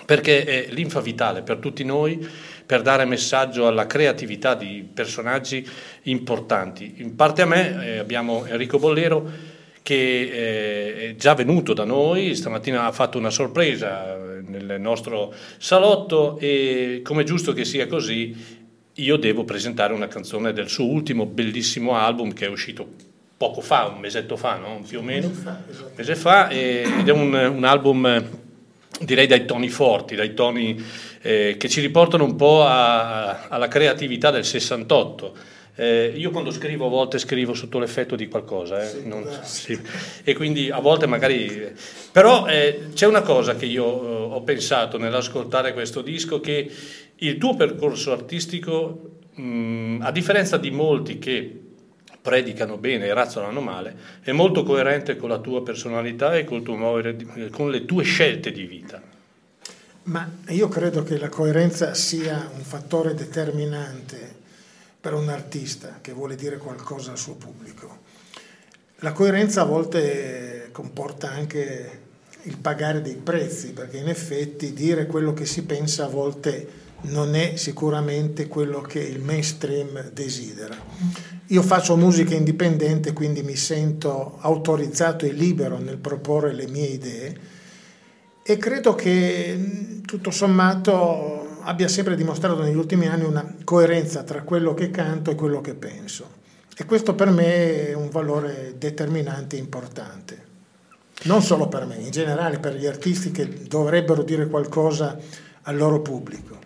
perché 0.05 0.45
è 0.45 0.67
linfa 0.71 1.01
vitale 1.01 1.43
per 1.43 1.57
tutti 1.57 1.85
noi 1.85 2.27
per 2.65 2.83
dare 2.83 3.05
messaggio 3.05 3.67
alla 3.67 3.87
creatività 3.87 4.55
di 4.55 4.89
personaggi 4.93 5.67
importanti. 6.03 6.95
In 6.97 7.15
parte 7.15 7.43
a 7.43 7.47
me 7.47 7.85
eh, 7.85 7.99
abbiamo 7.99 8.45
Enrico 8.47 8.79
Bollero 8.79 9.55
che 9.83 9.95
eh, 9.95 11.11
è 11.11 11.15
già 11.15 11.35
venuto 11.35 11.73
da 11.73 11.85
noi, 11.85 12.35
stamattina 12.35 12.87
ha 12.87 12.93
fatto 12.93 13.19
una 13.19 13.31
sorpresa 13.31 14.17
eh, 14.17 14.43
nel 14.43 14.81
nostro 14.81 15.33
salotto 15.59 16.39
e 16.39 17.01
come 17.05 17.23
giusto 17.23 17.53
che 17.53 17.65
sia 17.65 17.87
così 17.87 18.65
io 18.99 19.17
devo 19.17 19.45
presentare 19.45 19.93
una 19.93 20.09
canzone 20.09 20.53
del 20.53 20.69
suo 20.69 20.87
ultimo 20.87 21.27
bellissimo 21.27 21.97
album 21.97 22.33
che 22.33 22.47
è 22.47 22.49
uscito 22.49 23.15
poco 23.37 23.61
fa, 23.61 23.87
un 23.87 24.01
mesetto 24.01 24.37
fa, 24.37 24.57
no? 24.57 24.83
più 24.87 25.01
o 25.01 25.03
meno, 25.03 25.27
un 25.29 25.57
mese 25.95 26.15
fa, 26.15 26.49
e- 26.49 26.85
ed 27.01 27.09
è 27.09 27.13
un, 27.13 27.35
un 27.35 27.65
album 27.65 28.07
eh, 28.07 28.25
direi 29.01 29.27
dai 29.27 29.45
toni 29.45 29.69
forti, 29.69 30.15
dai 30.15 30.33
toni 30.33 30.83
eh, 31.23 31.57
che 31.59 31.69
ci 31.69 31.81
riportano 31.81 32.25
un 32.25 32.35
po' 32.37 32.65
a- 32.65 33.47
alla 33.49 33.69
creatività 33.69 34.31
del 34.31 34.45
68. 34.45 35.55
Eh, 35.79 36.15
io 36.17 36.31
quando 36.31 36.51
scrivo 36.51 36.87
a 36.87 36.89
volte 36.89 37.19
scrivo 37.19 37.53
sotto 37.53 37.79
l'effetto 37.79 38.17
di 38.17 38.29
qualcosa, 38.29 38.81
eh, 38.83 39.03
non- 39.05 39.29
sì. 39.43 39.79
e 40.25 40.35
quindi 40.35 40.71
a 40.71 40.79
volte 40.81 41.07
magari... 41.07 41.71
Però 42.11 42.47
eh, 42.47 42.89
c'è 42.95 43.07
una 43.07 43.21
cosa 43.21 43.57
che 43.57 43.67
io 43.67 43.85
eh, 43.85 44.35
ho 44.35 44.41
pensato 44.43 44.97
nell'ascoltare 44.97 45.75
questo 45.75 46.01
disco, 46.01 46.41
che 46.41 46.71
il 47.17 47.37
tuo 47.37 47.55
percorso 47.55 48.13
artistico, 48.13 49.19
mh, 49.35 49.99
a 50.01 50.11
differenza 50.13 50.57
di 50.57 50.71
molti 50.71 51.19
che 51.19 51.61
predicano 52.27 52.77
bene 52.77 53.07
e 53.07 53.15
razzolano 53.15 53.61
male, 53.61 53.95
è 54.21 54.33
molto 54.33 54.65
coerente 54.65 55.15
con 55.15 55.29
la 55.29 55.39
tua 55.39 55.63
personalità 55.63 56.35
e 56.35 56.45
di- 56.45 57.51
con 57.51 57.71
le 57.71 57.85
tue 57.85 58.03
scelte 58.03 58.51
di 58.51 58.65
vita. 58.65 59.01
Ma 60.05 60.29
io 60.49 60.67
credo 60.67 61.05
che 61.05 61.19
la 61.19 61.29
coerenza 61.29 61.95
sia 61.95 62.51
un 62.53 62.63
fattore 62.63 63.15
determinante 63.15 64.35
per 65.01 65.15
un 65.15 65.29
artista 65.29 65.99
che 66.01 66.13
vuole 66.13 66.35
dire 66.35 66.57
qualcosa 66.57 67.13
al 67.13 67.19
suo 67.19 67.35
pubblico. 67.35 67.99
La 69.01 69.13
coerenza 69.13 69.61
a 69.61 69.65
volte 69.65 70.71
comporta 70.73 71.31
anche 71.31 72.01
il 72.43 72.57
pagare 72.57 73.03
dei 73.03 73.15
prezzi, 73.15 73.73
perché 73.73 73.99
in 73.99 74.09
effetti 74.09 74.73
dire 74.73 75.07
quello 75.07 75.33
che 75.33 75.47
si 75.47 75.63
pensa 75.63 76.07
a 76.07 76.09
volte 76.09 76.86
non 77.03 77.35
è 77.35 77.57
sicuramente 77.57 78.49
quello 78.49 78.81
che 78.81 79.01
il 79.01 79.21
mainstream 79.21 80.11
desidera. 80.11 80.77
Io 81.47 81.63
faccio 81.63 81.97
musica 81.97 82.35
indipendente, 82.35 83.13
quindi 83.13 83.43
mi 83.43 83.57
sento 83.57 84.39
autorizzato 84.41 85.25
e 85.25 85.33
libero 85.33 85.79
nel 85.79 85.99
proporre 85.99 86.53
le 86.53 86.67
mie 86.67 86.87
idee 86.87 87.41
e 88.43 88.57
credo 88.59 88.95
che 88.95 89.57
mh, 89.57 90.01
tutto 90.03 90.31
sommato 90.31 91.59
abbia 91.63 91.89
sempre 91.89 92.15
dimostrato 92.15 92.63
negli 92.63 92.77
ultimi 92.77 93.09
anni 93.09 93.25
una 93.25 93.57
coerenza 93.65 94.23
tra 94.23 94.43
quello 94.43 94.73
che 94.73 94.91
canto 94.91 95.33
e 95.33 95.35
quello 95.35 95.61
che 95.61 95.75
penso. 95.75 96.45
E 96.77 96.85
questo 96.85 97.15
per 97.15 97.31
me 97.31 97.89
è 97.89 97.93
un 97.95 98.09
valore 98.09 98.75
determinante 98.79 99.57
e 99.57 99.59
importante. 99.59 100.45
Non 101.23 101.43
solo 101.43 101.67
per 101.67 101.87
me, 101.87 101.97
in 101.97 102.11
generale 102.11 102.61
per 102.61 102.77
gli 102.77 102.87
artisti 102.87 103.33
che 103.33 103.49
dovrebbero 103.67 104.23
dire 104.23 104.47
qualcosa 104.47 105.19
al 105.63 105.77
loro 105.77 106.01
pubblico. 106.01 106.59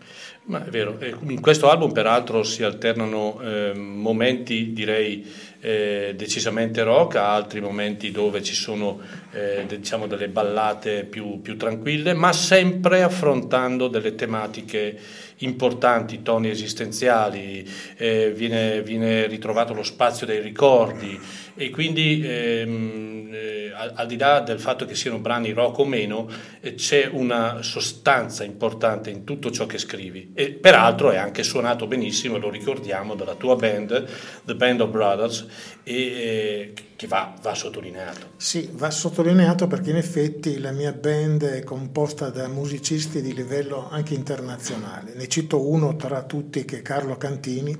Ma 0.42 0.64
è 0.64 0.70
vero, 0.70 0.98
e 0.98 1.14
in 1.28 1.40
questo 1.40 1.70
album 1.70 1.92
peraltro 1.92 2.42
si 2.42 2.64
alternano 2.64 3.40
eh, 3.40 3.72
momenti 3.74 4.72
direi 4.72 5.24
eh, 5.60 6.14
decisamente 6.16 6.82
rock 6.82 7.16
a 7.16 7.34
altri 7.34 7.60
momenti 7.60 8.10
dove 8.10 8.42
ci 8.42 8.54
sono 8.54 8.98
eh, 9.32 9.64
diciamo 9.68 10.06
delle 10.06 10.28
ballate 10.28 11.04
più, 11.04 11.40
più 11.40 11.56
tranquille, 11.56 12.14
ma 12.14 12.32
sempre 12.32 13.02
affrontando 13.02 13.88
delle 13.88 14.14
tematiche 14.14 14.98
importanti, 15.38 16.22
toni 16.22 16.48
esistenziali, 16.48 17.68
eh, 17.96 18.32
viene, 18.34 18.82
viene 18.82 19.26
ritrovato 19.26 19.74
lo 19.74 19.82
spazio 19.82 20.26
dei 20.26 20.40
ricordi 20.40 21.18
e 21.60 21.68
quindi 21.68 22.22
ehm, 22.24 23.28
eh, 23.30 23.70
al, 23.94 24.06
di 24.06 24.16
là 24.16 24.40
del 24.40 24.58
fatto 24.58 24.86
che 24.86 24.94
siano 24.94 25.18
brani 25.18 25.52
rock 25.52 25.80
o 25.80 25.84
meno, 25.84 26.26
eh, 26.60 26.74
c'è 26.74 27.06
una 27.12 27.60
sostanza 27.60 28.44
importante 28.44 29.10
in 29.10 29.24
tutto 29.24 29.50
ciò 29.50 29.66
che 29.66 29.76
scrivi 29.76 30.32
e 30.34 30.52
peraltro 30.52 31.10
è 31.10 31.18
anche 31.18 31.42
suonato 31.42 31.86
benissimo, 31.86 32.38
lo 32.38 32.48
ricordiamo, 32.48 33.14
dalla 33.14 33.34
tua 33.34 33.56
band, 33.56 34.06
The 34.42 34.54
Band 34.54 34.80
of 34.80 34.88
Brothers, 34.88 35.46
e, 35.82 35.94
eh, 35.94 36.72
che 36.96 37.06
va, 37.06 37.34
va 37.42 37.54
sottolineato. 37.54 38.30
Sì, 38.38 38.70
va 38.72 38.90
sottolineato 38.90 39.66
perché 39.66 39.90
in 39.90 39.96
effetti 39.96 40.58
la 40.60 40.72
mia 40.72 40.92
band 40.92 41.44
è 41.44 41.62
composta 41.62 42.30
da 42.30 42.48
musicisti 42.48 43.20
di 43.20 43.34
livello 43.34 43.86
anche 43.90 44.14
internazionale. 44.14 45.12
Ne 45.14 45.28
cito 45.28 45.68
uno 45.68 45.94
tra 45.96 46.22
tutti 46.22 46.64
che 46.64 46.78
è 46.78 46.82
Carlo 46.82 47.18
Cantini, 47.18 47.78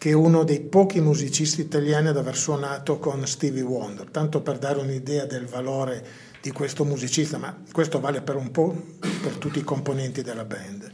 che 0.00 0.08
è 0.08 0.14
uno 0.14 0.44
dei 0.44 0.60
pochi 0.60 0.98
musicisti 0.98 1.60
italiani 1.60 2.08
ad 2.08 2.16
aver 2.16 2.34
suonato 2.34 2.98
con 2.98 3.26
Stevie 3.26 3.60
Wonder, 3.60 4.08
tanto 4.08 4.40
per 4.40 4.56
dare 4.56 4.78
un'idea 4.78 5.26
del 5.26 5.44
valore 5.44 6.02
di 6.40 6.52
questo 6.52 6.86
musicista, 6.86 7.36
ma 7.36 7.54
questo 7.70 8.00
vale 8.00 8.22
per 8.22 8.36
un 8.36 8.50
po' 8.50 8.74
per 8.98 9.34
tutti 9.34 9.58
i 9.58 9.62
componenti 9.62 10.22
della 10.22 10.46
band, 10.46 10.90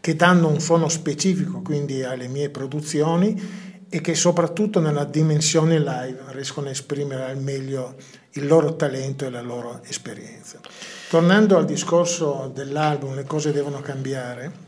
che 0.00 0.16
danno 0.16 0.48
un 0.48 0.58
suono 0.58 0.88
specifico 0.88 1.60
quindi 1.60 2.02
alle 2.02 2.28
mie 2.28 2.48
produzioni 2.48 3.84
e 3.90 4.00
che 4.00 4.14
soprattutto 4.14 4.80
nella 4.80 5.04
dimensione 5.04 5.78
live 5.78 6.20
riescono 6.28 6.68
a 6.68 6.70
esprimere 6.70 7.24
al 7.24 7.38
meglio 7.38 7.94
il 8.30 8.46
loro 8.46 8.74
talento 8.74 9.26
e 9.26 9.30
la 9.30 9.42
loro 9.42 9.82
esperienza. 9.84 10.60
Tornando 11.10 11.58
al 11.58 11.66
discorso 11.66 12.50
dell'album 12.54 13.16
Le 13.16 13.24
cose 13.24 13.52
devono 13.52 13.82
cambiare, 13.82 14.64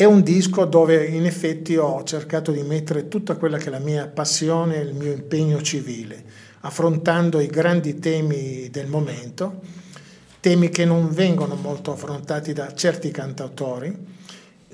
è 0.00 0.06
un 0.06 0.22
disco 0.22 0.64
dove 0.64 1.04
in 1.04 1.26
effetti 1.26 1.76
ho 1.76 2.02
cercato 2.04 2.52
di 2.52 2.62
mettere 2.62 3.06
tutta 3.08 3.36
quella 3.36 3.58
che 3.58 3.66
è 3.66 3.68
la 3.70 3.80
mia 3.80 4.06
passione 4.06 4.76
e 4.76 4.80
il 4.80 4.94
mio 4.94 5.12
impegno 5.12 5.60
civile, 5.60 6.24
affrontando 6.60 7.38
i 7.38 7.48
grandi 7.48 7.98
temi 7.98 8.70
del 8.70 8.86
momento, 8.86 9.60
temi 10.40 10.70
che 10.70 10.86
non 10.86 11.10
vengono 11.10 11.54
molto 11.54 11.92
affrontati 11.92 12.54
da 12.54 12.72
certi 12.72 13.10
cantautori, 13.10 14.18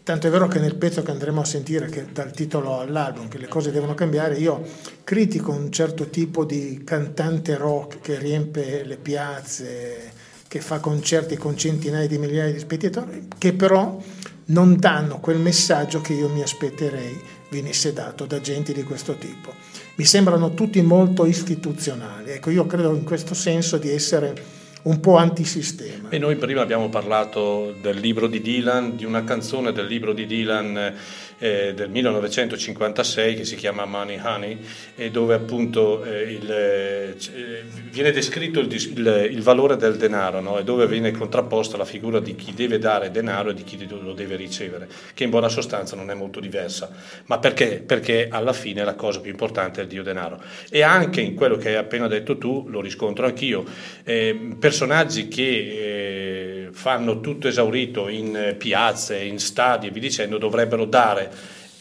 Tanto 0.04 0.28
è 0.28 0.30
vero 0.30 0.46
che 0.46 0.60
nel 0.60 0.76
pezzo 0.76 1.02
che 1.02 1.10
andremo 1.10 1.40
a 1.40 1.44
sentire, 1.44 1.88
che 1.88 2.06
dal 2.12 2.30
titolo 2.30 2.78
all'album, 2.78 3.26
che 3.26 3.38
le 3.38 3.48
cose 3.48 3.72
devono 3.72 3.94
cambiare, 3.94 4.36
io 4.36 4.62
critico 5.02 5.50
un 5.50 5.72
certo 5.72 6.08
tipo 6.10 6.44
di 6.44 6.82
cantante 6.84 7.56
rock 7.56 8.00
che 8.00 8.16
riempie 8.16 8.84
le 8.84 8.98
piazze, 8.98 10.12
che 10.46 10.60
fa 10.60 10.78
concerti 10.78 11.36
con 11.36 11.56
centinaia 11.56 12.06
di 12.06 12.18
migliaia 12.18 12.52
di 12.52 12.60
spettatori, 12.60 13.26
che 13.36 13.52
però 13.52 14.00
non 14.46 14.76
danno 14.78 15.18
quel 15.18 15.38
messaggio 15.38 16.00
che 16.00 16.12
io 16.12 16.28
mi 16.28 16.42
aspetterei 16.42 17.20
venisse 17.48 17.92
dato 17.92 18.26
da 18.26 18.40
gente 18.40 18.72
di 18.72 18.82
questo 18.82 19.14
tipo. 19.14 19.54
Mi 19.96 20.04
sembrano 20.04 20.54
tutti 20.54 20.80
molto 20.82 21.24
istituzionali. 21.24 22.32
Ecco, 22.32 22.50
io 22.50 22.66
credo 22.66 22.94
in 22.94 23.04
questo 23.04 23.34
senso 23.34 23.78
di 23.78 23.90
essere 23.90 24.34
un 24.82 25.00
po' 25.00 25.16
antisistema. 25.16 26.10
E 26.10 26.18
noi 26.18 26.36
prima 26.36 26.60
abbiamo 26.60 26.88
parlato 26.88 27.74
del 27.80 27.98
libro 27.98 28.28
di 28.28 28.40
Dylan, 28.40 28.96
di 28.96 29.04
una 29.04 29.24
canzone 29.24 29.72
del 29.72 29.86
libro 29.86 30.12
di 30.12 30.26
Dylan 30.26 30.94
eh, 31.38 31.74
del 31.74 31.90
1956 31.90 33.34
che 33.34 33.44
si 33.44 33.56
chiama 33.56 33.84
Money 33.84 34.18
Honey 34.22 34.58
e 34.94 35.10
dove 35.10 35.34
appunto 35.34 36.04
eh, 36.04 36.22
il, 36.22 36.50
eh, 36.50 37.16
eh, 37.34 37.62
viene 37.90 38.10
descritto 38.10 38.60
il, 38.60 38.72
il- 38.72 39.28
il 39.32 39.42
valore 39.42 39.76
del 39.76 39.96
denaro 39.96 40.40
no? 40.40 40.58
e 40.58 40.64
dove 40.64 40.86
viene 40.86 41.10
contrapposta 41.12 41.76
la 41.76 41.84
figura 41.84 42.20
di 42.20 42.34
chi 42.34 42.54
deve 42.54 42.78
dare 42.78 43.10
denaro 43.10 43.50
e 43.50 43.54
di 43.54 43.64
chi 43.64 43.86
lo 43.88 44.12
deve 44.12 44.36
ricevere, 44.36 44.88
che 45.14 45.24
in 45.24 45.30
buona 45.30 45.48
sostanza 45.48 45.96
non 45.96 46.10
è 46.10 46.14
molto 46.14 46.40
diversa. 46.40 46.90
Ma 47.26 47.38
perché? 47.38 47.82
Perché 47.84 48.28
alla 48.30 48.52
fine 48.52 48.84
la 48.84 48.94
cosa 48.94 49.20
più 49.20 49.30
importante 49.30 49.80
è 49.80 49.82
il 49.84 49.88
dio 49.88 50.02
denaro. 50.02 50.40
E 50.70 50.82
anche 50.82 51.20
in 51.20 51.34
quello 51.34 51.56
che 51.56 51.68
hai 51.70 51.74
appena 51.76 52.08
detto 52.08 52.38
tu, 52.38 52.66
lo 52.68 52.80
riscontro 52.80 53.26
anch'io, 53.26 53.64
eh, 54.04 54.56
personaggi 54.58 55.28
che 55.28 55.42
eh, 55.42 56.68
fanno 56.72 57.20
tutto 57.20 57.48
esaurito 57.48 58.08
in 58.08 58.54
piazze, 58.58 59.18
in 59.18 59.38
stadi 59.38 59.86
e 59.86 59.90
vi 59.90 60.00
dicendo, 60.00 60.38
dovrebbero 60.38 60.84
dare, 60.84 61.25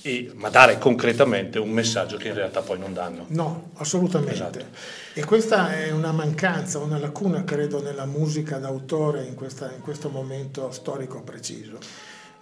e- 0.02 0.32
ma 0.36 0.50
dare 0.50 0.78
concretamente 0.78 1.58
un 1.58 1.70
messaggio 1.70 2.18
che 2.18 2.28
in 2.28 2.36
realtà 2.36 2.62
poi 2.62 2.78
non 2.78 2.94
danno. 2.94 3.26
No, 3.30 3.70
assolutamente. 3.78 4.34
Esatto. 4.34 4.60
E 5.14 5.24
questa 5.26 5.74
è 5.76 5.92
una 5.92 6.12
mancanza, 6.12 6.78
una 6.80 7.00
lacuna, 7.00 7.44
credo, 7.44 7.82
nella 7.82 8.06
musica 8.06 8.58
d'autore 8.58 9.24
in, 9.24 9.34
questa- 9.36 9.72
in 9.76 9.82
questo 9.82 10.10
momento 10.10 10.70
storico 10.72 11.22
preciso. 11.22 11.78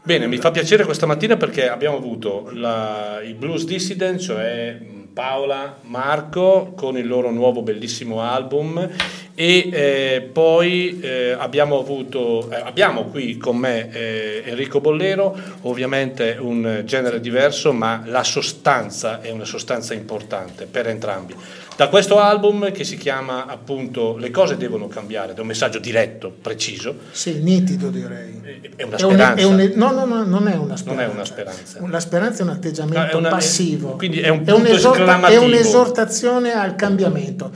Bene, 0.06 0.28
mi 0.28 0.38
fa 0.38 0.52
piacere 0.52 0.84
questa 0.84 1.06
mattina 1.06 1.38
perché 1.38 1.70
abbiamo 1.70 1.96
avuto 1.96 2.50
la- 2.52 3.22
i 3.24 3.34
Blues 3.34 3.64
Dissident, 3.64 4.20
cioè 4.20 4.78
Paola, 5.14 5.78
Marco 5.84 6.74
con 6.76 6.98
il 6.98 7.08
loro 7.08 7.32
nuovo 7.32 7.62
bellissimo 7.62 8.22
album 8.22 8.90
e 9.36 9.70
eh, 9.72 10.30
poi 10.32 11.00
eh, 11.02 11.32
abbiamo 11.38 11.80
avuto 11.80 12.50
eh, 12.52 12.56
abbiamo 12.64 13.06
qui 13.06 13.38
con 13.38 13.58
me 13.58 13.90
eh, 13.92 14.44
Enrico 14.46 14.80
Bollero, 14.80 15.36
ovviamente 15.62 16.38
un 16.40 16.84
genere 16.86 17.20
diverso, 17.20 17.74
ma 17.74 18.04
la 18.06 18.24
sostanza 18.24 19.22
è 19.22 19.32
una 19.32 19.46
sostanza 19.46 19.94
importante 19.94 20.66
per 20.70 20.88
entrambi. 20.88 21.36
Da 21.76 21.88
questo 21.88 22.20
album 22.20 22.72
che 22.72 22.84
si 22.84 22.98
chiama 22.98 23.48
appunto 23.48 24.16
Le 24.18 24.30
cose 24.30 24.58
devono 24.58 24.88
cambiare, 24.88 25.32
ed 25.32 25.38
è 25.38 25.42
un 25.42 25.48
messaggio 25.48 25.80
diretto, 25.80 26.32
preciso, 26.40 26.96
Sì, 27.10 27.42
nitido 27.42 27.90
direi. 27.90 28.40
è 28.76 28.84
una 28.84 28.96
È 28.98 29.02
un- 29.04 29.10
speranza. 29.10 29.42
è 29.42 29.46
un- 29.46 29.72
no, 29.74 29.92
no, 29.92 30.06
no, 30.06 30.24
non 30.24 30.48
è 30.48 30.56
una 30.56 30.78
speranza. 30.78 30.84
Non 30.86 31.00
è 31.00 31.08
una 31.08 31.26
speranza. 31.26 31.80
La 31.90 32.00
speranza 32.00 32.42
è 32.42 32.44
un 32.44 32.50
atteggiamento 32.52 33.00
No, 33.00 33.08
è 33.08 33.16
una- 33.16 33.30
passivo. 33.30 33.96
quindi 33.96 34.20
è 34.20 34.30
un 34.30 34.44
punto 34.44 34.58
un'esorta- 34.58 35.00
esclamativo. 35.00 35.42
è 35.42 35.44
un'esortazione 35.46 36.52
al 36.54 36.76
cambiamento, 36.76 37.50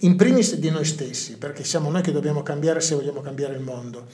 in 0.00 0.16
primis 0.16 0.56
di 0.56 0.70
noi 0.70 0.84
stessi, 0.84 1.38
perché 1.38 1.64
siamo 1.64 1.90
noi 1.90 2.02
che 2.02 2.12
dobbiamo 2.12 2.42
cambiare 2.42 2.80
se 2.80 2.94
vogliamo 2.94 3.20
cambiare 3.20 3.54
il 3.54 3.60
mondo. 3.60 4.06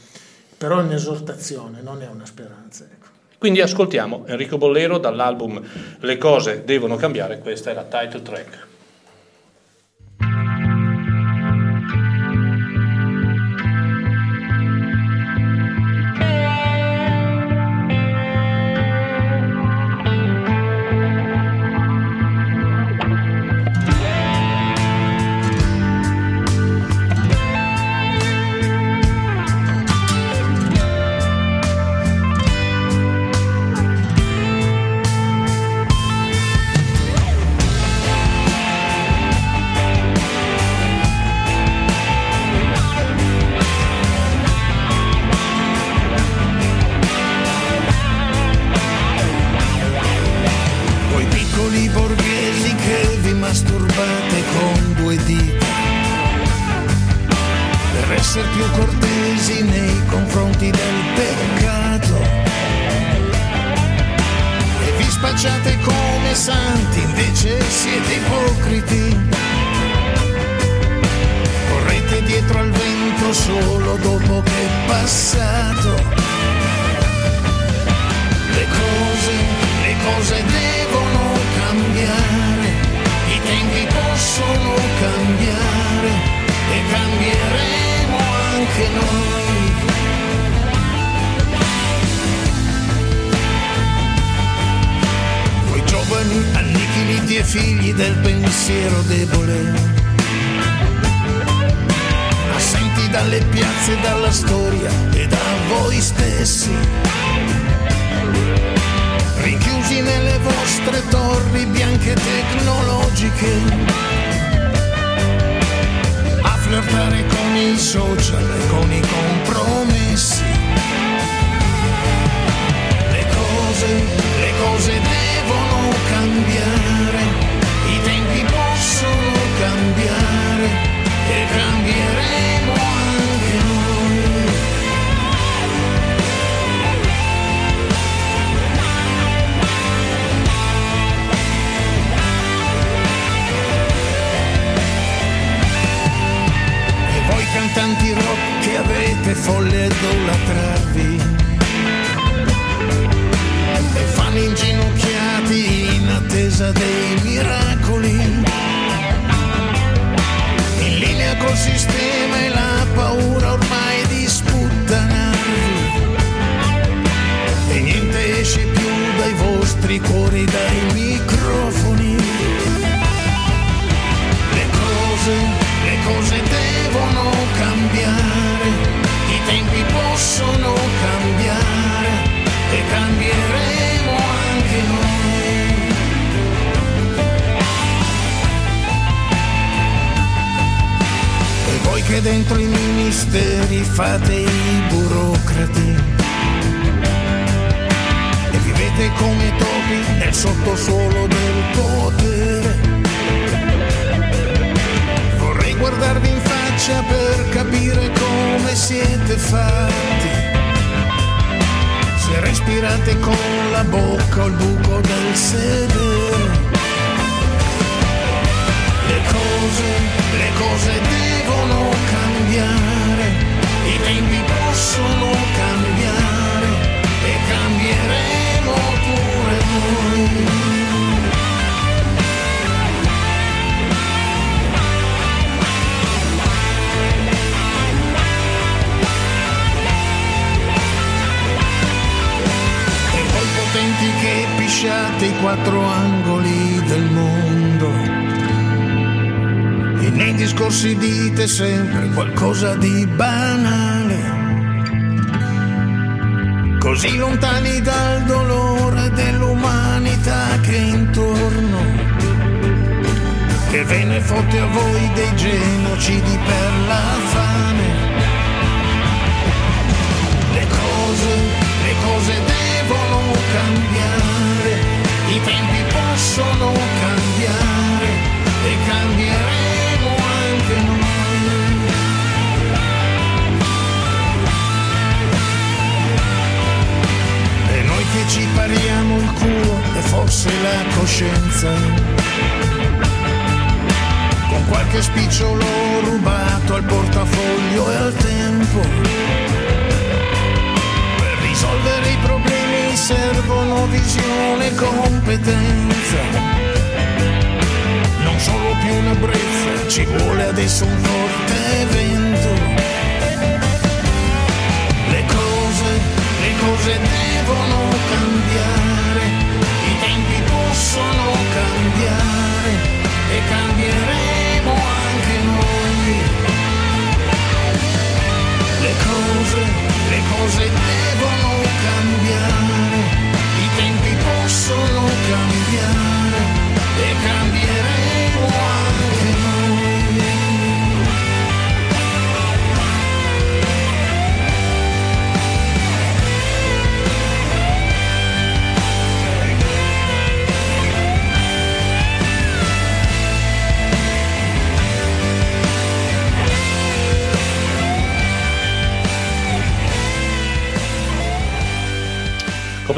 Però 0.57 0.79
è 0.79 0.83
un'esortazione, 0.83 1.81
non 1.81 2.03
è 2.03 2.09
una 2.09 2.27
speranza. 2.27 2.85
ecco. 2.85 3.07
Quindi 3.39 3.63
ascoltiamo 3.63 4.25
Enrico 4.27 4.59
Bollero 4.59 4.99
dall'album 4.99 5.63
Le 6.01 6.19
cose 6.19 6.63
devono 6.65 6.97
cambiare, 6.97 7.39
questa 7.39 7.71
è 7.71 7.75
la 7.75 7.85
title 7.85 8.23
track. 8.23 8.69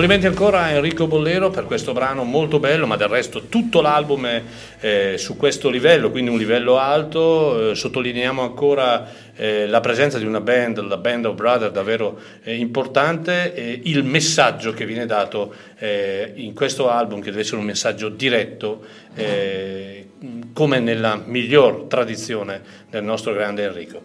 Complimenti 0.03 0.29
ancora 0.29 0.63
a 0.63 0.71
Enrico 0.71 1.07
Bollero 1.07 1.51
per 1.51 1.65
questo 1.65 1.93
brano 1.93 2.25
molto 2.25 2.59
bello, 2.59 2.89
ma 2.89 2.97
del 2.97 3.07
resto 3.07 3.43
tutto 3.43 3.81
l'album 3.81 4.27
è 4.27 4.43
eh, 4.81 5.17
su 5.17 5.37
questo 5.37 5.71
livello, 5.71 6.11
quindi 6.11 6.29
un 6.29 6.39
livello 6.39 6.77
alto. 6.77 7.71
Eh, 7.71 7.75
sottolineiamo 7.77 8.43
ancora 8.43 9.09
eh, 9.37 9.69
la 9.69 9.79
presenza 9.79 10.19
di 10.19 10.25
una 10.25 10.41
band, 10.41 10.81
la 10.89 10.97
Band 10.97 11.27
of 11.27 11.37
Brothers, 11.37 11.71
davvero 11.71 12.19
eh, 12.43 12.57
importante, 12.57 13.55
e 13.55 13.81
il 13.85 14.03
messaggio 14.03 14.73
che 14.73 14.87
viene 14.87 15.07
dato 15.07 15.55
eh, 15.79 16.33
in 16.35 16.53
questo 16.53 16.91
album, 16.91 17.21
che 17.21 17.31
deve 17.31 17.43
essere 17.43 17.59
un 17.59 17.67
messaggio 17.67 18.09
diretto, 18.09 18.85
eh, 19.15 20.09
come 20.53 20.81
nella 20.81 21.23
miglior 21.25 21.85
tradizione 21.85 22.61
del 22.91 23.05
nostro 23.05 23.33
grande 23.35 23.63
Enrico. 23.63 24.01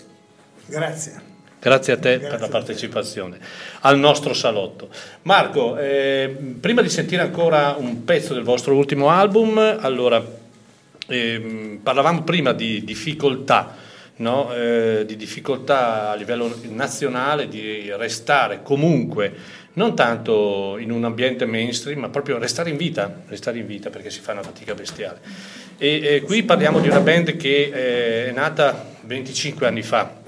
Grazie. 0.68 1.37
Grazie 1.60 1.94
a 1.94 1.98
te 1.98 2.20
per 2.20 2.40
la 2.40 2.50
partecipazione 2.50 3.40
al 3.82 3.98
nostro 3.98 4.34
salotto. 4.36 4.90
Marco, 5.24 5.76
eh, 5.76 6.36
prima 6.60 6.84
di 6.84 6.90
sentire 6.90 7.24
ancora 7.24 7.76
un 7.78 8.04
pezzo 8.04 8.36
del 8.36 8.44
vostro 8.44 8.76
ultimo 8.76 9.10
album, 9.10 9.58
allora 9.80 10.24
ehm, 11.08 11.80
parlavamo 11.82 12.22
prima 12.22 12.54
di 12.54 12.84
difficoltà, 12.84 13.76
no? 14.18 14.54
Eh, 14.54 15.04
di 15.08 15.16
difficoltà 15.16 16.12
a 16.12 16.16
livello 16.16 16.60
nazionale 16.70 17.48
di 17.48 17.92
restare 17.98 18.62
comunque 18.62 19.66
non 19.74 19.96
tanto 19.96 20.78
in 20.78 20.92
un 20.92 21.06
ambiente 21.06 21.46
mainstream, 21.46 22.02
ma 22.02 22.10
proprio 22.10 22.38
restare 22.38 22.70
in 22.70 22.78
vita, 22.78 23.22
restare 23.28 23.58
in 23.58 23.66
vita 23.66 23.90
perché 23.90 24.12
si 24.12 24.20
fa 24.20 24.34
una 24.34 24.44
fatica 24.44 24.76
bestiale. 24.76 25.20
E 25.80 26.02
eh, 26.04 26.22
qui 26.22 26.44
parliamo 26.44 26.80
di 26.80 26.88
una 26.88 27.00
band 27.00 27.36
che 27.36 27.72
eh, 27.74 28.30
è 28.30 28.32
nata 28.32 28.96
25 29.02 29.66
anni 29.66 29.82
fa 29.82 30.26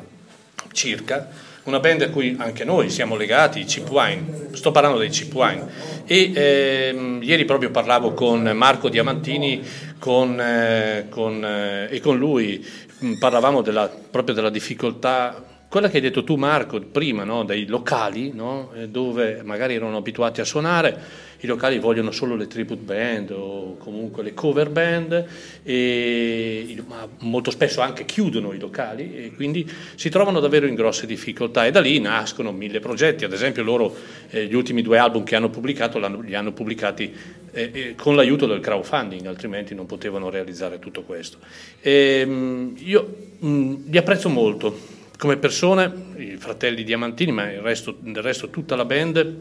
circa, 0.79 1.27
una 1.63 1.81
band 1.81 2.03
a 2.03 2.09
cui 2.09 2.37
anche 2.39 2.63
noi 2.63 2.89
siamo 2.89 3.17
legati, 3.17 3.59
i 3.59 3.65
Chip 3.65 3.89
Wine, 3.89 4.47
sto 4.53 4.71
parlando 4.71 4.97
dei 4.97 5.09
Chip 5.09 5.33
Wine, 5.33 5.67
e 6.05 6.31
ehm, 6.33 7.19
ieri 7.21 7.43
proprio 7.43 7.69
parlavo 7.69 8.13
con 8.13 8.43
Marco 8.55 8.87
Diamantini 8.87 9.61
con, 9.99 10.39
eh, 10.39 11.07
con, 11.09 11.43
eh, 11.43 11.89
e 11.91 11.99
con 11.99 12.17
lui. 12.17 12.65
Mh, 12.99 13.17
parlavamo 13.17 13.61
della, 13.61 13.89
proprio 13.89 14.33
della 14.33 14.49
difficoltà, 14.49 15.43
quella 15.69 15.87
che 15.87 15.97
hai 15.97 16.01
detto 16.01 16.23
tu 16.23 16.35
Marco 16.35 16.81
prima, 16.81 17.23
no? 17.23 17.43
dei 17.43 17.67
locali 17.67 18.31
no? 18.33 18.71
Eh, 18.75 18.89
dove 18.89 19.43
magari 19.43 19.75
erano 19.75 19.97
abituati 19.97 20.41
a 20.41 20.43
suonare, 20.43 21.27
i 21.41 21.47
locali 21.47 21.77
vogliono 21.77 22.09
solo 22.09 22.35
le 22.35 22.47
tribute 22.47 22.81
band 22.81 23.31
o 23.31 23.77
comunque 23.77 24.23
le 24.23 24.33
cover 24.33 24.69
band, 24.71 25.25
e, 25.61 26.83
ma 26.87 27.07
molto 27.19 27.51
spesso 27.51 27.81
anche 27.81 28.03
chiudono 28.05 28.51
i 28.51 28.59
locali 28.59 29.15
e 29.15 29.31
quindi 29.35 29.69
si 29.93 30.09
trovano 30.09 30.39
davvero 30.39 30.65
in 30.65 30.73
grosse 30.73 31.05
difficoltà 31.05 31.67
e 31.67 31.71
da 31.71 31.81
lì 31.81 31.99
nascono 31.99 32.51
mille 32.51 32.79
progetti, 32.79 33.23
ad 33.23 33.31
esempio 33.31 33.61
loro 33.61 33.95
eh, 34.31 34.47
gli 34.47 34.55
ultimi 34.55 34.81
due 34.81 34.97
album 34.97 35.23
che 35.23 35.35
hanno 35.35 35.49
pubblicato 35.49 35.99
li 36.23 36.33
hanno 36.33 36.51
pubblicati 36.51 37.13
eh, 37.51 37.69
eh, 37.71 37.95
con 37.95 38.15
l'aiuto 38.15 38.47
del 38.47 38.59
crowdfunding, 38.59 39.27
altrimenti 39.27 39.75
non 39.75 39.85
potevano 39.85 40.31
realizzare 40.31 40.79
tutto 40.79 41.03
questo. 41.03 41.37
Ehm, 41.81 42.73
io 42.79 43.15
mh, 43.37 43.75
li 43.85 43.97
apprezzo 43.97 44.29
molto 44.29 44.97
come 45.19 45.35
persone, 45.35 46.13
i 46.15 46.37
fratelli 46.37 46.85
Diamantini, 46.85 47.33
ma 47.33 47.59
resto, 47.59 47.93
del 47.99 48.23
resto 48.23 48.49
tutta 48.49 48.77
la 48.77 48.85
band, 48.85 49.35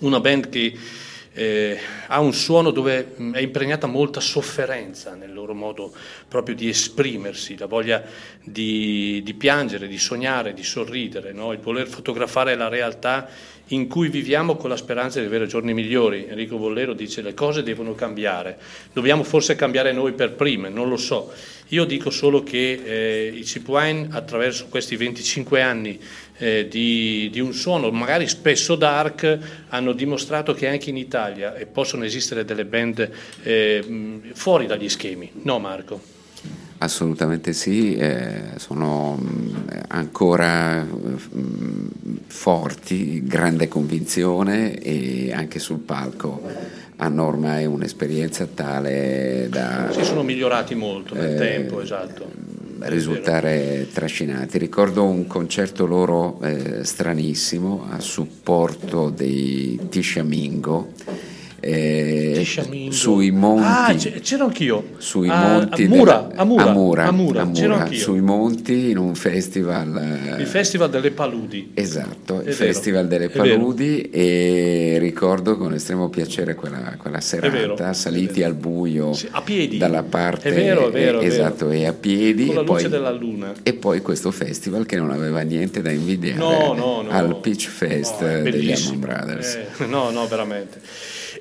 una 0.00 0.18
band 0.18 0.48
che 0.48 0.76
eh, 1.34 1.78
ha 2.08 2.18
un 2.18 2.34
suono 2.34 2.72
dove 2.72 3.14
è 3.30 3.38
impregnata 3.38 3.86
molta 3.86 4.18
sofferenza 4.18 5.14
nel 5.14 5.32
loro 5.32 5.54
modo 5.54 5.94
proprio 6.26 6.56
di 6.56 6.68
esprimersi, 6.68 7.56
la 7.56 7.66
voglia 7.66 8.02
di, 8.42 9.20
di 9.22 9.34
piangere, 9.34 9.86
di 9.86 9.96
sognare, 9.96 10.54
di 10.54 10.64
sorridere, 10.64 11.30
no? 11.32 11.52
il 11.52 11.60
voler 11.60 11.86
fotografare 11.86 12.56
la 12.56 12.66
realtà 12.66 13.28
in 13.72 13.88
cui 13.88 14.08
viviamo 14.08 14.56
con 14.56 14.70
la 14.70 14.76
speranza 14.76 15.20
di 15.20 15.26
avere 15.26 15.46
giorni 15.46 15.74
migliori. 15.74 16.26
Enrico 16.28 16.58
Bollero 16.58 16.92
dice 16.92 17.22
le 17.22 17.34
cose 17.34 17.62
devono 17.62 17.94
cambiare, 17.94 18.58
dobbiamo 18.92 19.22
forse 19.22 19.56
cambiare 19.56 19.92
noi 19.92 20.12
per 20.12 20.32
prime, 20.32 20.68
non 20.68 20.88
lo 20.88 20.96
so. 20.96 21.32
Io 21.68 21.84
dico 21.84 22.10
solo 22.10 22.42
che 22.42 22.80
eh, 22.84 23.32
i 23.34 23.42
Chip 23.42 23.66
Wine 23.66 24.08
attraverso 24.10 24.66
questi 24.68 24.94
25 24.96 25.62
anni 25.62 25.98
eh, 26.36 26.68
di, 26.68 27.30
di 27.32 27.40
un 27.40 27.54
suono 27.54 27.90
magari 27.90 28.28
spesso 28.28 28.74
dark 28.74 29.38
hanno 29.68 29.92
dimostrato 29.92 30.52
che 30.52 30.68
anche 30.68 30.90
in 30.90 30.98
Italia 30.98 31.54
possono 31.72 32.04
esistere 32.04 32.44
delle 32.44 32.66
band 32.66 33.10
eh, 33.42 34.20
fuori 34.34 34.66
dagli 34.66 34.88
schemi. 34.88 35.30
No 35.42 35.58
Marco? 35.58 36.21
Assolutamente 36.82 37.52
sì, 37.52 37.94
eh, 37.94 38.54
sono 38.56 39.14
mh, 39.14 39.84
ancora 39.86 40.82
mh, 40.82 41.88
forti, 42.26 43.22
grande 43.24 43.68
convinzione 43.68 44.76
e 44.80 45.32
anche 45.32 45.60
sul 45.60 45.78
palco 45.78 46.42
hanno 46.96 47.24
ormai 47.24 47.66
un'esperienza 47.66 48.46
tale 48.52 49.46
da 49.48 49.90
Si 49.92 50.02
sono 50.02 50.24
migliorati 50.24 50.74
molto 50.74 51.14
nel 51.14 51.34
Eh, 51.34 51.38
tempo, 51.38 51.80
esatto. 51.80 52.28
risultare 52.80 53.86
trascinati. 53.92 54.58
Ricordo 54.58 55.04
un 55.04 55.28
concerto 55.28 55.86
loro 55.86 56.40
eh, 56.42 56.84
stranissimo 56.84 57.86
a 57.92 58.00
supporto 58.00 59.08
dei 59.08 59.78
Tisciamingo 59.88 60.90
eh, 61.64 62.44
sui 62.90 63.30
monti 63.30 63.64
Ah, 63.64 63.94
c'ero 64.20 64.44
anch'io. 64.46 64.84
sui 64.98 65.28
A- 65.28 65.36
monti 65.58 65.84
a 65.84 65.88
Mura, 65.88 66.26
del- 66.28 66.38
a 66.38 66.44
Mura, 66.44 66.64
a 66.64 66.72
Mura, 66.72 67.10
Mura, 67.12 67.44
Mura, 67.44 67.88
sui 67.92 68.20
monti 68.20 68.90
in 68.90 68.98
un 68.98 69.14
festival 69.14 70.34
eh, 70.36 70.40
Il 70.40 70.46
Festival 70.48 70.90
delle 70.90 71.12
Paludi. 71.12 71.70
Esatto, 71.74 72.34
il 72.34 72.40
È 72.40 72.44
vero, 72.44 72.54
Festival 72.54 73.06
delle 73.06 73.26
è 73.26 73.28
vero. 73.28 73.56
Paludi 73.56 74.00
e 74.10 74.96
ricordo 74.98 75.56
con 75.56 75.72
estremo 75.72 76.08
piacere 76.08 76.54
quella, 76.56 76.96
quella 76.98 77.20
vero, 77.30 77.50
serata, 77.76 77.92
saliti 77.92 78.42
al 78.42 78.54
buio 78.54 79.12
a 79.30 79.40
piedi. 79.42 79.78
dalla 79.78 80.02
parte 80.02 80.48
È 80.48 80.52
vero, 80.52 80.88
è 80.88 80.90
vero, 80.90 81.20
è 81.20 81.26
esatto, 81.26 81.70
e 81.70 81.86
a 81.86 81.92
piedi 81.92 82.46
Con 82.46 82.56
la 82.56 82.60
e 82.62 82.64
poi, 82.64 82.74
luce 82.76 82.88
della 82.88 83.10
luna. 83.12 83.52
e 83.62 83.72
poi 83.74 84.00
questo 84.02 84.30
festival 84.32 84.84
che 84.84 84.96
non 84.96 85.10
aveva 85.12 85.40
niente 85.42 85.80
da 85.80 85.90
invidiare 85.92 86.38
No, 86.38 86.72
no, 86.74 87.02
no. 87.02 87.10
al 87.10 87.38
Pitch 87.40 87.68
Fest 87.68 88.20
è 88.24 88.42
degli. 88.42 88.70
Allman 88.72 88.98
Brothers. 89.00 89.54
Eh, 89.78 89.86
no, 89.86 90.10
no, 90.10 90.26
veramente. 90.26 90.80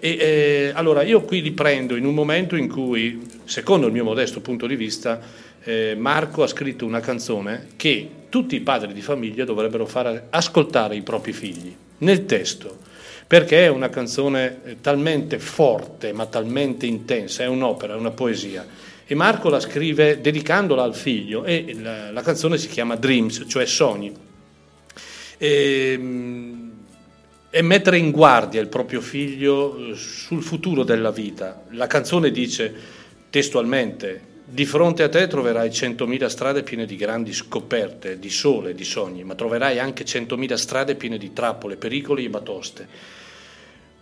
E, 0.04 0.18
eh, 0.20 0.72
allora, 0.74 1.04
io 1.04 1.22
qui 1.22 1.44
li 1.44 1.52
prendo 1.52 1.96
in 1.96 2.06
un 2.06 2.16
momento 2.16 2.56
in 2.56 2.68
cui, 2.68 3.22
secondo 3.46 3.86
il 3.86 3.94
mio 3.94 4.04
modesto 4.04 4.42
punto 4.42 4.66
di 4.66 4.76
vista, 4.76 5.22
eh, 5.64 5.94
Marco 5.96 6.42
ha 6.42 6.48
scritto 6.48 6.88
una 6.88 7.02
canzone 7.02 7.68
che 7.76 8.10
tutti 8.28 8.56
i 8.56 8.62
padri 8.62 8.94
di 8.94 9.02
famiglia 9.02 9.46
dovrebbero 9.46 9.86
fare 9.86 10.26
ascoltare 10.32 10.96
ai 10.96 11.04
propri 11.04 11.34
figli, 11.34 11.72
nel 12.00 12.26
testo, 12.26 12.80
perché 13.28 13.66
è 13.66 13.68
una 13.68 13.90
canzone 13.90 14.62
eh, 14.64 14.82
talmente 14.82 15.38
forte, 15.38 16.14
ma 16.14 16.26
talmente 16.26 16.88
intensa, 16.88 17.44
è 17.44 17.48
un'opera, 17.48 17.94
è 17.94 17.98
una 17.98 18.10
poesia. 18.10 18.66
E 19.06 19.14
Marco 19.14 19.50
la 19.50 19.60
scrive 19.60 20.20
dedicandola 20.20 20.82
al 20.82 20.96
figlio 20.96 21.44
e 21.44 21.76
la, 21.80 22.10
la 22.10 22.22
canzone 22.24 22.58
si 22.58 22.70
chiama 22.70 22.96
Dreams, 22.96 23.44
cioè 23.48 23.68
sogni. 23.68 24.12
E, 25.38 26.60
e 27.54 27.62
mettere 27.62 27.98
in 27.98 28.12
guardia 28.12 28.62
il 28.62 28.70
proprio 28.70 29.02
figlio 29.02 29.78
eh, 29.78 29.96
sul 29.96 30.42
futuro 30.42 30.84
della 30.84 31.12
vita. 31.12 31.64
La 31.72 31.86
canzone 31.86 32.32
dice 32.32 32.74
testualmente, 33.30 34.30
di 34.46 34.66
fronte 34.66 35.04
a 35.04 35.10
te 35.10 35.28
troverai 35.28 35.72
centomila 35.72 36.30
strade 36.30 36.64
piene 36.64 36.86
di 36.86 36.96
grandi 36.96 37.34
scoperte, 37.34 38.20
di 38.20 38.30
sole, 38.30 38.74
di 38.74 38.86
sogni, 38.86 39.24
ma 39.24 39.36
troverai 39.36 39.80
anche 39.80 40.06
centomila 40.06 40.56
strade 40.58 40.96
piene 40.96 41.18
di 41.18 41.34
trappole, 41.34 41.76
pericoli 41.76 42.26
e 42.26 42.30
batoste. 42.30 42.88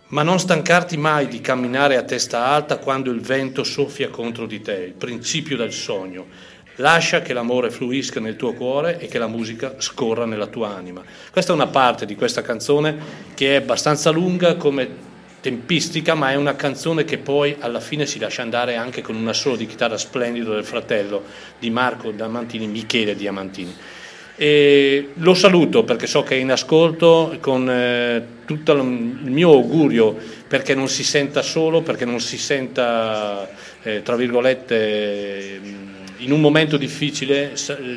Ma 0.08 0.22
non 0.22 0.40
stancarti 0.40 0.96
mai 0.96 1.28
di 1.28 1.40
camminare 1.40 1.96
a 1.96 2.02
testa 2.02 2.46
alta 2.46 2.78
quando 2.78 3.10
il 3.12 3.20
vento 3.20 3.62
soffia 3.62 4.10
contro 4.10 4.46
di 4.46 4.60
te, 4.60 4.74
il 4.74 4.92
principio 4.92 5.56
del 5.56 5.72
sogno. 5.72 6.26
Lascia 6.76 7.20
che 7.20 7.32
l'amore 7.32 7.70
fluisca 7.70 8.20
nel 8.20 8.36
tuo 8.36 8.54
cuore 8.54 8.98
e 8.98 9.06
che 9.06 9.18
la 9.18 9.26
musica 9.26 9.74
scorra 9.78 10.24
nella 10.24 10.46
tua 10.46 10.74
anima. 10.74 11.02
Questa 11.30 11.52
è 11.52 11.54
una 11.54 11.66
parte 11.66 12.06
di 12.06 12.14
questa 12.14 12.42
canzone 12.42 12.96
che 13.34 13.52
è 13.52 13.56
abbastanza 13.56 14.10
lunga 14.10 14.56
come 14.56 15.08
tempistica, 15.40 16.14
ma 16.14 16.30
è 16.30 16.36
una 16.36 16.54
canzone 16.54 17.04
che 17.04 17.18
poi 17.18 17.56
alla 17.58 17.80
fine 17.80 18.06
si 18.06 18.18
lascia 18.18 18.42
andare 18.42 18.76
anche 18.76 19.02
con 19.02 19.16
un 19.16 19.26
assolo 19.28 19.56
di 19.56 19.66
chitarra 19.66 19.96
splendido 19.96 20.54
del 20.54 20.64
fratello 20.64 21.24
di 21.58 21.70
Marco 21.70 22.10
Diamantini, 22.10 22.66
Michele 22.66 23.14
Diamantini. 23.14 23.74
E 24.36 25.10
lo 25.14 25.34
saluto 25.34 25.84
perché 25.84 26.06
so 26.06 26.22
che 26.22 26.34
è 26.34 26.38
in 26.38 26.50
ascolto 26.50 27.36
con 27.40 27.68
eh, 27.68 28.24
tutto 28.46 28.72
il 28.72 28.82
mio 28.82 29.50
augurio 29.50 30.16
perché 30.48 30.74
non 30.74 30.88
si 30.88 31.04
senta 31.04 31.42
solo, 31.42 31.82
perché 31.82 32.06
non 32.06 32.20
si 32.20 32.38
senta, 32.38 33.48
eh, 33.82 34.02
tra 34.02 34.16
virgolette, 34.16 35.60
in 36.20 36.32
un 36.32 36.40
momento 36.40 36.76
difficile, 36.76 37.52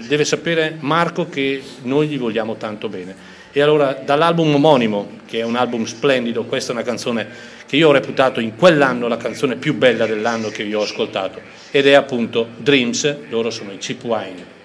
deve 0.08 0.26
sapere 0.26 0.78
Marco 0.80 1.28
che 1.28 1.62
noi 1.84 2.08
gli 2.08 2.18
vogliamo 2.18 2.56
tanto 2.56 2.90
bene. 2.90 3.16
E 3.52 3.62
allora 3.62 3.94
dall'album 3.94 4.56
omonimo, 4.56 5.20
che 5.26 5.40
è 5.40 5.44
un 5.44 5.56
album 5.56 5.86
splendido, 5.86 6.44
questa 6.46 6.72
è 6.72 6.76
una 6.76 6.84
canzone 6.84 7.28
che 7.68 7.76
io 7.76 7.90
ho 7.90 7.92
reputato 7.92 8.40
in 8.40 8.56
quell'anno 8.56 9.08
la 9.08 9.18
canzone 9.18 9.56
più 9.56 9.76
bella 9.76 10.06
dell'anno 10.06 10.50
che 10.50 10.64
io 10.64 10.80
ho 10.80 10.84
ascoltato, 10.84 11.40
ed 11.72 11.86
è 11.88 11.94
appunto 11.94 12.48
Dreams, 12.58 13.30
loro 13.30 13.50
sono 13.50 13.72
i 13.72 13.78
Cheap 13.78 14.04
Wine. 14.04 14.62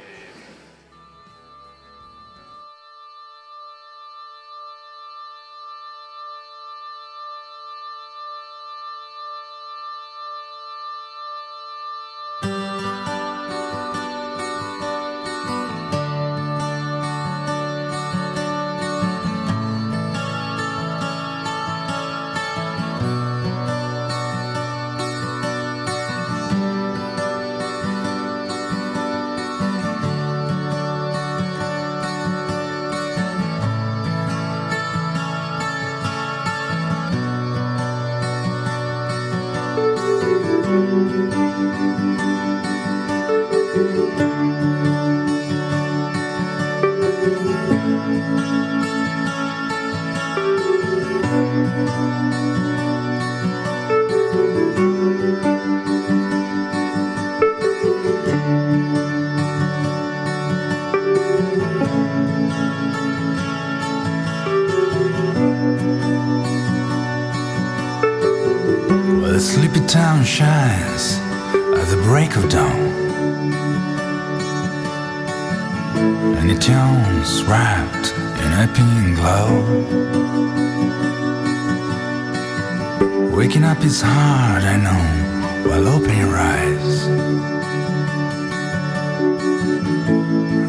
Waking 83.49 83.65
up 83.65 83.83
is 83.83 84.03
hard, 84.03 84.63
I 84.63 84.77
know, 84.77 85.71
while 85.71 85.89
opening 85.89 86.19
your 86.19 86.37
eyes. 86.37 87.09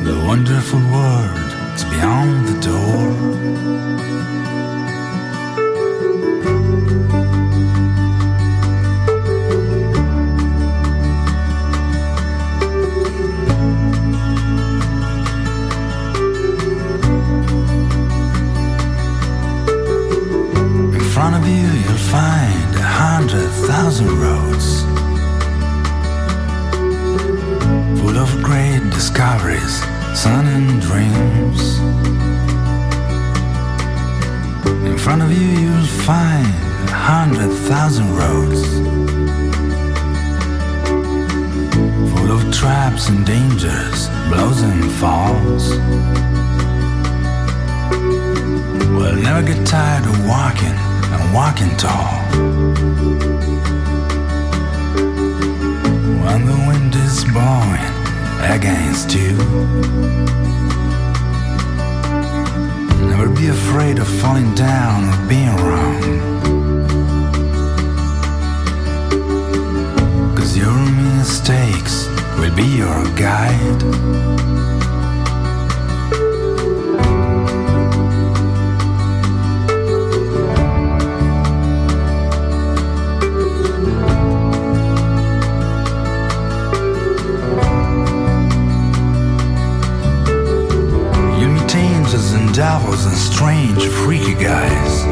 The 0.06 0.24
wonderful 0.26 0.80
world 0.80 1.76
is 1.76 1.84
beyond 1.84 2.48
the 2.48 2.58
door. 2.62 3.10
Thousand 24.00 24.20
roads 24.22 24.82
full 28.00 28.18
of 28.18 28.42
great 28.42 28.80
discoveries, 28.92 29.82
sun 30.18 30.48
and 30.48 30.82
dreams. 30.82 31.80
In 34.86 34.98
front 34.98 35.22
of 35.22 35.32
you, 35.34 35.48
you'll 35.64 35.86
find 36.08 36.48
a 36.88 36.94
hundred 36.94 37.52
thousand 37.68 38.16
roads 38.16 38.62
full 42.14 42.32
of 42.32 42.54
traps 42.54 43.10
and 43.10 43.26
dangers, 43.26 44.08
blows 44.30 44.62
and 44.62 44.92
falls. 44.94 45.72
We'll 48.96 49.22
never 49.22 49.44
get 49.46 49.68
tired 49.68 50.06
of 50.06 50.26
walking 50.26 50.78
and 51.14 51.34
walking 51.34 51.76
tall. 51.76 53.59
When 56.24 56.46
the 56.46 56.58
wind 56.68 56.96
is 56.96 57.24
blowing 57.26 57.86
against 58.56 59.14
you. 59.16 59.36
Never 63.10 63.30
be 63.30 63.48
afraid 63.48 64.00
of 64.00 64.08
falling 64.08 64.54
down 64.56 65.10
or 65.10 65.18
being 65.28 65.56
wrong. 65.66 66.02
Cause 70.36 70.58
your 70.58 70.80
mistakes 71.18 72.08
will 72.40 72.56
be 72.56 72.64
your 72.64 73.04
guide. 73.16 74.59
Devils 92.60 93.06
and 93.06 93.16
strange, 93.16 93.86
freaky 93.88 94.34
guys. 94.34 95.04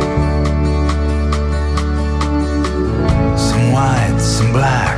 Some 3.40 3.72
white, 3.72 4.18
some 4.20 4.52
black, 4.52 4.98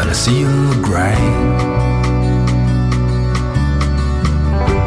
and 0.00 0.08
a 0.08 0.14
seal 0.14 0.48
gray. 0.80 1.20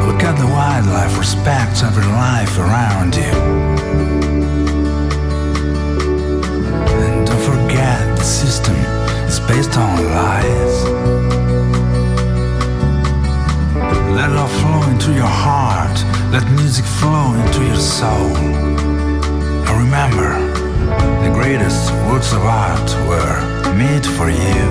Look 0.08 0.24
at 0.24 0.34
the 0.42 0.48
wildlife, 0.56 1.16
respect 1.16 1.84
every 1.84 2.04
life 2.04 2.58
around 2.58 3.14
you. 3.14 3.34
And 7.04 7.24
don't 7.28 7.44
forget 7.52 8.18
the 8.18 8.24
system 8.24 8.74
is 9.30 9.38
based 9.38 9.78
on 9.78 10.04
lies. 10.18 10.76
Let 14.16 14.30
love 14.32 14.50
flow 14.60 14.82
into 14.90 15.12
your 15.12 15.32
heart. 15.44 16.13
Let 16.32 16.50
music 16.52 16.84
flow 16.84 17.34
into 17.34 17.64
your 17.64 17.76
soul. 17.76 18.36
And 19.66 19.76
remember, 19.84 20.30
the 21.24 21.30
greatest 21.32 21.90
works 22.10 22.32
of 22.32 22.42
art 22.42 22.90
were 23.08 23.74
made 23.74 24.04
for 24.04 24.28
you. 24.30 24.64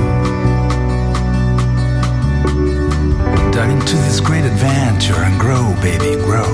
Dive 3.51 3.69
into 3.69 3.95
this 3.97 4.19
great 4.19 4.45
adventure 4.45 5.21
and 5.27 5.39
grow, 5.39 5.73
baby, 5.81 6.15
grow. 6.21 6.49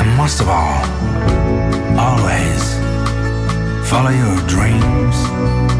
And 0.00 0.16
most 0.16 0.40
of 0.40 0.48
all, 0.48 0.84
always 1.98 2.62
follow 3.88 4.10
your 4.10 4.36
dreams. 4.46 5.79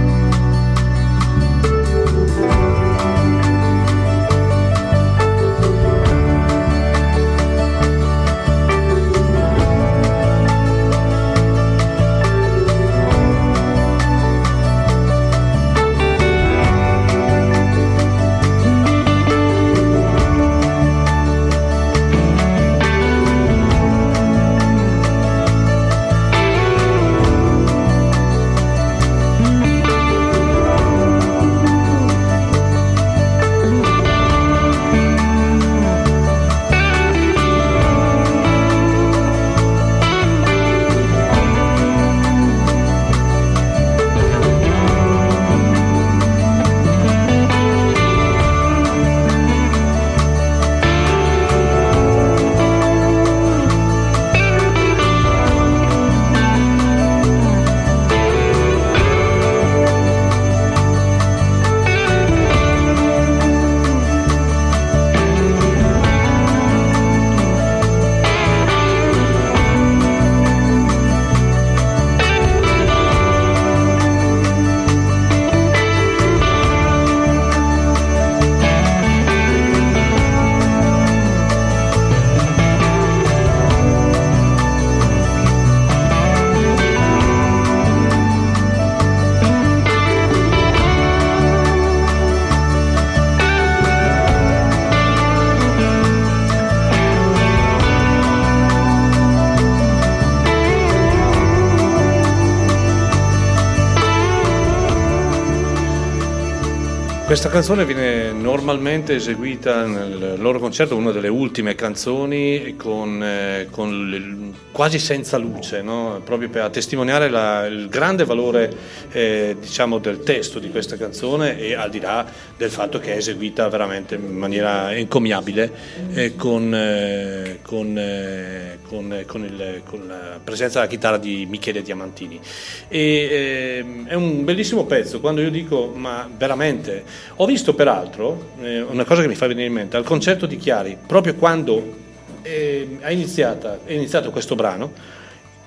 Questa 107.41 107.57
canzone 107.57 107.87
viene 107.87 108.33
normalmente 108.33 109.15
eseguita 109.15 109.87
nel 109.87 110.35
loro 110.39 110.59
concerto, 110.59 110.95
una 110.95 111.11
delle 111.11 111.29
ultime 111.29 111.75
canzoni, 111.75 112.75
con, 112.77 113.23
eh, 113.25 113.67
con 113.71 113.89
il- 113.89 114.53
quasi 114.71 114.99
senza 114.99 115.39
luce, 115.39 115.81
no? 115.81 116.21
proprio 116.23 116.51
per 116.51 116.63
a 116.65 116.69
testimoniare 116.69 117.31
la- 117.31 117.65
il 117.65 117.89
grande 117.89 118.27
valore 118.27 118.71
eh, 119.13 119.57
diciamo, 119.59 119.97
del 119.99 120.23
testo 120.23 120.59
di 120.59 120.71
questa 120.71 120.97
canzone 120.99 121.59
e 121.59 121.75
al 121.75 121.89
di 121.89 121.99
là 122.01 122.27
del 122.59 122.71
fatto 122.71 122.99
che 122.99 123.15
è 123.15 123.17
eseguita 123.17 123.67
veramente 123.71 124.17
in 124.17 124.37
maniera 124.37 124.95
encomiabile 124.95 125.73
eh, 126.13 126.37
con, 126.37 126.75
eh, 126.75 127.61
con, 127.63 127.97
eh, 127.99 128.79
con- 128.87 129.25
con 129.27 129.45
il- 129.45 129.83
la 130.07 130.20
presenza 130.43 130.81
della 130.81 130.91
chitarra 130.91 131.19
di 131.19 131.47
Michele 131.47 131.83
Diamantini. 131.83 132.41
E, 132.89 133.79
ehm, 133.81 134.07
è 134.07 134.15
un 134.15 134.45
bellissimo 134.45 134.85
pezzo, 134.85 135.21
quando 135.21 135.41
io 135.41 135.51
dico 135.51 135.93
ma 135.95 136.29
veramente, 136.37 137.05
ho 137.37 137.47
visto 137.47 137.75
peraltro 137.75 138.53
eh, 138.61 138.81
una 138.81 139.05
cosa 139.05 139.23
che 139.23 139.29
mi 139.29 139.35
fa 139.35 139.47
venire 139.47 139.67
in 139.67 139.73
mente, 139.73 139.97
al 139.97 140.05
concerto 140.05 140.47
di 140.47 140.57
Chiari, 140.57 140.97
proprio 141.07 141.35
quando 141.35 141.97
eh, 142.43 142.99
è, 143.01 143.11
iniziata- 143.11 143.81
è 143.85 143.93
iniziato 143.93 144.31
questo 144.31 144.55
brano, 144.55 144.93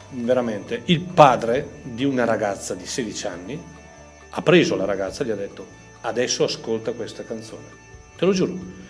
veramente, 0.10 0.82
il 0.86 1.00
padre 1.00 1.68
di 1.84 2.06
una 2.06 2.26
ragazza 2.26 2.76
di 2.76 2.86
16 2.86 3.28
anni 3.28 3.62
ha 4.36 4.42
preso 4.42 4.76
la 4.76 4.86
ragazza 4.86 5.24
e 5.24 5.28
gli 5.28 5.32
ha 5.32 5.36
detto 5.36 5.66
adesso 6.02 6.44
ascolta 6.44 6.92
questa 6.92 7.24
canzone, 7.24 7.66
te 8.18 8.26
lo 8.26 8.34
giuro. 8.34 8.82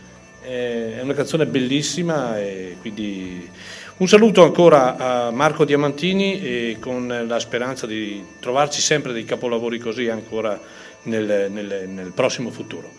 Eh, 0.42 0.98
È 0.98 1.02
una 1.02 1.14
canzone 1.14 1.46
bellissima 1.46 2.38
e 2.38 2.76
quindi 2.82 3.50
un 3.98 4.08
saluto 4.08 4.44
ancora 4.44 4.98
a 4.98 5.32
Marco 5.32 5.66
Diamantini 5.66 6.42
e 6.42 6.78
con 6.80 7.26
la 7.28 7.40
speranza 7.40 7.86
di 7.86 8.24
trovarci 8.40 8.82
sempre 8.82 9.14
dei 9.14 9.24
capolavori 9.24 9.78
così 9.78 10.10
ancora 10.10 10.60
nel, 11.04 11.52
nel- 11.52 11.88
nel 11.88 12.12
prossimo 12.12 12.50
futuro. 12.50 12.92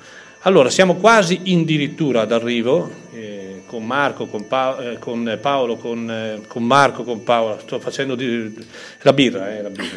Allora, 0.42 0.70
siamo 0.70 0.96
quasi 0.96 1.40
addirittura 1.46 2.24
d'arrivo 2.26 2.90
eh, 3.12 3.33
con 3.66 3.84
Marco, 3.84 4.26
con, 4.26 4.46
Pa- 4.46 4.92
eh, 4.92 4.98
con 4.98 5.38
Paolo, 5.40 5.76
con, 5.76 6.10
eh, 6.10 6.42
con 6.46 6.64
Marco, 6.64 7.02
con 7.04 7.22
Paolo, 7.22 7.58
sto 7.60 7.78
facendo 7.80 8.14
di- 8.14 8.54
la 9.02 9.12
birra, 9.12 9.56
eh, 9.56 9.62
la 9.62 9.70
birra. 9.70 9.96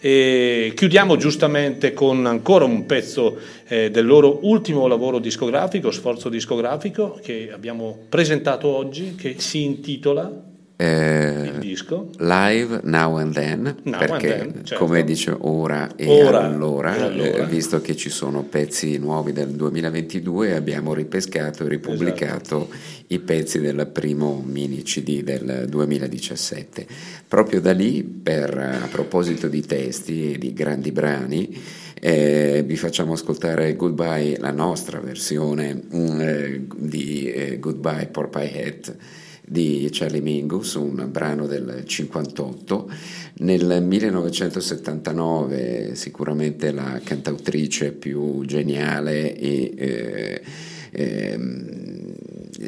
E 0.00 0.72
chiudiamo 0.74 1.16
giustamente 1.16 1.92
con 1.92 2.26
ancora 2.26 2.64
un 2.64 2.86
pezzo 2.86 3.38
eh, 3.68 3.90
del 3.90 4.06
loro 4.06 4.38
ultimo 4.42 4.86
lavoro 4.86 5.18
discografico, 5.18 5.90
sforzo 5.90 6.28
discografico, 6.28 7.18
che 7.22 7.50
abbiamo 7.52 7.98
presentato 8.08 8.68
oggi, 8.68 9.14
che 9.14 9.36
si 9.38 9.62
intitola 9.62 10.50
Eh, 10.84 11.50
il 11.54 11.58
disco. 11.60 12.10
Live 12.18 12.80
Now 12.82 13.16
and 13.16 13.32
Then, 13.32 13.76
Now 13.84 13.98
perché 13.98 14.40
and 14.40 14.52
then, 14.52 14.64
certo. 14.64 14.84
come 14.84 15.04
dice 15.04 15.32
ora 15.38 15.94
e 15.94 16.08
Ora 16.24 16.42
allora, 16.42 16.96
e 16.96 17.02
allora. 17.02 17.44
eh, 17.44 17.46
visto 17.46 17.80
che 17.80 17.94
ci 17.94 18.10
sono 18.10 18.42
pezzi 18.42 18.98
nuovi 18.98 19.32
del 19.32 19.50
2022, 19.50 20.56
abbiamo 20.56 20.92
ripescato 20.92 21.64
e 21.64 21.68
ripubblicato 21.68 22.68
Esatto. 22.68 22.68
i 23.08 23.18
pezzi 23.20 23.60
del 23.60 23.86
primo 23.92 24.42
mini 24.44 24.82
CD 24.82 25.22
del 25.22 25.66
2017. 25.68 26.86
Proprio 27.28 27.60
da 27.60 27.72
lì, 27.72 28.02
per, 28.02 28.56
a 28.58 28.88
proposito 28.90 29.46
di 29.46 29.60
testi 29.64 30.32
e 30.34 30.38
di 30.38 30.52
grandi 30.52 30.90
brani, 30.90 31.60
Eh, 32.04 32.64
vi 32.66 32.74
facciamo 32.76 33.12
ascoltare 33.12 33.76
Goodbye, 33.76 34.36
la 34.40 34.50
nostra 34.50 34.98
versione 34.98 35.72
mm, 35.94 36.20
eh, 36.20 36.66
di 36.76 37.30
eh, 37.30 37.58
Goodbye 37.60 38.08
Porpie 38.08 38.50
Hat 38.66 38.96
di 39.44 39.88
Charlie 39.90 40.20
Mingus, 40.20 40.74
un 40.74 41.08
brano 41.10 41.46
del 41.46 41.84
58. 41.86 42.90
Nel 43.38 43.82
1979 43.82 45.94
sicuramente 45.94 46.70
la 46.72 47.00
cantautrice 47.02 47.92
più 47.92 48.44
geniale 48.44 49.34
e 49.36 49.72
eh, 49.76 50.42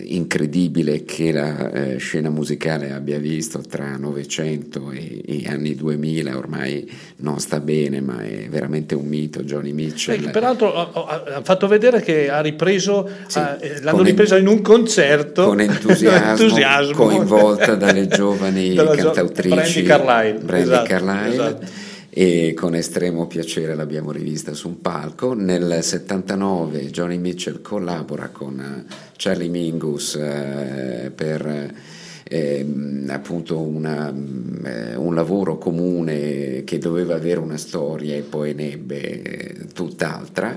incredibile 0.07 1.05
che 1.05 1.31
la 1.31 1.71
eh, 1.71 1.97
scena 1.99 2.31
musicale 2.31 2.93
abbia 2.93 3.19
visto 3.19 3.61
tra 3.61 3.97
Novecento 3.97 4.91
e, 4.91 5.23
e 5.27 5.45
anni 5.47 5.75
2000, 5.75 6.37
ormai 6.37 6.91
non 7.17 7.39
sta 7.39 7.61
bene, 7.61 8.01
ma 8.01 8.21
è 8.21 8.47
veramente 8.49 8.95
un 8.95 9.07
mito, 9.07 9.43
Johnny 9.43 9.73
Mitchell. 9.73 10.27
Eh, 10.27 10.31
peraltro 10.31 10.73
ha, 10.75 11.43
fatto 11.43 11.67
vedere 11.67 12.01
che 12.01 12.31
ha 12.31 12.41
ripreso, 12.41 13.07
eh, 13.07 13.81
l'hanno 13.83 14.03
ripresa 14.03 14.39
in 14.39 14.47
un 14.47 14.63
concerto 14.63 15.45
con 15.49 15.61
entusiasmo, 15.61 16.31
entusiasmo. 16.31 16.95
coinvolta 16.95 17.75
dalle 17.75 18.07
giovani 18.09 18.75
cantautrici 18.75 19.55
Brandy 19.55 19.83
Carlile, 19.83 20.39
Brandy 20.39 20.63
esatto, 20.63 20.89
Carlile, 20.89 21.33
esatto. 21.33 21.93
E 22.17 22.55
con 22.55 22.77
estremo 22.77 23.27
piacere 23.27 23.75
l'abbiamo 23.75 24.13
rivista 24.13 24.55
su 24.55 24.69
un 24.69 24.81
palco. 24.81 25.35
Nel 25.35 25.81
79 25.83 26.89
Johnny 26.91 27.19
Mitchell 27.19 27.61
collabora 27.61 28.29
con 28.29 28.61
eh, 28.61 28.85
Charlie 29.17 29.49
Mingus 29.49 30.15
eh, 30.15 31.11
per 31.13 31.75
ehm, 32.23 33.09
appunto 33.11 33.59
una, 33.59 34.13
mm, 34.13 34.65
eh, 34.65 34.95
un 34.95 35.13
lavoro 35.13 35.59
comune 35.59 36.63
che 36.63 36.79
doveva 36.79 37.17
avere 37.17 37.41
una 37.41 37.57
storia 37.57 38.15
e 38.15 38.21
poi 38.21 38.55
ne 38.55 38.75
ebbe 38.75 39.23
eh, 39.23 39.67
tutt'altra 39.75 40.57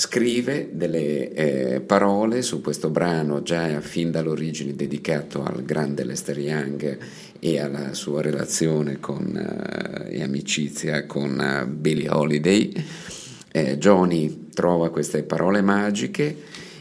scrive 0.00 0.70
delle 0.72 1.32
eh, 1.32 1.80
parole 1.80 2.40
su 2.40 2.62
questo 2.62 2.88
brano 2.88 3.42
già 3.42 3.82
fin 3.82 4.10
dall'origine 4.10 4.74
dedicato 4.74 5.42
al 5.42 5.62
grande 5.62 6.04
Lester 6.04 6.38
Young 6.38 6.98
e 7.40 7.58
alla 7.58 7.94
sua 7.94 8.20
relazione 8.22 9.00
con, 9.00 9.34
eh, 9.36 10.18
e 10.18 10.22
amicizia 10.22 11.06
con 11.06 11.40
eh, 11.40 11.66
Billie 11.66 12.08
Holiday. 12.10 12.72
Eh, 13.52 13.78
Johnny 13.78 14.48
trova 14.54 14.90
queste 14.90 15.22
parole 15.24 15.60
magiche 15.62 16.36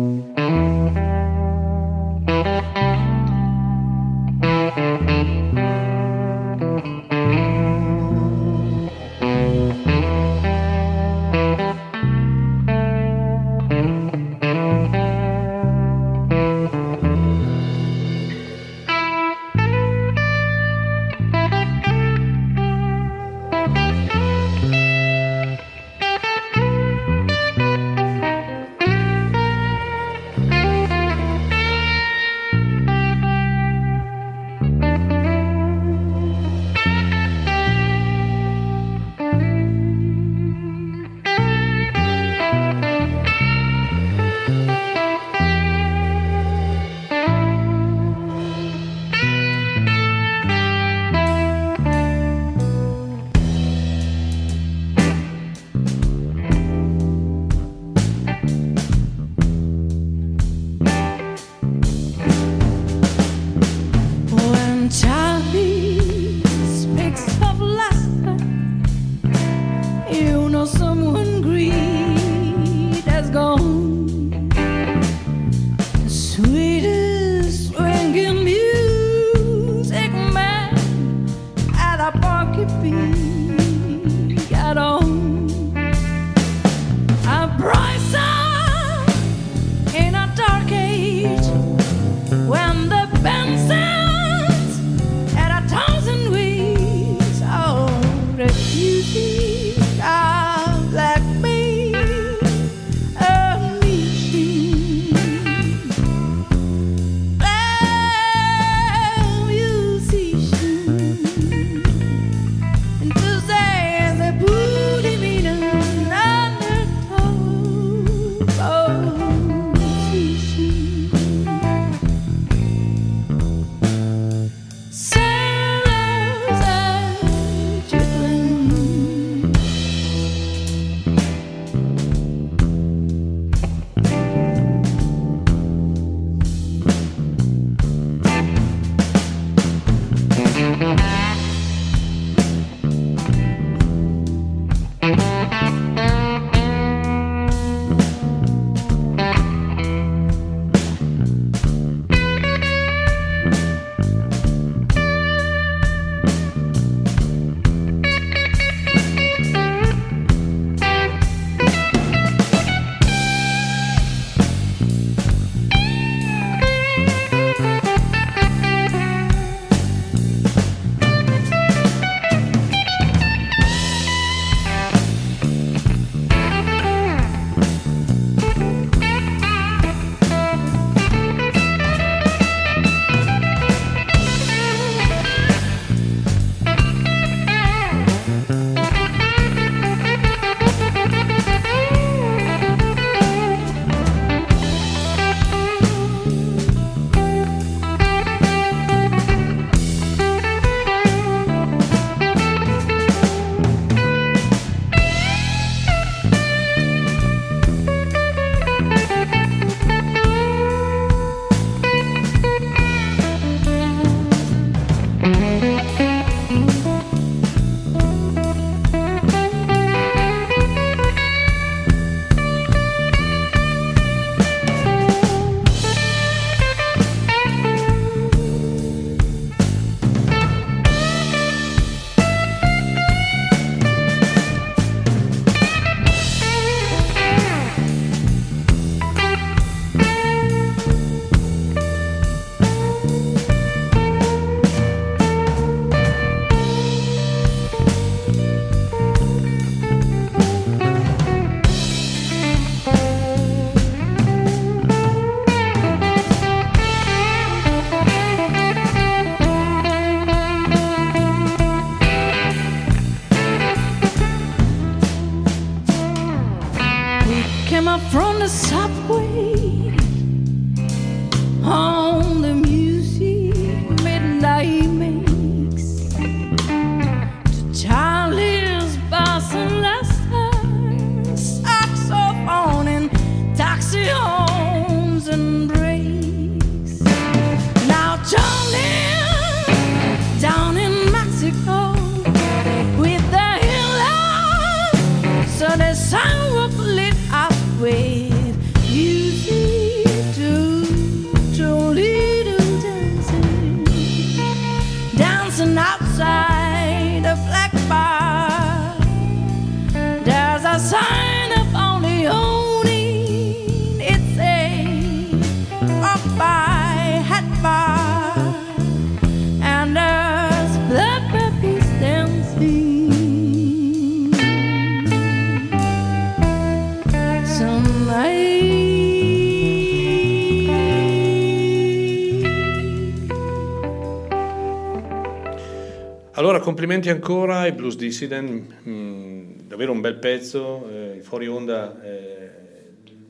Complimenti 337.04 337.08
ancora 337.10 337.58
ai 337.58 337.72
Blues 337.72 337.96
Dissident, 337.96 338.74
mm, 338.88 339.42
davvero 339.66 339.92
un 339.92 340.00
bel 340.00 340.14
pezzo, 340.16 340.88
eh, 340.88 341.20
fuori 341.20 341.46
onda. 341.46 342.00
eh, 342.02 342.52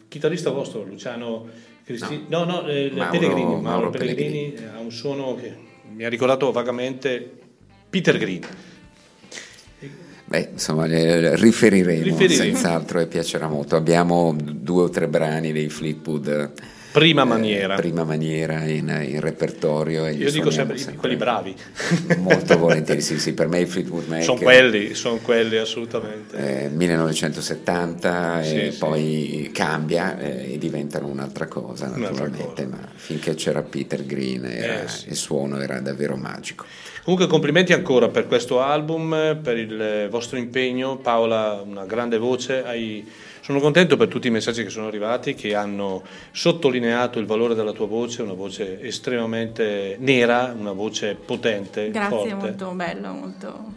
chitarrista 0.06 0.50
vostro, 0.50 0.84
Luciano 0.84 1.48
Cristini, 1.82 2.26
no, 2.28 2.44
no, 2.44 2.68
eh, 2.68 2.92
Mauro- 2.94 3.10
Pellegrini, 3.10 3.42
Mauro, 3.42 3.60
Mauro 3.60 3.90
Pellegrini, 3.90 4.54
eh, 4.54 4.64
ha 4.66 4.78
un 4.78 4.92
suono 4.92 5.34
che 5.34 5.52
mi 5.92 6.04
ha 6.04 6.08
ricordato 6.08 6.52
vagamente 6.52 7.28
Peter 7.90 8.16
Green. 8.16 8.42
Beh, 10.26 10.50
insomma, 10.52 10.84
riferiremo, 10.86 12.02
Riferiremo. 12.04 12.42
senz'altro 12.56 13.00
e 13.00 13.06
piacerà 13.08 13.48
molto. 13.48 13.74
Abbiamo 13.74 14.36
due 14.38 14.84
o 14.84 14.88
tre 14.88 15.08
brani 15.08 15.50
dei 15.52 15.68
Fleetwood. 15.68 16.52
Prima 16.94 17.22
eh, 17.22 17.24
maniera. 17.24 17.74
prima 17.74 18.04
maniera 18.04 18.62
in, 18.66 18.88
in 19.08 19.18
repertorio. 19.18 20.06
E 20.06 20.12
Io 20.12 20.30
dico 20.30 20.50
suoniamo 20.52 20.78
sempre, 20.78 20.94
quelli 21.00 21.16
bravi. 21.16 21.52
Molto 22.18 22.56
volentieri, 22.56 23.00
sì, 23.02 23.18
sì, 23.18 23.32
per 23.34 23.48
me 23.48 23.62
i 23.62 23.66
Fleetwood 23.66 24.06
Mac. 24.06 24.22
Sono 24.22 24.38
quelli, 24.38 24.94
sono 24.94 25.16
quelli 25.16 25.56
assolutamente. 25.56 26.66
eh, 26.66 26.68
1970 26.68 28.40
e 28.42 28.44
Sì, 28.44 28.70
sì. 28.72 28.78
poi 28.78 29.50
cambia 29.52 30.18
eh, 30.20 30.52
e 30.52 30.58
diventano 30.58 31.08
un'altra 31.08 31.46
cosa 31.48 31.86
Un'altra 31.86 32.10
naturalmente, 32.10 32.66
ma 32.66 32.78
finché 32.94 33.34
c'era 33.34 33.62
Peter 33.62 34.06
Green 34.06 34.44
era- 34.44 34.84
Eh, 34.84 34.88
sì. 34.88 35.08
il 35.08 35.16
suono 35.16 35.60
era 35.60 35.80
davvero 35.80 36.14
magico. 36.16 36.64
Comunque 37.02 37.26
complimenti 37.28 37.72
ancora 37.72 38.08
per 38.08 38.26
questo 38.28 38.60
album, 38.60 39.38
per 39.42 39.58
il 39.58 40.06
vostro 40.10 40.38
impegno. 40.38 40.96
Paola, 40.98 41.60
una 41.66 41.84
grande 41.86 42.18
voce. 42.18 42.62
hai- 42.64 43.04
Sono 43.44 43.60
contento 43.60 43.98
per 43.98 44.08
tutti 44.08 44.28
i 44.28 44.30
messaggi 44.30 44.62
che 44.62 44.70
sono 44.70 44.86
arrivati, 44.86 45.34
che 45.34 45.54
hanno 45.54 46.02
sottolineato 46.30 47.18
il 47.18 47.26
valore 47.26 47.54
della 47.54 47.72
tua 47.72 47.86
voce, 47.86 48.22
una 48.22 48.32
voce 48.32 48.80
estremamente 48.80 49.96
nera, 50.00 50.54
una 50.58 50.72
voce 50.72 51.14
potente, 51.14 51.90
Grazie, 51.90 52.30
forte. 52.30 52.34
molto 52.34 52.70
bello, 52.70 53.12
molto, 53.12 53.72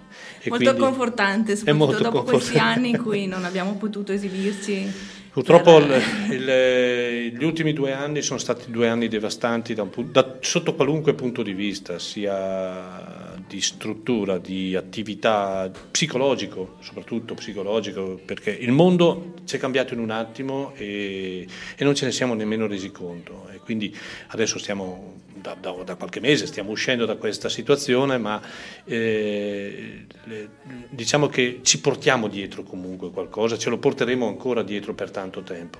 molto 0.45 0.73
confortante, 0.73 1.57
soprattutto 1.57 1.85
molto 1.85 2.01
dopo 2.01 2.23
questi 2.23 2.53
confortante. 2.53 2.79
anni 2.79 2.89
in 2.91 3.03
cui 3.03 3.27
non 3.27 3.43
abbiamo 3.43 3.73
potuto 3.73 4.13
esibirci. 4.13 5.16
Purtroppo 5.37 5.77
il- 5.77 6.01
il- 6.31 7.37
gli 7.37 7.43
ultimi 7.43 7.71
due 7.71 7.91
anni 7.93 8.23
sono 8.23 8.39
stati 8.39 8.71
due 8.71 8.87
anni 8.89 9.07
devastanti 9.07 9.75
da 9.75 9.83
un 9.83 9.91
da- 10.11 10.37
sotto 10.39 10.73
qualunque 10.73 11.13
punto 11.13 11.43
di 11.43 11.53
vista, 11.53 11.99
sia 11.99 13.35
di 13.47 13.61
struttura, 13.61 14.39
di 14.39 14.75
attività 14.75 15.71
psicologico, 15.91 16.77
soprattutto 16.79 17.35
psicologico, 17.35 18.19
perché 18.25 18.49
il 18.49 18.71
mondo 18.71 19.35
ci 19.45 19.57
è 19.57 19.59
cambiato 19.59 19.93
in 19.93 19.99
un 19.99 20.09
attimo 20.09 20.73
e, 20.75 21.45
e 21.77 21.83
non 21.83 21.93
ce 21.93 22.05
ne 22.05 22.11
siamo 22.13 22.33
nemmeno 22.33 22.65
resi 22.65 22.89
conto. 22.91 23.47
E 23.53 23.59
quindi 23.59 23.95
adesso 24.29 24.57
stiamo, 24.57 25.17
da, 25.41 25.55
da- 25.59 25.71
da 25.83 25.95
qualche 25.95 26.19
mese 26.19 26.45
stiamo 26.47 26.71
uscendo 26.71 27.05
da 27.05 27.15
questa 27.15 27.49
situazione, 27.49 28.17
ma 28.17 28.41
eh, 28.85 30.05
le- 30.25 30.49
diciamo 30.89 31.27
che 31.27 31.59
ci 31.63 31.79
portiamo 31.81 32.27
dietro 32.27 32.63
comunque 32.63 33.11
qualcosa, 33.11 33.57
ce 33.57 33.69
lo 33.69 33.77
porteremo 33.77 34.27
ancora 34.27 34.63
dietro 34.63 34.93
per 34.93 35.11
tanto 35.11 35.41
tempo. 35.43 35.79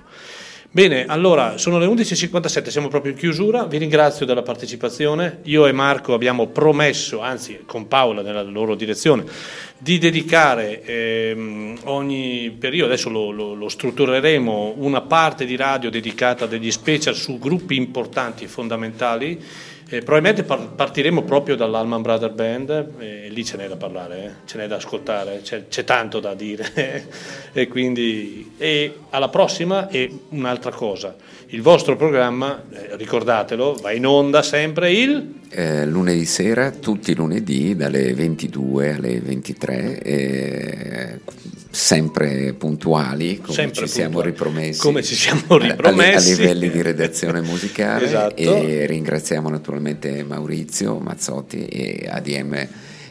Bene, 0.70 1.06
allora 1.06 1.56
sono 1.56 1.78
le 1.78 1.86
11.57, 1.86 2.68
siamo 2.68 2.88
proprio 2.88 3.12
in 3.12 3.18
chiusura, 3.18 3.64
vi 3.64 3.78
ringrazio 3.78 4.26
della 4.26 4.42
partecipazione, 4.42 5.38
io 5.44 5.66
e 5.66 5.72
Marco 5.72 6.12
abbiamo 6.12 6.48
promesso, 6.48 7.20
anzi 7.20 7.60
con 7.64 7.88
Paola 7.88 8.20
nella 8.20 8.42
loro 8.42 8.74
direzione, 8.74 9.24
di 9.78 9.96
dedicare 9.96 10.82
ehm, 10.82 11.78
ogni 11.84 12.54
periodo, 12.58 12.92
adesso 12.92 13.08
lo, 13.08 13.30
lo- 13.30 13.54
lo 13.54 13.68
struttureremo, 13.70 14.74
una 14.76 15.00
parte 15.00 15.46
di 15.46 15.56
radio 15.56 15.88
dedicata 15.88 16.44
a 16.44 16.48
degli 16.48 16.70
special 16.70 17.14
su 17.14 17.38
gruppi 17.38 17.74
importanti 17.74 18.44
e 18.44 18.48
fondamentali. 18.48 19.42
Eh, 19.90 20.02
probabilmente 20.02 20.42
par- 20.42 20.74
partiremo 20.74 21.22
proprio 21.22 21.56
dall'Alman 21.56 22.02
Brother 22.02 22.30
Band 22.32 22.90
e 22.98 23.28
lì 23.30 23.42
ce 23.42 23.56
n'è 23.56 23.68
da 23.68 23.76
parlare, 23.76 24.22
eh, 24.22 24.30
ce 24.44 24.58
n'è 24.58 24.66
da 24.66 24.76
ascoltare, 24.76 25.40
c'è, 25.42 25.68
c'è 25.68 25.84
tanto 25.84 26.20
da 26.20 26.34
dire. 26.34 27.06
e 27.54 27.68
quindi 27.68 28.52
e 28.58 28.98
alla 29.08 29.30
prossima 29.30 29.88
e 29.88 30.10
un'altra 30.28 30.72
cosa, 30.72 31.16
il 31.46 31.62
vostro 31.62 31.96
programma, 31.96 32.64
eh, 32.70 32.96
ricordatelo, 32.96 33.78
va 33.80 33.92
in 33.92 34.04
onda 34.04 34.42
sempre 34.42 34.92
il 34.92 35.36
Eh, 35.48 35.86
lunedì 35.86 36.26
sera, 36.26 36.70
tutti 36.70 37.12
i 37.12 37.14
lunedì, 37.14 37.74
dalle 37.74 38.12
22 38.12 38.92
alle 38.92 39.18
23, 39.20 40.02
eh, 40.02 41.20
sempre 41.78 42.54
puntuali, 42.54 43.38
come 43.38 43.52
Sempre 43.54 43.86
ci 43.86 43.92
siamo 43.92 44.20
puntuali. 44.20 44.30
ripromessi, 44.30 44.80
Come 44.80 45.02
ci 45.04 45.14
siamo 45.14 45.42
a- 45.48 45.54
a- 45.54 45.58
ripromessi. 45.58 46.32
a, 46.32 46.34
livelli 46.36 46.70
di 46.70 46.82
redazione 46.82 47.40
musicale 47.40 48.04
Esatto. 48.06 48.34
e 48.34 48.84
ringraziamo 48.86 49.48
naturalmente 49.48 50.24
Maurizio 50.24 50.98
Mazzotti 50.98 51.66
e 51.66 52.08
ADM 52.10 52.66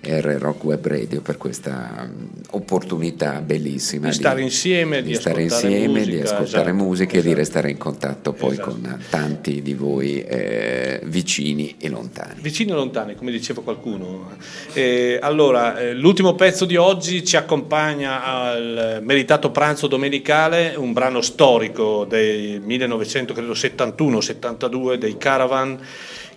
R 0.07 0.37
Rock 0.39 0.63
Web 0.63 0.87
Radio 0.87 1.21
per 1.21 1.37
questa 1.37 2.07
mm, 2.07 2.25
opportunità 2.51 3.41
bellissima 3.41 4.07
Di 4.07 4.13
stare 4.13 4.41
insieme, 4.41 5.03
di 5.03 5.13
stare 5.13 5.43
ascoltare 5.43 5.73
insieme, 5.73 6.03
di 6.03 6.11
musica, 6.11 6.23
ascoltare 6.23 6.69
esatto, 6.69 6.83
musica 6.83 7.11
e 7.11 7.13
di 7.13 7.19
esatto. 7.19 7.35
restare 7.35 7.69
in 7.71 7.77
contatto 7.77 8.33
poi 8.33 8.53
Esatto. 8.53 8.69
con 8.69 9.03
tanti 9.09 9.61
di 9.61 9.73
voi 9.73 10.23
eh, 10.23 11.01
vicini 11.03 11.75
e 11.79 11.89
lontani. 11.89 12.39
Vicini 12.41 12.71
e 12.71 12.75
lontani, 12.75 13.15
come 13.15 13.31
diceva 13.31 13.61
qualcuno. 13.61 14.31
Eh, 14.73 15.19
allora, 15.21 15.79
eh, 15.79 15.93
l'ultimo 15.93 16.35
pezzo 16.35 16.65
di 16.65 16.75
oggi 16.75 17.23
ci 17.25 17.35
accompagna 17.35 18.23
al 18.23 18.99
meritato 19.03 19.51
pranzo 19.51 19.87
domenicale, 19.87 20.75
un 20.77 20.93
brano 20.93 21.21
storico 21.21 22.05
del 22.05 22.61
1971-72 22.61 24.95
dei 24.95 25.17
Caravan, 25.17 25.79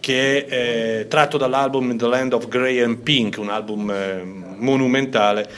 che 0.01 0.47
è 0.47 1.01
eh, 1.01 1.09
tratto 1.09 1.37
dall'album 1.37 1.97
The 1.97 2.07
Land 2.07 2.33
of 2.33 2.49
Grey 2.49 2.81
and 2.81 2.99
Pink, 2.99 3.37
un 3.39 3.51
album 3.51 3.91
eh, 3.91 4.23
monumentale. 4.57 5.49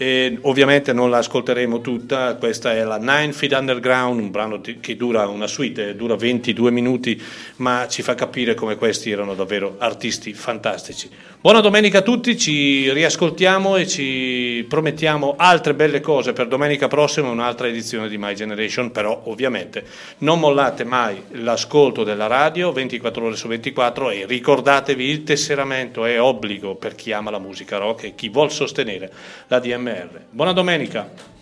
E 0.00 0.38
ovviamente 0.42 0.92
non 0.92 1.10
la 1.10 1.18
ascolteremo 1.18 1.80
tutta, 1.80 2.36
questa 2.36 2.72
è 2.72 2.84
la 2.84 2.98
Nine 2.98 3.32
Feet 3.32 3.52
Underground, 3.52 4.20
un 4.20 4.30
brano 4.30 4.60
che 4.60 4.94
dura 4.94 5.26
una 5.26 5.48
suite, 5.48 5.96
dura 5.96 6.14
22 6.14 6.70
minuti, 6.70 7.20
ma 7.56 7.88
ci 7.88 8.02
fa 8.02 8.14
capire 8.14 8.54
come 8.54 8.76
questi 8.76 9.10
erano 9.10 9.34
davvero 9.34 9.74
artisti 9.78 10.32
fantastici. 10.34 11.10
Buona 11.40 11.60
domenica 11.60 11.98
a 11.98 12.02
tutti, 12.02 12.38
ci 12.38 12.92
riascoltiamo 12.92 13.74
e 13.74 13.88
ci 13.88 14.64
promettiamo 14.68 15.34
altre 15.36 15.74
belle 15.74 15.98
cose 15.98 16.32
per 16.32 16.46
domenica 16.46 16.86
prossima, 16.86 17.28
un'altra 17.28 17.66
edizione 17.66 18.08
di 18.08 18.18
My 18.18 18.34
Generation, 18.34 18.92
però 18.92 19.22
ovviamente 19.24 19.84
non 20.18 20.38
mollate 20.38 20.84
mai 20.84 21.22
l'ascolto 21.30 22.04
della 22.04 22.28
radio 22.28 22.70
24 22.70 23.24
ore 23.24 23.34
su 23.34 23.48
24 23.48 24.10
e 24.10 24.26
ricordatevi 24.26 25.04
il 25.04 25.24
tesseramento 25.24 26.04
è 26.04 26.20
obbligo 26.20 26.76
per 26.76 26.94
chi 26.94 27.10
ama 27.10 27.30
la 27.30 27.40
musica 27.40 27.78
rock 27.78 28.04
e 28.04 28.14
chi 28.14 28.28
vuol 28.28 28.52
sostenere 28.52 29.10
la 29.48 29.58
DMR. 29.88 30.24
Buona 30.30 30.52
domenica! 30.52 31.36